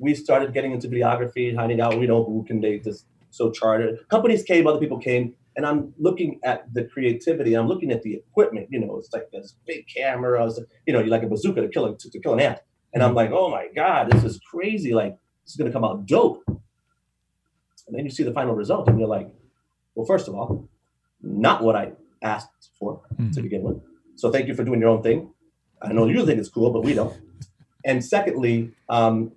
we 0.04 0.14
started 0.14 0.54
getting 0.54 0.72
into 0.74 0.88
videography, 0.90 1.56
hiding 1.56 1.80
out. 1.82 1.98
We 1.98 2.08
know 2.08 2.24
who 2.24 2.44
can 2.50 2.60
make 2.60 2.84
this. 2.84 3.06
So 3.32 3.50
chartered 3.52 4.08
companies 4.10 4.44
came, 4.44 4.68
other 4.68 4.80
people 4.80 5.00
came, 5.00 5.34
and 5.56 5.66
I'm 5.66 5.94
looking 5.98 6.40
at 6.44 6.72
the 6.76 6.84
creativity. 6.94 7.52
I'm 7.56 7.68
looking 7.68 7.92
at 7.92 8.02
the 8.04 8.14
equipment. 8.16 8.68
You 8.70 8.80
know, 8.82 8.98
it's 9.00 9.12
like 9.14 9.32
this 9.32 9.56
big 9.66 9.88
cameras. 9.88 10.60
You 10.86 10.94
know, 10.94 11.00
you 11.00 11.10
like 11.10 11.24
a 11.24 11.28
bazooka 11.28 11.62
to 11.62 11.70
kill 11.70 11.86
a, 11.86 11.98
to, 11.98 12.10
to 12.12 12.20
kill 12.20 12.34
an 12.34 12.42
ant. 12.42 12.60
And 12.94 13.02
I'm 13.02 13.16
like, 13.16 13.32
oh 13.32 13.50
my 13.50 13.68
god, 13.76 14.12
this 14.12 14.24
is 14.24 14.40
crazy. 14.52 14.94
Like 14.94 15.14
this 15.44 15.52
is 15.54 15.56
gonna 15.56 15.72
come 15.72 15.86
out 15.86 16.06
dope. 16.06 16.44
And 17.88 17.98
then 17.98 18.06
you 18.06 18.12
see 18.12 18.24
the 18.24 18.34
final 18.34 18.56
result, 18.56 18.88
and 18.90 19.00
you're 19.00 19.08
like, 19.18 19.30
well, 19.96 20.06
first 20.06 20.28
of 20.28 20.36
all, 20.36 20.68
not 21.22 21.64
what 21.64 21.76
I 21.76 21.94
asked 22.22 22.70
for 22.80 23.02
to 23.18 23.24
Mhm. 23.24 23.42
begin 23.44 23.64
with. 23.64 23.78
So 24.16 24.32
thank 24.32 24.48
you 24.48 24.54
for 24.54 24.64
doing 24.64 24.80
your 24.80 24.90
own 24.90 25.02
thing. 25.02 25.34
I 25.82 25.92
know 25.92 26.06
you 26.08 26.26
think 26.26 26.40
it's 26.40 26.50
cool, 26.50 26.70
but 26.72 26.84
we 26.84 26.94
don't. 26.94 27.16
And 27.84 28.04
secondly, 28.04 28.72
um, 28.90 29.34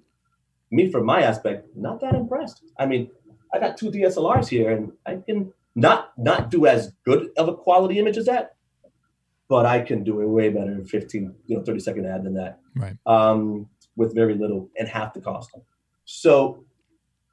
me 0.70 0.90
from 0.90 1.04
my 1.06 1.22
aspect, 1.22 1.68
not 1.76 2.00
that 2.00 2.14
impressed. 2.14 2.62
I 2.78 2.86
mean, 2.86 3.10
I 3.52 3.58
got 3.58 3.76
two 3.76 3.90
DSLRs 3.90 4.48
here, 4.48 4.70
and 4.70 4.92
I 5.06 5.16
can 5.26 5.52
not 5.74 6.12
not 6.18 6.50
do 6.50 6.66
as 6.66 6.92
good 7.04 7.30
of 7.36 7.48
a 7.48 7.54
quality 7.54 7.98
image 7.98 8.16
as 8.16 8.26
that, 8.26 8.56
but 9.48 9.66
I 9.66 9.80
can 9.80 10.02
do 10.02 10.20
a 10.20 10.26
way 10.26 10.48
better 10.48 10.72
in 10.72 10.84
15, 10.84 11.34
you 11.46 11.56
know, 11.56 11.62
30 11.62 11.80
second 11.80 12.06
ad 12.06 12.24
than 12.24 12.34
that 12.34 12.58
Right. 12.74 12.96
um, 13.06 13.68
with 13.94 14.14
very 14.14 14.34
little 14.34 14.68
and 14.78 14.88
half 14.88 15.14
the 15.14 15.20
cost. 15.20 15.50
So 16.04 16.64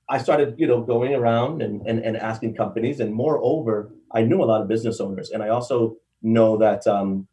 I 0.10 0.18
started, 0.18 0.56
you 0.58 0.68
know, 0.68 0.82
going 0.82 1.14
around 1.16 1.62
and, 1.62 1.86
and, 1.88 2.00
and 2.00 2.18
asking 2.18 2.56
companies, 2.56 3.00
and 3.00 3.14
moreover, 3.14 3.94
I 4.12 4.22
knew 4.22 4.44
a 4.44 4.46
lot 4.46 4.62
of 4.62 4.68
business 4.68 5.00
owners, 5.00 5.32
and 5.32 5.42
I 5.42 5.50
also 5.50 5.98
know 6.22 6.58
that, 6.58 6.86
um, 6.86 7.28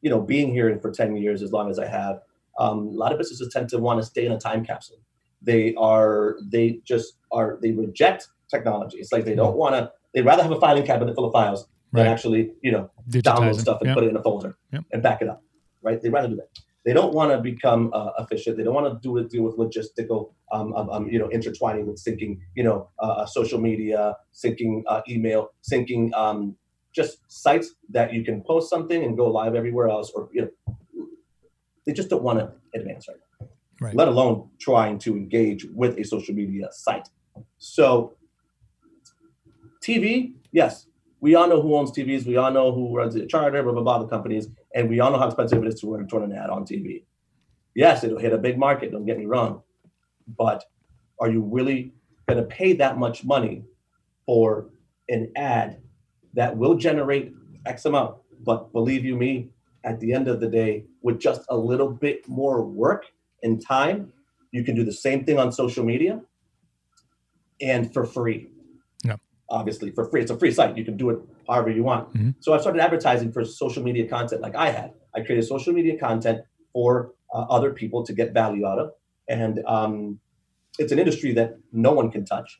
you 0.00 0.10
know, 0.10 0.20
being 0.20 0.52
here 0.52 0.76
for 0.80 0.90
ten 0.90 1.16
years, 1.16 1.42
as 1.42 1.52
long 1.52 1.70
as 1.70 1.78
I 1.78 1.86
have, 1.86 2.20
um, 2.58 2.88
a 2.88 2.90
lot 2.90 3.12
of 3.12 3.18
businesses 3.18 3.52
tend 3.52 3.68
to 3.70 3.78
want 3.78 4.00
to 4.00 4.06
stay 4.06 4.26
in 4.26 4.32
a 4.32 4.38
time 4.38 4.64
capsule. 4.64 4.98
They 5.42 5.74
are, 5.76 6.36
they 6.42 6.80
just 6.84 7.14
are, 7.32 7.58
they 7.62 7.72
reject 7.72 8.28
technology. 8.50 8.98
It's 8.98 9.12
like 9.12 9.24
they 9.24 9.34
don't 9.34 9.56
want 9.56 9.74
to. 9.74 9.92
They'd 10.14 10.24
rather 10.24 10.42
have 10.42 10.52
a 10.52 10.60
filing 10.60 10.84
cabinet 10.86 11.14
full 11.14 11.26
of 11.26 11.32
files 11.32 11.66
than 11.92 12.04
Right. 12.06 12.10
actually, 12.12 12.52
you 12.62 12.72
know, 12.72 12.90
Digitize 13.08 13.22
download 13.22 13.50
it. 13.50 13.60
stuff 13.60 13.78
and 13.80 13.88
Yep. 13.88 13.94
put 13.96 14.04
it 14.04 14.08
in 14.10 14.16
a 14.16 14.22
folder 14.22 14.56
Yep. 14.72 14.84
and 14.92 15.02
back 15.02 15.22
it 15.22 15.28
up, 15.28 15.42
right? 15.82 16.00
They'd 16.00 16.12
rather 16.12 16.28
do 16.28 16.36
that. 16.36 16.48
They 16.84 16.92
don't 16.94 17.12
want 17.12 17.30
to 17.32 17.38
become 17.38 17.90
uh, 17.92 18.12
efficient. 18.18 18.56
They 18.56 18.62
don't 18.62 18.74
want 18.74 18.86
to 18.92 18.98
do 19.06 19.16
it 19.18 19.28
deal 19.30 19.42
with 19.42 19.56
logistical, 19.58 20.32
um, 20.52 20.72
um, 20.74 20.88
um, 20.90 21.08
you 21.08 21.18
know, 21.18 21.28
intertwining 21.30 21.86
with 21.86 21.96
syncing, 22.02 22.38
you 22.54 22.64
know, 22.64 22.88
uh, 22.98 23.26
social 23.26 23.60
media, 23.60 24.16
syncing 24.32 24.82
uh, 24.86 25.02
email, 25.08 25.50
syncing 25.70 26.12
um, 26.14 26.56
just 26.94 27.18
sites 27.30 27.74
that 27.90 28.12
you 28.14 28.24
can 28.24 28.42
post 28.42 28.70
something 28.70 29.04
and 29.04 29.16
go 29.16 29.28
live 29.30 29.54
everywhere 29.54 29.88
else, 29.88 30.10
or 30.14 30.28
you 30.32 30.42
know, 30.42 30.76
they 31.86 31.92
just 31.92 32.08
don't 32.08 32.22
want 32.22 32.38
to 32.38 32.50
advance 32.74 33.06
right 33.08 33.16
now. 33.18 33.27
Right. 33.80 33.94
let 33.94 34.08
alone 34.08 34.50
trying 34.58 34.98
to 35.00 35.16
engage 35.16 35.64
with 35.72 35.98
a 35.98 36.04
social 36.04 36.34
media 36.34 36.68
site. 36.72 37.08
So, 37.58 38.16
TV, 39.80 40.34
yes, 40.50 40.88
we 41.20 41.34
all 41.34 41.48
know 41.48 41.62
who 41.62 41.76
owns 41.76 41.92
TVs. 41.92 42.26
We 42.26 42.36
all 42.36 42.50
know 42.50 42.72
who 42.72 42.96
runs 42.96 43.14
the 43.14 43.26
Charter, 43.26 43.62
blah, 43.62 43.72
blah, 43.72 43.82
blah, 43.82 43.98
the 43.98 44.06
companies. 44.06 44.48
And 44.74 44.88
we 44.88 45.00
all 45.00 45.10
know 45.12 45.18
how 45.18 45.26
expensive 45.26 45.62
it 45.62 45.68
is 45.68 45.80
to 45.80 45.94
run, 45.94 46.08
an 46.22 46.32
ad 46.32 46.50
on 46.50 46.64
TV. 46.64 47.04
Yes, 47.74 48.02
it'll 48.02 48.18
hit 48.18 48.32
a 48.32 48.38
big 48.38 48.58
market, 48.58 48.90
don't 48.90 49.06
get 49.06 49.18
me 49.18 49.26
wrong. 49.26 49.62
But 50.36 50.64
are 51.20 51.30
you 51.30 51.42
really 51.42 51.92
going 52.28 52.38
to 52.38 52.46
pay 52.46 52.72
that 52.74 52.98
much 52.98 53.24
money 53.24 53.64
for 54.26 54.70
an 55.08 55.30
ad 55.36 55.80
that 56.34 56.56
will 56.56 56.74
generate 56.74 57.32
X 57.66 57.84
amount? 57.84 58.16
But 58.44 58.72
believe 58.72 59.04
you 59.04 59.16
me, 59.16 59.50
at 59.84 60.00
the 60.00 60.12
end 60.12 60.28
of 60.28 60.40
the 60.40 60.48
day, 60.48 60.84
with 61.02 61.20
just 61.20 61.42
a 61.48 61.56
little 61.56 61.88
bit 61.88 62.28
more 62.28 62.64
work 62.64 63.06
and 63.42 63.64
time, 63.64 64.12
you 64.50 64.64
can 64.64 64.74
do 64.74 64.84
the 64.84 64.92
same 64.92 65.24
thing 65.24 65.38
on 65.38 65.52
social 65.52 65.84
media 65.84 66.22
and 67.60 67.92
for 67.92 68.04
free. 68.04 68.48
Yeah. 69.04 69.16
Obviously, 69.50 69.90
for 69.90 70.04
free. 70.10 70.22
It's 70.22 70.30
a 70.30 70.38
free 70.38 70.52
site. 70.52 70.76
You 70.76 70.84
can 70.84 70.96
do 70.96 71.10
it 71.10 71.18
however 71.48 71.70
you 71.70 71.82
want. 71.82 72.12
Mhm. 72.14 72.34
So 72.40 72.54
I 72.54 72.58
started 72.58 72.80
advertising 72.80 73.32
for 73.32 73.44
social 73.44 73.82
media 73.82 74.08
content 74.08 74.42
like 74.42 74.54
I 74.54 74.70
had. 74.70 74.92
I 75.14 75.20
created 75.22 75.44
social 75.44 75.72
media 75.72 75.98
content 75.98 76.42
for 76.72 77.12
uh, 77.34 77.46
other 77.50 77.72
people 77.72 78.04
to 78.04 78.12
get 78.12 78.32
value 78.32 78.66
out 78.66 78.78
of. 78.78 78.92
And 79.28 79.62
um, 79.66 80.20
it's 80.78 80.92
an 80.92 80.98
industry 80.98 81.32
that 81.34 81.58
no 81.72 81.92
one 81.92 82.10
can 82.10 82.24
touch. 82.24 82.58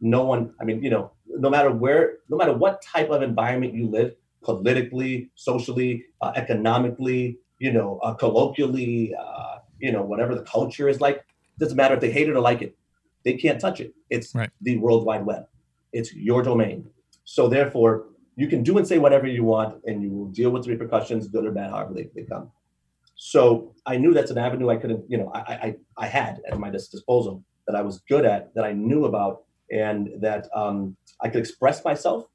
No 0.00 0.24
one, 0.24 0.54
I 0.60 0.64
mean, 0.64 0.82
you 0.82 0.90
know, 0.90 1.12
no 1.26 1.50
matter 1.50 1.70
where, 1.70 2.18
no 2.28 2.36
matter 2.36 2.52
what 2.52 2.82
type 2.82 3.10
of 3.10 3.22
environment 3.22 3.74
you 3.74 3.88
live, 3.88 4.14
politically, 4.42 5.30
socially, 5.34 6.04
uh, 6.20 6.32
economically, 6.36 7.38
you 7.58 7.72
know, 7.72 7.98
uh, 8.02 8.14
colloquially, 8.14 9.14
uh, 9.14 9.58
you 9.80 9.92
know, 9.92 10.02
whatever 10.02 10.34
the 10.34 10.42
culture 10.42 10.88
is 10.88 11.00
like, 11.00 11.24
doesn't 11.58 11.76
matter 11.76 11.94
if 11.94 12.00
they 12.00 12.10
hate 12.10 12.28
it 12.28 12.32
or 12.32 12.40
like 12.40 12.62
it. 12.62 12.76
They 13.24 13.34
can't 13.34 13.60
touch 13.60 13.80
it. 13.80 13.94
It's 14.08 14.34
Right. 14.34 14.50
the 14.60 14.78
World 14.78 15.04
Wide 15.04 15.24
Web. 15.26 15.46
It's 15.92 16.14
your 16.14 16.42
domain. 16.42 16.88
So 17.24 17.48
therefore, 17.48 18.06
you 18.36 18.46
can 18.46 18.62
do 18.62 18.78
and 18.78 18.86
say 18.86 18.98
whatever 18.98 19.26
you 19.26 19.44
want, 19.44 19.82
and 19.86 20.02
you 20.02 20.10
will 20.10 20.26
deal 20.26 20.50
with 20.50 20.64
the 20.64 20.70
repercussions, 20.70 21.28
good 21.28 21.44
or 21.44 21.52
bad, 21.52 21.70
however 21.70 21.92
they, 21.92 22.08
they 22.14 22.22
come. 22.22 22.50
So 23.16 23.74
I 23.84 23.98
knew 23.98 24.14
that's 24.14 24.30
an 24.30 24.38
avenue 24.38 24.70
I 24.70 24.76
couldn't, 24.76 25.04
you 25.10 25.18
know, 25.18 25.30
I, 25.34 25.40
I, 25.40 25.76
I 25.98 26.06
had 26.06 26.40
at 26.50 26.58
my 26.58 26.70
disposal 26.70 27.44
that 27.66 27.76
I 27.76 27.82
was 27.82 28.00
good 28.08 28.24
at, 28.24 28.54
that 28.54 28.64
I 28.64 28.72
knew 28.72 29.04
about, 29.04 29.42
and 29.70 30.10
that 30.20 30.48
um, 30.54 30.96
I 31.20 31.28
could 31.28 31.40
express 31.40 31.84
myself 31.84 32.26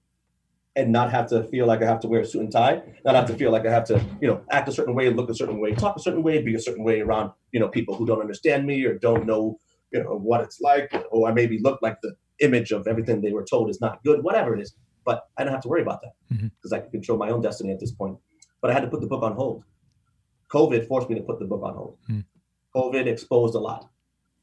and 0.76 0.92
not 0.92 1.10
have 1.12 1.28
to 1.28 1.44
feel 1.46 1.66
like 1.66 1.82
I 1.82 1.86
have 1.86 2.02
to 2.02 2.08
wear 2.08 2.22
a 2.22 2.26
suit 2.26 2.42
and 2.42 2.52
tie, 2.52 2.82
not 3.06 3.16
have 3.16 3.28
to 3.28 3.34
feel 3.34 3.52
like 3.52 3.66
I 3.66 3.72
have 3.72 3.86
to, 3.86 4.04
you 4.22 4.28
know, 4.28 4.42
act 4.52 4.68
a 4.68 4.72
certain 4.72 4.94
way, 4.94 5.10
look 5.10 5.30
a 5.30 5.36
certain 5.36 5.60
way, 5.60 5.74
talk 5.74 5.96
a 5.96 6.02
certain 6.02 6.22
way, 6.22 6.42
be 6.42 6.56
a 6.56 6.60
certain 6.60 6.84
way 6.84 7.00
around, 7.00 7.32
you 7.52 7.60
know, 7.60 7.70
people 7.70 7.96
who 7.96 8.06
don't 8.06 8.20
understand 8.20 8.66
me 8.68 8.84
or 8.84 8.96
don't 8.98 9.26
know, 9.26 9.60
you 9.92 10.04
know, 10.04 10.18
what 10.18 10.42
it's 10.42 10.60
like, 10.60 10.92
or 11.12 11.30
I 11.30 11.34
maybe 11.34 11.60
look 11.60 11.82
like 11.82 11.98
the 12.02 12.16
image 12.40 12.72
of 12.72 12.88
everything 12.88 13.22
they 13.22 13.32
were 13.32 13.46
told 13.46 13.70
is 13.70 13.80
not 13.80 14.04
good, 14.04 14.22
whatever 14.24 14.54
it 14.54 14.62
is. 14.62 14.74
But 15.06 15.30
I 15.38 15.44
don't 15.44 15.54
have 15.54 15.62
to 15.62 15.70
worry 15.70 15.82
about 15.82 16.02
that 16.02 16.14
because 16.58 16.74
I 16.74 16.80
can 16.80 16.92
control 16.92 17.18
my 17.18 17.30
own 17.30 17.42
destiny 17.42 17.72
at 17.72 17.80
this 17.80 17.92
point. 17.92 18.18
But 18.62 18.72
I 18.72 18.74
had 18.74 18.82
to 18.82 18.90
put 18.90 19.02
the 19.02 19.08
book 19.08 19.24
on 19.24 19.34
hold. 19.34 19.64
COVID 20.52 20.88
forced 20.88 21.10
me 21.10 21.16
to 21.16 21.22
put 21.22 21.40
the 21.40 21.46
book 21.46 21.62
on 21.64 21.76
hold. 21.76 21.98
Hmm. 22.08 22.20
COVID 22.76 23.06
exposed 23.06 23.56
a 23.56 23.60
lot. 23.60 23.90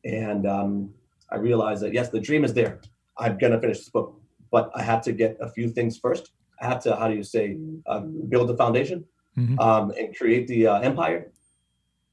And 0.04 0.46
um, 0.46 0.94
I 1.30 1.36
realized 1.36 1.82
that, 1.82 1.92
yes, 1.92 2.09
the 2.10 2.20
dream 2.20 2.44
is 2.44 2.54
there. 2.54 2.80
I'm 3.18 3.38
going 3.38 3.52
to 3.52 3.60
finish 3.60 3.78
this 3.78 3.90
book, 3.90 4.20
but 4.52 4.70
I 4.74 4.82
have 4.82 5.02
to 5.02 5.12
get 5.12 5.36
a 5.40 5.48
few 5.48 5.68
things 5.70 5.98
first. 5.98 6.24
I 6.60 6.66
have 6.66 6.80
to, 6.84 6.94
how 6.94 7.08
do 7.08 7.16
you 7.16 7.24
say, 7.24 7.56
uh, 7.86 8.00
build 8.32 8.48
the 8.48 8.56
foundation 8.56 9.04
Mhm. 9.38 9.58
um, 9.66 9.84
and 9.98 10.14
create 10.14 10.46
the 10.46 10.60
uh, 10.66 10.80
empire. 10.80 11.32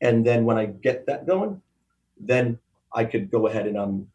And 0.07 0.25
then 0.25 0.45
when 0.47 0.57
I 0.57 0.65
get 0.87 1.05
that 1.07 1.27
going, 1.27 1.61
then 2.31 2.45
I 2.95 3.03
could 3.11 3.29
go 3.29 3.47
ahead 3.47 3.67
and 3.67 3.77
um, 3.77 4.07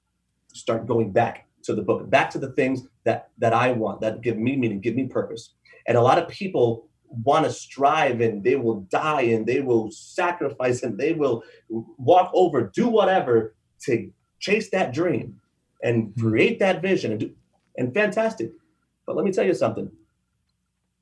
start 0.54 0.86
going 0.86 1.12
back 1.12 1.46
to 1.64 1.74
the 1.74 1.82
book, 1.82 2.08
back 2.08 2.30
to 2.30 2.38
the 2.38 2.52
things 2.58 2.78
that 3.04 3.28
that 3.42 3.52
I 3.52 3.72
want, 3.72 4.00
that 4.00 4.22
give 4.22 4.38
me 4.38 4.52
meaning, 4.56 4.80
give 4.80 4.96
me 5.00 5.06
purpose. 5.06 5.42
And 5.86 5.94
a 5.98 6.02
lot 6.08 6.18
of 6.18 6.26
people 6.28 6.88
want 7.28 7.44
to 7.44 7.52
strive 7.52 8.18
and 8.26 8.42
they 8.42 8.56
will 8.56 8.80
die 9.02 9.26
and 9.34 9.46
they 9.46 9.60
will 9.60 9.90
sacrifice 9.90 10.82
and 10.82 10.98
they 10.98 11.12
will 11.12 11.36
walk 11.98 12.30
over, 12.42 12.58
do 12.74 12.88
whatever 12.88 13.54
to 13.84 14.10
chase 14.40 14.70
that 14.70 14.92
dream 14.94 15.26
and 15.82 16.14
create 16.18 16.58
that 16.58 16.80
vision 16.80 17.12
and 17.12 17.20
do, 17.20 17.30
and 17.76 17.92
fantastic. 17.92 18.52
But 19.06 19.16
let 19.16 19.24
me 19.24 19.32
tell 19.32 19.44
you 19.44 19.54
something. 19.54 19.90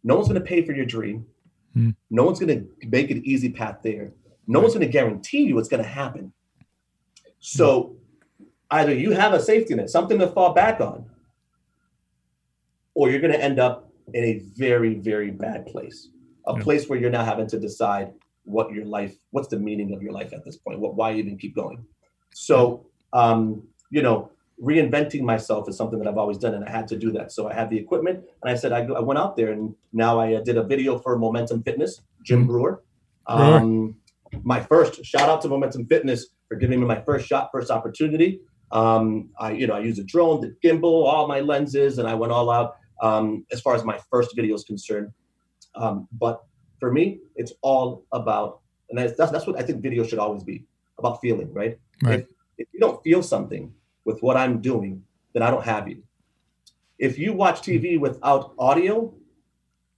No 0.04 0.16
one's 0.16 0.28
going 0.28 0.40
to 0.40 0.46
pay 0.46 0.62
for 0.64 0.72
your 0.72 0.86
dream. 0.86 1.26
Hmm. 1.74 1.90
No 2.10 2.24
one's 2.24 2.40
going 2.40 2.58
to 2.58 2.88
make 2.88 3.10
an 3.10 3.22
easy 3.24 3.50
path 3.50 3.78
there. 3.82 4.12
No 4.46 4.60
one's 4.60 4.74
going 4.74 4.86
to 4.86 4.92
guarantee 4.92 5.42
you 5.42 5.54
what's 5.54 5.68
going 5.68 5.82
to 5.82 5.88
happen. 5.88 6.32
So 7.38 7.96
either 8.70 8.92
you 8.94 9.12
have 9.12 9.32
a 9.32 9.40
safety 9.40 9.74
net, 9.74 9.90
something 9.90 10.18
to 10.18 10.26
fall 10.28 10.52
back 10.52 10.80
on, 10.80 11.08
or 12.94 13.10
you're 13.10 13.20
going 13.20 13.32
to 13.32 13.42
end 13.42 13.58
up 13.58 13.90
in 14.12 14.24
a 14.24 14.42
very, 14.56 14.94
very 14.94 15.30
bad 15.30 15.66
place. 15.66 16.08
A 16.46 16.54
Yeah. 16.54 16.62
place 16.62 16.88
where 16.88 16.98
you're 16.98 17.10
now 17.10 17.24
having 17.24 17.46
to 17.48 17.58
decide 17.58 18.12
what 18.44 18.72
your 18.72 18.84
life, 18.84 19.16
what's 19.30 19.48
the 19.48 19.58
meaning 19.58 19.94
of 19.94 20.02
your 20.02 20.12
life 20.12 20.32
at 20.32 20.44
this 20.44 20.56
point? 20.56 20.80
What, 20.80 20.96
why 20.96 21.14
even 21.14 21.38
keep 21.38 21.54
going? 21.54 21.84
So, 22.34 22.86
um, 23.12 23.62
you 23.90 24.02
know, 24.02 24.30
reinventing 24.60 25.22
myself 25.22 25.68
is 25.68 25.76
something 25.76 25.98
that 25.98 26.08
I've 26.08 26.18
always 26.18 26.38
done, 26.38 26.54
and 26.54 26.64
I 26.64 26.70
had 26.70 26.88
to 26.88 26.96
do 26.96 27.10
that. 27.12 27.32
So 27.32 27.48
I 27.48 27.54
had 27.54 27.70
the 27.70 27.78
equipment, 27.78 28.24
and 28.42 28.50
I 28.50 28.54
said 28.54 28.72
I, 28.72 28.80
I 28.84 29.00
went 29.00 29.18
out 29.18 29.36
there, 29.36 29.52
and 29.52 29.74
now 29.92 30.18
I 30.18 30.34
uh, 30.34 30.40
did 30.40 30.56
a 30.56 30.62
video 30.62 30.98
for 30.98 31.18
Momentum 31.18 31.62
Fitness, 31.62 32.00
Jim 32.24 32.44
Mhm. 32.44 32.46
Brewer. 32.46 32.82
Brewer. 33.26 33.58
Um, 33.58 33.96
my 34.44 34.60
first 34.60 35.04
shout 35.04 35.28
out 35.28 35.42
to 35.42 35.48
Momentum 35.48 35.86
Fitness 35.86 36.28
for 36.48 36.56
giving 36.56 36.80
me 36.80 36.86
my 36.86 37.00
first 37.02 37.26
shot, 37.26 37.50
first 37.52 37.70
opportunity. 37.70 38.40
Um, 38.70 39.30
I, 39.38 39.52
you 39.52 39.66
know, 39.66 39.74
I 39.74 39.80
used 39.80 40.00
a 40.00 40.04
drone, 40.04 40.40
the 40.40 40.56
gimbal, 40.64 41.04
all 41.04 41.28
my 41.28 41.40
lenses, 41.40 41.98
and 41.98 42.08
I 42.08 42.14
went 42.14 42.32
all 42.32 42.50
out 42.50 42.76
um, 43.02 43.44
as 43.52 43.60
far 43.60 43.74
as 43.74 43.84
my 43.84 43.98
first 44.10 44.34
video 44.34 44.54
is 44.54 44.64
concerned. 44.64 45.12
Um, 45.74 46.08
but 46.12 46.44
for 46.80 46.90
me, 46.90 47.20
it's 47.36 47.52
all 47.62 48.04
about, 48.12 48.60
and 48.88 48.98
that's, 48.98 49.16
that's 49.16 49.30
that's 49.32 49.46
what 49.46 49.58
I 49.58 49.62
think 49.62 49.82
video 49.82 50.04
should 50.04 50.18
always 50.18 50.42
be 50.44 50.64
about 50.98 51.20
feeling, 51.20 51.52
right? 51.52 51.78
Right. 52.02 52.20
If, 52.20 52.26
if 52.58 52.68
you 52.72 52.80
don't 52.80 53.02
feel 53.02 53.22
something 53.22 53.72
with 54.04 54.20
what 54.22 54.36
I'm 54.36 54.60
doing, 54.60 55.02
then 55.32 55.42
I 55.42 55.50
don't 55.50 55.64
have 55.64 55.88
you. 55.88 56.02
If 56.98 57.18
you 57.18 57.32
watch 57.32 57.62
TV 57.62 57.98
without 57.98 58.54
audio, 58.58 59.12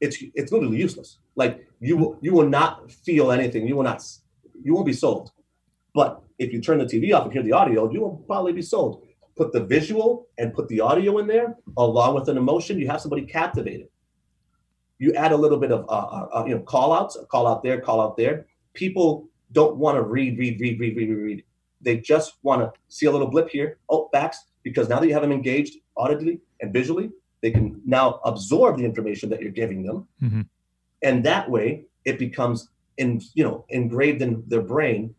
it's 0.00 0.22
it's 0.34 0.52
literally 0.52 0.78
useless. 0.78 1.18
Like 1.36 1.66
you 1.80 1.96
will 1.96 2.18
you 2.20 2.32
will 2.32 2.48
not 2.48 2.90
feel 2.90 3.32
anything. 3.32 3.66
You 3.66 3.76
will 3.76 3.84
not 3.84 4.02
you 4.62 4.74
won't 4.74 4.86
be 4.86 4.92
sold. 4.92 5.32
But 5.94 6.22
if 6.38 6.52
you 6.52 6.60
turn 6.60 6.78
the 6.78 6.84
TV 6.84 7.14
off 7.14 7.24
and 7.24 7.32
hear 7.32 7.42
the 7.42 7.52
audio, 7.52 7.90
you 7.90 8.00
will 8.00 8.16
probably 8.26 8.52
be 8.52 8.62
sold. 8.62 9.06
Put 9.36 9.52
the 9.52 9.64
visual 9.64 10.28
and 10.38 10.54
put 10.54 10.68
the 10.68 10.80
audio 10.80 11.18
in 11.18 11.26
there 11.26 11.56
along 11.76 12.14
with 12.14 12.28
an 12.28 12.36
emotion. 12.36 12.78
You 12.78 12.88
have 12.88 13.00
somebody 13.00 13.22
captivated. 13.22 13.88
You 14.98 15.12
add 15.14 15.32
a 15.32 15.36
little 15.36 15.58
bit 15.58 15.72
of 15.72 15.84
uh, 15.88 15.92
uh, 15.92 16.28
uh, 16.32 16.44
you 16.46 16.54
know 16.54 16.62
call 16.62 16.92
outs, 16.92 17.16
call 17.30 17.46
out 17.46 17.62
there, 17.62 17.80
call 17.80 18.00
out 18.00 18.16
there. 18.16 18.46
People 18.74 19.28
don't 19.52 19.76
want 19.76 19.96
to 19.96 20.02
read, 20.02 20.38
read, 20.38 20.60
read, 20.60 20.80
read, 20.80 20.96
read, 20.96 21.08
read, 21.08 21.18
read. 21.18 21.44
They 21.84 21.98
just 21.98 22.34
want 22.42 22.62
to 22.62 22.72
see 22.88 23.06
a 23.06 23.12
little 23.12 23.28
blip 23.28 23.48
here. 23.50 23.78
Oh, 23.88 24.08
backs 24.12 24.44
because 24.62 24.88
now 24.88 24.98
that 24.98 25.06
you 25.06 25.12
have 25.12 25.22
them 25.22 25.32
engaged 25.32 25.74
audibly 25.96 26.40
and 26.60 26.72
visually, 26.72 27.10
they 27.42 27.50
can 27.50 27.80
now 27.84 28.20
absorb 28.24 28.78
the 28.78 28.84
information 28.84 29.28
that 29.30 29.42
you're 29.42 29.52
giving 29.52 29.82
them, 29.82 30.08
Mhm. 30.22 30.48
and 31.02 31.24
that 31.24 31.50
way 31.50 31.84
it 32.04 32.18
becomes 32.18 32.70
in 32.96 33.20
you 33.34 33.44
know 33.44 33.64
engraved 33.68 34.22
in 34.22 34.42
their 34.48 34.62
brain, 34.62 35.14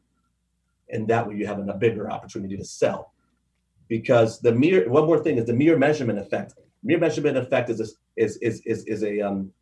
and 0.90 1.08
that 1.08 1.28
way 1.28 1.36
you 1.36 1.46
have 1.46 1.60
a 1.60 1.74
bigger 1.74 2.10
opportunity 2.10 2.58
to 2.58 2.66
sell. 2.66 3.14
Because 3.88 4.40
the 4.40 4.52
mere 4.52 4.90
one 4.90 5.06
more 5.06 5.20
thing 5.24 5.38
is 5.38 5.46
the 5.46 5.54
mere 5.54 5.78
measurement 5.78 6.18
effect. 6.18 6.56
Mere 6.84 6.98
measurement 7.00 7.38
effect 7.38 7.70
is 7.70 7.78
this, 7.78 7.96
is 8.16 8.38
is 8.38 8.62
is 8.66 8.84
is 8.86 9.04
a 9.04 9.22
um, 9.22 9.54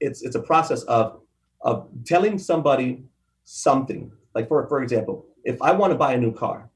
it's 0.00 0.22
it's 0.22 0.36
a 0.36 0.42
process 0.42 0.82
of 0.84 1.20
of 1.60 1.88
telling 2.04 2.38
somebody 2.38 3.04
something. 3.44 4.10
Like 4.34 4.48
for 4.48 4.66
for 4.68 4.82
example, 4.82 5.26
if 5.44 5.60
I 5.60 5.72
want 5.72 5.92
to 5.92 5.98
buy 5.98 6.14
a 6.14 6.18
new 6.18 6.32
car, 6.32 6.70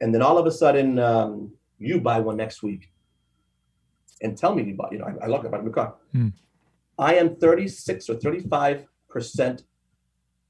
and 0.00 0.14
then 0.14 0.22
all 0.22 0.38
of 0.38 0.46
a 0.46 0.50
sudden 0.50 0.98
um, 0.98 1.52
you 1.78 2.00
buy 2.00 2.20
one 2.20 2.36
next 2.36 2.62
week, 2.62 2.90
and 4.22 4.36
tell 4.36 4.54
me 4.54 4.62
you 4.64 4.74
bought, 4.74 4.92
you 4.92 4.98
know, 4.98 5.06
I, 5.06 5.24
I 5.24 5.28
look 5.28 5.44
about 5.44 5.60
a 5.60 5.64
new 5.64 5.72
car. 5.72 5.94
Hmm. 6.12 6.28
I 6.98 7.14
am 7.14 7.36
36 7.36 8.08
or 8.08 8.16
35 8.16 8.86
percent 9.08 9.62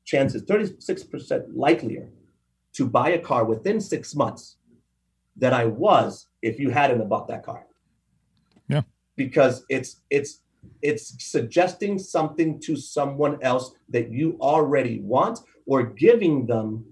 chances, 0.04 0.42
36 0.42 1.04
percent 1.04 1.56
likelier 1.56 2.10
to 2.74 2.86
buy 2.86 3.10
a 3.10 3.18
car 3.18 3.44
within 3.44 3.80
six 3.80 4.14
months 4.14 4.56
than 5.36 5.52
I 5.52 5.66
was 5.66 6.28
if 6.42 6.58
you 6.58 6.70
hadn't 6.70 7.06
bought 7.08 7.28
that 7.28 7.44
car. 7.44 7.66
Yeah. 8.68 8.82
Because 9.16 9.64
it's 9.68 10.00
it's 10.10 10.42
it's 10.82 11.14
suggesting 11.24 11.98
something 11.98 12.60
to 12.60 12.76
someone 12.76 13.38
else 13.42 13.72
that 13.88 14.10
you 14.12 14.36
already 14.40 15.00
want 15.00 15.40
or 15.66 15.82
giving 15.82 16.46
them 16.46 16.84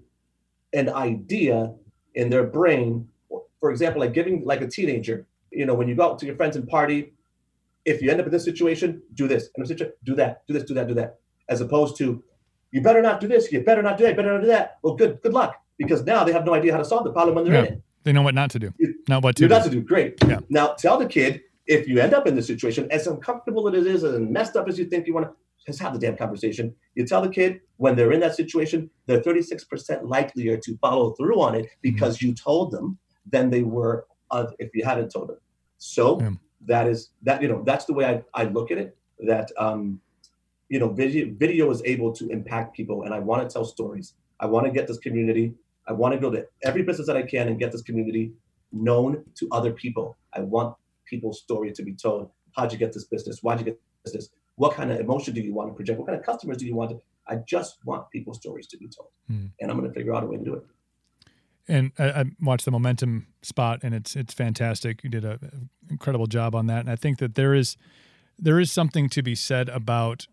an 0.73 0.89
idea 0.89 1.73
in 2.15 2.29
their 2.29 2.43
brain 2.43 3.07
for 3.59 3.71
example 3.71 4.01
like 4.01 4.13
giving 4.13 4.43
like 4.45 4.61
a 4.61 4.67
teenager 4.67 5.25
you 5.51 5.65
know 5.65 5.73
when 5.73 5.87
you 5.87 5.95
go 5.95 6.03
out 6.11 6.19
to 6.19 6.25
your 6.25 6.35
friends 6.35 6.55
and 6.55 6.67
party 6.67 7.13
if 7.85 8.01
you 8.01 8.11
end 8.11 8.19
up 8.19 8.25
in 8.25 8.31
this 8.31 8.43
situation 8.43 9.01
do 9.13 9.27
this 9.27 9.49
this 9.55 9.69
situation 9.69 9.93
do 10.03 10.15
that 10.15 10.45
do 10.47 10.53
this 10.53 10.63
do 10.63 10.73
that 10.73 10.87
do 10.87 10.93
that 10.93 11.19
as 11.49 11.61
opposed 11.61 11.95
to 11.97 12.23
you 12.71 12.81
better 12.81 13.01
not 13.01 13.19
do 13.21 13.27
this 13.27 13.51
you 13.51 13.61
better 13.63 13.81
not 13.81 13.97
do 13.97 14.03
that 14.03 14.11
you 14.11 14.15
better 14.15 14.33
not 14.33 14.41
do 14.41 14.47
that 14.47 14.77
well 14.83 14.95
good 14.95 15.19
good 15.21 15.33
luck 15.33 15.55
because 15.77 16.03
now 16.03 16.23
they 16.23 16.33
have 16.33 16.45
no 16.45 16.53
idea 16.53 16.71
how 16.71 16.77
to 16.79 16.85
solve 16.85 17.03
the 17.03 17.11
problem 17.11 17.35
when 17.35 17.45
they're 17.45 17.65
in 17.65 17.73
it. 17.73 17.81
They 18.03 18.13
know 18.13 18.23
what 18.23 18.33
not 18.35 18.49
to 18.51 18.59
do, 18.59 18.73
You- 18.79 18.95
not 19.07 19.21
what 19.23 19.35
to 19.35 19.41
You're 19.43 19.49
do. 19.49 19.55
not 19.55 19.63
to 19.65 19.69
do 19.69 19.81
great. 19.81 20.15
Yeah. 20.27 20.39
Now 20.49 20.73
tell 20.73 20.97
the 20.97 21.05
kid 21.05 21.41
if 21.67 21.87
you 21.87 21.99
end 21.99 22.13
up 22.13 22.25
in 22.25 22.35
this 22.35 22.47
situation, 22.47 22.87
as 22.89 23.05
uncomfortable 23.05 23.67
as 23.67 23.85
it 23.85 23.85
is, 23.85 24.03
and 24.03 24.31
messed 24.31 24.55
up 24.55 24.67
as 24.69 24.79
you 24.79 24.85
think 24.85 25.05
you 25.05 25.13
want 25.13 25.27
to, 25.27 25.33
just 25.65 25.79
have 25.81 25.91
the 25.93 25.99
damn 25.99 26.15
conversation. 26.15 26.73
You 26.97 27.05
tell 27.05 27.21
the 27.21 27.29
kid 27.29 27.61
when 27.75 27.95
they're 27.95 28.11
in 28.11 28.19
that 28.21 28.35
situation, 28.35 28.89
they're 29.05 29.21
36% 29.21 30.09
likelier 30.09 30.57
to 30.57 30.77
follow 30.77 31.11
through 31.11 31.39
on 31.39 31.53
it 31.53 31.67
because 31.83 32.23
you 32.23 32.33
told 32.33 32.71
them 32.71 32.97
than 33.31 33.51
they 33.51 33.61
were 33.61 34.07
uh, 34.31 34.47
if 34.57 34.71
you 34.73 34.83
hadn't 34.83 35.09
told 35.11 35.29
them. 35.29 35.37
So 35.77 36.17
that 36.65 36.87
is 36.87 37.11
that 37.21 37.43
you 37.43 37.49
know 37.49 37.61
that's 37.63 37.85
the 37.85 37.93
way 37.93 38.05
I, 38.05 38.23
I 38.41 38.45
look 38.45 38.71
at 38.71 38.79
it. 38.79 38.97
That 39.19 39.51
um, 39.59 40.01
you 40.69 40.79
know 40.79 40.89
video 40.89 41.31
video 41.37 41.69
is 41.69 41.83
able 41.85 42.11
to 42.13 42.27
impact 42.29 42.75
people, 42.75 43.03
and 43.03 43.13
I 43.13 43.19
want 43.19 43.47
to 43.47 43.53
tell 43.53 43.63
stories. 43.63 44.15
I 44.39 44.47
want 44.47 44.65
to 44.65 44.71
get 44.71 44.87
this 44.87 44.97
community. 44.97 45.53
I 45.87 45.93
want 45.93 46.15
to 46.15 46.19
go 46.19 46.31
to 46.31 46.47
every 46.63 46.81
business 46.81 47.05
that 47.05 47.15
I 47.15 47.21
can 47.21 47.47
and 47.47 47.59
get 47.59 47.71
this 47.71 47.83
community 47.83 48.31
known 48.71 49.23
to 49.35 49.47
other 49.51 49.71
people. 49.71 50.17
I 50.33 50.39
want 50.39 50.75
people's 51.05 51.41
story 51.41 51.71
to 51.73 51.83
be 51.83 51.93
told. 51.93 52.31
How'd 52.55 52.73
you 52.73 52.79
get 52.79 52.91
this 52.91 53.03
business? 53.03 53.43
Why'd 53.43 53.59
you 53.59 53.65
get 53.65 53.79
this 54.03 54.13
business? 54.13 54.29
What 54.57 54.73
kind 54.75 54.91
of 54.91 54.99
emotion 54.99 55.33
do 55.33 55.41
you 55.41 55.53
want 55.53 55.69
to 55.71 55.75
project? 55.75 55.97
What 55.99 56.07
kind 56.07 56.19
of 56.19 56.25
customers 56.25 56.57
do 56.57 56.65
you 56.65 56.75
want? 56.75 56.91
To, 56.91 57.01
I 57.27 57.37
just 57.47 57.77
want 57.85 58.09
people's 58.11 58.37
stories 58.37 58.67
to 58.67 58.77
be 58.77 58.87
told, 58.87 59.09
Hmm. 59.27 59.45
and 59.59 59.71
I'm 59.71 59.77
going 59.79 59.89
to 59.89 59.93
figure 59.97 60.13
out 60.15 60.23
a 60.23 60.27
way 60.27 60.37
to 60.37 60.43
do 60.43 60.53
it. 60.55 60.63
and 61.67 61.91
I, 61.99 62.21
I 62.21 62.23
watched 62.41 62.65
the 62.65 62.71
momentum 62.71 63.27
spot 63.41 63.79
and 63.83 63.93
it's 63.93 64.15
it's 64.15 64.33
fantastic 64.33 65.03
you 65.03 65.09
did 65.09 65.25
an 65.25 65.69
incredible 65.89 66.27
job 66.27 66.55
on 66.55 66.67
that 66.67 66.79
and 66.79 66.89
i 66.89 66.95
think 66.95 67.17
that 67.19 67.35
there 67.35 67.53
is 67.53 67.75
there 68.39 68.57
is 68.59 68.71
something 68.71 69.09
to 69.09 69.21
be 69.21 69.35
said 69.35 69.67
about 69.69 70.27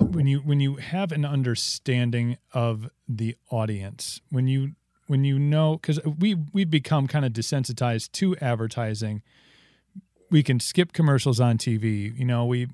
when 0.00 0.26
you 0.26 0.40
when 0.40 0.60
you 0.60 0.76
have 0.76 1.12
an 1.12 1.24
understanding 1.24 2.36
of 2.52 2.90
the 3.08 3.36
audience 3.50 4.20
when 4.30 4.46
you 4.46 4.72
when 5.06 5.24
you 5.24 5.38
know 5.38 5.76
because 5.80 5.98
we 6.18 6.36
we've 6.52 6.70
become 6.70 7.06
kind 7.08 7.24
of 7.24 7.32
desensitized 7.32 8.12
to 8.12 8.36
advertising 8.36 9.22
we 10.30 10.42
can 10.42 10.60
skip 10.60 10.92
commercials 10.92 11.40
on 11.40 11.56
tv 11.56 12.16
you 12.18 12.24
know 12.26 12.44
we 12.44 12.68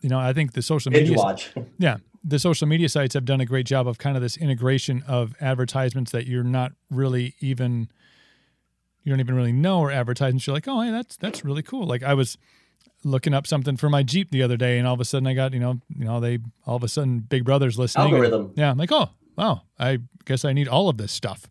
you 0.00 0.08
know 0.08 0.18
i 0.18 0.32
think 0.32 0.52
the 0.52 0.62
social 0.62 0.92
media 0.92 1.16
watch. 1.16 1.50
yeah. 1.78 1.98
The 2.22 2.38
social 2.38 2.68
media 2.68 2.90
sites 2.90 3.14
have 3.14 3.24
done 3.24 3.40
a 3.40 3.46
great 3.46 3.64
job 3.64 3.88
of 3.88 3.96
kind 3.96 4.14
of 4.14 4.22
this 4.22 4.36
integration 4.36 5.02
of 5.08 5.34
advertisements 5.40 6.12
that 6.12 6.26
you're 6.26 6.44
not 6.44 6.72
really 6.90 7.34
even 7.40 7.88
you 9.02 9.10
don't 9.10 9.20
even 9.20 9.34
really 9.34 9.52
know 9.52 9.82
are 9.82 9.90
advertisements. 9.90 10.46
You're 10.46 10.54
like, 10.54 10.68
oh, 10.68 10.82
hey, 10.82 10.90
that's 10.90 11.16
that's 11.16 11.44
really 11.44 11.62
cool. 11.62 11.86
Like 11.86 12.02
I 12.02 12.14
was 12.14 12.36
looking 13.04 13.32
up 13.32 13.46
something 13.46 13.76
for 13.76 13.88
my 13.88 14.02
Jeep 14.02 14.30
the 14.30 14.42
other 14.42 14.56
day, 14.56 14.78
and 14.78 14.86
all 14.86 14.94
of 14.94 15.00
a 15.00 15.04
sudden 15.04 15.26
I 15.26 15.34
got, 15.34 15.52
you 15.54 15.60
know, 15.60 15.80
you 15.88 16.04
know, 16.04 16.20
they 16.20 16.38
all 16.66 16.76
of 16.76 16.82
a 16.82 16.88
sudden 16.88 17.20
Big 17.20 17.44
Brother's 17.44 17.78
listening. 17.78 18.12
Algorithm. 18.12 18.52
Yeah, 18.56 18.70
I'm 18.70 18.78
like, 18.78 18.92
oh, 18.92 19.08
wow, 19.36 19.62
I 19.78 19.98
guess 20.26 20.44
I 20.44 20.52
need 20.52 20.68
all 20.68 20.88
of 20.88 20.98
this 20.98 21.12
stuff. 21.12 21.48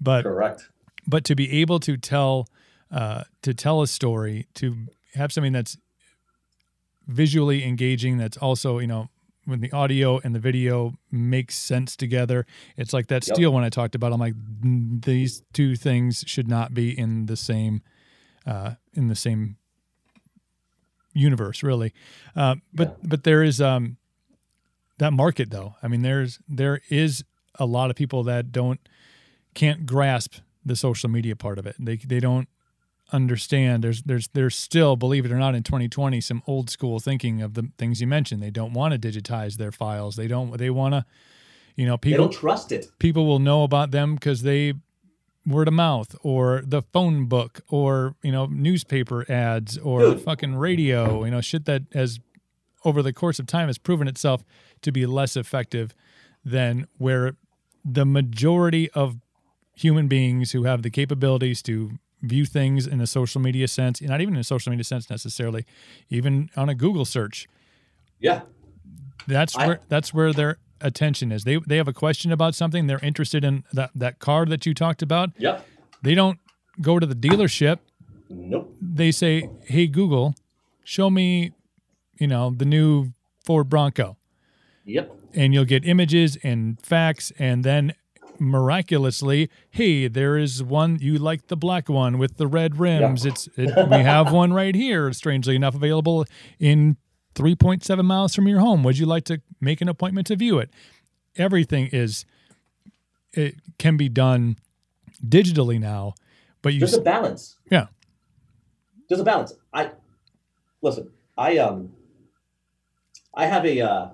But 0.00 0.22
Correct. 0.22 0.68
but 1.06 1.24
to 1.24 1.34
be 1.34 1.60
able 1.60 1.80
to 1.80 1.96
tell 1.96 2.46
uh, 2.90 3.24
to 3.42 3.54
tell 3.54 3.82
a 3.82 3.86
story 3.86 4.46
to 4.54 4.76
have 5.14 5.32
something 5.32 5.52
that's 5.52 5.76
visually 7.06 7.64
engaging 7.64 8.18
that's 8.18 8.36
also 8.36 8.78
you 8.78 8.86
know 8.86 9.08
when 9.46 9.60
the 9.60 9.70
audio 9.72 10.18
and 10.24 10.34
the 10.34 10.38
video 10.40 10.94
makes 11.10 11.54
sense 11.54 11.96
together. 11.96 12.46
It's 12.78 12.94
like 12.94 13.08
that 13.08 13.26
Yep. 13.26 13.36
steel 13.36 13.52
one 13.52 13.62
i 13.62 13.68
talked 13.68 13.94
about. 13.94 14.12
I'm 14.12 14.20
like 14.20 14.34
"Mm, 14.34 15.04
these 15.04 15.42
two 15.52 15.76
things 15.76 16.24
should 16.26 16.48
not 16.48 16.72
be 16.72 16.98
in 16.98 17.26
the 17.26 17.36
same 17.36 17.82
uh, 18.46 18.74
in 18.94 19.08
the 19.08 19.14
same 19.14 19.56
universe 21.12 21.62
really. 21.62 21.92
Uh, 22.34 22.56
but 22.72 22.96
but 23.08 23.24
there 23.24 23.42
is 23.42 23.60
um 23.60 23.96
that 24.98 25.12
market 25.12 25.50
though. 25.50 25.74
I 25.82 25.88
mean 25.88 26.02
there's 26.02 26.38
there 26.48 26.80
is 26.88 27.24
a 27.58 27.66
lot 27.66 27.90
of 27.90 27.96
people 27.96 28.22
that 28.24 28.50
don't 28.50 28.80
can't 29.54 29.86
grasp 29.86 30.36
the 30.64 30.74
social 30.76 31.08
media 31.10 31.36
part 31.36 31.58
of 31.58 31.66
it. 31.66 31.76
They 31.78 31.96
they 31.96 32.20
don't 32.20 32.48
understand. 33.14 33.84
There's 33.84 34.02
there's 34.02 34.28
there's 34.34 34.54
still, 34.56 34.96
believe 34.96 35.24
it 35.24 35.32
or 35.32 35.38
not, 35.38 35.54
in 35.54 35.62
2020, 35.62 36.20
some 36.20 36.42
old 36.46 36.68
school 36.68 36.98
thinking 37.00 37.40
of 37.40 37.54
the 37.54 37.70
things 37.78 38.00
you 38.00 38.06
mentioned. 38.06 38.42
They 38.42 38.50
don't 38.50 38.72
want 38.72 38.92
to 38.92 38.98
digitize 39.08 39.56
their 39.56 39.72
files. 39.72 40.16
They 40.16 40.26
don't. 40.26 40.56
They 40.58 40.70
want 40.70 40.94
to, 40.94 41.04
you 41.76 41.86
know, 41.86 41.94
They 41.96 42.10
people 42.10 42.26
don't 42.26 42.34
trust 42.34 42.72
it. 42.72 42.86
people 42.98 43.26
will 43.26 43.38
know 43.38 43.62
about 43.62 43.90
them 43.92 44.14
because 44.16 44.42
they 44.42 44.74
word 45.46 45.68
of 45.68 45.74
mouth 45.74 46.16
or 46.22 46.62
the 46.66 46.80
phone 46.80 47.26
book 47.26 47.60
or 47.68 48.14
you 48.22 48.32
know 48.32 48.46
newspaper 48.46 49.30
ads 49.30 49.76
or 49.78 50.00
Dude. 50.00 50.20
fucking 50.22 50.56
radio. 50.56 51.24
You 51.24 51.30
know, 51.30 51.40
shit 51.40 51.64
that 51.66 51.82
has 51.92 52.18
over 52.84 53.02
the 53.02 53.12
course 53.12 53.38
of 53.38 53.46
time 53.46 53.68
has 53.68 53.78
proven 53.78 54.08
itself 54.08 54.42
to 54.82 54.92
be 54.92 55.06
less 55.06 55.36
effective 55.36 55.94
than 56.44 56.86
where 56.98 57.36
the 57.84 58.04
majority 58.04 58.90
of 58.90 59.16
human 59.76 60.06
beings 60.08 60.52
who 60.52 60.64
have 60.64 60.82
the 60.82 60.90
capabilities 60.90 61.62
to 61.62 61.98
view 62.24 62.44
things 62.44 62.86
in 62.86 63.00
a 63.00 63.06
social 63.06 63.40
media 63.40 63.68
sense, 63.68 64.00
not 64.02 64.20
even 64.20 64.34
in 64.34 64.40
a 64.40 64.44
social 64.44 64.70
media 64.70 64.84
sense 64.84 65.08
necessarily, 65.10 65.64
even 66.10 66.50
on 66.56 66.68
a 66.68 66.74
Google 66.74 67.04
search. 67.04 67.46
Yeah. 68.20 68.42
That's 69.26 69.56
I- 69.56 69.66
where 69.66 69.80
that's 69.88 70.12
where 70.14 70.32
their 70.32 70.58
attention 70.80 71.32
is. 71.32 71.44
They 71.44 71.58
they 71.66 71.76
have 71.76 71.88
a 71.88 71.92
question 71.92 72.32
about 72.32 72.54
something. 72.54 72.86
They're 72.86 73.04
interested 73.04 73.44
in 73.44 73.64
that 73.72 73.90
that 73.94 74.18
car 74.18 74.44
that 74.46 74.66
you 74.66 74.74
talked 74.74 75.02
about. 75.02 75.30
Yep. 75.38 75.66
They 76.02 76.14
don't 76.14 76.38
go 76.80 76.98
to 76.98 77.06
the 77.06 77.14
dealership. 77.14 77.78
Nope. 78.28 78.74
They 78.80 79.10
say, 79.12 79.48
"Hey 79.64 79.86
Google, 79.86 80.34
show 80.82 81.08
me, 81.10 81.52
you 82.18 82.26
know, 82.26 82.50
the 82.50 82.64
new 82.64 83.12
Ford 83.44 83.68
Bronco." 83.68 84.16
Yep. 84.86 85.10
and 85.36 85.52
you'll 85.54 85.64
get 85.64 85.84
images 85.86 86.36
and 86.44 86.78
facts 86.80 87.32
and 87.38 87.64
then 87.64 87.94
miraculously 88.40 89.48
hey 89.70 90.08
there 90.08 90.36
is 90.36 90.62
one 90.62 90.98
you 91.00 91.18
like 91.18 91.46
the 91.46 91.56
black 91.56 91.88
one 91.88 92.18
with 92.18 92.36
the 92.36 92.46
red 92.46 92.78
rims 92.78 93.24
it's 93.24 93.48
it, 93.56 93.70
we 93.88 93.98
have 93.98 94.32
one 94.32 94.52
right 94.52 94.74
here 94.74 95.12
strangely 95.12 95.54
enough 95.56 95.74
available 95.74 96.24
in 96.58 96.96
3.7 97.34 98.04
miles 98.04 98.34
from 98.34 98.48
your 98.48 98.60
home 98.60 98.82
would 98.82 98.98
you 98.98 99.06
like 99.06 99.24
to 99.24 99.40
make 99.60 99.80
an 99.80 99.88
appointment 99.88 100.26
to 100.26 100.36
view 100.36 100.58
it 100.58 100.70
everything 101.36 101.86
is 101.92 102.24
it 103.32 103.54
can 103.78 103.96
be 103.96 104.08
done 104.08 104.56
digitally 105.26 105.78
now 105.80 106.14
but 106.62 106.72
you 106.72 106.80
There's 106.80 106.94
a 106.94 107.00
balance. 107.00 107.58
yeah 107.70 107.86
There's 109.08 109.20
a 109.20 109.24
balance. 109.24 109.52
I 109.72 109.90
listen. 110.80 111.10
I 111.36 111.58
um. 111.58 111.92
I 113.34 113.46
have 113.46 113.66
a 113.66 113.80
uh, 113.80 114.08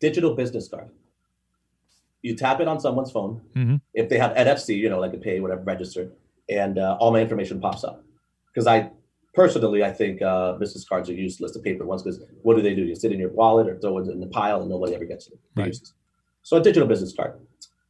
digital 0.00 0.34
business 0.34 0.68
card. 0.68 0.88
You 2.22 2.34
tap 2.34 2.60
it 2.60 2.68
on 2.68 2.80
someone's 2.80 3.10
phone. 3.10 3.40
Mhm. 3.54 3.80
If 3.94 4.08
they 4.08 4.18
have 4.18 4.32
NFC, 4.36 4.76
you 4.76 4.88
know, 4.90 5.00
like 5.00 5.14
a 5.14 5.18
pay, 5.18 5.40
whatever, 5.40 5.62
registered, 5.62 6.12
and 6.48 6.78
uh, 6.78 6.96
all 7.00 7.12
my 7.12 7.20
information 7.20 7.60
pops 7.60 7.84
up. 7.84 8.02
Because 8.52 8.66
I 8.66 8.90
personally, 9.34 9.84
I 9.84 9.92
think 9.92 10.20
uh, 10.20 10.54
business 10.54 10.84
cards 10.88 11.08
are 11.08 11.14
useless, 11.14 11.52
the 11.52 11.60
paper 11.60 11.84
ones. 11.84 12.02
Because 12.02 12.20
what 12.42 12.56
do 12.56 12.62
they 12.62 12.74
do? 12.74 12.82
You 12.82 12.96
sit 12.96 13.12
in 13.12 13.20
your 13.20 13.30
wallet 13.30 13.68
or 13.68 13.78
throw 13.78 13.98
it 13.98 14.08
in 14.08 14.20
the 14.20 14.26
pile, 14.26 14.60
and 14.60 14.70
nobody 14.70 14.94
ever 14.94 15.04
gets 15.04 15.28
it. 15.28 15.38
Right. 15.54 15.76
So 16.42 16.56
a 16.56 16.62
digital 16.62 16.88
business 16.88 17.14
card. 17.14 17.34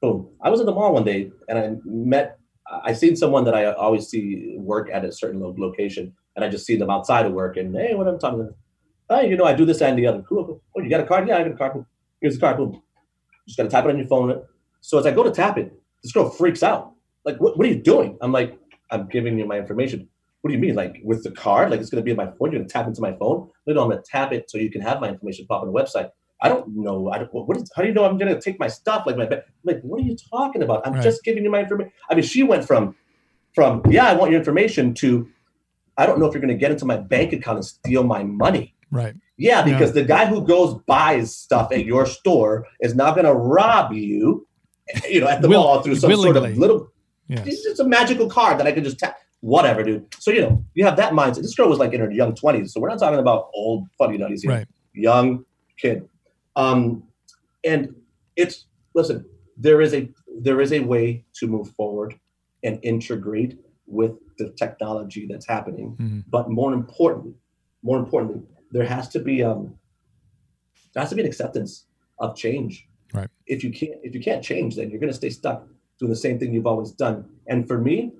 Boom. 0.02 0.28
I 0.42 0.50
was 0.50 0.60
at 0.60 0.66
the 0.66 0.72
mall 0.72 0.92
one 0.92 1.04
day, 1.04 1.30
and 1.48 1.58
I 1.58 1.76
met. 1.84 2.38
I 2.70 2.92
seen 2.92 3.16
someone 3.16 3.44
that 3.44 3.54
I 3.54 3.72
always 3.72 4.08
see 4.08 4.56
work 4.58 4.90
at 4.92 5.02
a 5.04 5.10
certain 5.10 5.40
location, 5.40 6.14
and 6.36 6.44
I 6.44 6.48
just 6.50 6.66
see 6.66 6.76
them 6.76 6.90
outside 6.90 7.24
of 7.24 7.32
work, 7.32 7.56
and 7.56 7.74
hey, 7.74 7.94
what 7.94 8.06
I'm 8.06 8.18
talking 8.18 8.40
about. 8.40 8.56
Oh, 9.10 9.20
you 9.20 9.38
know, 9.38 9.44
I 9.44 9.54
do 9.54 9.64
this 9.64 9.80
and 9.80 9.98
the 9.98 10.06
other. 10.06 10.20
Cool. 10.20 10.44
cool. 10.44 10.62
Oh, 10.76 10.82
you 10.82 10.90
got 10.90 11.00
a 11.00 11.06
card? 11.06 11.26
Yeah, 11.26 11.38
I 11.38 11.44
got 11.44 11.52
a 11.52 11.56
card. 11.56 11.84
Here's 12.20 12.34
the 12.34 12.40
card. 12.40 12.58
Boom. 12.58 12.82
Just 13.48 13.56
gotta 13.56 13.70
tap 13.70 13.84
it 13.86 13.90
on 13.90 13.98
your 13.98 14.06
phone. 14.06 14.42
So 14.82 14.98
as 14.98 15.06
I 15.06 15.10
go 15.10 15.22
to 15.24 15.30
tap 15.30 15.58
it, 15.58 15.72
this 16.02 16.12
girl 16.12 16.28
freaks 16.30 16.62
out. 16.62 16.92
Like, 17.24 17.40
what, 17.40 17.56
what 17.58 17.66
are 17.66 17.70
you 17.70 17.82
doing? 17.82 18.16
I'm 18.20 18.30
like, 18.30 18.58
I'm 18.90 19.08
giving 19.08 19.38
you 19.38 19.46
my 19.46 19.58
information. 19.58 20.06
What 20.42 20.50
do 20.50 20.54
you 20.54 20.60
mean? 20.60 20.74
Like 20.74 21.00
with 21.02 21.24
the 21.24 21.32
card? 21.32 21.70
Like 21.70 21.80
it's 21.80 21.90
gonna 21.90 22.02
be 22.02 22.12
in 22.12 22.16
my 22.16 22.26
phone? 22.26 22.52
You're 22.52 22.60
gonna 22.60 22.68
tap 22.68 22.86
into 22.86 23.00
my 23.00 23.12
phone? 23.14 23.48
No, 23.66 23.74
no, 23.74 23.82
I'm 23.84 23.90
gonna 23.90 24.02
tap 24.02 24.32
it 24.32 24.50
so 24.50 24.58
you 24.58 24.70
can 24.70 24.82
have 24.82 25.00
my 25.00 25.08
information 25.08 25.46
pop 25.46 25.62
on 25.62 25.72
the 25.72 25.74
website. 25.74 26.10
I 26.40 26.48
don't 26.48 26.68
know. 26.76 27.10
I 27.10 27.18
don't, 27.18 27.32
what 27.32 27.56
is, 27.56 27.68
how 27.74 27.82
do 27.82 27.88
you 27.88 27.94
know 27.94 28.04
I'm 28.04 28.16
gonna 28.18 28.40
take 28.40 28.60
my 28.60 28.68
stuff? 28.68 29.04
Like 29.06 29.16
my 29.16 29.28
like, 29.64 29.80
what 29.82 30.00
are 30.00 30.04
you 30.04 30.16
talking 30.30 30.62
about? 30.62 30.86
I'm 30.86 30.92
Right. 30.92 31.02
just 31.02 31.24
giving 31.24 31.42
you 31.42 31.50
my 31.50 31.60
information. 31.60 31.92
I 32.10 32.14
mean, 32.14 32.22
she 32.24 32.42
went 32.44 32.64
from 32.66 32.94
from 33.54 33.82
yeah, 33.88 34.06
I 34.06 34.14
want 34.14 34.30
your 34.30 34.38
information 34.38 34.94
to 34.94 35.28
I 35.96 36.06
don't 36.06 36.20
know 36.20 36.26
if 36.26 36.34
you're 36.34 36.40
gonna 36.40 36.54
get 36.54 36.70
into 36.70 36.84
my 36.84 36.96
bank 36.96 37.32
account 37.32 37.56
and 37.56 37.64
steal 37.64 38.04
my 38.04 38.22
money. 38.22 38.74
right 38.90 39.16
Yeah, 39.38 39.62
because 39.62 39.92
the 39.92 40.02
guy 40.04 40.26
who 40.26 40.44
goes 40.44 40.74
buys 40.86 41.34
stuff 41.34 41.70
at 41.72 41.84
your 41.84 42.04
store 42.06 42.66
is 42.80 42.94
not 42.94 43.14
going 43.14 43.24
to 43.26 43.34
rob 43.34 43.92
you, 43.92 44.46
you 45.08 45.20
know, 45.20 45.28
at 45.28 45.40
the 45.42 45.48
Will- 45.48 45.62
mall 45.62 45.80
through 45.82 45.96
some 45.96 46.12
sort 46.12 46.36
of 46.36 46.56
little. 46.58 46.90
yes 47.28 47.46
It's 47.46 47.62
just 47.62 47.80
a 47.80 47.84
magical 47.84 48.28
card 48.28 48.58
that 48.58 48.66
I 48.66 48.72
can 48.72 48.84
just 48.84 48.98
tap. 48.98 49.16
Whatever, 49.40 49.84
dude. 49.84 50.12
So 50.18 50.32
you 50.32 50.40
know, 50.40 50.64
you 50.74 50.84
have 50.84 50.96
that 50.96 51.12
mindset. 51.12 51.42
This 51.42 51.54
girl 51.54 51.68
was 51.68 51.78
like 51.78 51.92
in 51.92 52.00
her 52.00 52.10
young 52.10 52.34
twenties, 52.34 52.72
so 52.72 52.80
we're 52.80 52.88
not 52.88 52.98
talking 52.98 53.20
about 53.20 53.50
old 53.54 53.86
funny 53.96 54.18
nutties 54.18 54.40
here. 54.42 54.50
right 54.50 54.66
Young 54.92 55.44
kid, 55.80 56.08
um, 56.56 57.04
and 57.64 57.94
it's 58.34 58.64
listen. 58.94 59.24
There 59.56 59.80
is 59.80 59.94
a 59.94 60.08
there 60.40 60.60
is 60.60 60.72
a 60.72 60.80
way 60.80 61.24
to 61.38 61.46
move 61.46 61.68
forward 61.70 62.18
and 62.64 62.80
integrate 62.82 63.56
with 63.86 64.12
the 64.38 64.50
technology 64.62 65.26
that's 65.30 65.46
happening 65.46 65.96
Mhm. 66.00 66.24
but 66.28 66.50
more 66.50 66.72
importantly, 66.72 67.34
more 67.84 67.98
importantly, 67.98 68.42
there 68.72 68.86
has 68.86 69.08
to 69.10 69.18
be 69.18 69.42
um, 69.42 69.74
there 70.94 71.02
has 71.02 71.10
to 71.10 71.16
be 71.16 71.22
an 71.22 71.28
acceptance 71.28 71.86
of 72.18 72.36
change. 72.36 72.88
Right. 73.14 73.28
If 73.46 73.64
you 73.64 73.70
can't 73.72 73.94
if 74.02 74.14
you 74.14 74.20
can't 74.20 74.42
change, 74.42 74.76
then 74.76 74.90
you're 74.90 75.00
going 75.00 75.12
to 75.12 75.16
stay 75.16 75.30
stuck 75.30 75.66
doing 75.98 76.10
the 76.10 76.16
same 76.16 76.38
thing 76.38 76.52
you've 76.52 76.66
always 76.66 76.92
done. 76.92 77.24
And 77.48 77.66
for 77.66 77.78
me, 77.78 78.12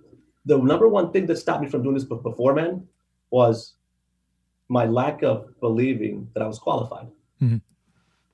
the 0.47 0.59
number 0.59 0.89
one 0.89 1.13
thing 1.13 1.27
that 1.27 1.37
stopped 1.37 1.63
me 1.63 1.69
from 1.69 1.83
doing 1.83 1.95
this 1.95 2.05
before, 2.05 2.55
man, 2.55 2.87
was 3.31 3.75
my 4.69 4.85
lack 4.87 5.23
of 5.23 5.47
believing 5.61 6.29
that 6.35 6.43
I 6.43 6.47
was 6.47 6.59
qualified. 6.59 7.09
Mhm. 7.41 7.61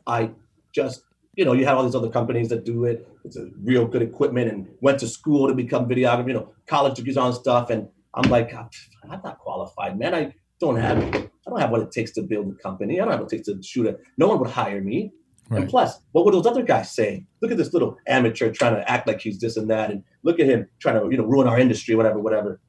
I 0.07 0.31
just, 0.73 1.03
you 1.37 1.45
know, 1.45 1.53
you 1.53 1.65
have 1.67 1.77
all 1.77 1.85
these 1.85 1.95
other 1.95 2.11
companies 2.11 2.49
that 2.49 2.65
do 2.65 2.85
it. 2.85 3.07
It's 3.25 3.37
a 3.37 3.51
real 3.63 3.87
good 3.87 4.03
equipment 4.03 4.51
and 4.51 4.69
went 4.81 4.99
to 5.01 5.07
school 5.09 5.49
to 5.49 5.55
become 5.55 5.89
videographer, 5.89 6.29
you 6.29 6.35
know, 6.35 6.53
college 6.67 6.95
degrees 6.95 7.17
on 7.17 7.33
stuff. 7.33 7.71
And 7.71 7.89
I'm 8.15 8.31
like, 8.31 8.53
"Ah, 8.55 8.69
I'm 9.09 9.21
not 9.23 9.39
qualified, 9.39 9.99
man. 9.99 10.15
I 10.15 10.35
don't 10.65 10.77
have, 10.77 10.99
I 10.99 11.51
don't 11.51 11.61
have 11.61 11.71
what 11.71 11.83
it 11.83 11.93
takes 11.93 12.13
to 12.13 12.23
build 12.23 12.53
a 12.53 12.63
company. 12.63 13.01
I 13.01 13.05
don't 13.05 13.13
have 13.13 13.21
what 13.21 13.33
it 13.33 13.37
takes 13.37 13.49
to 13.49 13.63
shoot 13.63 13.87
a. 13.87 13.99
No 14.19 14.29
one 14.29 14.39
would 14.41 14.51
hire 14.51 14.81
me. 14.81 15.13
And 15.51 15.69
plus, 15.69 16.01
what 16.13 16.25
would 16.25 16.33
those 16.35 16.47
other 16.47 16.63
guys 16.63 16.91
say? 16.91 17.27
Look 17.43 17.53
at 17.53 17.59
this 17.59 17.73
little 17.75 17.99
amateur 18.07 18.51
trying 18.51 18.75
to 18.77 18.91
act 18.91 19.07
like 19.07 19.21
he's 19.21 19.39
this 19.39 19.57
and 19.59 19.69
that, 19.71 19.91
and 19.91 20.03
look 20.23 20.41
at 20.41 20.47
him 20.47 20.67
trying 20.81 20.99
to, 21.01 21.09
you 21.11 21.19
know, 21.19 21.25
ruin 21.25 21.47
our 21.47 21.59
industry, 21.59 21.95
whatever, 21.95 22.19
whatever. 22.19 22.61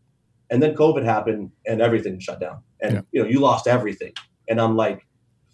And 0.52 0.62
then 0.62 0.76
COVID 0.76 1.04
happened, 1.04 1.52
and 1.66 1.82
everything 1.82 2.20
shut 2.20 2.40
down, 2.42 2.58
and 2.82 2.94
Yeah. 2.96 3.02
you 3.14 3.24
know, 3.24 3.30
you 3.30 3.40
lost 3.40 3.66
everything. 3.66 4.12
And 4.50 4.60
I'm 4.60 4.76
like, 4.76 5.08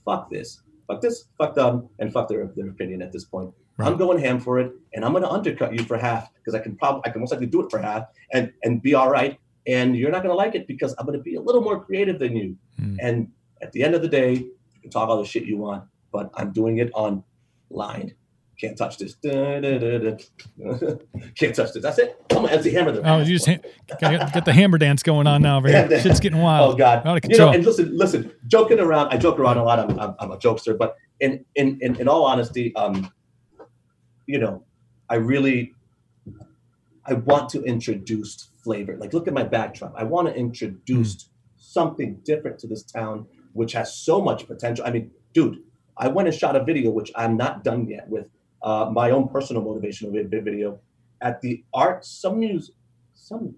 fuck 0.03 0.31
this, 0.31 0.61
fuck 0.87 0.99
this, 1.01 1.25
fuck 1.37 1.53
them, 1.55 1.89
and 1.99 2.11
fuck 2.11 2.27
their 2.27 2.51
their 2.55 2.69
opinion 2.69 3.01
at 3.03 3.11
this 3.13 3.23
point. 3.25 3.53
Right. 3.77 3.87
I'm 3.87 3.97
going 3.97 4.19
ham 4.19 4.39
for 4.39 4.59
it, 4.59 4.71
and 4.93 5.05
I'm 5.05 5.11
going 5.11 5.23
to 5.23 5.29
undercut 5.29 5.73
you 5.73 5.83
for 5.83 5.97
half 5.97 6.33
because 6.33 6.55
I 6.55 6.59
can 6.59 6.75
probably, 6.75 7.03
I 7.05 7.11
can 7.11 7.21
most 7.21 7.31
likely 7.31 7.47
do 7.47 7.61
it 7.63 7.69
for 7.69 7.79
half, 7.79 8.05
and 8.33 8.51
and 8.63 8.81
be 8.81 8.95
all 8.95 9.09
right. 9.11 9.37
And 9.67 9.95
you're 9.95 10.11
not 10.11 10.23
going 10.23 10.31
to 10.31 10.35
like 10.37 10.55
it 10.55 10.65
because 10.67 10.95
I'm 10.97 11.05
going 11.05 11.17
to 11.17 11.23
be 11.23 11.35
a 11.35 11.41
little 11.41 11.61
more 11.61 11.83
creative 11.83 12.17
than 12.19 12.35
you. 12.35 12.57
Mm. 12.79 12.97
And 13.01 13.27
at 13.61 13.71
the 13.73 13.83
end 13.83 13.93
of 13.95 14.01
the 14.01 14.07
day, 14.07 14.33
you 14.33 14.81
can 14.81 14.89
talk 14.89 15.07
all 15.09 15.19
the 15.19 15.25
shit 15.27 15.43
you 15.43 15.57
want, 15.57 15.83
but 16.11 16.31
I'm 16.33 16.51
doing 16.51 16.79
it 16.79 16.89
on 16.95 17.23
line. 17.69 18.15
Can't 18.59 18.77
touch 18.77 18.97
this. 18.99 19.15
Da, 19.15 19.59
da, 19.59 19.77
da. 19.79 20.15
Can't 21.35 21.55
touch 21.55 21.73
this. 21.73 21.81
That's 21.81 21.97
it. 21.97 22.15
I'm 22.29 22.43
gonna 22.43 22.49
empty 22.49 22.71
hammer 22.71 22.91
the 22.91 23.01
Oh, 23.09 23.17
you 23.19 23.37
just 23.39 23.47
ha- 23.47 23.57
get, 23.99 24.45
the 24.45 24.53
hammer 24.53 24.77
dance 24.77 25.01
going 25.01 25.25
on 25.25 25.41
now 25.41 25.57
over 25.57 25.67
here. 25.67 25.87
Shit's 26.01 26.19
getting 26.19 26.39
wild. 26.41 26.75
Oh 26.75 26.77
God! 26.77 26.99
Out 27.07 27.17
of 27.17 27.31
You 27.31 27.37
know, 27.39 27.45
control. 27.51 27.53
and 27.55 27.65
listen, 27.65 27.97
listen. 27.97 28.31
Joking 28.47 28.79
around, 28.79 29.07
I 29.09 29.17
joke 29.17 29.39
around 29.39 29.57
a 29.57 29.63
lot. 29.63 29.79
I'm, 29.79 29.99
I'm, 29.99 30.13
I'm 30.19 30.31
a 30.31 30.37
jokester, 30.37 30.77
but 30.77 30.95
in, 31.19 31.43
in 31.55 31.79
in 31.81 31.95
in 32.01 32.07
all 32.07 32.23
honesty, 32.23 32.75
um, 32.75 33.11
you 34.27 34.37
know, 34.37 34.63
I 35.09 35.15
really, 35.15 35.73
I 37.07 37.13
want 37.13 37.49
to 37.49 37.63
introduce 37.63 38.50
flavor. 38.63 38.97
Like, 38.97 39.13
look 39.13 39.27
at 39.27 39.33
my 39.33 39.43
backdrop. 39.43 39.93
I 39.97 40.03
want 40.03 40.27
to 40.27 40.35
introduce 40.35 41.29
something 41.57 42.19
different 42.23 42.59
to 42.59 42.67
this 42.67 42.83
town, 42.83 43.25
which 43.53 43.73
has 43.73 43.95
so 43.95 44.21
much 44.21 44.47
potential. 44.47 44.85
I 44.85 44.91
mean, 44.91 45.11
dude, 45.33 45.59
I 45.97 46.07
went 46.07 46.27
and 46.27 46.35
shot 46.35 46.55
a 46.55 46.63
video, 46.63 46.91
which 46.91 47.11
I'm 47.15 47.37
not 47.37 47.63
done 47.63 47.87
yet 47.87 48.07
with 48.09 48.29
uh, 48.63 48.89
my 48.91 49.11
own 49.11 49.27
personal 49.29 49.63
motivational 49.63 50.11
vi- 50.13 50.23
vi- 50.23 50.39
video 50.41 50.79
at 51.21 51.41
the 51.41 51.63
art 51.73 52.03
some 52.03 52.39
muse 52.39 52.71
some 53.13 53.53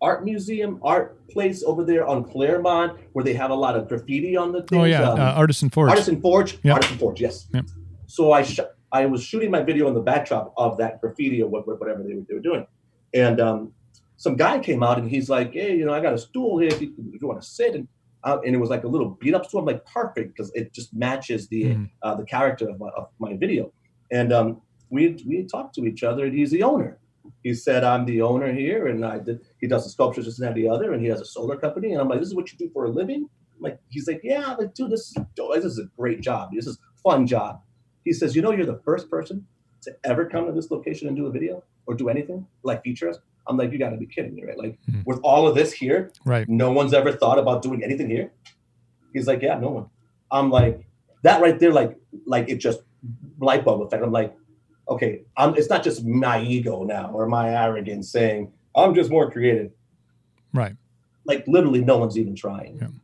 art 0.00 0.24
museum 0.24 0.80
art 0.82 1.28
place 1.28 1.62
over 1.62 1.84
there 1.84 2.04
on 2.06 2.24
Claremont 2.24 2.98
where 3.12 3.24
they 3.24 3.34
have 3.34 3.50
a 3.50 3.54
lot 3.54 3.76
of 3.76 3.88
graffiti 3.88 4.36
on 4.36 4.50
the 4.50 4.62
things. 4.64 4.80
oh 4.80 4.84
yeah, 4.84 5.08
um, 5.08 5.20
uh, 5.20 5.22
Artisan 5.34 5.70
Forge. 5.70 5.90
Artisan 5.90 6.20
Forge. 6.20 6.58
Yep. 6.64 6.74
Artisan 6.74 6.98
Forge. 6.98 7.20
Yes. 7.20 7.46
Yep. 7.54 7.66
So 8.06 8.32
I 8.32 8.42
sh- 8.42 8.58
I 8.90 9.06
was 9.06 9.22
shooting 9.22 9.50
my 9.50 9.62
video 9.62 9.86
in 9.88 9.94
the 9.94 10.00
backdrop 10.00 10.52
of 10.56 10.76
that 10.78 11.00
graffiti 11.00 11.40
or 11.42 11.48
whatever 11.48 12.02
they 12.02 12.14
were, 12.14 12.22
they 12.28 12.34
were 12.34 12.40
doing, 12.40 12.66
and 13.14 13.40
um, 13.40 13.72
some 14.24 14.36
guy 14.36 14.54
came 14.68 14.82
out 14.88 14.96
and 15.00 15.08
he's 15.14 15.28
like, 15.36 15.50
"Hey, 15.52 15.72
you 15.78 15.84
know, 15.86 15.94
I 15.98 16.00
got 16.06 16.14
a 16.14 16.18
stool 16.28 16.52
here 16.62 16.70
if 16.74 16.80
you, 16.82 16.88
if 17.14 17.20
you 17.20 17.26
want 17.30 17.40
to 17.42 17.48
sit." 17.58 17.74
And 17.76 17.88
uh, 18.24 18.38
and 18.44 18.54
it 18.56 18.60
was 18.64 18.70
like 18.74 18.84
a 18.84 18.90
little 18.94 19.10
beat 19.20 19.34
up 19.34 19.44
stool. 19.46 19.60
I'm 19.60 19.66
like, 19.72 19.84
perfect 19.98 20.28
because 20.32 20.50
it 20.60 20.72
just 20.78 20.94
matches 20.94 21.40
the 21.48 21.62
Mhm. 21.64 21.90
uh, 22.04 22.14
the 22.20 22.26
character 22.36 22.66
of 22.72 22.76
my, 22.82 22.90
of 23.00 23.04
my 23.18 23.32
video. 23.44 23.72
And 24.18 24.32
um, 24.38 24.48
we 24.90 25.02
we 25.30 25.36
talked 25.54 25.74
to 25.78 25.82
each 25.90 26.02
other, 26.08 26.22
and 26.26 26.34
he's 26.38 26.52
the 26.56 26.62
owner. 26.72 26.92
He 27.46 27.52
said, 27.66 27.80
"I'm 27.92 28.04
the 28.12 28.20
owner 28.30 28.50
here, 28.62 28.82
and 28.90 29.04
I 29.14 29.18
did." 29.26 29.40
He 29.62 29.66
does 29.72 29.82
the 29.84 29.90
sculptures, 29.96 30.24
this 30.26 30.38
and 30.38 30.46
that, 30.46 30.54
the 30.54 30.68
other, 30.74 30.88
and 30.92 31.00
he 31.04 31.08
has 31.14 31.20
a 31.20 31.24
solar 31.36 31.56
company. 31.64 31.88
And 31.92 32.00
I'm 32.00 32.08
like, 32.08 32.20
"This 32.20 32.28
is 32.32 32.36
what 32.38 32.52
you 32.52 32.58
do 32.64 32.68
for 32.74 32.84
a 32.84 32.90
living?" 33.00 33.22
I'm 33.56 33.62
like, 33.68 33.78
he's 33.94 34.06
like, 34.10 34.20
"Yeah." 34.22 34.44
I'm 34.50 34.58
like, 34.62 34.72
dude, 34.74 34.90
this 34.94 35.04
is 35.10 35.16
this 35.54 35.64
is 35.70 35.78
a 35.80 35.86
great 36.00 36.20
job. 36.20 36.50
This 36.54 36.68
is 36.68 36.76
a 36.76 37.00
fun 37.06 37.26
job. 37.26 37.52
He 38.04 38.12
says, 38.12 38.36
"You 38.36 38.42
know, 38.44 38.52
you're 38.56 38.72
the 38.74 38.82
first 38.84 39.10
person 39.10 39.36
to 39.84 39.90
ever 40.04 40.22
come 40.32 40.46
to 40.46 40.52
this 40.58 40.70
location 40.70 41.08
and 41.08 41.16
do 41.16 41.26
a 41.26 41.32
video 41.38 41.54
or 41.86 41.94
do 42.02 42.08
anything 42.08 42.46
like 42.62 42.84
feature 42.84 43.08
us." 43.10 43.18
I'm 43.46 43.56
like, 43.56 43.72
"You 43.72 43.78
got 43.78 43.90
to 43.90 43.96
be 43.96 44.06
kidding 44.06 44.34
me, 44.34 44.44
right? 44.44 44.56
Like, 44.58 44.78
Mhm. 44.90 45.04
with 45.06 45.18
all 45.22 45.46
of 45.48 45.54
this 45.54 45.72
here, 45.72 46.12
right. 46.24 46.48
no 46.48 46.72
one's 46.72 46.94
ever 46.94 47.12
thought 47.12 47.38
about 47.38 47.62
doing 47.62 47.82
anything 47.82 48.08
here. 48.08 48.32
He's 49.12 49.26
like, 49.26 49.42
yeah, 49.42 49.58
no 49.58 49.70
one. 49.70 49.86
I'm 50.30 50.50
like, 50.50 50.86
that 51.22 51.40
right 51.42 51.58
there, 51.58 51.72
like, 51.72 51.96
like 52.26 52.48
it 52.48 52.56
just 52.58 52.80
light 53.38 53.64
bulb 53.64 53.82
effect. 53.82 54.02
I'm 54.02 54.12
like, 54.12 54.34
okay, 54.88 55.22
I'm. 55.36 55.54
It's 55.56 55.68
not 55.68 55.82
just 55.84 56.04
my 56.04 56.40
ego 56.42 56.84
now 56.84 57.10
or 57.12 57.26
my 57.26 57.50
arrogance 57.54 58.10
saying 58.10 58.52
I'm 58.74 58.94
just 58.94 59.10
more 59.10 59.30
creative. 59.30 59.70
Right. 60.54 60.74
Like 61.24 61.46
literally, 61.46 61.82
no 61.84 61.98
one's 61.98 62.18
even 62.18 62.34
trying. 62.34 62.80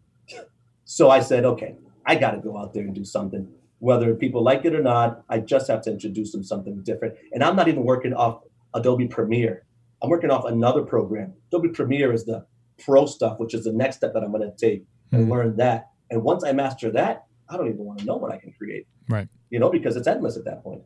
So 0.90 1.10
I 1.10 1.20
said, 1.20 1.44
okay, 1.44 1.74
I 2.06 2.14
got 2.14 2.30
to 2.30 2.38
go 2.38 2.56
out 2.56 2.72
there 2.72 2.82
and 2.82 2.94
do 2.94 3.04
something. 3.04 3.46
Whether 3.78 4.14
people 4.14 4.42
like 4.42 4.64
it 4.64 4.74
or 4.74 4.82
not, 4.82 5.22
I 5.28 5.38
just 5.38 5.68
have 5.68 5.82
to 5.82 5.90
introduce 5.92 6.32
them 6.32 6.42
something 6.42 6.80
different. 6.82 7.14
And 7.32 7.44
I'm 7.44 7.56
not 7.56 7.68
even 7.68 7.84
working 7.84 8.14
off 8.14 8.40
Adobe 8.72 9.06
Premiere. 9.06 9.64
I'm 10.02 10.10
working 10.10 10.30
off 10.30 10.44
another 10.44 10.82
program. 10.82 11.34
Adobe 11.50 11.68
Premiere 11.70 12.12
is 12.12 12.24
the 12.24 12.46
pro 12.84 13.06
stuff, 13.06 13.38
which 13.40 13.54
is 13.54 13.64
the 13.64 13.72
next 13.72 13.96
step 13.96 14.12
that 14.14 14.22
I'm 14.22 14.30
going 14.32 14.48
to 14.50 14.56
take 14.56 14.84
and 15.12 15.26
Mhm. 15.26 15.30
learn 15.30 15.56
that. 15.56 15.90
And 16.10 16.22
once 16.22 16.44
I 16.44 16.52
master 16.52 16.90
that, 16.92 17.26
I 17.48 17.56
don't 17.56 17.66
even 17.68 17.84
want 17.84 17.98
to 18.00 18.04
know 18.04 18.16
what 18.16 18.30
I 18.32 18.38
can 18.38 18.52
create. 18.52 18.86
Right. 19.08 19.28
You 19.50 19.58
know, 19.58 19.70
because 19.70 19.96
it's 19.96 20.06
endless 20.06 20.36
at 20.36 20.44
that 20.44 20.62
point. 20.62 20.82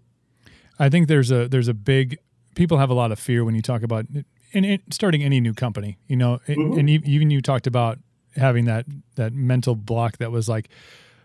I 0.78 0.88
think 0.88 1.08
there's 1.08 1.30
a 1.30 1.48
there's 1.48 1.68
a 1.68 1.74
big 1.74 2.18
people 2.54 2.78
have 2.78 2.90
a 2.90 2.94
lot 2.94 3.12
of 3.12 3.18
fear 3.18 3.44
when 3.44 3.54
you 3.54 3.62
talk 3.62 3.82
about 3.82 4.06
in, 4.52 4.64
in 4.64 4.80
starting 4.90 5.22
any 5.22 5.40
new 5.40 5.52
company. 5.54 5.98
You 6.08 6.16
know, 6.16 6.40
and- 6.46 6.56
Mhm. 6.74 6.78
and 6.78 6.90
even 6.90 7.30
you 7.30 7.40
talked 7.42 7.66
about 7.66 7.98
having 8.36 8.64
that 8.64 8.86
that 9.16 9.32
mental 9.34 9.74
block 9.74 10.16
that 10.18 10.32
was 10.32 10.48
like, 10.48 10.68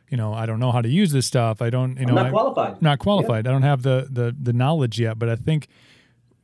you 0.09 0.17
know, 0.17 0.33
I 0.33 0.45
don't 0.45 0.59
know 0.59 0.71
how 0.71 0.81
to 0.81 0.89
use 0.89 1.11
this 1.13 1.25
stuff. 1.25 1.61
I 1.61 1.69
don't, 1.69 1.97
you 1.97 2.05
know, 2.05 2.09
I'm 2.09 2.15
not 2.15 2.25
I- 2.27 2.29
qualified. 2.31 2.81
not 2.81 2.99
qualified. 2.99 3.47
I 3.47 3.51
don't 3.51 3.61
have 3.63 3.83
the 3.83 4.07
the 4.11 4.35
the 4.37 4.53
knowledge 4.53 4.99
yet. 4.99 5.17
But 5.17 5.29
I 5.29 5.35
think 5.37 5.67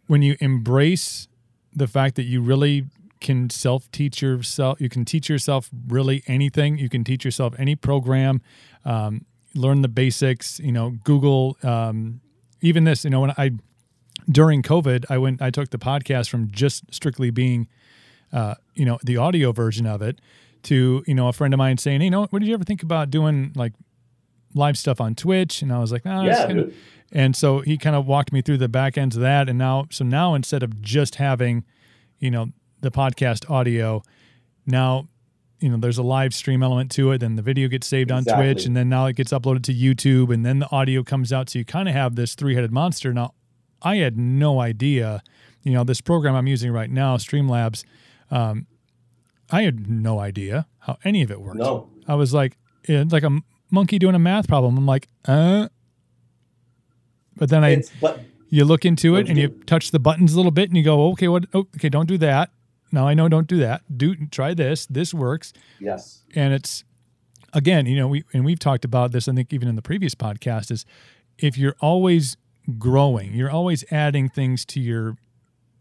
when 0.08 0.22
you 0.22 0.36
embrace 0.40 1.28
the 1.76 1.88
fact 1.88 2.16
that 2.16 2.24
you 2.24 2.42
really 2.42 2.86
can 3.20 3.50
self 3.50 3.90
teach 3.92 4.22
yourself, 4.22 4.80
you 4.80 4.90
can 4.90 5.06
teach 5.06 5.30
yourself 5.30 5.70
really 5.88 6.24
anything. 6.28 6.78
You 6.78 6.90
can 6.90 7.04
teach 7.04 7.26
yourself 7.26 7.54
any 7.58 7.76
program. 7.76 8.42
Um, 8.86 9.26
learn 9.56 9.82
the 9.82 9.88
basics. 9.88 10.60
You 10.60 10.72
know, 10.72 10.92
Google. 11.04 11.58
Um, 11.64 12.22
even 12.62 12.84
this. 12.84 13.04
You 13.04 13.10
know, 13.10 13.22
when 13.22 13.32
I 13.32 13.52
during 14.30 14.62
COVID, 14.62 15.06
I 15.10 15.18
went. 15.18 15.42
I 15.42 15.50
took 15.50 15.70
the 15.70 15.80
podcast 15.80 16.30
from 16.30 16.52
just 16.52 16.94
strictly 16.94 17.32
being, 17.32 17.68
uh, 18.32 18.56
you 18.76 18.86
know, 18.86 19.00
the 19.04 19.18
audio 19.18 19.52
version 19.52 19.86
of 19.86 20.02
it 20.02 20.20
to 20.64 21.04
you 21.08 21.14
know 21.16 21.28
a 21.28 21.34
friend 21.34 21.54
of 21.54 21.58
mine 21.58 21.78
saying, 21.78 22.02
"Hey, 22.02 22.06
you 22.06 22.12
know, 22.12 22.28
what 22.30 22.40
did 22.40 22.48
you 22.48 22.54
ever 22.54 22.64
think 22.64 22.84
about 22.84 23.10
doing 23.10 23.52
like 23.56 23.74
live 24.54 24.78
stuff 24.78 25.00
on 25.02 25.16
Twitch?" 25.16 25.62
And 25.62 25.72
I 25.72 25.80
was 25.80 25.92
like, 25.92 26.04
ah, 26.06 26.22
"No, 26.24 26.30
Yeah, 26.30 26.48
kinda, 26.48 26.72
and 27.12 27.36
so 27.36 27.60
he 27.60 27.78
kind 27.78 27.96
of 27.96 28.06
walked 28.08 28.32
me 28.32 28.42
through 28.42 28.58
the 28.58 28.70
back 28.70 28.98
ends 28.98 29.16
of 29.16 29.22
that. 29.22 29.48
And 29.50 29.58
now, 29.58 29.86
so 29.92 30.04
now 30.04 30.34
instead 30.36 30.64
of 30.64 30.82
just 30.82 31.16
having, 31.16 31.64
you 32.20 32.32
know, 32.32 32.48
the 32.82 32.92
podcast 32.92 33.50
audio, 33.50 34.02
now, 34.66 35.08
you 35.60 35.70
know, 35.70 35.78
there's 35.78 35.98
a 35.98 36.04
live 36.04 36.34
stream 36.34 36.62
element 36.64 36.92
to 36.92 37.12
it. 37.12 37.20
Then 37.20 37.36
the 37.36 37.42
video 37.42 37.68
gets 37.68 37.88
saved 37.88 38.12
on 38.12 38.26
Twitch, 38.36 38.66
and 38.66 38.76
then 38.76 38.90
now 38.90 39.06
it 39.06 39.16
gets 39.16 39.32
uploaded 39.32 39.64
to 39.64 39.74
YouTube, 39.74 40.34
and 40.34 40.46
then 40.46 40.60
the 40.60 40.70
audio 40.72 41.04
comes 41.04 41.32
out. 41.32 41.50
So 41.50 41.60
you 41.60 41.66
kind 41.66 41.88
of 41.88 41.96
have 41.96 42.16
this 42.16 42.36
three 42.36 42.56
headed 42.56 42.72
monster. 42.72 43.14
Now, 43.14 43.34
I 43.82 43.98
had 43.98 44.18
no 44.18 44.60
idea, 44.60 45.22
you 45.62 45.72
know, 45.74 45.84
this 45.84 46.02
program 46.02 46.36
I'm 46.36 46.48
using 46.48 46.72
right 46.72 46.90
now, 46.90 47.18
Streamlabs, 47.18 47.84
um, 48.32 48.66
I 49.52 49.62
had 49.64 49.88
no 49.90 50.20
idea 50.20 50.68
how 50.80 50.98
any 51.04 51.22
of 51.22 51.30
it 51.30 51.40
worked. 51.40 51.60
No. 51.60 51.90
I 52.08 52.16
was 52.16 52.34
like, 52.34 52.58
it's 52.84 53.14
like 53.14 53.24
a 53.24 53.28
m- 53.28 53.44
monkey 53.74 54.00
doing 54.00 54.16
a 54.16 54.20
math 54.20 54.48
problem. 54.48 54.78
I'm 54.78 54.86
like, 54.86 55.08
uh. 55.26 55.68
But 57.36 57.50
then 57.50 57.64
I, 57.64 57.82
but 58.00 58.22
you 58.50 58.64
look 58.64 58.86
into 58.86 59.16
it 59.16 59.28
and 59.28 59.38
you 59.38 59.50
touch 59.66 59.90
the 59.90 60.00
buttons 60.00 60.34
a 60.34 60.38
little 60.38 60.52
bit 60.52 60.70
and 60.70 60.78
you 60.78 60.84
go, 60.84 61.10
okay, 61.14 61.28
what? 61.28 61.46
Oh, 61.54 61.68
okay, 61.76 61.90
don't 61.90 62.08
do 62.08 62.18
that. 62.20 62.52
Now 62.92 63.08
I 63.08 63.16
know, 63.16 63.28
don't 63.28 63.48
do 63.48 63.58
that. 63.58 63.82
Do 63.98 64.16
try 64.28 64.54
this. 64.54 64.86
This 64.86 65.14
works. 65.14 65.52
yes, 65.80 66.22
And 66.36 66.54
it's 66.54 66.84
again, 67.54 67.88
you 67.88 67.98
know, 67.98 68.08
we 68.08 68.24
and 68.34 68.46
we've 68.46 68.60
talked 68.60 68.86
about 68.86 69.12
this. 69.12 69.28
I 69.28 69.34
think 69.34 69.52
even 69.52 69.68
in 69.68 69.76
the 69.76 69.82
previous 69.82 70.14
podcast 70.14 70.70
is 70.70 70.86
if 71.40 71.58
you're 71.58 71.76
always 71.82 72.38
growing, 72.78 73.34
you're 73.34 73.50
always 73.50 73.84
adding 73.92 74.30
things 74.30 74.64
to 74.66 74.80
your 74.80 75.18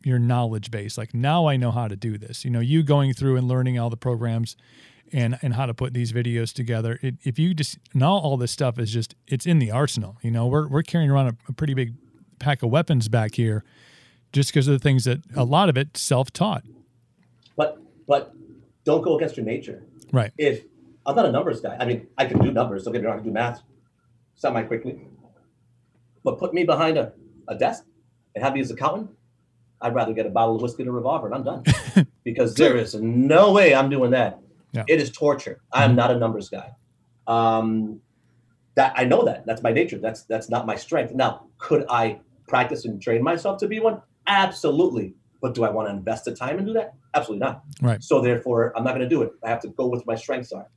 your 0.02 0.18
knowledge 0.18 0.70
base. 0.70 0.96
Like 0.96 1.12
now 1.12 1.46
I 1.46 1.58
know 1.58 1.70
how 1.70 1.88
to 1.88 1.96
do 1.96 2.16
this. 2.16 2.44
You 2.44 2.50
know, 2.50 2.60
you 2.60 2.82
going 2.82 3.12
through 3.12 3.36
and 3.36 3.46
learning 3.46 3.78
all 3.78 3.90
the 3.90 3.96
programs 3.98 4.56
and 5.12 5.38
and 5.42 5.54
how 5.54 5.66
to 5.66 5.74
put 5.74 5.94
these 5.94 6.12
videos 6.12 6.52
together. 6.52 6.98
It, 7.02 7.16
if 7.22 7.38
you 7.38 7.54
just 7.54 7.78
now 7.94 8.12
all 8.12 8.36
this 8.36 8.52
stuff 8.52 8.78
is 8.78 8.90
just 8.90 9.14
it's 9.26 9.46
in 9.46 9.58
the 9.58 9.70
arsenal. 9.70 10.18
You 10.22 10.30
know, 10.30 10.46
we're 10.46 10.68
we're 10.68 10.82
carrying 10.82 11.10
around 11.10 11.28
a, 11.28 11.36
a 11.48 11.52
pretty 11.52 11.74
big 11.74 11.94
pack 12.38 12.62
of 12.62 12.70
weapons 12.70 13.08
back 13.08 13.34
here, 13.34 13.64
just 14.32 14.50
because 14.50 14.68
of 14.68 14.72
the 14.72 14.78
things 14.78 15.04
that 15.04 15.20
a 15.36 15.44
lot 15.44 15.68
of 15.68 15.76
it 15.76 15.96
self 15.96 16.32
taught. 16.32 16.64
but 17.56 17.78
but 18.06 18.34
don't 18.84 19.02
go 19.02 19.16
against 19.16 19.36
your 19.36 19.46
nature. 19.46 19.84
Right. 20.12 20.32
If 20.36 20.64
I'm 21.06 21.16
not 21.16 21.26
a 21.26 21.32
numbers 21.32 21.60
guy, 21.60 21.76
I 21.78 21.84
mean, 21.84 22.06
I 22.18 22.26
can 22.26 22.38
do 22.38 22.50
numbers. 22.50 22.84
Don't 22.84 22.92
get 22.92 23.02
me 23.02 23.08
wrong, 23.08 23.16
I 23.16 23.22
can 23.22 23.28
do 23.28 23.32
math. 23.32 23.62
My 24.44 24.62
quickly. 24.62 24.98
But 26.24 26.38
put 26.40 26.52
me 26.52 26.64
behind 26.64 26.98
a, 26.98 27.12
a 27.46 27.54
desk 27.54 27.84
and 28.34 28.42
have 28.42 28.54
me 28.54 28.60
as 28.60 28.72
a 28.72 28.74
accountant, 28.74 29.10
I'd 29.80 29.94
rather 29.94 30.12
get 30.12 30.26
a 30.26 30.30
bottle 30.30 30.56
of 30.56 30.62
whiskey 30.62 30.82
and 30.82 30.88
a 30.88 30.92
revolver 30.92 31.26
and 31.26 31.34
I'm 31.34 31.44
done. 31.44 32.06
because 32.24 32.54
there 32.54 32.76
is 32.76 32.94
no 32.94 33.52
way 33.52 33.74
I'm 33.74 33.88
doing 33.88 34.10
that. 34.12 34.40
Yeah. 34.72 34.84
It 34.88 35.00
is 35.00 35.10
torture. 35.10 35.60
I 35.72 35.84
am 35.84 35.94
not 35.94 36.10
a 36.10 36.18
numbers 36.18 36.48
guy. 36.48 36.70
Um, 37.26 38.00
that 38.74 38.94
I 38.96 39.04
know 39.04 39.24
that. 39.24 39.44
That's 39.46 39.62
my 39.62 39.72
nature. 39.72 39.98
That's 39.98 40.22
that's 40.22 40.48
not 40.48 40.66
my 40.66 40.76
strength. 40.76 41.14
Now, 41.14 41.46
could 41.58 41.84
I 41.90 42.20
practice 42.48 42.84
and 42.84 43.00
train 43.00 43.22
myself 43.22 43.58
to 43.58 43.68
be 43.68 43.80
one? 43.80 44.00
Absolutely. 44.26 45.14
But 45.40 45.54
do 45.54 45.64
I 45.64 45.70
want 45.70 45.88
to 45.88 45.94
invest 45.94 46.24
the 46.24 46.34
time 46.34 46.58
and 46.58 46.66
do 46.66 46.72
that? 46.74 46.94
Absolutely 47.14 47.44
not. 47.44 47.64
Right. 47.80 48.02
So 48.02 48.20
therefore, 48.20 48.72
I'm 48.76 48.84
not 48.84 48.90
going 48.90 49.02
to 49.02 49.08
do 49.08 49.22
it. 49.22 49.32
I 49.44 49.48
have 49.48 49.60
to 49.62 49.68
go 49.68 49.88
with 49.88 50.06
my 50.06 50.14
strengths 50.14 50.52
are. 50.52 50.68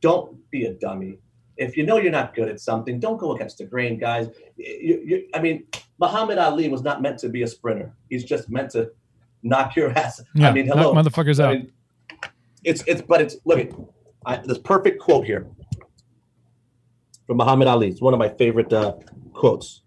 Don't 0.00 0.38
be 0.50 0.64
a 0.64 0.72
dummy. 0.74 1.18
If 1.56 1.76
you 1.76 1.86
know 1.86 1.98
you're 1.98 2.12
not 2.12 2.34
good 2.34 2.48
at 2.48 2.60
something, 2.60 2.98
don't 2.98 3.18
go 3.18 3.34
against 3.34 3.58
the 3.58 3.64
grain, 3.64 3.98
guys. 3.98 4.28
You, 4.56 5.02
you, 5.04 5.28
I 5.34 5.40
mean, 5.40 5.66
Muhammad 5.98 6.38
Ali 6.38 6.68
was 6.68 6.82
not 6.82 7.00
meant 7.00 7.18
to 7.20 7.28
be 7.28 7.42
a 7.42 7.46
sprinter. 7.46 7.94
He's 8.10 8.24
just 8.24 8.50
meant 8.50 8.70
to 8.72 8.90
knock 9.42 9.76
your 9.76 9.90
ass. 9.98 10.22
Yeah, 10.34 10.48
I 10.48 10.52
mean, 10.52 10.66
hello, 10.66 10.92
motherfuckers 10.92 11.42
I 11.42 11.46
out. 11.46 11.66
It's 12.66 12.82
it's, 12.86 13.00
but 13.00 13.20
it's 13.22 13.36
look 13.44 13.70
at 14.26 14.44
this 14.44 14.58
perfect 14.58 15.00
quote 15.00 15.24
here 15.24 15.46
from 17.26 17.38
Muhammad 17.38 17.68
Ali. 17.68 17.88
It's 17.88 18.02
one 18.02 18.12
of 18.12 18.18
my 18.18 18.28
favorite 18.28 18.72
uh, 18.72 18.94
quotes, 19.32 19.82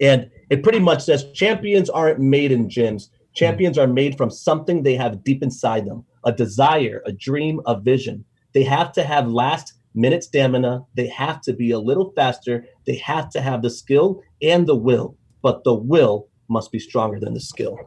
and 0.00 0.30
it 0.50 0.62
pretty 0.62 0.80
much 0.80 1.04
says, 1.04 1.30
"Champions 1.32 1.88
aren't 1.90 2.18
made 2.18 2.50
in 2.50 2.68
gyms. 2.68 3.10
Champions 3.34 3.76
are 3.76 3.86
made 3.86 4.16
from 4.16 4.30
something 4.30 4.82
they 4.82 4.94
have 4.94 5.22
deep 5.22 5.42
inside 5.42 5.86
them: 5.86 6.04
a 6.24 6.32
desire, 6.32 7.02
a 7.04 7.12
dream, 7.12 7.60
a 7.66 7.78
vision. 7.78 8.24
They 8.54 8.64
have 8.64 8.90
to 8.92 9.04
have 9.04 9.28
last 9.28 9.74
minute 9.94 10.24
stamina. 10.24 10.82
They 10.94 11.08
have 11.08 11.42
to 11.42 11.52
be 11.52 11.70
a 11.72 11.78
little 11.78 12.12
faster. 12.16 12.64
They 12.86 12.96
have 12.96 13.28
to 13.30 13.42
have 13.42 13.60
the 13.60 13.70
skill 13.70 14.22
and 14.40 14.66
the 14.66 14.76
will, 14.76 15.16
but 15.42 15.62
the 15.64 15.74
will 15.74 16.28
must 16.48 16.72
be 16.72 16.78
stronger 16.78 17.20
than 17.20 17.34
the 17.34 17.40
skill. 17.40 17.78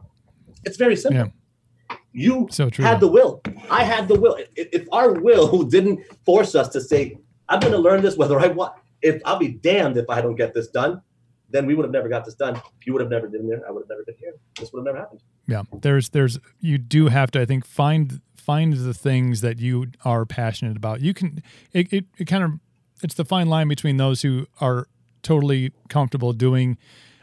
It's 0.64 0.76
very 0.76 0.94
simple. 0.94 1.24
Yeah. 1.24 1.39
You 2.12 2.48
So 2.50 2.70
true. 2.70 2.84
had 2.84 3.00
the 3.00 3.08
will. 3.08 3.40
I 3.70 3.84
had 3.84 4.08
the 4.08 4.18
will. 4.18 4.36
If, 4.56 4.68
if 4.72 4.88
our 4.92 5.12
will 5.12 5.62
didn't 5.76 6.00
force 6.24 6.54
us 6.54 6.68
to 6.70 6.80
say, 6.80 7.18
"I'm 7.48 7.60
going 7.60 7.72
to 7.72 7.78
learn 7.78 8.02
this 8.02 8.16
whether 8.16 8.38
I 8.40 8.48
want," 8.48 8.74
if 9.02 9.22
I'll 9.24 9.38
be 9.38 9.48
damned 9.48 9.96
if 9.96 10.10
I 10.10 10.20
don't 10.20 10.34
get 10.36 10.52
this 10.54 10.68
done, 10.68 11.02
then 11.50 11.66
we 11.66 11.74
would 11.74 11.84
have 11.84 11.92
never 11.92 12.08
got 12.08 12.24
this 12.24 12.34
done. 12.34 12.60
You 12.84 12.92
would 12.94 13.02
have 13.02 13.10
never 13.10 13.28
been 13.28 13.48
there. 13.48 13.62
I 13.66 13.70
would 13.70 13.82
have 13.82 13.88
never 13.88 14.04
been 14.04 14.16
here. 14.18 14.34
This 14.58 14.72
would 14.72 14.80
have 14.80 14.86
never 14.86 14.98
happened. 14.98 15.20
Yeah, 15.46 15.62
there's 15.82 16.10
there's 16.10 16.38
you 16.60 16.78
do 16.78 17.08
have 17.08 17.30
to 17.32 17.40
I 17.40 17.44
think 17.44 17.64
find 17.64 18.20
find 18.36 18.72
the 18.72 18.94
things 18.94 19.40
that 19.42 19.58
you 19.58 19.86
are 20.04 20.24
passionate 20.26 20.76
about. 20.76 21.00
You 21.00 21.14
can 21.14 21.42
it 21.72 21.92
it, 21.92 22.04
it 22.18 22.24
kind 22.26 22.42
of 22.44 22.50
it's 23.02 23.14
the 23.14 23.24
fine 23.24 23.48
line 23.48 23.68
between 23.68 23.96
those 23.96 24.22
who 24.22 24.46
are 24.60 24.88
totally 25.22 25.72
comfortable 25.88 26.32
doing 26.32 26.76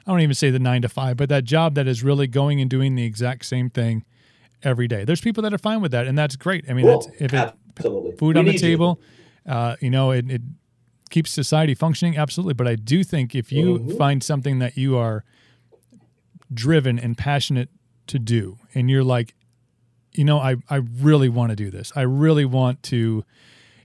I 0.06 0.12
don't 0.12 0.22
even 0.22 0.36
say 0.36 0.50
the 0.52 0.60
9 0.60 0.84
to 0.84 0.90
5, 0.90 1.18
but 1.18 1.28
that 1.28 1.44
job 1.44 1.76
that 1.76 1.86
is 1.86 2.02
really 2.02 2.28
going 2.28 2.62
and 2.62 2.70
doing 2.70 2.96
the 2.96 3.04
exact 3.04 3.46
same 3.46 3.70
thing 3.70 4.06
every 4.64 4.88
day. 4.88 5.04
There's 5.06 5.22
people 5.22 5.44
that 5.44 5.54
are 5.54 5.58
fine 5.58 5.82
with 5.82 5.92
that 5.92 6.08
and 6.08 6.18
that's 6.18 6.36
great. 6.36 6.66
I 6.70 6.74
mean, 6.74 6.86
Cool. 6.86 7.02
that's 7.02 7.22
if 7.22 7.34
it 7.34 7.54
Absolutely. 7.78 8.12
food 8.18 8.36
We 8.36 8.40
on 8.40 8.46
the 8.46 8.52
need 8.54 8.62
you. 8.62 8.68
table. 8.68 9.00
Uh, 9.46 9.76
you 9.80 9.90
know, 9.90 10.12
it, 10.12 10.30
it 10.30 10.42
keeps 11.10 11.32
society 11.32 11.74
functioning. 11.74 12.18
Absolutely. 12.18 12.54
But 12.54 12.68
I 12.68 12.76
do 12.76 13.04
think 13.04 13.34
if 13.36 13.52
you 13.52 13.80
Mhm. 13.80 13.98
find 13.98 14.24
something 14.24 14.60
that 14.60 14.76
you 14.78 14.98
are 14.98 15.24
driven 16.54 16.98
and 17.00 17.18
passionate 17.18 17.70
to 18.08 18.20
do, 18.20 18.58
and 18.74 18.90
you're 18.90 19.04
like, 19.04 19.36
you 20.14 20.24
know, 20.24 20.40
I, 20.40 20.56
I 20.70 20.78
really 20.78 21.30
want 21.30 21.52
to 21.52 21.56
do 21.56 21.70
this. 21.70 21.92
I 21.96 22.02
really 22.02 22.46
want 22.46 22.82
to, 22.84 23.24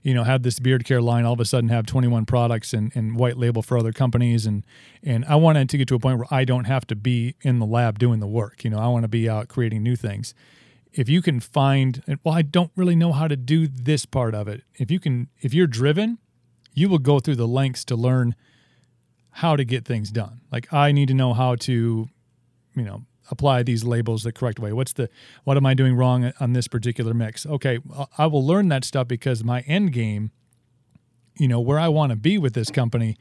you 0.01 0.13
know, 0.13 0.23
have 0.23 0.43
this 0.43 0.59
beard 0.59 0.85
care 0.85 1.01
line 1.01 1.25
all 1.25 1.33
of 1.33 1.39
a 1.39 1.45
sudden 1.45 1.69
have 1.69 1.85
21 1.85 2.25
products 2.25 2.73
and, 2.73 2.91
and 2.95 3.15
white 3.17 3.37
label 3.37 3.61
for 3.61 3.77
other 3.77 3.91
companies. 3.93 4.45
And, 4.45 4.65
and 5.03 5.23
I 5.25 5.35
want 5.35 5.69
to 5.69 5.77
get 5.77 5.87
to 5.89 5.95
a 5.95 5.99
point 5.99 6.17
where 6.17 6.27
I 6.31 6.45
don't 6.45 6.65
have 6.65 6.87
to 6.87 6.95
be 6.95 7.35
in 7.41 7.59
the 7.59 7.65
lab 7.65 7.99
doing 7.99 8.19
the 8.19 8.27
work. 8.27 8.63
You 8.63 8.69
know, 8.71 8.79
I 8.79 8.87
want 8.87 9.03
to 9.03 9.07
be 9.09 9.29
out 9.29 9.47
creating 9.49 9.83
new 9.83 9.95
things 9.95 10.33
if 10.93 11.09
you 11.09 11.21
can 11.21 11.39
find 11.39 12.03
well 12.23 12.35
i 12.35 12.41
don't 12.41 12.71
really 12.75 12.95
know 12.95 13.11
how 13.11 13.27
to 13.27 13.35
do 13.35 13.67
this 13.67 14.05
part 14.05 14.33
of 14.35 14.47
it. 14.47 14.63
If 14.75 14.91
you 14.91 14.99
can 14.99 15.29
if 15.41 15.53
you're 15.53 15.67
driven 15.67 16.19
you 16.73 16.89
will 16.89 16.99
go 16.99 17.19
through 17.19 17.35
the 17.35 17.47
lengths 17.47 17.85
to 17.85 17.95
learn 17.95 18.35
how 19.37 19.55
to 19.55 19.63
get 19.63 19.85
things 19.85 20.11
done. 20.11 20.41
Like 20.51 20.71
i 20.73 20.91
need 20.91 21.07
to 21.07 21.13
know 21.13 21.33
how 21.33 21.55
to 21.55 22.09
you 22.75 22.83
know 22.83 23.03
apply 23.31 23.63
these 23.63 23.83
labels 23.85 24.23
the 24.23 24.33
correct 24.33 24.59
way. 24.59 24.73
What's 24.73 24.93
the 24.93 25.09
what 25.43 25.57
am 25.57 25.65
i 25.65 25.73
doing 25.73 25.95
wrong 25.95 26.31
on 26.39 26.53
this 26.53 26.67
particular 26.67 27.13
mix? 27.13 27.45
Okay 27.45 27.79
I- 28.17 28.27
will 28.27 28.45
learn 28.45 28.69
that 28.69 28.83
stuff 28.83 29.07
because 29.07 29.43
my 29.43 29.61
end 29.61 29.93
game 29.93 30.31
you 31.35 31.47
know 31.47 31.59
where 31.59 31.79
i 31.79 31.87
want 31.87 32.11
to 32.11 32.15
be 32.15 32.37
with 32.37 32.53
this 32.53 32.69
company 32.69 33.17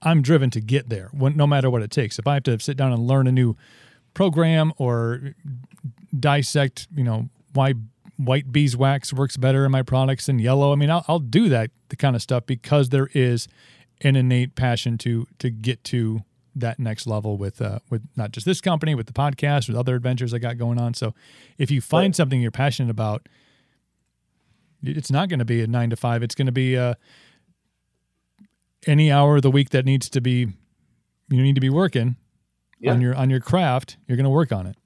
i'm 0.00 0.22
driven 0.22 0.48
to 0.48 0.60
get 0.62 0.88
there 0.88 1.10
no 1.12 1.46
matter 1.46 1.68
what 1.68 1.82
it 1.82 1.90
takes. 1.90 2.18
If 2.18 2.26
i 2.26 2.34
have 2.34 2.44
to 2.44 2.58
sit 2.58 2.76
down 2.76 2.92
and 2.92 3.06
learn 3.06 3.26
a 3.26 3.32
new 3.32 3.56
program 4.14 4.72
or 4.78 5.34
dissect, 6.18 6.88
you 6.94 7.04
know, 7.04 7.28
why 7.52 7.74
white 8.16 8.52
beeswax 8.52 9.12
works 9.12 9.36
better 9.36 9.64
in 9.64 9.70
my 9.72 9.82
products 9.82 10.26
than 10.26 10.38
yellow. 10.38 10.72
I 10.72 10.74
mean, 10.76 10.90
I'll, 10.90 11.04
I'll 11.08 11.18
do 11.20 11.48
that 11.48 11.70
the 11.88 11.96
kind 11.96 12.14
of 12.14 12.22
stuff 12.22 12.44
because 12.46 12.90
there 12.90 13.08
is 13.14 13.48
an 14.02 14.16
innate 14.16 14.54
passion 14.54 14.96
to 14.98 15.26
to 15.38 15.50
get 15.50 15.82
to 15.84 16.22
that 16.56 16.78
next 16.78 17.06
level 17.06 17.36
with 17.36 17.62
uh, 17.62 17.78
with 17.90 18.02
not 18.16 18.32
just 18.32 18.44
this 18.46 18.60
company, 18.60 18.94
with 18.94 19.06
the 19.06 19.12
podcast, 19.12 19.68
with 19.68 19.76
other 19.76 19.94
adventures 19.94 20.34
I 20.34 20.38
got 20.38 20.58
going 20.58 20.78
on. 20.80 20.94
So, 20.94 21.14
if 21.58 21.70
you 21.70 21.80
find 21.80 22.08
Right. 22.08 22.16
something 22.16 22.40
you're 22.40 22.50
passionate 22.50 22.90
about, 22.90 23.28
it's 24.82 25.10
not 25.10 25.28
going 25.28 25.38
to 25.38 25.44
be 25.44 25.62
a 25.62 25.66
nine 25.66 25.90
to 25.90 25.96
five. 25.96 26.22
It's 26.22 26.34
going 26.34 26.46
to 26.46 26.52
be 26.52 26.76
uh, 26.76 26.94
any 28.86 29.10
hour 29.12 29.36
of 29.36 29.42
the 29.42 29.50
week 29.50 29.70
that 29.70 29.84
needs 29.84 30.08
to 30.10 30.20
be 30.20 30.48
you 31.30 31.42
need 31.42 31.54
to 31.54 31.60
be 31.60 31.70
working 31.70 32.16
Yeah. 32.80 32.92
on 32.92 33.00
your 33.00 33.14
on 33.14 33.30
your 33.30 33.40
craft. 33.40 33.98
You're 34.06 34.16
going 34.16 34.24
to 34.24 34.30
work 34.30 34.52
on 34.52 34.66
it. 34.66 34.76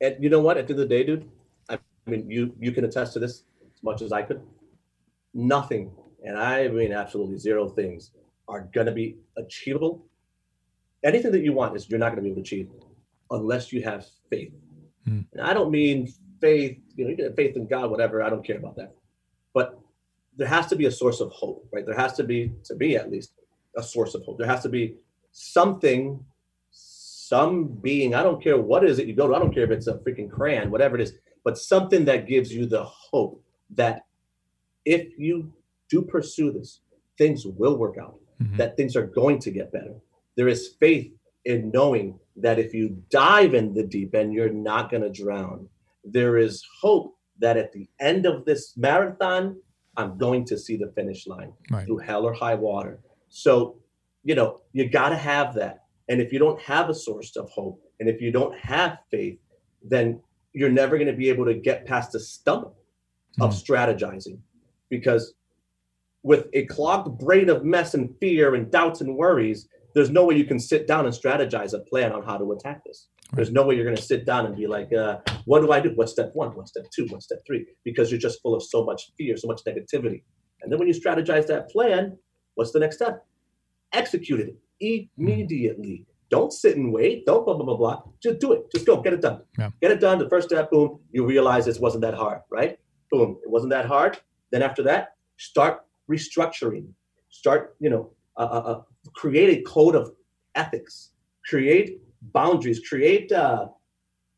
And 0.00 0.16
you 0.18 0.30
know 0.30 0.40
what? 0.40 0.58
At 0.58 0.66
the 0.66 0.74
end 0.74 0.82
of 0.82 0.88
the 0.88 0.94
day, 0.94 1.04
dude, 1.04 1.28
I, 1.68 1.78
mean, 2.06 2.28
you 2.28 2.54
you 2.58 2.72
can 2.72 2.84
attest 2.84 3.12
to 3.14 3.18
this 3.18 3.44
as 3.74 3.82
much 3.82 4.02
as 4.02 4.12
I 4.12 4.22
could. 4.22 4.42
Nothing, 5.32 5.92
and 6.24 6.36
I 6.36 6.66
mean 6.68 6.92
absolutely 6.92 7.38
zero 7.38 7.68
things 7.68 8.10
are 8.48 8.62
going 8.72 8.86
to 8.86 8.92
be 8.92 9.16
achievable. 9.36 10.04
Anything 11.04 11.30
that 11.32 11.42
you 11.42 11.52
want 11.52 11.76
is 11.76 11.88
you're 11.88 12.00
not 12.00 12.08
going 12.08 12.16
to 12.16 12.22
be 12.22 12.28
able 12.28 12.36
to 12.36 12.40
achieve 12.42 12.68
unless 13.30 13.72
you 13.72 13.82
have 13.82 14.06
faith. 14.28 14.52
Hmm. 15.06 15.20
And 15.32 15.40
I 15.40 15.54
don't 15.54 15.70
mean 15.70 16.12
faith, 16.40 16.78
you 16.96 17.04
know, 17.04 17.10
you 17.10 17.16
can 17.16 17.26
have 17.26 17.36
faith 17.36 17.56
in 17.56 17.66
God, 17.66 17.90
whatever. 17.90 18.22
I 18.22 18.30
don't 18.30 18.44
care 18.44 18.56
about 18.56 18.76
that. 18.76 18.94
But 19.54 19.78
there 20.36 20.48
has 20.48 20.66
to 20.68 20.76
be 20.76 20.86
a 20.86 20.90
source 20.90 21.20
of 21.20 21.30
hope, 21.30 21.66
right? 21.72 21.86
There 21.86 21.96
has 21.96 22.14
to 22.14 22.24
be, 22.24 22.52
to 22.64 22.74
me 22.74 22.96
at 22.96 23.10
least, 23.10 23.32
a 23.76 23.82
source 23.82 24.14
of 24.14 24.24
hope. 24.24 24.38
There 24.38 24.46
has 24.46 24.62
to 24.62 24.68
be 24.68 24.96
something, 25.32 26.24
some 27.30 27.64
being, 27.80 28.12
I 28.12 28.22
don't 28.24 28.42
care 28.42 28.58
what 28.58 28.82
is 28.84 28.98
it 28.98 29.06
you 29.06 29.14
go 29.14 29.28
to, 29.28 29.34
I 29.36 29.38
don't 29.38 29.54
care 29.54 29.62
if 29.62 29.70
it's 29.70 29.86
a 29.86 29.98
freaking 29.98 30.28
crayon, 30.28 30.70
whatever 30.72 30.96
it 30.96 31.02
is, 31.02 31.12
but 31.44 31.56
something 31.56 32.04
that 32.06 32.26
gives 32.26 32.52
you 32.52 32.66
the 32.66 32.82
hope 32.84 33.40
that 33.82 34.02
if 34.84 35.16
you 35.16 35.52
do 35.88 36.02
pursue 36.02 36.50
this, 36.50 36.80
things 37.16 37.46
will 37.46 37.76
work 37.78 37.96
out, 37.98 38.18
Mhm. 38.40 38.56
that 38.56 38.76
things 38.76 38.96
are 38.96 39.06
going 39.06 39.38
to 39.40 39.50
get 39.52 39.70
better. 39.70 39.94
There 40.36 40.48
is 40.48 40.74
faith 40.80 41.12
in 41.44 41.70
knowing 41.72 42.18
that 42.36 42.58
if 42.58 42.74
you 42.74 43.00
dive 43.10 43.54
in 43.54 43.74
the 43.74 43.86
deep 43.86 44.12
end, 44.14 44.32
you're 44.32 44.52
not 44.52 44.90
going 44.90 45.02
to 45.04 45.22
drown. 45.22 45.68
There 46.04 46.36
is 46.36 46.64
hope 46.82 47.16
that 47.38 47.56
at 47.56 47.72
the 47.72 47.86
end 48.00 48.26
of 48.26 48.44
this 48.44 48.76
marathon, 48.76 49.60
I'm 49.96 50.18
going 50.18 50.44
to 50.46 50.58
see 50.58 50.76
the 50.76 50.90
finish 50.98 51.26
line 51.28 51.52
Right. 51.70 51.86
through 51.86 51.98
hell 51.98 52.24
or 52.24 52.32
high 52.32 52.54
water. 52.56 52.98
So, 53.28 53.76
you 54.24 54.34
know, 54.34 54.60
you 54.72 54.88
got 54.88 55.10
to 55.10 55.16
have 55.16 55.54
that. 55.54 55.79
And 56.10 56.20
if 56.20 56.32
you 56.32 56.40
don't 56.40 56.60
have 56.60 56.90
a 56.90 56.94
source 56.94 57.36
of 57.36 57.48
hope 57.50 57.80
and 58.00 58.08
if 58.08 58.20
you 58.20 58.32
don't 58.32 58.58
have 58.58 58.98
faith, 59.12 59.38
then 59.82 60.20
you're 60.52 60.68
never 60.68 60.98
going 60.98 61.06
to 61.06 61.16
be 61.16 61.28
able 61.28 61.44
to 61.44 61.54
get 61.54 61.86
past 61.86 62.12
the 62.12 62.20
stump 62.20 62.74
of 63.40 63.52
strategizing 63.52 64.40
because 64.90 65.34
with 66.24 66.48
a 66.52 66.66
clogged 66.66 67.16
brain 67.20 67.48
of 67.48 67.64
mess 67.64 67.94
and 67.94 68.10
fear 68.20 68.56
and 68.56 68.72
doubts 68.72 69.00
and 69.00 69.16
worries, 69.16 69.68
there's 69.94 70.10
no 70.10 70.24
way 70.24 70.36
you 70.36 70.44
can 70.44 70.58
sit 70.58 70.88
down 70.88 71.06
and 71.06 71.14
strategize 71.14 71.74
a 71.74 71.78
plan 71.78 72.12
on 72.12 72.24
how 72.24 72.36
to 72.36 72.52
attack 72.52 72.82
this. 72.84 73.06
There's 73.32 73.52
no 73.52 73.64
way 73.64 73.76
you're 73.76 73.84
going 73.84 73.96
to 73.96 74.02
sit 74.02 74.26
down 74.26 74.46
and 74.46 74.56
be 74.56 74.66
like, 74.66 74.92
uh, 74.92 75.18
what 75.44 75.60
do 75.60 75.70
I 75.70 75.78
do? 75.78 75.92
What's 75.94 76.10
step 76.10 76.32
one? 76.34 76.48
What's 76.56 76.72
step 76.72 76.86
two? 76.92 77.06
What's 77.06 77.26
step 77.26 77.38
three? 77.46 77.64
Because 77.84 78.10
you're 78.10 78.20
just 78.20 78.42
full 78.42 78.56
of 78.56 78.64
so 78.64 78.84
much 78.84 79.12
fear, 79.16 79.36
so 79.36 79.46
much 79.46 79.62
negativity. 79.64 80.24
And 80.62 80.72
then 80.72 80.80
when 80.80 80.88
you 80.88 80.94
strategize 80.94 81.46
that 81.46 81.70
plan, 81.70 82.18
what's 82.56 82.72
the 82.72 82.80
next 82.80 82.96
step? 82.96 83.24
Execute 83.92 84.40
it 84.40 84.56
immediately. 84.80 86.06
Don't 86.30 86.52
sit 86.52 86.76
and 86.76 86.92
wait. 86.92 87.26
Don't 87.26 87.44
blah, 87.44 87.54
blah, 87.54 87.64
blah, 87.64 87.76
blah. 87.76 88.02
Just 88.22 88.38
do 88.38 88.52
it. 88.52 88.70
Just 88.72 88.86
go. 88.86 89.00
Get 89.00 89.12
it 89.14 89.20
done. 89.20 89.42
Yeah. 89.58 89.70
Get 89.82 89.90
it 89.90 90.00
done. 90.00 90.18
The 90.18 90.28
first 90.28 90.48
step, 90.48 90.70
boom, 90.70 91.00
you 91.10 91.26
realize 91.26 91.66
it 91.66 91.80
wasn't 91.80 92.02
that 92.02 92.14
hard, 92.14 92.40
right? 92.50 92.78
Boom, 93.10 93.38
it 93.42 93.50
wasn't 93.50 93.70
that 93.70 93.86
hard. 93.86 94.18
Then 94.52 94.62
after 94.62 94.82
that, 94.84 95.14
start 95.38 95.84
restructuring. 96.10 96.86
Start, 97.30 97.74
you 97.80 97.90
know, 97.90 98.10
uh, 98.36 98.42
uh, 98.42 98.62
uh, 98.70 98.82
create 99.14 99.58
a 99.58 99.62
code 99.62 99.96
of 99.96 100.12
ethics. 100.54 101.10
Create 101.48 102.00
boundaries. 102.22 102.80
Create, 102.88 103.32
uh, 103.32 103.66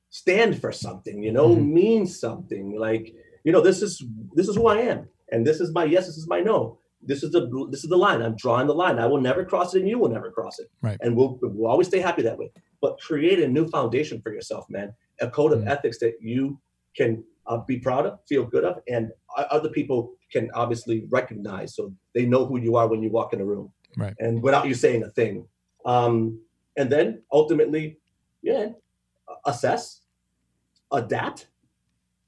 stand 0.08 0.58
for 0.60 0.72
something. 0.72 1.22
You 1.22 1.32
know, 1.32 1.48
Mhm. 1.56 1.66
mean 1.72 2.06
something. 2.06 2.78
Like, 2.78 3.14
you 3.44 3.52
know, 3.52 3.60
this 3.60 3.82
is 3.82 4.02
this 4.34 4.48
is 4.48 4.56
who 4.56 4.66
I 4.66 4.78
am, 4.92 5.08
and 5.30 5.46
this 5.46 5.60
is 5.60 5.72
my 5.72 5.84
yes, 5.84 6.06
this 6.06 6.16
is 6.16 6.28
my 6.28 6.40
no. 6.40 6.78
This 7.04 7.22
is 7.22 7.32
the 7.32 7.66
this 7.70 7.82
is 7.84 7.90
the 7.90 7.96
line. 7.96 8.22
I'm 8.22 8.36
drawing 8.36 8.66
the 8.66 8.74
line. 8.74 8.98
I 8.98 9.06
will 9.06 9.20
never 9.20 9.44
cross 9.44 9.74
it, 9.74 9.80
and 9.80 9.88
you 9.88 9.98
will 9.98 10.08
never 10.08 10.30
cross 10.30 10.58
it. 10.58 10.68
Right. 10.82 10.98
And 11.00 11.16
we'll 11.16 11.38
we'll 11.42 11.70
always 11.70 11.88
stay 11.88 11.98
happy 12.00 12.22
that 12.22 12.38
way. 12.38 12.50
But 12.80 13.00
create 13.00 13.40
a 13.40 13.48
new 13.48 13.68
foundation 13.68 14.20
for 14.22 14.32
yourself, 14.32 14.66
man. 14.70 14.92
A 15.20 15.28
code 15.30 15.52
of 15.52 15.60
Mm. 15.60 15.68
ethics 15.70 15.98
that 15.98 16.14
you 16.20 16.58
can 16.96 17.22
uh, 17.46 17.58
be 17.58 17.78
proud 17.78 18.06
of, 18.06 18.18
feel 18.28 18.44
good 18.44 18.64
of, 18.64 18.78
and 18.88 19.10
other 19.50 19.68
people 19.68 20.12
can 20.30 20.50
obviously 20.54 21.04
recognize, 21.10 21.74
so 21.74 21.92
they 22.14 22.24
know 22.24 22.46
who 22.46 22.58
you 22.58 22.76
are 22.76 22.86
when 22.88 23.02
you 23.02 23.10
walk 23.10 23.32
in 23.32 23.40
a 23.40 23.44
room, 23.44 23.72
Right. 23.96 24.14
and 24.20 24.42
without 24.42 24.66
you 24.68 24.74
saying 24.74 25.02
a 25.02 25.10
thing. 25.10 25.46
Um, 25.84 26.40
and 26.76 26.90
then 26.90 27.22
ultimately, 27.32 27.98
yeah, 28.42 28.68
assess, 29.46 30.02
adapt, 30.92 31.48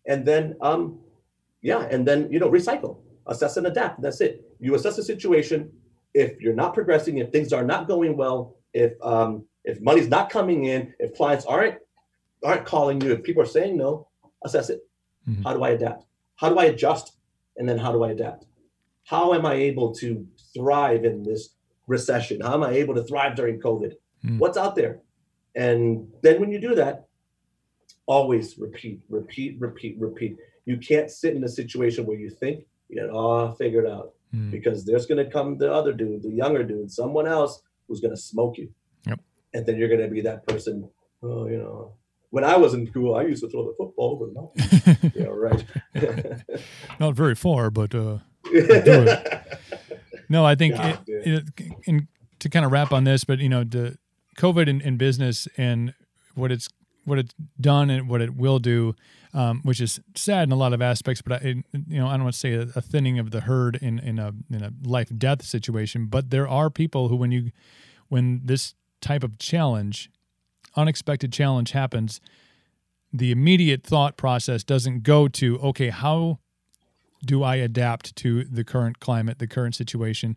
and 0.06 0.24
then 0.26 0.56
um, 0.60 0.98
yeah, 1.62 1.82
and 1.90 2.06
then 2.06 2.30
you 2.32 2.38
know 2.40 2.50
recycle, 2.50 2.98
assess 3.26 3.56
and 3.56 3.66
adapt. 3.66 4.02
That's 4.02 4.20
it. 4.20 4.44
You 4.64 4.74
assess 4.74 4.96
the 4.96 5.02
situation. 5.02 5.70
If 6.14 6.40
you're 6.40 6.54
not 6.54 6.72
progressing, 6.72 7.18
if 7.18 7.30
things 7.30 7.52
are 7.52 7.64
not 7.64 7.86
going 7.86 8.16
well, 8.16 8.56
if 8.72 8.92
um, 9.02 9.44
if 9.64 9.78
money's 9.82 10.08
not 10.08 10.30
coming 10.30 10.64
in, 10.64 10.94
if 10.98 11.14
clients 11.14 11.44
aren't 11.44 11.76
aren't 12.42 12.64
calling 12.64 12.98
you, 13.02 13.12
if 13.12 13.22
people 13.22 13.42
are 13.42 13.52
saying 13.58 13.76
no, 13.76 14.08
assess 14.42 14.70
it. 14.70 14.80
Mhm. 15.28 15.44
How 15.44 15.52
do 15.52 15.62
I 15.62 15.70
adapt? 15.70 16.06
How 16.36 16.48
do 16.48 16.58
I 16.58 16.64
adjust? 16.64 17.16
And 17.58 17.68
then 17.68 17.76
how 17.76 17.92
do 17.92 18.04
I 18.04 18.12
adapt? 18.12 18.46
How 19.04 19.34
am 19.34 19.44
I 19.44 19.52
able 19.52 19.94
to 19.96 20.26
thrive 20.54 21.04
in 21.04 21.22
this 21.22 21.50
recession? 21.86 22.40
How 22.40 22.54
am 22.54 22.62
I 22.62 22.70
able 22.70 22.94
to 22.94 23.04
thrive 23.04 23.36
during 23.36 23.60
COVID? 23.60 23.92
Mm. 24.24 24.38
What's 24.38 24.56
out 24.56 24.74
there? 24.76 25.00
And 25.54 26.08
then 26.22 26.40
when 26.40 26.50
you 26.50 26.58
do 26.58 26.74
that, 26.74 27.06
always 28.06 28.58
repeat, 28.58 29.00
repeat, 29.10 29.60
repeat, 29.60 29.96
repeat. 30.00 30.38
You 30.64 30.78
can't 30.78 31.10
sit 31.10 31.36
in 31.36 31.44
a 31.44 31.48
situation 31.48 32.06
where 32.06 32.18
you 32.18 32.30
think 32.30 32.64
you 32.88 32.96
got 32.96 33.10
it 33.10 33.10
all 33.10 33.52
figured 33.52 33.86
out 33.86 34.13
Mm. 34.34 34.50
because 34.50 34.84
there's 34.84 35.06
going 35.06 35.24
to 35.24 35.30
come 35.30 35.58
the 35.58 35.72
other 35.72 35.92
dude, 35.92 36.22
the 36.22 36.30
younger 36.30 36.64
dude, 36.64 36.90
someone 36.90 37.26
else 37.26 37.62
who's 37.86 38.00
going 38.00 38.14
to 38.14 38.20
smoke 38.20 38.58
you. 38.58 38.68
Yep. 39.06 39.20
And 39.52 39.66
then 39.66 39.76
you're 39.76 39.88
going 39.88 40.00
to 40.00 40.08
be 40.08 40.22
that 40.22 40.46
person. 40.46 40.88
Oh, 41.22 41.46
you 41.46 41.58
know, 41.58 41.94
when 42.30 42.42
I 42.42 42.56
was 42.56 42.74
in 42.74 42.86
school, 42.86 43.14
I 43.14 43.22
used 43.22 43.44
to 43.44 43.48
throw 43.48 43.64
the 43.64 43.74
football, 43.78 44.16
but 44.16 44.32
no. 44.34 44.52
yeah, 45.14 45.26
right. 45.26 45.64
Not 47.00 47.14
very 47.14 47.36
far, 47.36 47.70
but 47.70 47.94
uh, 47.94 48.18
no, 50.28 50.44
I 50.44 50.56
think 50.56 50.74
God 50.74 51.04
it, 51.06 51.44
it, 51.56 51.72
in, 51.84 52.08
to 52.40 52.48
kind 52.48 52.64
of 52.64 52.72
wrap 52.72 52.92
on 52.92 53.04
this, 53.04 53.24
but 53.24 53.38
you 53.38 53.48
know, 53.48 53.62
the 53.62 53.98
COVID 54.36 54.66
in, 54.66 54.80
in 54.80 54.96
business 54.96 55.46
and 55.56 55.94
what 56.34 56.50
it's 56.50 56.68
what 57.04 57.18
it's 57.18 57.34
done 57.60 57.90
and 57.90 58.08
what 58.08 58.20
it 58.20 58.34
will 58.34 58.58
do, 58.58 58.94
um, 59.32 59.60
which 59.62 59.80
is 59.80 60.00
sad 60.14 60.48
in 60.48 60.52
a 60.52 60.56
lot 60.56 60.72
of 60.72 60.80
aspects. 60.80 61.22
But 61.22 61.42
I, 61.42 61.46
you 61.46 61.64
know, 61.98 62.06
I 62.06 62.12
don't 62.12 62.24
want 62.24 62.34
to 62.34 62.40
say 62.40 62.54
a, 62.54 62.80
thinning 62.80 63.18
of 63.18 63.30
the 63.30 63.42
herd 63.42 63.76
in 63.76 63.98
in 63.98 64.18
a 64.18 64.32
in 64.50 64.62
a 64.62 64.72
life 64.82 65.10
death 65.16 65.44
situation. 65.44 66.06
But 66.06 66.30
there 66.30 66.48
are 66.48 66.70
people 66.70 67.08
who, 67.08 67.16
when 67.16 67.32
you 67.32 67.50
when 68.08 68.42
this 68.44 68.74
type 69.00 69.22
of 69.22 69.38
challenge, 69.38 70.10
unexpected 70.76 71.32
challenge 71.32 71.72
happens, 71.72 72.20
the 73.12 73.30
immediate 73.30 73.84
thought 73.84 74.16
process 74.16 74.64
doesn't 74.64 75.02
go 75.02 75.28
to 75.28 75.58
okay, 75.60 75.90
how 75.90 76.38
do 77.24 77.42
I 77.42 77.56
adapt 77.56 78.16
to 78.16 78.44
the 78.44 78.64
current 78.64 79.00
climate, 79.00 79.38
the 79.38 79.46
current 79.46 79.74
situation? 79.74 80.36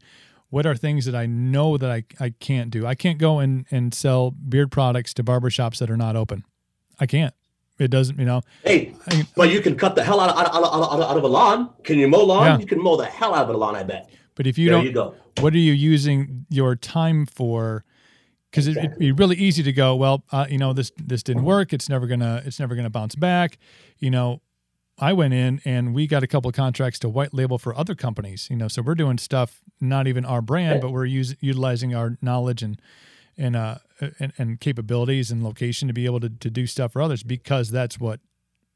What 0.50 0.66
are 0.66 0.76
things 0.76 1.06
that 1.06 1.16
I 1.16 1.26
know 1.26 1.78
that 1.78 1.92
I, 1.92 2.04
I 2.20 2.30
can't 2.30 2.72
do? 2.72 2.86
I 2.86 2.96
can't 2.96 3.18
go 3.18 3.40
and, 3.40 3.66
and 3.70 3.94
sell 3.94 4.32
beard 4.32 4.72
products 4.72 5.14
to 5.16 5.24
barbershops 5.24 5.80
that 5.80 5.90
are 5.90 5.98
not 5.98 6.16
open. 6.16 6.46
I 7.00 7.06
can't. 7.06 7.34
It 7.80 7.92
doesn't, 7.92 8.18
you 8.18 8.26
know. 8.26 8.42
hey, 8.64 8.94
I, 9.08 9.28
but 9.36 9.52
you 9.52 9.62
can 9.62 9.76
cut 9.76 9.96
the 9.96 10.04
hell 10.04 10.20
out 10.20 10.32
of, 10.32 10.38
out, 10.38 10.48
of, 10.48 10.54
out, 10.54 11.00
of, 11.00 11.12
out, 11.12 11.18
of, 11.18 11.24
a 11.24 11.28
lawn. 11.28 11.70
Can 11.84 12.00
you 12.00 12.08
mow 12.08 12.24
lawn? 12.24 12.46
Yeah. 12.46 12.58
You 12.58 12.66
can 12.66 12.82
mow 12.82 12.98
the 12.98 13.06
hell 13.06 13.36
out 13.36 13.50
of 13.50 13.56
a 13.56 13.58
lawn, 13.58 13.76
I 13.76 13.84
bet. 13.84 14.10
but 14.34 14.48
if 14.48 14.58
you 14.58 14.70
there 14.70 14.78
don't, 14.78 14.86
you 14.86 14.92
go. 14.92 15.14
what 15.42 15.54
are 15.54 15.60
you 15.60 15.74
using 15.74 16.46
your 16.50 16.76
time 16.76 17.28
for? 17.28 17.86
Because 18.50 18.68
it, 18.68 18.78
it'd 18.78 18.98
be 18.98 19.12
really 19.12 19.36
easy 19.36 19.62
to 19.62 19.72
go, 19.72 19.96
well, 19.96 20.24
uh, 20.32 20.48
you 20.50 20.58
know, 20.58 20.74
this 20.74 20.92
this 20.98 21.22
didn't 21.22 21.44
work. 21.44 21.72
It's 21.72 21.88
never 21.88 22.08
gonna 22.08 22.42
it's 22.46 22.60
never 22.60 22.76
gonna 22.76 22.90
bounce 22.90 23.14
back. 23.14 23.60
You 24.00 24.10
know, 24.10 24.42
I 24.98 25.14
went 25.14 25.36
in 25.36 25.62
and 25.64 25.94
we 25.94 26.08
got 26.08 26.24
a 26.24 26.28
couple 26.28 26.50
of 26.50 26.56
contracts 26.56 26.98
to 27.00 27.10
white 27.10 27.34
label 27.34 27.60
for 27.60 27.78
other 27.78 27.94
companies. 27.94 28.48
You 28.50 28.56
know, 28.56 28.68
so 28.68 28.82
we're 28.82 28.96
doing 28.96 29.20
stuff 29.20 29.62
not 29.80 30.08
even 30.08 30.26
our 30.26 30.42
brand, 30.42 30.82
but 30.82 30.92
we're 30.92 31.06
using 31.06 31.38
utilizing 31.42 31.94
our 31.94 32.18
knowledge 32.22 32.64
and 32.64 32.82
and 33.38 33.56
uh 33.56 33.76
and, 34.20 34.34
and 34.38 34.60
capabilities 34.60 35.32
and 35.32 35.44
location 35.44 35.88
to 35.88 35.94
be 35.94 36.06
able 36.06 36.20
to 36.20 36.30
to 36.30 36.50
do 36.50 36.68
stuff 36.68 36.94
for 36.94 37.02
others 37.02 37.24
because 37.24 37.70
that's 37.70 38.00
what 38.00 38.20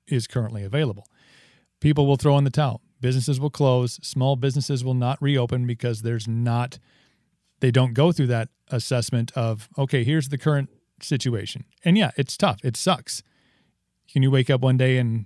is 0.08 0.28
currently 0.28 0.64
available. 0.64 1.08
People 1.80 2.06
will 2.06 2.18
throw 2.18 2.38
in 2.38 2.44
the 2.44 2.50
towel. 2.50 2.82
Businesses 3.00 3.40
will 3.40 3.50
close. 3.50 4.00
Small 4.04 4.36
businesses 4.36 4.84
will 4.84 4.94
not 4.94 5.20
reopen 5.22 5.66
because 5.66 6.02
there's 6.04 6.28
not 6.28 6.78
they 7.62 7.72
don't 7.72 7.94
go 7.94 8.12
through 8.12 8.28
that 8.28 8.50
assessment 8.70 9.32
of 9.36 9.70
okay 9.78 10.04
here's 10.04 10.30
the 10.30 10.38
current 10.38 10.70
situation 11.02 11.64
and 11.84 11.98
yeah 11.98 12.12
it's 12.16 12.38
tough 12.38 12.60
it 12.64 12.78
sucks 12.78 13.24
can 14.12 14.22
you 14.22 14.30
wake 14.30 14.50
up 14.50 14.62
one 14.62 14.78
day 14.78 14.98
and 14.98 15.26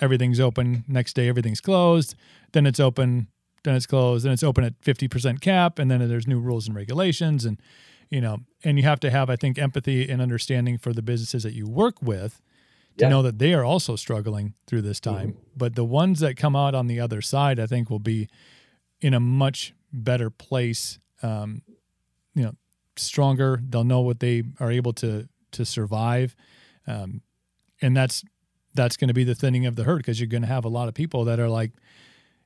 everything's 0.00 0.40
open 0.40 0.84
next 0.86 1.14
day 1.14 1.28
everything's 1.28 1.60
closed 1.60 2.14
then 2.52 2.66
it's 2.66 2.80
open 2.80 3.28
then 3.64 3.74
it's 3.74 3.86
closed 3.86 4.24
then 4.24 4.32
it's 4.32 4.42
open 4.42 4.64
at 4.64 4.80
50% 4.80 5.40
cap 5.40 5.78
and 5.78 5.90
then 5.90 6.06
there's 6.08 6.26
new 6.26 6.40
rules 6.40 6.66
and 6.66 6.76
regulations 6.76 7.44
and 7.44 7.60
you 8.10 8.20
know 8.20 8.38
and 8.64 8.78
you 8.78 8.84
have 8.84 9.00
to 9.00 9.10
have 9.10 9.28
i 9.30 9.36
think 9.36 9.58
empathy 9.58 10.08
and 10.08 10.20
understanding 10.22 10.78
for 10.78 10.92
the 10.92 11.02
businesses 11.02 11.42
that 11.42 11.52
you 11.54 11.66
work 11.68 12.00
with 12.02 12.40
to 12.96 13.04
Yeah. 13.04 13.10
know 13.10 13.22
that 13.22 13.38
they 13.38 13.54
are 13.54 13.64
also 13.64 13.94
struggling 13.96 14.54
through 14.66 14.82
this 14.82 14.98
time. 15.00 15.36
But 15.56 15.76
the 15.76 15.84
ones 15.84 16.18
that 16.20 16.36
come 16.36 16.56
out 16.56 16.74
on 16.74 16.86
the 16.88 16.98
other 17.00 17.20
side 17.22 17.60
i 17.60 17.66
think 17.66 17.90
will 17.90 17.98
be 18.00 18.28
in 19.00 19.14
a 19.14 19.20
much 19.20 19.74
better 19.92 20.30
place 20.30 20.98
um, 21.22 21.62
you 22.34 22.42
know 22.44 22.54
stronger. 22.96 23.60
They'll 23.62 23.84
know 23.84 24.00
what 24.00 24.18
they 24.20 24.42
are 24.58 24.70
able 24.72 24.92
to 24.94 25.28
to 25.52 25.64
survive. 25.64 26.34
Um, 26.86 27.22
and 27.80 27.96
that's 27.96 28.24
that's 28.74 28.96
going 28.96 29.08
to 29.08 29.14
be 29.14 29.24
the 29.24 29.34
thinning 29.34 29.66
of 29.66 29.76
the 29.76 29.84
herd 29.84 29.98
because 29.98 30.18
you're 30.20 30.26
going 30.28 30.42
to 30.42 30.48
have 30.48 30.64
a 30.64 30.68
lot 30.68 30.88
of 30.88 30.94
people 30.94 31.24
that 31.26 31.38
are 31.40 31.48
like 31.48 31.72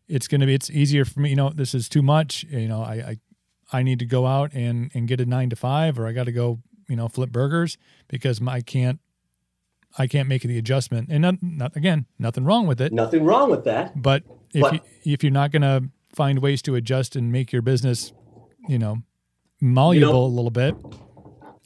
it's 0.09 0.28
going 0.28 0.40
to 0.40 0.47
be 0.47 0.55
it's 0.55 0.70
easier 0.70 1.05
for 1.05 1.20
me 1.20 1.30
you 1.30 1.36
know 1.36 1.51
this 1.51 1.74
is 1.74 1.89
too 1.89 2.02
much 2.02 2.44
you 2.51 2.68
know 2.68 2.82
i 2.82 2.94
i, 2.94 3.16
I 3.73 3.82
need 3.82 3.99
to 4.01 4.07
go 4.07 4.27
out 4.27 4.53
and 4.53 4.90
and 4.94 5.09
get 5.09 5.20
a 5.20 5.27
nine 5.27 5.51
to 5.51 5.57
five 5.57 5.99
or 5.99 6.07
i 6.07 6.12
got 6.12 6.24
to 6.24 6.32
go 6.32 6.61
you 6.89 6.97
know 6.97 7.09
flip 7.09 7.31
burgers 7.31 7.78
because 8.09 8.40
my, 8.40 8.55
i 8.55 8.61
can't 8.61 8.99
i 9.99 10.07
can't 10.07 10.28
make 10.28 10.43
the 10.43 10.59
adjustment 10.59 11.09
and 11.11 11.23
not, 11.23 11.36
not 11.43 11.77
again 11.77 12.07
nothing 12.19 12.44
wrong 12.44 12.66
with 12.66 12.81
it 12.81 12.93
Nothing 12.93 13.24
wrong 13.24 13.51
with 13.51 13.65
that. 13.65 14.01
but 14.01 14.23
if 14.53 14.61
But- 14.61 14.74
you, 14.74 14.81
if 15.15 15.23
you're 15.24 15.32
not 15.32 15.51
going 15.53 15.62
to 15.62 15.89
find 16.15 16.40
ways 16.40 16.61
to 16.62 16.74
adjust 16.74 17.16
and 17.16 17.32
make 17.32 17.53
your 17.53 17.62
business, 17.62 18.12
you 18.69 18.78
know, 18.78 18.99
malleable 19.62 20.27
a 20.27 20.28
little 20.28 20.51
bit, 20.51 20.74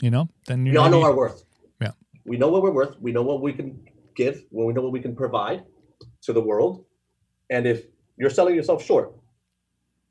you 0.01 0.09
know, 0.09 0.28
then 0.47 0.62
We 0.62 0.70
you're 0.70 0.83
all 0.83 0.91
know 0.91 1.03
our 1.03 1.12
worth. 1.12 1.43
Yeah. 1.81 1.91
We 2.24 2.37
know 2.37 2.49
what 2.49 2.62
we're 2.62 2.70
worth. 2.70 2.95
We 3.01 3.11
know 3.11 3.23
what 3.23 3.41
we 3.43 3.53
can 3.53 3.81
give. 4.15 4.45
We 4.53 4.73
know 4.73 4.83
what 4.83 4.93
we 4.93 5.01
can 5.01 5.16
provide 5.16 5.65
to 6.23 6.33
the 6.33 6.41
world. 6.41 6.85
And 7.51 7.66
if 7.66 7.87
you're 8.16 8.31
selling 8.31 8.55
yourself 8.55 8.85
short 8.85 9.12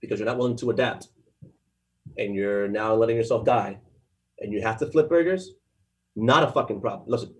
because 0.01 0.19
you're 0.19 0.25
not 0.27 0.37
willing 0.37 0.57
to 0.57 0.69
adapt, 0.71 1.07
and 2.17 2.35
you're 2.35 2.67
now 2.67 2.93
letting 2.95 3.17
yourself 3.17 3.45
die, 3.45 3.79
and 4.39 4.53
you 4.53 4.61
have 4.61 4.77
to 4.79 4.87
flip 4.87 5.09
burgers, 5.09 5.51
not 6.15 6.43
a 6.43 6.51
fucking 6.51 6.81
problem. 6.81 7.09
Listen, 7.09 7.33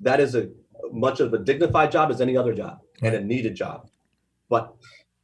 that 0.00 0.20
is 0.20 0.34
a 0.34 0.50
much 0.92 1.20
of 1.20 1.32
a 1.32 1.38
dignified 1.38 1.90
job 1.90 2.10
as 2.10 2.20
any 2.20 2.36
other 2.36 2.54
job 2.54 2.78
and 3.02 3.14
a 3.14 3.20
needed 3.20 3.54
job. 3.54 3.88
But 4.48 4.74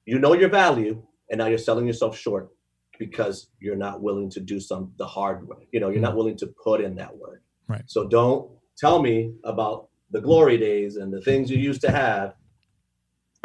you 0.05 0.19
know 0.19 0.35
your 0.35 0.49
value, 0.49 1.03
and 1.31 1.39
now 1.39 1.47
you're 1.47 1.59
selling 1.59 1.87
yourself 1.87 2.17
short 2.19 2.51
because 2.99 3.49
you're 3.61 3.77
not 3.77 4.03
willing 4.03 4.31
to 4.31 4.41
do 4.41 4.61
some 4.61 4.93
the 4.99 5.07
hard 5.07 5.49
way. 5.49 5.69
You 5.73 5.81
know, 5.81 5.89
you're 5.89 6.01
not 6.01 6.15
mm. 6.15 6.19
willing 6.19 6.37
to 6.39 6.47
put 6.47 6.81
in 6.81 6.95
that 6.97 7.17
work. 7.17 7.43
Right. 7.69 7.83
So 7.87 8.07
don't 8.07 8.51
tell 8.77 9.01
me 9.03 9.33
about 9.45 9.89
the 10.11 10.21
glory 10.21 10.59
days 10.59 10.97
and 10.97 11.13
the 11.13 11.21
things 11.23 11.51
you 11.51 11.59
used 11.59 11.81
to 11.83 11.91
have 11.91 12.35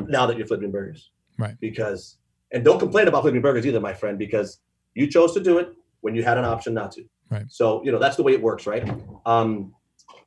now 0.01 0.25
that 0.25 0.37
you're 0.37 0.47
flipping 0.47 0.71
burgers. 0.71 1.11
Right. 1.37 1.55
Because 1.59 2.17
and 2.51 2.63
don't 2.63 2.79
complain 2.79 3.07
about 3.07 3.23
flipping 3.23 3.41
burgers 3.41 3.65
either, 3.65 3.79
my 3.79 3.93
friend, 3.93 4.17
because 4.17 4.59
you 4.97 5.07
chose 5.07 5.33
to 5.33 5.39
do 5.39 5.57
it 5.59 5.73
when 6.01 6.15
you 6.15 6.23
had 6.23 6.37
an 6.37 6.45
option 6.45 6.73
not 6.73 6.91
to. 6.93 7.03
Right. 7.29 7.45
So, 7.49 7.83
you 7.83 7.91
know, 7.91 7.99
that's 7.99 8.15
the 8.15 8.23
way 8.23 8.33
it 8.33 8.41
works, 8.41 8.65
right? 8.65 8.87
Um, 9.25 9.73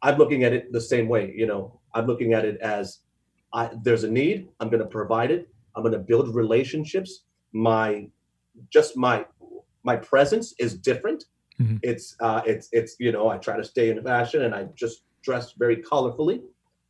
I'm 0.02 0.16
looking 0.16 0.44
at 0.44 0.52
it 0.52 0.72
the 0.72 0.80
same 0.80 1.08
way. 1.08 1.32
You 1.36 1.46
know, 1.46 1.80
I'm 1.94 2.06
looking 2.06 2.34
at 2.34 2.44
it 2.44 2.60
as 2.60 3.00
I, 3.52 3.70
there's 3.82 4.04
a 4.04 4.10
need. 4.10 4.48
I'm 4.60 4.68
going 4.68 4.82
to 4.82 4.88
provide 4.88 5.30
it. 5.30 5.48
I'm 5.74 5.82
going 5.82 5.92
to 5.92 5.98
build 5.98 6.34
relationships. 6.34 7.24
My 7.52 8.08
just 8.70 8.96
my 8.96 9.24
my 9.82 9.96
presence 9.96 10.54
is 10.58 10.74
different. 10.74 11.24
Mhm. 11.60 11.78
It's 11.82 12.16
uh, 12.20 12.42
it's 12.46 12.68
it's 12.72 12.96
you 12.98 13.12
know 13.12 13.28
I 13.28 13.38
try 13.38 13.56
to 13.56 13.64
stay 13.64 13.90
in 13.90 14.02
fashion 14.02 14.42
and 14.42 14.54
I 14.54 14.64
just 14.74 15.02
dress 15.22 15.52
very 15.52 15.76
colorfully. 15.76 16.42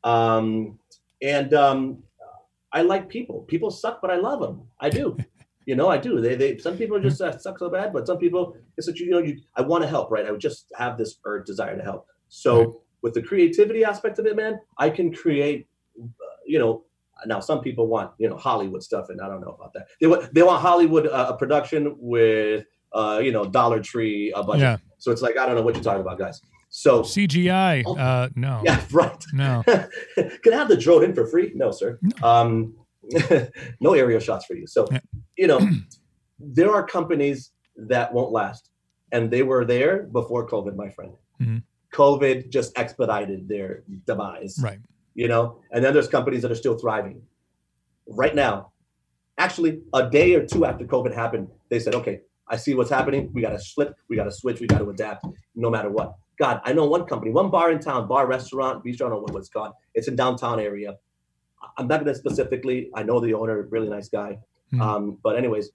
Um, 0.05 0.79
and 1.23 1.55
um, 1.55 2.03
I 2.73 2.83
like 2.83 3.09
people. 3.09 3.41
People 3.43 3.71
suck, 3.71 4.01
but 4.01 4.11
I 4.11 4.17
love 4.17 4.41
them. 4.41 4.63
I 4.81 4.89
do. 4.91 5.17
You 5.71 5.77
know, 5.79 5.89
I 5.97 5.99
do. 6.07 6.13
They 6.25 6.35
they 6.43 6.51
some 6.67 6.77
people 6.81 6.97
just 7.09 7.21
uh, 7.27 7.39
suck 7.45 7.57
so 7.61 7.69
bad, 7.79 7.89
but 7.97 8.03
some 8.11 8.19
people 8.25 8.43
it's 8.77 8.87
that 8.89 8.99
you, 8.99 9.09
know 9.13 9.23
you 9.29 9.33
I 9.59 9.63
want 9.71 9.83
to 9.85 9.89
help, 9.97 10.07
right? 10.15 10.27
I 10.29 10.31
would 10.33 10.45
just 10.51 10.63
have 10.83 10.93
this 11.01 11.13
urge 11.31 11.45
desire 11.53 11.77
to 11.81 11.85
help. 11.91 12.03
So 12.29 12.53
Right. 12.59 12.69
with 13.03 13.15
the 13.15 13.23
creativity 13.31 13.83
aspect 13.93 14.19
of 14.21 14.25
it, 14.31 14.35
man, 14.43 14.55
I 14.85 14.89
can 14.97 15.09
create. 15.23 15.61
Uh, 15.99 16.37
you 16.53 16.59
know, 16.63 16.73
Now, 17.33 17.41
some 17.51 17.61
people 17.67 17.85
want 17.95 18.09
you 18.23 18.29
know 18.31 18.39
Hollywood 18.49 18.83
stuff, 18.91 19.07
and 19.11 19.19
I 19.25 19.27
don't 19.31 19.43
know 19.47 19.55
about 19.59 19.73
that. 19.75 19.85
They 20.01 20.09
want 20.13 20.21
they 20.35 20.45
want 20.51 20.61
Hollywood 20.69 21.07
uh, 21.19 21.33
production 21.43 21.83
with 22.15 22.65
uh, 23.01 23.19
you 23.27 23.33
know 23.37 23.45
Dollar 23.61 23.81
Tree 23.91 24.33
a 24.35 24.43
budget. 24.51 24.63
Yeah. 24.63 24.77
So 25.05 25.07
it's 25.13 25.23
like 25.27 25.37
I 25.41 25.45
don't 25.47 25.57
know 25.59 25.67
what 25.67 25.75
you're 25.77 25.89
talking 25.91 26.05
about, 26.07 26.19
guys. 26.25 26.37
So 26.71 26.93
CGI. 27.15 27.75
Uh, 28.07 28.29
no. 28.47 28.55
yeah, 28.69 28.79
right. 29.01 29.23
No. 29.33 29.53
Can 30.43 30.53
I 30.55 30.59
have 30.63 30.71
the 30.75 30.81
drone 30.85 31.03
in 31.07 31.13
for 31.19 31.27
free? 31.33 31.49
No, 31.63 31.69
sir. 31.81 31.91
Um, 32.33 32.75
no 33.87 33.91
aerial 33.95 34.21
shots 34.29 34.45
for 34.49 34.55
you. 34.61 34.67
So, 34.67 34.87
Yeah. 34.91 35.01
You 35.41 35.47
know, 35.47 35.61
there 36.39 36.71
are 36.77 36.85
companies 36.87 37.53
that 37.93 38.13
won't 38.13 38.31
last, 38.31 38.69
and 39.11 39.31
they 39.31 39.43
were 39.43 39.65
there 39.65 39.95
before 40.19 40.47
COVID, 40.47 40.77
my 40.77 40.91
friend. 40.91 41.13
Mhm. 41.41 41.63
COVID 42.01 42.51
just 42.51 42.71
expedited 42.79 43.49
their 43.49 43.83
demise, 44.07 44.55
Right. 44.63 44.79
you 45.15 45.29
know, 45.33 45.45
and 45.73 45.83
then 45.83 45.93
there's 45.95 46.09
companies 46.09 46.43
that 46.43 46.53
are 46.53 46.61
still 46.65 46.77
thriving. 46.79 47.23
Right 48.07 48.35
now, 48.35 48.73
actually, 49.39 49.73
a 49.95 50.09
day 50.19 50.35
or 50.35 50.45
two 50.47 50.63
after 50.67 50.85
COVID 50.85 51.13
happened, 51.15 51.49
they 51.71 51.81
said, 51.81 51.95
okay, 52.01 52.21
I 52.47 52.57
see 52.57 52.75
what's 52.75 52.91
happening. 52.91 53.31
We 53.33 53.41
got 53.41 53.51
to 53.59 53.59
slip, 53.73 53.95
we 54.09 54.17
got 54.17 54.25
to 54.25 54.33
switch, 54.43 54.61
we 54.61 54.67
got 54.67 54.79
to 54.85 54.91
adapt 54.91 55.25
no 55.55 55.71
matter 55.71 55.91
what. 55.91 56.09
God, 56.39 56.61
I 56.65 56.73
know 56.77 56.85
one 56.97 57.05
company, 57.07 57.31
one 57.33 57.51
bar 57.51 57.71
in 57.73 57.79
town, 57.81 58.07
bar, 58.09 58.27
restaurant, 58.27 58.85
bistro, 58.85 59.07
I 59.07 59.11
don't 59.11 59.27
know 59.27 59.33
what 59.35 59.37
it's 59.45 59.49
called. 59.49 59.73
It's 59.95 60.09
in 60.09 60.17
downtown 60.17 60.59
area. 60.61 60.91
I'm 61.79 61.87
not 61.87 61.97
going 62.01 62.13
to 62.13 62.19
specifically. 62.25 62.91
I 62.95 63.03
know 63.09 63.21
the 63.21 63.35
owner, 63.35 63.57
really 63.71 63.89
nice 63.89 64.09
guy. 64.09 64.39
Mhm. 64.73 64.81
Um, 64.81 65.19
but 65.23 65.37
anyways, 65.37 65.71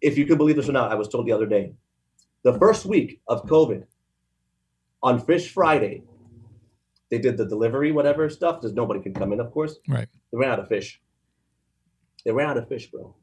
if 0.00 0.16
you 0.16 0.26
could 0.26 0.38
believe 0.38 0.56
this 0.56 0.68
or 0.68 0.72
not, 0.72 0.92
I 0.92 0.94
was 0.94 1.08
told 1.08 1.26
the 1.26 1.32
other 1.32 1.46
day, 1.46 1.72
the 2.42 2.54
first 2.58 2.86
week 2.86 3.20
of 3.26 3.44
COVID, 3.46 3.84
on 5.02 5.20
Fish 5.20 5.52
Friday, 5.52 6.02
they 7.10 7.18
did 7.18 7.36
the 7.36 7.44
delivery, 7.46 7.90
whatever 7.92 8.28
stuff. 8.28 8.60
There's 8.60 8.74
nobody 8.74 9.00
can 9.00 9.14
come 9.14 9.32
in, 9.32 9.40
of 9.40 9.50
course. 9.52 9.78
Right. 9.88 10.08
They 10.30 10.38
ran 10.38 10.50
out 10.50 10.60
of 10.60 10.68
fish. 10.68 11.00
They 12.24 12.32
ran 12.32 12.50
out 12.50 12.58
of 12.58 12.68
fish, 12.68 12.90
bro. 12.90 13.14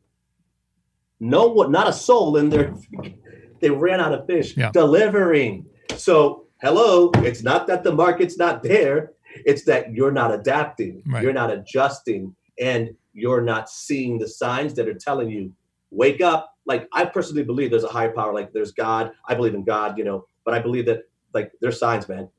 No 1.19 1.47
one, 1.47 1.71
not 1.71 1.87
a 1.87 1.93
soul 1.93 2.37
in 2.37 2.49
there. 2.49 2.75
they 3.61 3.69
ran 3.69 3.99
out 3.99 4.13
of 4.13 4.25
fish 4.25 4.57
Yeah. 4.57 4.71
delivering. 4.71 5.65
So, 5.95 6.47
hello, 6.61 7.11
it's 7.17 7.43
not 7.43 7.67
that 7.67 7.83
the 7.83 7.93
market's 7.93 8.37
not 8.37 8.63
there. 8.63 9.13
It's 9.45 9.63
that 9.65 9.93
you're 9.93 10.11
not 10.11 10.33
adapting, 10.33 11.03
Right. 11.05 11.21
you're 11.23 11.33
not 11.33 11.51
adjusting, 11.51 12.35
and 12.59 12.95
you're 13.15 13.41
not 13.41 13.69
seeing 13.69 14.19
the 14.19 14.27
signs 14.27 14.73
that 14.75 14.87
are 14.87 14.93
telling 14.93 15.29
you, 15.29 15.51
wake 15.89 16.21
up. 16.21 16.53
Like, 16.65 16.87
I 16.93 17.05
personally 17.05 17.43
believe 17.43 17.71
there's 17.71 17.83
a 17.83 17.87
higher 17.87 18.11
power, 18.11 18.33
like 18.33 18.51
there's 18.53 18.71
God. 18.71 19.11
I 19.27 19.33
believe 19.33 19.55
in 19.55 19.63
God, 19.63 19.97
you 19.97 20.03
know, 20.03 20.27
but 20.43 20.53
I 20.53 20.59
believe 20.59 20.85
that, 20.87 21.03
like, 21.33 21.51
there's 21.61 21.79
signs, 21.79 22.07
man. 22.07 22.29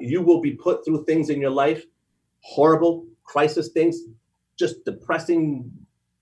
You 0.00 0.22
will 0.22 0.40
be 0.40 0.52
put 0.52 0.84
through 0.84 1.04
things 1.04 1.30
in 1.30 1.40
your 1.40 1.50
life, 1.50 1.84
horrible 2.40 3.06
crisis 3.24 3.68
things, 3.68 4.00
just 4.58 4.84
depressing, 4.84 5.70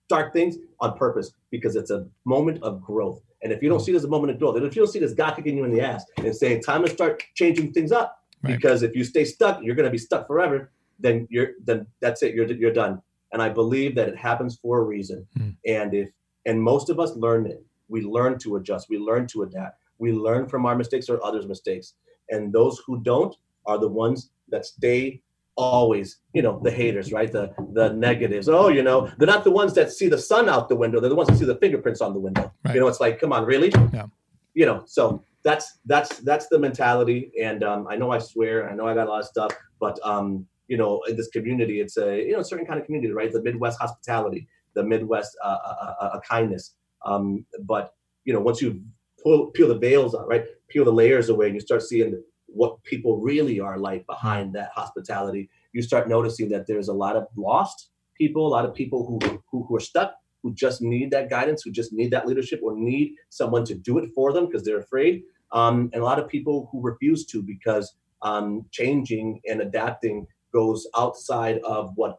dark 0.08 0.32
things 0.32 0.56
on 0.80 0.96
purpose 0.96 1.32
because 1.50 1.74
it's 1.74 1.90
a 1.90 2.06
moment 2.24 2.62
of 2.62 2.82
growth. 2.82 3.22
And 3.42 3.52
if 3.52 3.62
you 3.62 3.68
don't 3.68 3.80
see 3.80 3.92
it 3.92 3.96
as 3.96 4.04
a 4.04 4.08
moment 4.08 4.32
of 4.32 4.38
growth, 4.38 4.56
and 4.56 4.66
if 4.66 4.76
you 4.76 4.82
don't 4.82 4.92
see 4.92 5.02
as 5.02 5.14
God 5.14 5.34
kicking 5.36 5.56
you 5.56 5.64
in 5.64 5.72
the 5.72 5.80
ass 5.80 6.04
and 6.18 6.34
saying, 6.34 6.62
time 6.62 6.84
to 6.84 6.90
start 6.90 7.22
changing 7.34 7.72
things 7.72 7.92
up, 7.92 8.22
Right. 8.42 8.54
because 8.54 8.82
if 8.82 8.94
you 8.94 9.02
stay 9.02 9.24
stuck, 9.24 9.62
you're 9.62 9.74
going 9.74 9.86
to 9.86 9.90
be 9.90 9.98
stuck 9.98 10.26
forever. 10.26 10.70
Then 10.98 11.26
you're 11.30 11.52
then 11.64 11.86
that's 12.00 12.22
it. 12.22 12.34
You're 12.34 12.46
you're 12.52 12.72
done. 12.72 13.00
And 13.36 13.42
I 13.42 13.50
believe 13.50 13.94
that 13.96 14.08
it 14.08 14.16
happens 14.16 14.56
for 14.56 14.78
a 14.78 14.82
reason. 14.82 15.26
Hmm. 15.36 15.50
And 15.66 15.92
if 15.92 16.08
and 16.46 16.62
most 16.62 16.88
of 16.88 16.98
us 16.98 17.14
learn 17.16 17.44
it. 17.44 17.62
We 17.88 18.00
learn 18.00 18.38
to 18.38 18.56
adjust. 18.56 18.88
We 18.88 18.96
learn 18.96 19.26
to 19.26 19.42
adapt. 19.42 19.78
We 19.98 20.10
learn 20.12 20.48
from 20.48 20.64
our 20.64 20.74
mistakes 20.74 21.10
or 21.10 21.22
others' 21.22 21.46
mistakes. 21.46 21.92
And 22.30 22.50
those 22.50 22.80
who 22.86 23.02
don't 23.02 23.36
are 23.66 23.76
the 23.76 23.88
ones 23.88 24.30
that 24.48 24.64
stay 24.64 25.20
always, 25.54 26.20
you 26.32 26.40
know, 26.40 26.58
the 26.64 26.70
haters, 26.70 27.12
right? 27.12 27.30
The 27.30 27.52
the 27.74 27.92
negatives. 27.92 28.48
Oh, 28.48 28.68
you 28.68 28.82
know, 28.82 29.12
they're 29.18 29.26
not 29.26 29.44
the 29.44 29.50
ones 29.50 29.74
that 29.74 29.92
see 29.92 30.08
the 30.08 30.16
sun 30.16 30.48
out 30.48 30.70
the 30.70 30.76
window. 30.76 30.98
They're 30.98 31.10
the 31.10 31.14
ones 31.14 31.28
that 31.28 31.36
see 31.36 31.44
the 31.44 31.56
fingerprints 31.56 32.00
on 32.00 32.14
the 32.14 32.20
window. 32.20 32.50
Right. 32.64 32.74
You 32.74 32.80
know, 32.80 32.88
it's 32.88 33.00
like, 33.00 33.20
come 33.20 33.34
on, 33.34 33.44
really? 33.44 33.70
Yeah. 33.92 34.06
You 34.54 34.64
know, 34.64 34.82
so 34.86 35.22
that's 35.44 35.78
that's 35.84 36.20
that's 36.20 36.46
the 36.46 36.58
mentality. 36.58 37.32
And 37.38 37.62
um, 37.62 37.86
I 37.86 37.96
know 37.96 38.10
I 38.12 38.18
swear, 38.18 38.70
I 38.70 38.74
know 38.74 38.88
I 38.88 38.94
got 38.94 39.08
a 39.08 39.10
lot 39.10 39.20
of 39.20 39.26
stuff, 39.26 39.52
but 39.78 40.00
um, 40.02 40.46
you 40.68 40.76
know, 40.76 41.02
in 41.08 41.16
this 41.16 41.28
community, 41.28 41.80
it's 41.80 41.96
a 41.96 42.16
you 42.16 42.32
know 42.32 42.42
certain 42.42 42.66
kind 42.66 42.80
of 42.80 42.86
community, 42.86 43.12
right? 43.12 43.32
The 43.32 43.42
Midwest 43.42 43.78
hospitality, 43.80 44.48
the 44.74 44.84
Midwest 44.84 45.36
uh, 45.44 45.58
uh, 45.64 45.94
uh, 46.00 46.04
uh, 46.04 46.20
kindness. 46.20 46.74
Um, 47.04 47.44
but 47.62 47.94
you 48.24 48.32
know, 48.32 48.40
once 48.40 48.60
you 48.60 48.82
pull, 49.22 49.46
peel 49.52 49.68
the 49.68 49.78
veils 49.78 50.14
out, 50.14 50.28
right? 50.28 50.44
Peel 50.68 50.84
the 50.84 50.92
layers 50.92 51.28
away, 51.28 51.46
and 51.46 51.54
you 51.54 51.60
start 51.60 51.82
seeing 51.82 52.20
what 52.46 52.82
people 52.84 53.20
really 53.20 53.60
are 53.60 53.78
like 53.78 54.06
behind 54.06 54.54
that 54.54 54.70
hospitality. 54.74 55.48
You 55.72 55.82
start 55.82 56.08
noticing 56.08 56.48
that 56.50 56.66
there's 56.66 56.88
a 56.88 56.94
lot 56.94 57.16
of 57.16 57.26
lost 57.36 57.90
people, 58.16 58.46
a 58.46 58.48
lot 58.48 58.64
of 58.64 58.74
people 58.74 59.06
who 59.06 59.40
who, 59.50 59.64
who 59.64 59.76
are 59.76 59.80
stuck, 59.80 60.14
who 60.42 60.54
just 60.54 60.82
need 60.82 61.10
that 61.12 61.30
guidance, 61.30 61.62
who 61.62 61.70
just 61.70 61.92
need 61.92 62.10
that 62.10 62.26
leadership, 62.26 62.60
or 62.62 62.76
need 62.76 63.14
someone 63.28 63.64
to 63.66 63.74
do 63.74 63.98
it 63.98 64.10
for 64.14 64.32
them 64.32 64.46
because 64.46 64.64
they're 64.64 64.80
afraid. 64.80 65.22
Um, 65.52 65.90
and 65.92 66.02
a 66.02 66.04
lot 66.04 66.18
of 66.18 66.28
people 66.28 66.68
who 66.72 66.82
refuse 66.82 67.24
to 67.26 67.40
because 67.40 67.94
um, 68.22 68.66
changing 68.72 69.40
and 69.48 69.60
adapting 69.60 70.26
goes 70.60 70.80
outside 71.02 71.58
of 71.76 71.82
what 72.00 72.12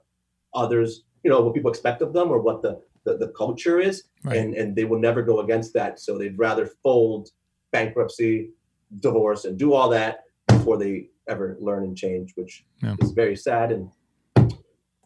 others, 0.54 0.90
you 1.24 1.30
know, 1.32 1.40
what 1.44 1.54
people 1.58 1.72
expect 1.76 2.00
of 2.06 2.12
them 2.18 2.28
or 2.34 2.40
what 2.48 2.60
the 2.66 2.74
the, 3.06 3.14
the 3.24 3.30
culture 3.44 3.78
is, 3.90 3.96
Right. 4.24 4.38
and 4.40 4.50
and 4.60 4.68
they 4.78 4.86
will 4.90 5.02
never 5.10 5.22
go 5.32 5.36
against 5.46 5.70
that. 5.80 5.92
So 6.06 6.10
they'd 6.18 6.38
rather 6.48 6.66
fold 6.84 7.24
bankruptcy, 7.78 8.36
divorce, 9.08 9.42
and 9.48 9.54
do 9.66 9.70
all 9.78 9.90
that 10.00 10.14
before 10.56 10.78
they 10.84 10.94
ever 11.34 11.48
learn 11.68 11.84
and 11.88 11.96
change, 12.06 12.28
which 12.40 12.54
Yeah. 12.84 12.96
is 13.04 13.12
very 13.24 13.38
sad. 13.48 13.68
And 13.76 13.84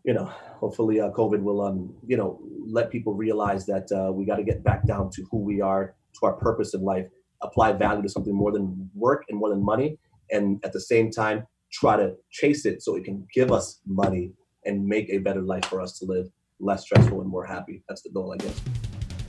you 0.07 0.13
know, 0.17 0.25
hopefully, 0.63 0.97
uh, 1.05 1.09
COVID 1.21 1.41
will 1.47 1.61
um, 1.69 1.79
you 2.11 2.17
know, 2.19 2.29
let 2.77 2.85
people 2.95 3.13
realize 3.25 3.63
that 3.73 3.87
uh, 3.99 4.11
we 4.17 4.21
got 4.31 4.37
to 4.41 4.47
get 4.51 4.59
back 4.69 4.81
down 4.91 5.05
to 5.15 5.21
who 5.29 5.37
we 5.51 5.57
are, 5.71 5.83
to 6.15 6.21
our 6.27 6.35
purpose 6.47 6.69
in 6.77 6.81
life, 6.93 7.07
apply 7.47 7.69
value 7.85 8.01
to 8.07 8.09
something 8.15 8.35
more 8.43 8.51
than 8.55 8.65
work 9.05 9.21
and 9.29 9.35
more 9.41 9.49
than 9.53 9.63
money, 9.73 9.89
and 10.35 10.45
at 10.67 10.71
the 10.77 10.83
same 10.93 11.07
time 11.23 11.39
try 11.71 11.97
to 11.97 12.15
chase 12.29 12.65
it 12.65 12.81
so 12.81 12.95
it 12.95 13.03
can 13.03 13.25
give 13.33 13.51
us 13.51 13.79
money 13.85 14.33
and 14.65 14.85
make 14.85 15.09
a 15.09 15.17
better 15.17 15.41
life 15.41 15.65
for 15.65 15.81
us 15.81 15.97
to 15.99 16.05
live, 16.05 16.27
less 16.59 16.83
stressful 16.83 17.21
and 17.21 17.29
more 17.29 17.45
happy. 17.45 17.83
That's 17.87 18.01
the 18.01 18.09
goal, 18.09 18.33
I 18.33 18.37
guess. 18.37 18.61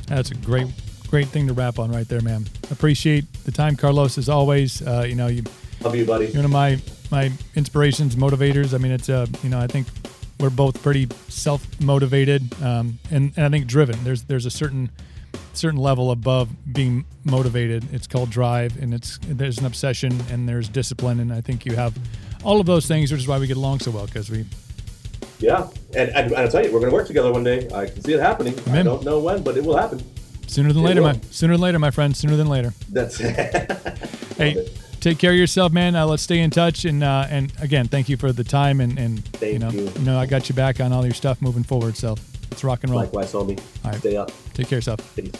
That's 0.06 0.30
a 0.30 0.34
great, 0.36 0.66
great 1.08 1.28
thing 1.28 1.46
to 1.46 1.52
wrap 1.52 1.78
on 1.78 1.90
right 1.90 2.08
there, 2.08 2.20
man. 2.20 2.46
Appreciate 2.70 3.32
the 3.44 3.52
time, 3.52 3.76
Carlos, 3.76 4.18
as 4.18 4.28
always. 4.28 4.86
Uh, 4.86 5.04
you 5.08 5.14
know, 5.14 5.28
you, 5.28 5.42
Love 5.80 5.96
you, 5.96 6.04
buddy. 6.04 6.26
you're 6.26 6.36
one 6.36 6.44
of 6.44 6.50
my 6.50 6.78
my 7.10 7.30
inspirations, 7.54 8.16
motivators. 8.16 8.74
I 8.74 8.78
mean, 8.78 8.92
it's 8.92 9.08
uh, 9.08 9.26
you 9.42 9.48
know, 9.50 9.58
I 9.58 9.66
think 9.66 9.86
we're 10.40 10.50
both 10.50 10.82
pretty 10.82 11.08
self 11.28 11.66
motivated, 11.80 12.42
um, 12.62 12.98
and 13.10 13.32
and 13.36 13.46
I 13.46 13.48
think 13.48 13.66
driven. 13.66 14.02
There's 14.04 14.24
there's 14.24 14.46
a 14.46 14.50
certain 14.50 14.90
certain 15.54 15.78
level 15.78 16.10
above 16.10 16.48
being 16.72 17.04
motivated. 17.24 17.86
It's 17.92 18.06
called 18.06 18.30
drive, 18.30 18.80
and 18.82 18.92
it's 18.92 19.18
there's 19.22 19.58
an 19.58 19.66
obsession 19.66 20.18
and 20.30 20.48
there's 20.48 20.68
discipline, 20.68 21.20
and 21.20 21.32
I 21.32 21.40
think 21.40 21.64
you 21.66 21.74
have 21.76 21.96
all 22.44 22.60
of 22.60 22.66
those 22.66 22.86
things, 22.86 23.10
which 23.12 23.20
is 23.20 23.28
why 23.28 23.38
we 23.38 23.46
get 23.46 23.56
along 23.56 23.80
so 23.80 23.90
well 23.90 24.06
because 24.06 24.30
we 24.30 24.44
Yeah, 25.38 25.68
and, 25.96 26.10
and 26.10 26.34
I'll 26.34 26.48
tell 26.48 26.64
you, 26.64 26.72
we're 26.72 26.80
going 26.80 26.90
to 26.90 26.94
work 26.94 27.06
together 27.06 27.32
one 27.32 27.44
day. 27.44 27.68
I 27.74 27.86
can 27.86 28.02
see 28.02 28.12
it 28.14 28.20
happening. 28.20 28.58
I 28.70 28.82
don't 28.82 29.04
know 29.04 29.18
when, 29.18 29.42
but 29.42 29.56
it 29.56 29.64
will 29.64 29.76
happen. 29.76 30.02
sooner 30.46 30.72
than 30.72 30.82
It 30.82 30.86
later, 30.88 31.02
will. 31.02 31.12
my 31.14 31.20
sooner 31.30 31.54
than 31.54 31.60
later, 31.60 31.78
my 31.78 31.90
friend, 31.90 32.16
sooner 32.16 32.36
than 32.36 32.48
later. 32.48 32.72
That's 32.90 33.18
it. 33.20 33.70
Hey, 34.38 34.66
take 35.00 35.18
care 35.18 35.30
of 35.32 35.36
yourself, 35.36 35.72
man. 35.72 35.94
Uh, 35.94 36.06
let's 36.06 36.22
stay 36.22 36.40
in 36.40 36.50
touch, 36.50 36.84
and 36.86 37.04
uh, 37.04 37.26
and 37.28 37.52
again, 37.60 37.86
thank 37.86 38.08
you 38.08 38.16
for 38.16 38.32
the 38.32 38.42
time, 38.42 38.80
and 38.80 38.98
and 38.98 39.18
you 39.18 39.22
Thank 39.34 39.60
know, 39.60 39.70
you. 39.70 39.90
know, 40.00 40.18
I 40.18 40.24
got 40.26 40.48
you 40.48 40.54
back 40.54 40.80
on 40.80 40.90
all 40.92 41.04
your 41.04 41.14
stuff 41.14 41.40
moving 41.42 41.62
forward. 41.62 41.96
So 41.96 42.16
let's 42.50 42.64
rock 42.64 42.80
and 42.82 42.90
roll. 42.90 43.02
likewise, 43.02 43.30
homie. 43.32 43.60
All 43.84 43.90
right. 43.92 44.00
Stay 44.00 44.16
up. 44.16 44.32
Take 44.54 44.68
care 44.68 44.78
of 44.78 44.86
yourself. 44.86 45.14
Peace. 45.14 45.30